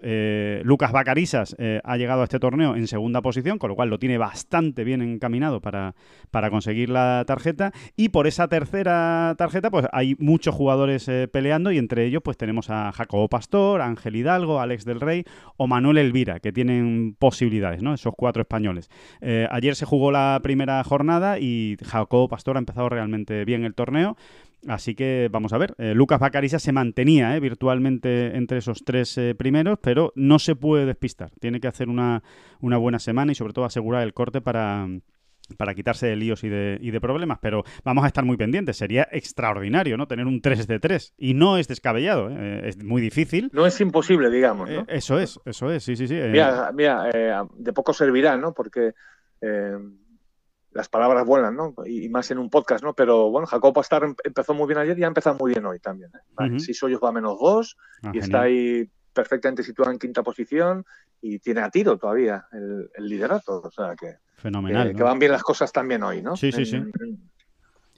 Lucas 0.63 0.91
Bacarisas 0.91 1.55
ha 1.83 1.97
llegado 1.97 2.21
a 2.21 2.23
este 2.23 2.39
torneo 2.39 2.75
en 2.75 2.87
segunda 2.87 3.21
posición, 3.21 3.59
con 3.59 3.69
lo 3.69 3.75
cual 3.75 3.89
lo 3.89 3.99
tiene 3.99 4.17
bastante 4.17 4.83
bien 4.83 5.01
encaminado 5.01 5.61
para, 5.61 5.95
para 6.31 6.49
conseguir 6.49 6.89
la 6.89 7.23
tarjeta, 7.27 7.71
y 7.95 8.09
por 8.09 8.27
esa 8.27 8.47
tercera 8.47 9.35
tarjeta 9.37 9.69
pues 9.69 9.85
hay 9.91 10.15
muchos 10.19 10.55
jugadores 10.55 11.09
peleando 11.31 11.71
y 11.71 11.77
entre 11.77 12.05
ellos 12.05 12.21
pues 12.23 12.37
tenemos 12.37 12.69
a 12.69 12.91
Jacobo 12.91 13.29
Pastor, 13.29 13.81
Ángel 13.81 14.15
Hidalgo, 14.15 14.59
Alex 14.59 14.85
del 14.85 14.99
Rey 14.99 15.23
o 15.57 15.67
Manuel 15.67 15.97
Elvira, 15.97 16.39
que 16.39 16.51
tienen 16.51 17.15
posibilidades, 17.17 17.81
¿no? 17.81 17.93
Esos 17.93 18.13
cuatro 18.15 18.41
españoles. 18.41 18.89
ayer 19.21 19.75
se 19.75 19.85
jugó 19.85 20.11
la 20.11 20.39
primera 20.41 20.83
jornada 20.83 21.34
y 21.39 21.77
Jacobo 21.83 22.27
Pastor 22.27 22.57
ha 22.57 22.59
empezado 22.59 22.89
realmente 22.89 23.45
bien 23.45 23.63
el 23.63 23.75
torneo. 23.75 24.17
Así 24.67 24.95
que 24.95 25.29
vamos 25.31 25.53
a 25.53 25.57
ver. 25.57 25.75
Eh, 25.77 25.93
Lucas 25.93 26.19
Bacarisa 26.19 26.59
se 26.59 26.71
mantenía 26.71 27.35
eh, 27.35 27.39
virtualmente 27.39 28.35
entre 28.35 28.59
esos 28.59 28.83
tres 28.83 29.17
eh, 29.17 29.35
primeros, 29.35 29.79
pero 29.79 30.11
no 30.15 30.39
se 30.39 30.55
puede 30.55 30.85
despistar. 30.85 31.31
Tiene 31.39 31.59
que 31.59 31.67
hacer 31.67 31.89
una, 31.89 32.23
una 32.61 32.77
buena 32.77 32.99
semana 32.99 33.31
y 33.31 33.35
sobre 33.35 33.53
todo 33.53 33.65
asegurar 33.65 34.01
el 34.01 34.13
corte 34.13 34.41
para, 34.41 34.87
para 35.57 35.75
quitarse 35.75 36.07
de 36.07 36.15
líos 36.15 36.43
y 36.43 36.49
de, 36.49 36.79
y 36.81 36.89
de, 36.89 36.99
problemas, 36.99 37.37
pero 37.41 37.63
vamos 37.83 38.05
a 38.05 38.07
estar 38.07 38.25
muy 38.25 38.37
pendientes. 38.37 38.77
Sería 38.77 39.07
extraordinario, 39.11 39.97
¿no? 39.97 40.07
Tener 40.07 40.25
un 40.25 40.41
3 40.41 40.65
de 40.65 40.79
3. 40.79 41.13
Y 41.17 41.35
no 41.35 41.57
es 41.57 41.67
descabellado, 41.67 42.29
es 42.29 42.83
muy 42.83 43.01
difícil. 43.01 43.51
No 43.53 43.67
es 43.67 43.79
imposible, 43.81 44.31
digamos, 44.31 44.69
¿no? 44.69 44.85
eso 44.87 45.19
es, 45.19 45.39
eso 45.45 45.71
es, 45.71 45.83
sí, 45.83 45.95
sí, 45.95 46.07
sí. 46.07 46.15
Mira, 46.15 46.71
mira 46.73 47.47
de 47.55 47.73
poco 47.73 47.93
servirá, 47.93 48.35
¿no? 48.35 48.53
Porque 48.53 48.93
las 50.75 50.89
palabras 50.89 51.25
vuelan, 51.25 51.55
¿no? 51.55 51.73
Y, 51.85 52.09
más 52.09 52.29
en 52.31 52.37
un 52.37 52.49
podcast, 52.49 52.83
¿no? 52.83 52.93
Pero 52.93 53.31
bueno, 53.31 53.47
Jacob 53.47 53.73
Pastar 53.73 54.03
em, 54.03 54.13
empezó 54.25 54.53
muy 54.53 54.67
bien 54.67 54.77
ayer 54.77 54.99
y 54.99 55.05
ha 55.05 55.07
empezado 55.07 55.37
muy 55.37 55.53
bien 55.53 55.65
hoy 55.65 55.79
también. 55.79 56.11
¿eh? 56.13 56.59
Si 56.59 56.73
Soyos 56.73 56.99
va 57.01 57.09
a 57.09 57.13
menos 57.13 57.39
dos 57.39 57.77
ah, 58.03 58.11
y 58.13 58.19
está 58.19 58.41
ahí 58.41 58.89
perfectamente 59.13 59.63
situado 59.63 59.91
en 59.91 59.97
quinta 59.97 60.21
posición 60.21 60.85
y 61.21 61.39
tiene 61.39 61.61
a 61.61 61.69
tiro 61.69 61.97
todavía 61.97 62.45
el, 62.51 62.89
liderato. 63.07 63.61
O 63.61 63.71
sea 63.71 63.95
que, 63.95 64.17
Fenomenal, 64.35 64.93
que, 64.93 65.01
van 65.01 65.17
bien 65.17 65.31
las 65.31 65.43
cosas 65.43 65.71
también 65.71 66.03
hoy, 66.03 66.21
¿no? 66.21 66.35
Sí, 66.35 66.51
sí, 66.51 66.65
sí. 66.65 66.83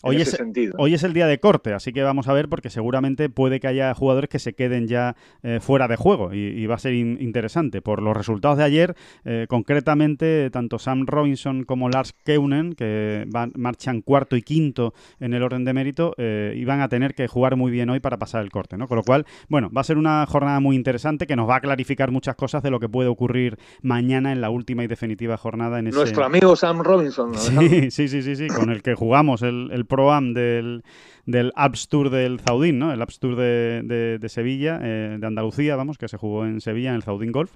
Hoy 0.03 0.17
es, 0.17 0.37
hoy 0.77 0.93
es, 0.93 1.03
el 1.03 1.13
día 1.13 1.25
de 1.25 1.39
corte, 1.39 1.73
así 1.73 1.91
que 1.91 2.03
vamos 2.03 2.27
a 2.27 2.33
ver 2.33 2.49
porque 2.49 2.69
seguramente 2.69 3.29
puede 3.29 3.59
que 3.59 3.67
haya 3.67 3.91
jugadores 3.95 4.29
que 4.29 4.37
se 4.37 4.53
queden 4.53 4.87
ya 4.87 5.15
eh, 5.41 5.59
fuera 5.59 5.87
de 5.87 5.95
juego 5.95 6.33
y, 6.33 6.67
va 6.67 6.75
a 6.75 6.79
ser 6.79 6.93
interesante. 6.93 7.81
Por 7.81 8.03
los 8.03 8.15
resultados 8.15 8.59
de 8.59 8.63
ayer, 8.63 8.95
eh, 9.25 9.47
concretamente, 9.49 10.51
tanto 10.51 10.77
Sam 10.77 11.07
Robinson 11.07 11.63
como 11.63 11.89
Lars 11.89 12.13
Keunen, 12.23 12.73
que 12.73 13.25
van, 13.27 13.53
marchan 13.55 14.01
cuarto 14.01 14.35
y 14.35 14.43
quinto 14.43 14.93
en 15.19 15.33
el 15.33 15.41
orden 15.41 15.65
de 15.65 15.73
mérito, 15.73 16.13
eh, 16.17 16.53
iban 16.55 16.81
a 16.81 16.89
tener 16.89 17.15
que 17.15 17.27
jugar 17.27 17.55
muy 17.55 17.71
bien 17.71 17.89
hoy 17.89 17.99
para 17.99 18.17
pasar 18.17 18.43
el 18.43 18.51
corte. 18.51 18.77
¿no? 18.77 18.87
Con 18.87 18.97
lo 18.97 19.03
cual, 19.03 19.25
bueno, 19.49 19.71
va 19.75 19.81
a 19.81 19.83
ser 19.83 19.97
una 19.97 20.25
jornada 20.27 20.59
muy 20.59 20.75
interesante 20.75 21.25
que 21.25 21.35
nos 21.35 21.49
va 21.49 21.55
a 21.55 21.61
clarificar 21.61 22.11
muchas 22.11 22.35
cosas 22.35 22.61
de 22.61 22.69
lo 22.69 22.79
que 22.79 22.87
puede 22.87 23.09
ocurrir 23.09 23.57
mañana 23.81 24.31
en 24.31 24.41
la 24.41 24.51
última 24.51 24.83
y 24.83 24.87
definitiva 24.87 25.37
jornada 25.37 25.79
en 25.79 25.87
ese... 25.87 25.97
Nuestro 25.97 26.23
amigo 26.23 26.55
Sam 26.55 26.83
Robinson. 26.83 27.31
¿no? 27.31 27.37
Sí, 27.39 27.89
sí, 27.89 28.07
sí, 28.07 28.35
sí, 28.35 28.47
con 28.47 28.69
el 28.69 28.83
que 28.83 28.93
jugamos 28.93 29.41
el, 29.41 29.69
el 29.71 29.86
Pro-Am 29.87 30.33
del, 30.33 30.83
del 31.25 31.51
Alps 31.55 31.87
Tour 31.87 32.09
del 32.09 32.39
Zaudín, 32.39 32.79
¿no? 32.79 32.93
El 32.93 33.01
Alps 33.01 33.19
Tour 33.19 33.35
de, 33.35 34.17
de, 34.19 34.29
Sevilla, 34.29 34.79
eh, 34.81 35.17
de 35.19 35.27
Andalucía, 35.27 35.75
vamos, 35.75 35.97
que 35.97 36.07
se 36.07 36.17
jugó 36.17 36.45
en 36.45 36.61
Sevilla, 36.61 36.89
en 36.89 36.95
el 36.95 37.03
Zaudín 37.03 37.31
Golf. 37.31 37.53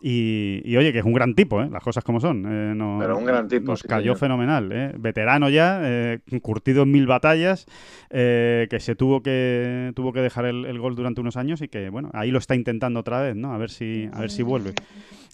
Y, 0.00 0.76
oye, 0.76 0.92
que 0.92 0.98
es 0.98 1.04
un 1.04 1.14
gran 1.14 1.34
tipo, 1.34 1.62
¿eh? 1.62 1.68
Las 1.72 1.82
cosas 1.82 2.04
como 2.04 2.20
son. 2.20 2.44
Eh, 2.46 2.98
Pero 2.98 3.16
un 3.16 3.24
gran 3.24 3.48
tipo. 3.48 3.72
Nos 3.72 3.82
cayó 3.82 4.14
fenomenal, 4.16 4.70
¿eh? 4.72 4.92
Veterano 4.98 5.48
ya, 5.48 5.80
eh, 5.82 6.20
curtido 6.42 6.82
en 6.82 6.90
mil 6.90 7.06
batallas, 7.06 7.66
que 8.10 8.78
se 8.80 8.96
tuvo 8.96 9.22
que 9.22 9.92
tuvo 9.94 10.12
que 10.12 10.20
dejar 10.20 10.44
el, 10.44 10.66
el 10.66 10.78
gol 10.78 10.94
durante 10.94 11.22
unos 11.22 11.36
años 11.38 11.62
y 11.62 11.68
que, 11.68 11.88
bueno, 11.88 12.10
ahí 12.12 12.30
lo 12.30 12.38
está 12.38 12.54
intentando 12.54 13.00
otra 13.00 13.22
vez, 13.22 13.34
¿no? 13.34 13.54
A 13.54 13.58
ver 13.58 13.70
si, 13.70 14.08
a 14.12 14.20
ver 14.20 14.30
si 14.30 14.42
vuelve. 14.42 14.74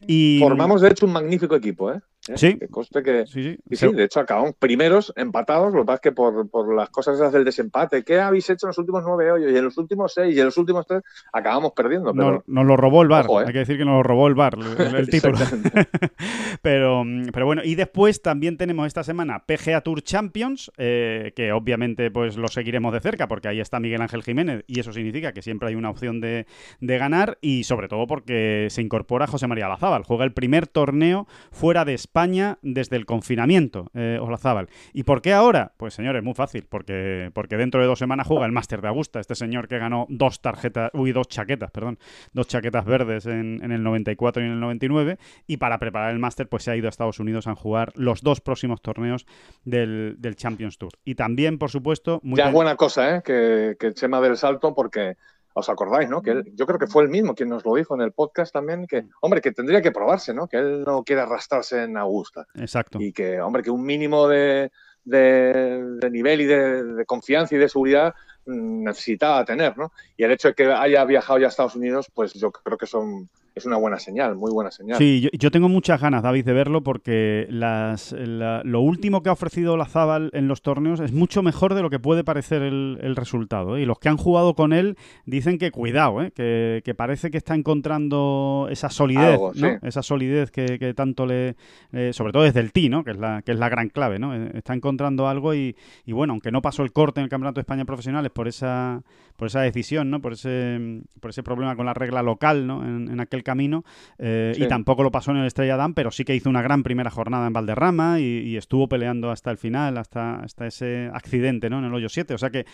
Y... 0.06 0.38
Formamos, 0.40 0.80
de 0.80 0.88
hecho, 0.88 1.06
un 1.06 1.12
magnífico 1.12 1.54
equipo, 1.54 1.92
¿eh? 1.92 2.00
¿Eh? 2.30 2.36
Sí. 2.36 2.58
Que 2.58 2.68
conste 2.68 3.02
que. 3.02 3.26
Sí, 3.26 3.42
sí. 3.42 3.58
Y 3.68 3.76
sí, 3.76 3.92
de 3.92 4.04
hecho 4.04 4.20
acabamos 4.20 4.54
primeros 4.58 5.12
empatados, 5.16 5.72
lo 5.72 5.80
que 5.80 5.86
pasa 5.86 5.96
es 5.96 6.00
que 6.00 6.12
por, 6.12 6.48
por 6.48 6.74
las 6.74 6.90
cosas 6.90 7.16
esas 7.16 7.32
del 7.32 7.44
desempate, 7.44 8.02
¿qué 8.04 8.20
habéis 8.20 8.48
hecho 8.50 8.66
en 8.66 8.68
los 8.68 8.78
últimos 8.78 9.02
nueve 9.06 9.32
hoyos? 9.32 9.52
Y 9.52 9.56
en 9.56 9.64
los 9.64 9.76
últimos 9.78 10.12
seis, 10.14 10.36
y 10.36 10.38
en 10.38 10.46
los 10.46 10.56
últimos 10.56 10.86
tres, 10.86 11.02
acabamos 11.32 11.72
perdiendo. 11.72 12.12
Pero 12.12 12.32
Nos, 12.32 12.48
nos 12.48 12.66
lo 12.66 12.76
robó 12.76 13.02
el 13.02 13.08
bar. 13.08 13.26
Ojo, 13.26 13.40
¿eh? 13.40 13.44
Hay 13.46 13.52
que 13.52 13.60
decir 13.60 13.78
que 13.78 13.84
nos 13.84 13.96
lo 13.96 14.02
robó 14.02 14.28
el 14.28 14.34
bar, 14.34 14.56
el, 14.58 14.94
el 14.96 15.08
título. 15.10 15.38
Pero, 16.62 17.04
pero 17.32 17.46
bueno, 17.46 17.62
y 17.64 17.74
después 17.74 18.20
también 18.20 18.58
tenemos 18.58 18.86
esta 18.86 19.02
semana 19.02 19.44
PGA 19.46 19.80
Tour 19.80 20.02
Champions, 20.02 20.70
eh, 20.76 21.32
que 21.34 21.52
obviamente 21.52 22.10
pues 22.10 22.36
lo 22.36 22.48
seguiremos 22.48 22.92
de 22.92 23.00
cerca 23.00 23.28
porque 23.28 23.48
ahí 23.48 23.60
está 23.60 23.80
Miguel 23.80 24.02
Ángel 24.02 24.22
Jiménez 24.22 24.64
y 24.66 24.80
eso 24.80 24.92
significa 24.92 25.32
que 25.32 25.40
siempre 25.40 25.68
hay 25.68 25.74
una 25.74 25.88
opción 25.88 26.20
de, 26.20 26.46
de 26.80 26.98
ganar 26.98 27.38
y 27.40 27.64
sobre 27.64 27.88
todo 27.88 28.06
porque 28.06 28.66
se 28.70 28.82
incorpora 28.82 29.26
José 29.26 29.46
María 29.46 29.66
Olazábal. 29.66 30.04
Juega 30.04 30.24
el 30.24 30.32
primer 30.32 30.66
torneo 30.66 31.26
fuera 31.50 31.84
de 31.86 31.94
España 31.94 32.19
desde 32.62 32.96
el 32.96 33.06
confinamiento, 33.06 33.90
eh, 33.94 34.18
Olazábal. 34.20 34.68
¿Y 34.92 35.04
por 35.04 35.22
qué 35.22 35.32
ahora? 35.32 35.72
Pues 35.76 35.94
señores, 35.94 36.22
muy 36.22 36.34
fácil, 36.34 36.66
porque, 36.68 37.30
porque 37.34 37.56
dentro 37.56 37.80
de 37.80 37.86
dos 37.86 37.98
semanas 37.98 38.26
juega 38.26 38.46
el 38.46 38.52
Máster 38.52 38.80
de 38.82 38.88
Augusta, 38.88 39.20
este 39.20 39.34
señor 39.34 39.68
que 39.68 39.78
ganó 39.78 40.06
dos 40.08 40.40
tarjetas, 40.40 40.90
uy, 40.94 41.12
dos 41.12 41.28
chaquetas, 41.28 41.70
perdón, 41.70 41.98
dos 42.32 42.46
chaquetas 42.46 42.84
verdes 42.84 43.26
en, 43.26 43.60
en 43.62 43.72
el 43.72 43.82
94 43.82 44.42
y 44.42 44.46
en 44.46 44.52
el 44.52 44.60
99 44.60 45.18
y 45.46 45.56
para 45.56 45.78
preparar 45.78 46.12
el 46.12 46.18
Máster 46.18 46.48
pues 46.48 46.64
se 46.64 46.70
ha 46.70 46.76
ido 46.76 46.86
a 46.86 46.90
Estados 46.90 47.20
Unidos 47.20 47.46
a 47.46 47.54
jugar 47.54 47.92
los 47.96 48.22
dos 48.22 48.40
próximos 48.40 48.82
torneos 48.82 49.26
del, 49.64 50.16
del 50.18 50.36
Champions 50.36 50.78
Tour. 50.78 50.92
Y 51.04 51.14
también, 51.14 51.58
por 51.58 51.70
supuesto, 51.70 52.20
muy 52.22 52.38
ya 52.38 52.48
es 52.48 52.52
buena 52.52 52.76
cosa, 52.76 53.16
¿eh? 53.16 53.22
Que, 53.24 53.76
que 53.78 53.92
Chema 53.94 54.20
del 54.20 54.36
Salto, 54.36 54.74
porque 54.74 55.16
os 55.54 55.68
acordáis, 55.68 56.08
¿no? 56.08 56.22
Que 56.22 56.30
él- 56.30 56.52
yo 56.54 56.66
creo 56.66 56.78
que 56.78 56.86
fue 56.86 57.02
el 57.02 57.08
mismo 57.08 57.34
quien 57.34 57.48
nos 57.48 57.64
lo 57.64 57.74
dijo 57.74 57.94
en 57.94 58.00
el 58.02 58.12
podcast 58.12 58.52
también, 58.52 58.86
que, 58.86 59.04
hombre, 59.20 59.40
que 59.40 59.52
tendría 59.52 59.82
que 59.82 59.90
probarse, 59.92 60.32
¿no? 60.32 60.46
Que 60.46 60.58
él 60.58 60.84
no 60.86 61.02
quiere 61.02 61.22
arrastrarse 61.22 61.82
en 61.84 61.96
Augusta. 61.96 62.46
Exacto. 62.54 62.98
Y 63.00 63.12
que, 63.12 63.40
hombre, 63.40 63.62
que 63.62 63.70
un 63.70 63.82
mínimo 63.84 64.28
de, 64.28 64.70
de- 65.04 65.82
de 66.00 66.10
nivel 66.10 66.40
y 66.42 66.46
de, 66.46 66.84
de 66.84 67.04
confianza 67.06 67.54
y 67.54 67.58
de 67.58 67.68
seguridad 67.68 68.14
mm, 68.46 68.84
necesitaba 68.84 69.44
tener, 69.44 69.76
¿no? 69.76 69.92
Y 70.16 70.24
el 70.24 70.32
hecho 70.32 70.48
de 70.48 70.54
que 70.54 70.66
haya 70.72 71.04
viajado 71.04 71.38
ya 71.38 71.46
a 71.46 71.48
Estados 71.50 71.74
Unidos, 71.76 72.10
pues 72.14 72.32
yo 72.34 72.50
creo 72.52 72.78
que 72.78 72.86
son, 72.86 73.28
es 73.60 73.66
una 73.66 73.76
buena 73.76 73.98
señal, 73.98 74.34
muy 74.36 74.52
buena 74.52 74.70
señal. 74.70 74.98
Sí, 74.98 75.20
yo, 75.20 75.30
yo 75.32 75.50
tengo 75.50 75.68
muchas 75.68 76.00
ganas, 76.00 76.22
David, 76.22 76.44
de 76.44 76.52
verlo 76.52 76.82
porque 76.82 77.46
las, 77.50 78.12
la- 78.12 78.62
lo 78.64 78.80
último 78.80 79.22
que 79.22 79.28
ha 79.28 79.32
ofrecido 79.32 79.76
la 79.76 79.86
Zabal 79.86 80.30
en 80.32 80.48
los 80.48 80.62
torneos 80.62 81.00
es 81.00 81.12
mucho 81.12 81.42
mejor 81.42 81.74
de 81.74 81.82
lo 81.82 81.90
que 81.90 81.98
puede 81.98 82.24
parecer 82.24 82.62
el, 82.62 82.98
el 83.02 83.14
resultado. 83.16 83.76
¿eh? 83.76 83.82
Y 83.82 83.84
los 83.86 83.98
que 83.98 84.08
han 84.08 84.16
jugado 84.16 84.54
con 84.54 84.72
él 84.72 84.96
dicen 85.26 85.58
que 85.58 85.70
cuidado, 85.70 86.22
¿eh? 86.22 86.32
que, 86.32 86.82
que 86.84 86.94
parece 86.94 87.30
que 87.30 87.38
está 87.38 87.54
encontrando 87.54 88.66
esa 88.70 88.88
solidez, 88.90 89.34
Algo, 89.34 89.52
¿no? 89.54 89.68
sí. 89.68 89.76
esa 89.82 90.02
solidez 90.02 90.50
que, 90.50 90.78
que 90.78 90.94
tanto 90.94 91.26
le, 91.26 91.56
eh, 91.92 92.10
sobre 92.12 92.32
todo 92.32 92.42
desde 92.44 92.60
el 92.60 92.72
tee, 92.72 92.88
¿no? 92.88 93.04
que 93.04 93.10
es 93.12 93.18
la 93.18 93.42
que 93.42 93.52
es 93.52 93.58
la 93.58 93.68
gran 93.68 93.88
clave, 93.88 94.18
¿no? 94.18 94.34
Está 94.34 94.74
encontrando 94.74 95.28
algo 95.28 95.54
y, 95.54 95.76
y 96.06 96.12
bueno, 96.12 96.32
aunque 96.32 96.50
no 96.50 96.62
pasó 96.62 96.82
el 96.82 96.92
corte 96.92 97.20
en 97.20 97.24
el 97.24 97.30
Campeonato 97.30 97.56
de 97.56 97.62
España 97.62 97.84
profesional 97.84 98.24
es 98.24 98.32
por 98.32 98.48
esa 98.48 99.02
por 99.36 99.46
esa 99.46 99.60
decisión, 99.62 100.10
¿no? 100.10 100.20
Por 100.20 100.32
ese 100.34 101.02
por 101.20 101.30
ese 101.30 101.42
problema 101.42 101.74
con 101.76 101.86
la 101.86 101.94
regla 101.94 102.22
local, 102.22 102.66
¿no? 102.66 102.84
En, 102.84 103.08
en 103.10 103.20
aquel 103.20 103.42
camino 103.50 103.84
eh, 104.18 104.52
Sí. 104.54 104.64
y 104.64 104.68
tampoco 104.68 105.02
lo 105.02 105.10
pasó 105.10 105.30
en 105.32 105.38
el 105.38 105.46
Estrella 105.46 105.76
Damm, 105.76 105.94
pero 105.94 106.10
sí 106.10 106.24
que 106.24 106.34
hizo 106.34 106.48
una 106.48 106.62
gran 106.62 106.82
primera 106.82 107.10
jornada 107.10 107.46
en 107.46 107.52
Valderrama 107.52 108.20
y, 108.20 108.24
y 108.24 108.56
estuvo 108.56 108.88
peleando 108.88 109.30
hasta 109.30 109.50
el 109.50 109.56
final, 109.58 109.98
hasta, 109.98 110.36
hasta 110.36 110.66
ese 110.66 111.10
accidente 111.12 111.68
¿no? 111.70 111.78
en 111.80 111.84
el 111.86 111.94
hoyo 111.94 112.08
7. 112.08 112.34
O 112.34 112.38
sea 112.38 112.50
que, 112.50 112.64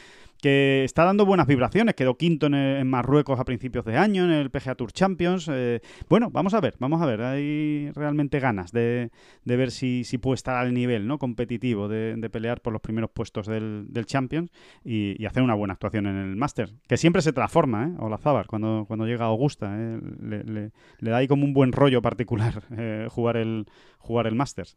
que 0.42 0.84
está 0.84 1.04
dando 1.04 1.24
buenas 1.24 1.46
vibraciones. 1.46 1.94
Quedó 1.94 2.16
quinto 2.16 2.46
en, 2.46 2.54
el- 2.54 2.76
en 2.80 2.88
Marruecos 2.88 3.40
a 3.40 3.44
principios 3.44 3.84
de 3.84 3.96
año, 3.96 4.24
en 4.24 4.32
el 4.32 4.50
PGA 4.50 4.74
Tour 4.74 4.92
Champions. 4.92 5.48
Eh, 5.50 5.80
bueno, 6.08 6.30
vamos 6.30 6.54
a 6.54 6.60
ver, 6.60 6.74
vamos 6.78 7.00
a 7.02 7.06
ver. 7.06 7.22
Hay 7.22 7.90
realmente 7.94 8.38
ganas 8.40 8.70
de, 8.72 9.10
de 9.44 9.56
ver 9.56 9.70
si, 9.70 10.04
si 10.04 10.18
puede 10.18 10.34
estar 10.36 10.56
al 10.56 10.74
nivel 10.74 11.06
¿no? 11.06 11.18
competitivo 11.18 11.88
de, 11.88 12.14
de 12.16 12.30
pelear 12.30 12.60
por 12.60 12.72
los 12.72 12.82
primeros 12.82 13.10
puestos 13.10 13.46
del, 13.46 13.86
del 13.88 14.06
Champions 14.06 14.50
y, 14.84 15.20
y 15.20 15.26
hacer 15.26 15.42
una 15.42 15.54
buena 15.54 15.74
actuación 15.74 16.06
en 16.06 16.16
el 16.16 16.36
Master. 16.36 16.70
Que 16.86 16.96
siempre 16.96 17.22
se 17.22 17.32
transforma, 17.32 17.86
¿eh? 17.86 17.92
Olazábal, 17.98 18.46
cuando, 18.46 18.84
cuando 18.86 19.06
llega 19.06 19.24
Augusta. 19.26 19.74
¿eh? 19.76 19.98
Le, 20.22 20.44
le- 20.56 20.72
le 20.98 21.10
da 21.10 21.18
ahí 21.18 21.28
como 21.28 21.44
un 21.44 21.52
buen 21.52 21.72
rollo 21.72 22.02
particular 22.02 22.62
eh, 22.76 23.06
jugar 23.10 23.36
el 23.36 23.66
jugar 23.98 24.26
el 24.26 24.34
Masters. 24.34 24.76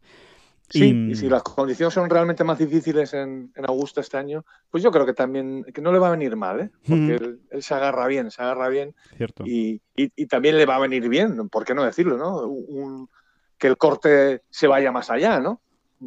Sí, 0.68 0.84
Y- 1.08 1.10
y 1.10 1.14
si 1.16 1.28
las 1.28 1.42
condiciones 1.42 1.92
son 1.94 2.08
realmente 2.08 2.44
más 2.44 2.56
difíciles 2.58 3.12
en, 3.12 3.50
en 3.56 3.64
Augusta 3.66 4.00
este 4.00 4.16
año, 4.18 4.44
pues 4.70 4.84
yo 4.84 4.92
creo 4.92 5.04
que 5.04 5.14
también 5.14 5.64
que 5.74 5.80
no 5.80 5.90
le 5.90 5.98
va 5.98 6.06
a 6.06 6.12
venir 6.12 6.36
mal, 6.36 6.60
¿eh? 6.60 6.70
Porque 6.88 7.02
Mm. 7.18 7.24
él, 7.24 7.40
él 7.50 7.62
se 7.64 7.74
agarra 7.74 8.06
bien, 8.06 8.30
se 8.30 8.40
agarra 8.40 8.68
bien 8.68 8.94
Cierto. 9.16 9.42
y, 9.44 9.82
y- 9.96 10.12
y 10.14 10.26
también 10.26 10.56
le 10.56 10.66
va 10.66 10.76
a 10.76 10.80
venir 10.80 11.08
bien, 11.08 11.48
¿por 11.48 11.64
qué 11.64 11.74
no 11.74 11.82
decirlo, 11.84 12.16
no? 12.16 12.46
Un- 12.46 13.08
que 13.58 13.66
el 13.66 13.76
corte 13.76 14.42
se 14.48 14.68
vaya 14.68 14.92
más 14.92 15.10
allá, 15.10 15.40
¿no? 15.40 15.60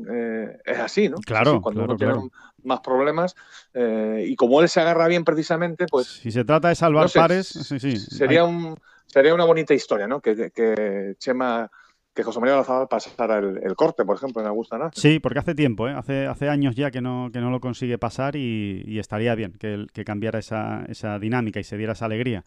Eh, 0.10 0.58
es 0.66 0.80
así, 0.80 1.08
¿no? 1.10 1.18
Claro, 1.18 1.62
cuando 1.62 1.82
claro, 1.86 1.92
uno 1.92 1.98
tiene 2.22 2.30
más 2.64 2.80
problemas 2.80 3.36
eh, 3.76 4.26
y 4.28 4.36
como 4.38 4.62
él 4.62 4.70
se 4.70 4.80
agarra 4.80 5.08
bien 5.08 5.24
precisamente, 5.26 5.86
pues 5.92 6.08
si 6.08 6.32
se 6.32 6.46
trata 6.46 6.70
de 6.70 6.76
salvar 6.76 7.04
no 7.04 7.10
sé, 7.10 7.20
pares, 7.20 7.48
sí, 7.48 7.80
sí. 7.80 7.98
sería 7.98 8.44
Hay- 8.44 8.50
un 8.50 8.76
sería 9.06 9.34
una 9.34 9.46
bonita 9.46 9.74
historia, 9.74 10.08
¿no? 10.08 10.22
Que, 10.22 11.16
Chema, 11.18 11.70
que 12.14 12.24
José 12.24 12.40
María 12.40 12.56
Lazabal 12.56 12.88
pasara 12.88 13.40
el, 13.40 13.60
el 13.64 13.76
corte, 13.76 14.06
por 14.06 14.16
ejemplo, 14.16 14.42
en 14.42 14.48
Augusta, 14.48 14.78
¿no? 14.78 14.92
Sí, 14.94 15.20
porque 15.20 15.40
hace 15.40 15.56
tiempo, 15.56 15.88
¿eh? 15.88 15.94
hace, 15.94 16.50
años 16.50 16.76
ya 16.76 16.92
que 16.92 17.02
no, 17.02 17.30
que 17.34 17.40
no 17.40 17.50
lo 17.50 17.60
consigue 17.60 17.98
pasar 17.98 18.36
y, 18.36 19.00
estaría 19.00 19.36
bien 19.36 19.54
que, 19.60 19.88
que 19.92 20.06
cambiara 20.06 20.40
esa, 20.40 20.86
esa 20.88 21.20
dinámica 21.20 21.60
y 21.60 21.64
se 21.64 21.78
diera 21.78 21.94
esa 21.94 22.06
alegría. 22.06 22.44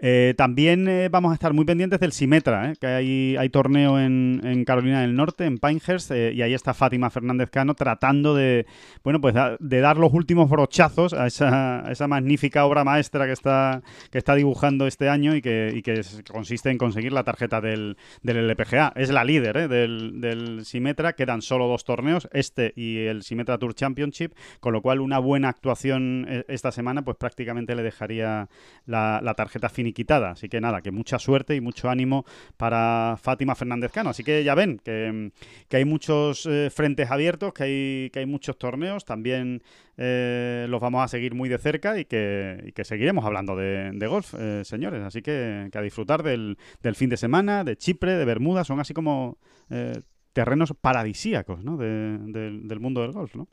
Eh, 0.00 0.34
también 0.36 0.86
eh, 0.86 1.08
vamos 1.08 1.32
a 1.32 1.34
estar 1.34 1.52
muy 1.52 1.64
pendientes 1.64 1.98
del 1.98 2.12
Simetra, 2.12 2.72
que 2.80 2.86
hay, 2.86 3.36
hay 3.36 3.48
torneo 3.48 3.98
en, 3.98 4.64
Carolina 4.64 5.00
del 5.00 5.16
Norte, 5.16 5.44
en 5.44 5.58
Pinehurst, 5.58 6.12
eh, 6.12 6.32
y 6.32 6.42
ahí 6.42 6.54
está 6.54 6.72
Fátima 6.72 7.10
Fernández 7.10 7.50
Cano 7.50 7.74
tratando 7.74 8.34
de, 8.34 8.66
bueno, 9.02 9.20
pues 9.20 9.34
de 9.58 9.80
dar 9.80 9.96
los 9.96 10.12
últimos 10.12 10.48
brochazos 10.48 11.14
a 11.14 11.26
esa, 11.26 11.84
esa 11.90 12.06
magnífica 12.06 12.64
obra 12.64 12.84
maestra 12.84 13.26
que 13.26 13.32
está, 13.32 13.82
que 14.12 14.18
está 14.18 14.36
dibujando 14.36 14.86
este 14.86 15.08
año 15.08 15.34
y 15.34 15.42
que, 15.42 15.80
que 15.84 16.02
consiste 16.30 16.70
en 16.70 16.78
conseguir 16.78 17.12
la 17.12 17.24
tarjeta 17.24 17.60
del, 17.60 17.96
del 18.22 18.48
LPGA. 18.48 18.92
La 19.12 19.24
líder 19.24 19.56
¿eh? 19.56 19.68
del, 19.68 20.64
Simetra, 20.64 21.12
quedan 21.14 21.42
solo 21.42 21.66
dos 21.66 21.84
torneos, 21.84 22.28
este 22.32 22.72
y 22.76 22.98
el 23.06 23.22
Simetra 23.22 23.58
Tour 23.58 23.74
Championship, 23.74 24.32
con 24.60 24.72
lo 24.72 24.82
cual 24.82 25.00
una 25.00 25.18
buena 25.18 25.48
actuación 25.48 26.26
eh, 26.28 26.44
esta 26.48 26.72
semana 26.72 27.02
pues 27.02 27.16
prácticamente 27.16 27.74
le 27.74 27.82
dejaría 27.82 28.48
la, 28.86 29.34
tarjeta 29.36 29.68
finiquitada. 29.68 30.30
Así 30.30 30.48
que 30.48 30.60
nada, 30.60 30.82
que 30.82 30.90
mucha 30.90 31.18
suerte 31.18 31.54
y 31.54 31.60
mucho 31.60 31.88
ánimo 31.88 32.24
para 32.56 33.16
Fátima 33.20 33.54
Fernández 33.54 33.92
Cano. 33.92 34.10
Así 34.10 34.24
que 34.24 34.42
ya 34.42 34.54
ven 34.54 34.80
que, 34.82 35.30
hay 35.70 35.84
muchos 35.84 36.46
eh, 36.46 36.70
frentes 36.74 37.10
abiertos, 37.10 37.52
que 37.52 37.62
hay, 37.62 38.10
que 38.10 38.20
hay 38.20 38.26
muchos 38.26 38.58
torneos, 38.58 39.04
también 39.04 39.62
los 40.00 40.80
vamos 40.80 41.02
a 41.02 41.08
seguir 41.08 41.34
muy 41.34 41.48
de 41.48 41.58
cerca 41.58 41.98
y 41.98 42.04
que, 42.04 42.72
seguiremos 42.84 43.24
hablando 43.24 43.56
de, 43.56 44.06
golf, 44.06 44.32
señores. 44.62 45.02
Así 45.02 45.22
que, 45.22 45.68
que 45.72 45.78
a 45.78 45.82
disfrutar 45.82 46.22
del, 46.22 46.56
del 46.82 46.94
fin 46.94 47.10
de 47.10 47.16
semana, 47.16 47.64
de 47.64 47.76
Chipre, 47.76 48.12
de 48.12 48.24
Bermuda, 48.24 48.62
son 48.62 48.78
así 48.78 48.94
como 48.98 49.38
eh, 49.70 50.02
terrenos 50.32 50.72
paradisíacos 50.80 51.62
¿no? 51.64 51.76
de- 51.76 52.18
del- 52.18 52.66
mundo 52.80 53.02
del 53.02 53.12
golf, 53.12 53.34
¿no? 53.34 53.48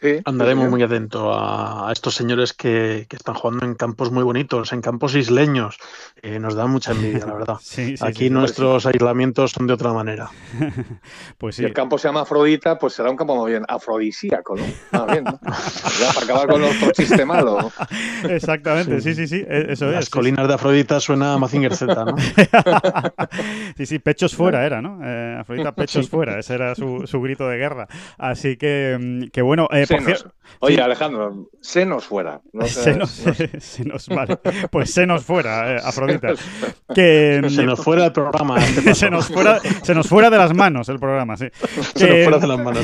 Sí, 0.00 0.20
Andaremos 0.24 0.64
sí, 0.66 0.70
muy 0.70 0.82
atento 0.82 1.32
a, 1.32 1.88
a 1.88 1.92
estos 1.92 2.14
señores 2.14 2.52
que, 2.52 3.06
que 3.08 3.16
están 3.16 3.34
jugando 3.34 3.64
en 3.64 3.74
campos 3.74 4.10
muy 4.10 4.22
bonitos, 4.22 4.72
en 4.72 4.80
campos 4.82 5.14
isleños. 5.14 5.78
Eh, 6.22 6.38
nos 6.38 6.54
da 6.54 6.66
mucha 6.66 6.92
envidia, 6.92 7.26
la 7.26 7.34
verdad. 7.34 7.56
Sí, 7.60 7.96
sí, 7.96 8.04
Aquí 8.04 8.24
sí. 8.24 8.30
nuestros 8.30 8.86
aislamientos 8.86 9.52
son 9.52 9.66
de 9.66 9.72
otra 9.74 9.92
manera. 9.92 10.30
Pues 11.38 11.56
Si 11.56 11.64
el 11.64 11.72
campo 11.72 11.98
se 11.98 12.08
llama 12.08 12.22
Afrodita, 12.22 12.78
pues 12.78 12.94
será 12.94 13.10
un 13.10 13.16
campo 13.16 13.36
más 13.36 13.46
bien 13.46 13.62
afrodisíaco, 13.68 14.56
¿no? 14.56 14.64
Más 14.92 15.06
bien, 15.12 15.24
¿no? 15.24 15.38
Ya 16.00 16.08
para 16.12 16.24
acabar 16.24 16.48
con 16.48 16.62
otro 16.62 16.90
chiste 16.92 17.24
malo. 17.24 17.58
¿no? 17.60 18.28
Exactamente, 18.30 19.00
sí, 19.00 19.14
sí, 19.14 19.26
sí, 19.26 19.44
e- 19.46 19.66
eso 19.72 19.86
Las 19.86 20.00
es. 20.00 20.04
sí, 20.06 20.10
colinas 20.10 20.48
de 20.48 20.54
Afrodita 20.54 21.00
suena 21.00 21.34
a 21.34 21.38
Mazinger 21.38 21.74
Z, 21.74 22.04
¿no? 22.04 22.14
Sí, 23.76 23.86
sí, 23.86 23.98
pechos 23.98 24.34
fuera 24.34 24.64
era, 24.64 24.80
¿no? 24.80 25.00
Eh, 25.02 25.36
Afrodita, 25.40 25.74
pechos 25.74 26.08
fuera, 26.08 26.38
ese 26.38 26.54
era 26.54 26.74
su, 26.74 27.06
su 27.06 27.20
grito 27.20 27.48
de 27.48 27.56
guerra. 27.58 27.86
Así 28.18 28.56
que, 28.56 28.96
mm, 28.98 29.30
que 29.30 29.42
bueno, 29.42 29.68
eh, 29.72 29.85
Senos. 29.86 30.26
Oye, 30.60 30.76
sí. 30.76 30.80
Alejandro, 30.80 31.48
senos 31.60 32.04
fuera. 32.06 32.40
No 32.52 32.66
se, 32.66 32.96
nos, 32.96 33.26
no- 33.26 33.34
se 33.60 33.84
nos- 33.84 34.08
vale. 34.08 34.38
Pues 34.70 34.92
se 34.92 35.06
nos 35.06 35.24
fuera, 35.24 35.74
eh, 35.76 35.80
Afrodita. 35.84 36.28
Que 36.94 37.42
Se 37.50 37.64
nos 37.64 37.82
fuera 37.82 38.06
el 38.06 38.12
programa. 38.12 38.58
este 38.58 38.82
paso. 38.82 38.94
se 38.94 39.10
nos 39.10 39.26
fuera, 39.28 39.58
se 39.82 39.94
nos 39.94 40.08
fuera 40.08 40.30
de 40.30 40.38
las 40.38 40.54
manos 40.54 40.88
el 40.88 40.98
programa, 40.98 41.36
sí. 41.36 41.46
Se 41.52 41.76
nos 41.76 41.92
Que- 41.92 42.22
fuera 42.24 42.38
de 42.38 42.46
las 42.46 42.58
manos. 42.58 42.82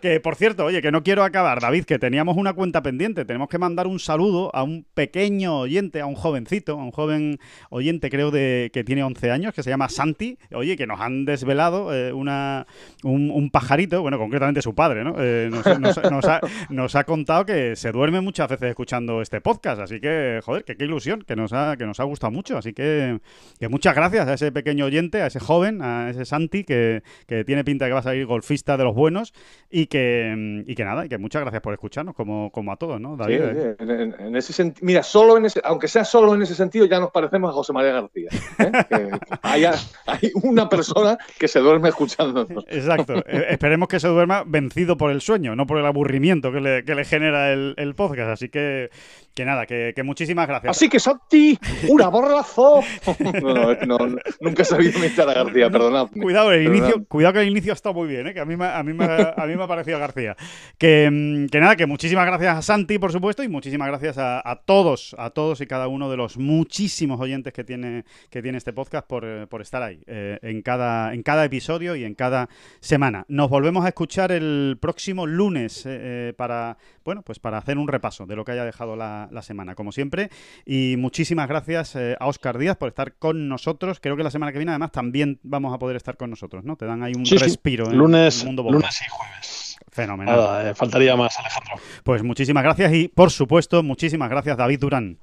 que 0.00 0.20
por 0.20 0.34
cierto, 0.36 0.64
oye, 0.64 0.82
que 0.82 0.90
no 0.92 1.02
quiero 1.02 1.24
acabar, 1.24 1.60
David, 1.60 1.84
que 1.84 1.98
teníamos 1.98 2.36
una 2.36 2.52
cuenta 2.52 2.82
pendiente. 2.82 3.24
Tenemos 3.24 3.48
que 3.48 3.58
mandar 3.58 3.86
un 3.86 3.98
saludo 3.98 4.54
a 4.54 4.62
un 4.62 4.84
pequeño 4.94 5.58
oyente, 5.60 6.00
a 6.00 6.06
un 6.06 6.14
jovencito, 6.14 6.72
a 6.72 6.76
un 6.84 6.90
joven 6.90 7.38
oyente, 7.70 8.10
creo 8.10 8.30
de 8.30 8.70
que 8.72 8.84
tiene 8.84 9.02
11 9.04 9.30
años, 9.30 9.54
que 9.54 9.62
se 9.62 9.70
llama 9.70 9.88
Santi. 9.88 10.38
Oye, 10.54 10.76
que 10.76 10.86
nos 10.86 11.00
han 11.00 11.24
desvelado 11.24 11.94
eh, 11.94 12.12
una, 12.12 12.66
un, 13.02 13.30
un 13.30 13.50
pajarito, 13.50 14.02
bueno, 14.02 14.18
concretamente 14.18 14.62
su 14.62 14.74
padre, 14.74 15.04
¿no? 15.04 15.14
Eh, 15.18 15.50
nos, 15.80 15.95
nos- 16.02 16.26
nos, 16.70 16.94
ha, 16.96 17.04
contado 17.04 17.46
que 17.46 17.76
se 17.76 17.92
duerme 17.92 18.20
muchas 18.20 18.48
veces 18.48 18.70
escuchando 18.70 19.22
este 19.22 19.40
podcast. 19.40 19.80
Así 19.80 20.00
que, 20.00 20.40
joder, 20.44 20.64
que 20.64 20.76
qué 20.76 20.84
ilusión, 20.84 21.22
que 21.22 21.36
nos 21.36 21.52
ha, 21.52 21.76
que 21.76 21.86
nos 21.86 22.00
ha 22.00 22.04
gustado 22.04 22.30
mucho. 22.30 22.56
Así 22.56 22.72
que, 22.72 23.20
que 23.58 23.68
muchas 23.68 23.94
gracias 23.94 24.28
a 24.28 24.34
ese 24.34 24.52
pequeño 24.52 24.86
oyente, 24.86 25.22
a 25.22 25.26
ese 25.26 25.40
joven, 25.40 25.82
a 25.82 26.10
ese 26.10 26.24
Santi, 26.24 26.64
que, 26.64 27.02
tiene 27.46 27.64
pinta 27.64 27.86
que 27.86 27.92
va 27.92 28.00
a 28.00 28.02
salir 28.02 28.26
golfista 28.26 28.76
de 28.76 28.84
los 28.84 28.94
buenos. 28.94 29.32
Y 29.70 29.86
que, 29.86 30.64
y 30.66 30.74
que 30.74 30.84
nada, 30.84 31.06
y 31.06 31.08
que 31.08 31.18
muchas 31.18 31.42
gracias 31.42 31.62
por 31.62 31.72
escucharnos, 31.72 32.14
como, 32.14 32.50
como 32.50 32.72
a 32.72 32.76
todos, 32.76 33.00
¿no, 33.00 33.16
David? 33.16 33.40
Sí, 33.40 33.84
en, 34.18 34.36
ese 34.36 34.74
Mira, 34.80 35.02
solo 35.02 35.36
en 35.36 35.46
ese, 35.46 35.60
aunque 35.64 35.88
sea 35.88 36.04
solo 36.04 36.34
en 36.34 36.42
ese 36.42 36.54
sentido, 36.54 36.86
ya 36.86 37.00
nos 37.00 37.10
parecemos 37.10 37.50
a 37.50 37.52
José 37.52 37.72
María 37.72 37.92
García. 37.92 38.28
¿eh? 38.58 39.10
hay, 39.42 39.64
hay 39.64 40.30
una 40.42 40.68
persona 40.68 41.18
que 41.38 41.48
se 41.48 41.60
duerme 41.60 41.88
escuchando. 41.88 42.46
Exacto. 42.68 43.14
Eh, 43.26 43.46
esperemos 43.50 43.88
que 43.88 44.00
se 44.00 44.08
duerma 44.08 44.44
vencido 44.46 44.96
por 44.96 45.10
el 45.10 45.20
sueño, 45.20 45.56
no 45.56 45.66
por 45.66 45.78
el 45.78 45.85
aburrimiento 45.86 46.52
que 46.52 46.60
le, 46.60 46.84
que 46.84 46.94
le 46.94 47.04
genera 47.04 47.52
el, 47.52 47.74
el, 47.76 47.94
podcast. 47.94 48.30
Así 48.30 48.48
que, 48.48 48.90
que 49.36 49.44
nada, 49.44 49.66
que, 49.66 49.92
que, 49.94 50.02
muchísimas 50.02 50.48
gracias. 50.48 50.74
Así 50.74 50.88
que, 50.88 50.98
Santi, 50.98 51.58
un 51.88 52.00
abrazo. 52.00 52.80
no, 53.42 53.74
no, 53.86 54.16
nunca 54.40 54.62
he 54.62 54.64
sabido 54.64 54.98
imitar 54.98 55.28
a 55.28 55.34
García, 55.34 55.68
perdonadme. 55.68 56.22
Cuidado, 56.22 56.52
el 56.52 56.66
inicio, 56.66 57.04
cuidado 57.04 57.34
que 57.34 57.40
el 57.40 57.48
inicio 57.48 57.74
está 57.74 57.92
muy 57.92 58.08
bien, 58.08 58.28
¿eh? 58.28 58.34
que 58.34 58.40
a 58.40 58.46
mí, 58.46 58.54
a, 58.58 58.82
mí 58.82 58.94
me, 58.94 59.04
a 59.04 59.46
mí 59.46 59.54
me 59.54 59.62
ha 59.62 59.66
parecido 59.66 59.98
García. 59.98 60.34
Que, 60.78 61.10
mm, 61.12 61.48
que, 61.48 61.60
nada, 61.60 61.76
que 61.76 61.84
muchísimas 61.84 62.24
gracias 62.24 62.56
a 62.56 62.62
Santi, 62.62 62.98
por 62.98 63.12
supuesto, 63.12 63.42
y 63.42 63.48
muchísimas 63.48 63.88
gracias 63.88 64.16
a, 64.16 64.40
a, 64.42 64.56
todos, 64.56 65.14
a 65.18 65.28
todos 65.28 65.60
y 65.60 65.66
cada 65.66 65.86
uno 65.86 66.10
de 66.10 66.16
los 66.16 66.38
muchísimos 66.38 67.20
oyentes 67.20 67.52
que 67.52 67.62
tiene, 67.62 68.06
que 68.30 68.40
tiene 68.40 68.56
este 68.56 68.72
podcast 68.72 69.06
por, 69.06 69.26
eh, 69.26 69.46
por 69.46 69.60
estar 69.60 69.82
ahí 69.82 70.02
eh, 70.06 70.38
en, 70.40 70.62
cada, 70.62 71.12
en 71.12 71.22
cada 71.22 71.44
episodio 71.44 71.94
y 71.94 72.04
en 72.04 72.14
cada 72.14 72.48
semana. 72.80 73.26
Nos 73.28 73.50
volvemos 73.50 73.84
a 73.84 73.88
escuchar 73.88 74.32
el 74.32 74.78
próximo 74.80 75.26
lunes 75.26 75.84
eh, 75.84 76.32
para, 76.38 76.78
bueno, 77.04 77.20
pues 77.20 77.38
para 77.38 77.58
hacer 77.58 77.76
un 77.76 77.86
repaso 77.86 78.24
de 78.24 78.34
lo 78.34 78.46
que 78.46 78.52
haya 78.52 78.64
dejado 78.64 78.96
la, 78.96 79.25
semana, 79.42 79.74
como 79.74 79.92
siempre. 79.92 80.30
Y 80.64 80.96
muchísimas 80.98 81.48
gracias 81.48 81.96
a 81.96 82.26
Oscar 82.26 82.58
Díaz 82.58 82.76
por 82.76 82.88
estar 82.88 83.14
con 83.14 83.48
nosotros. 83.48 84.00
Creo 84.00 84.16
que 84.16 84.22
la 84.22 84.30
semana 84.30 84.52
que 84.52 84.58
viene, 84.58 84.72
además, 84.72 84.92
también 84.92 85.38
vamos 85.42 85.74
a 85.74 85.78
poder 85.78 85.96
estar 85.96 86.16
con 86.16 86.30
nosotros, 86.30 86.64
¿no? 86.64 86.76
Te 86.76 86.86
dan 86.86 87.02
ahí 87.02 87.12
un 87.14 87.24
respiro. 87.24 87.90
En 87.90 87.98
lunes, 87.98 88.40
el 88.40 88.46
mundo 88.46 88.62
lunes 88.70 89.00
y 89.00 89.10
jueves. 89.10 89.76
Fenomenal. 89.90 90.74
faltaría 90.74 91.16
más, 91.16 91.38
Alejandro. 91.38 91.76
Pues 92.04 92.22
muchísimas 92.22 92.62
gracias 92.62 92.92
y, 92.92 93.08
por 93.08 93.30
supuesto, 93.30 93.82
muchísimas 93.82 94.28
gracias, 94.28 94.56
David 94.56 94.80
Durán. 94.80 95.18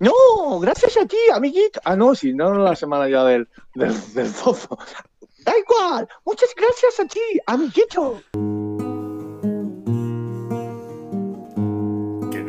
No, 0.00 0.58
gracias 0.60 0.96
a 0.96 1.06
ti, 1.06 1.16
amiguito. 1.32 1.80
Ah, 1.84 1.94
no, 1.94 2.14
si 2.14 2.32
no, 2.32 2.54
la 2.54 2.74
semana 2.74 3.08
ya 3.08 3.22
del, 3.24 3.48
del, 3.74 3.94
del 4.14 4.32
pozo. 4.44 4.76
Da 5.44 5.52
igual. 5.56 6.08
Muchas 6.24 6.50
gracias 6.56 7.00
a 7.00 7.06
ti, 7.06 7.20
amiguito. 7.46 8.20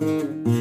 Música 0.00 0.59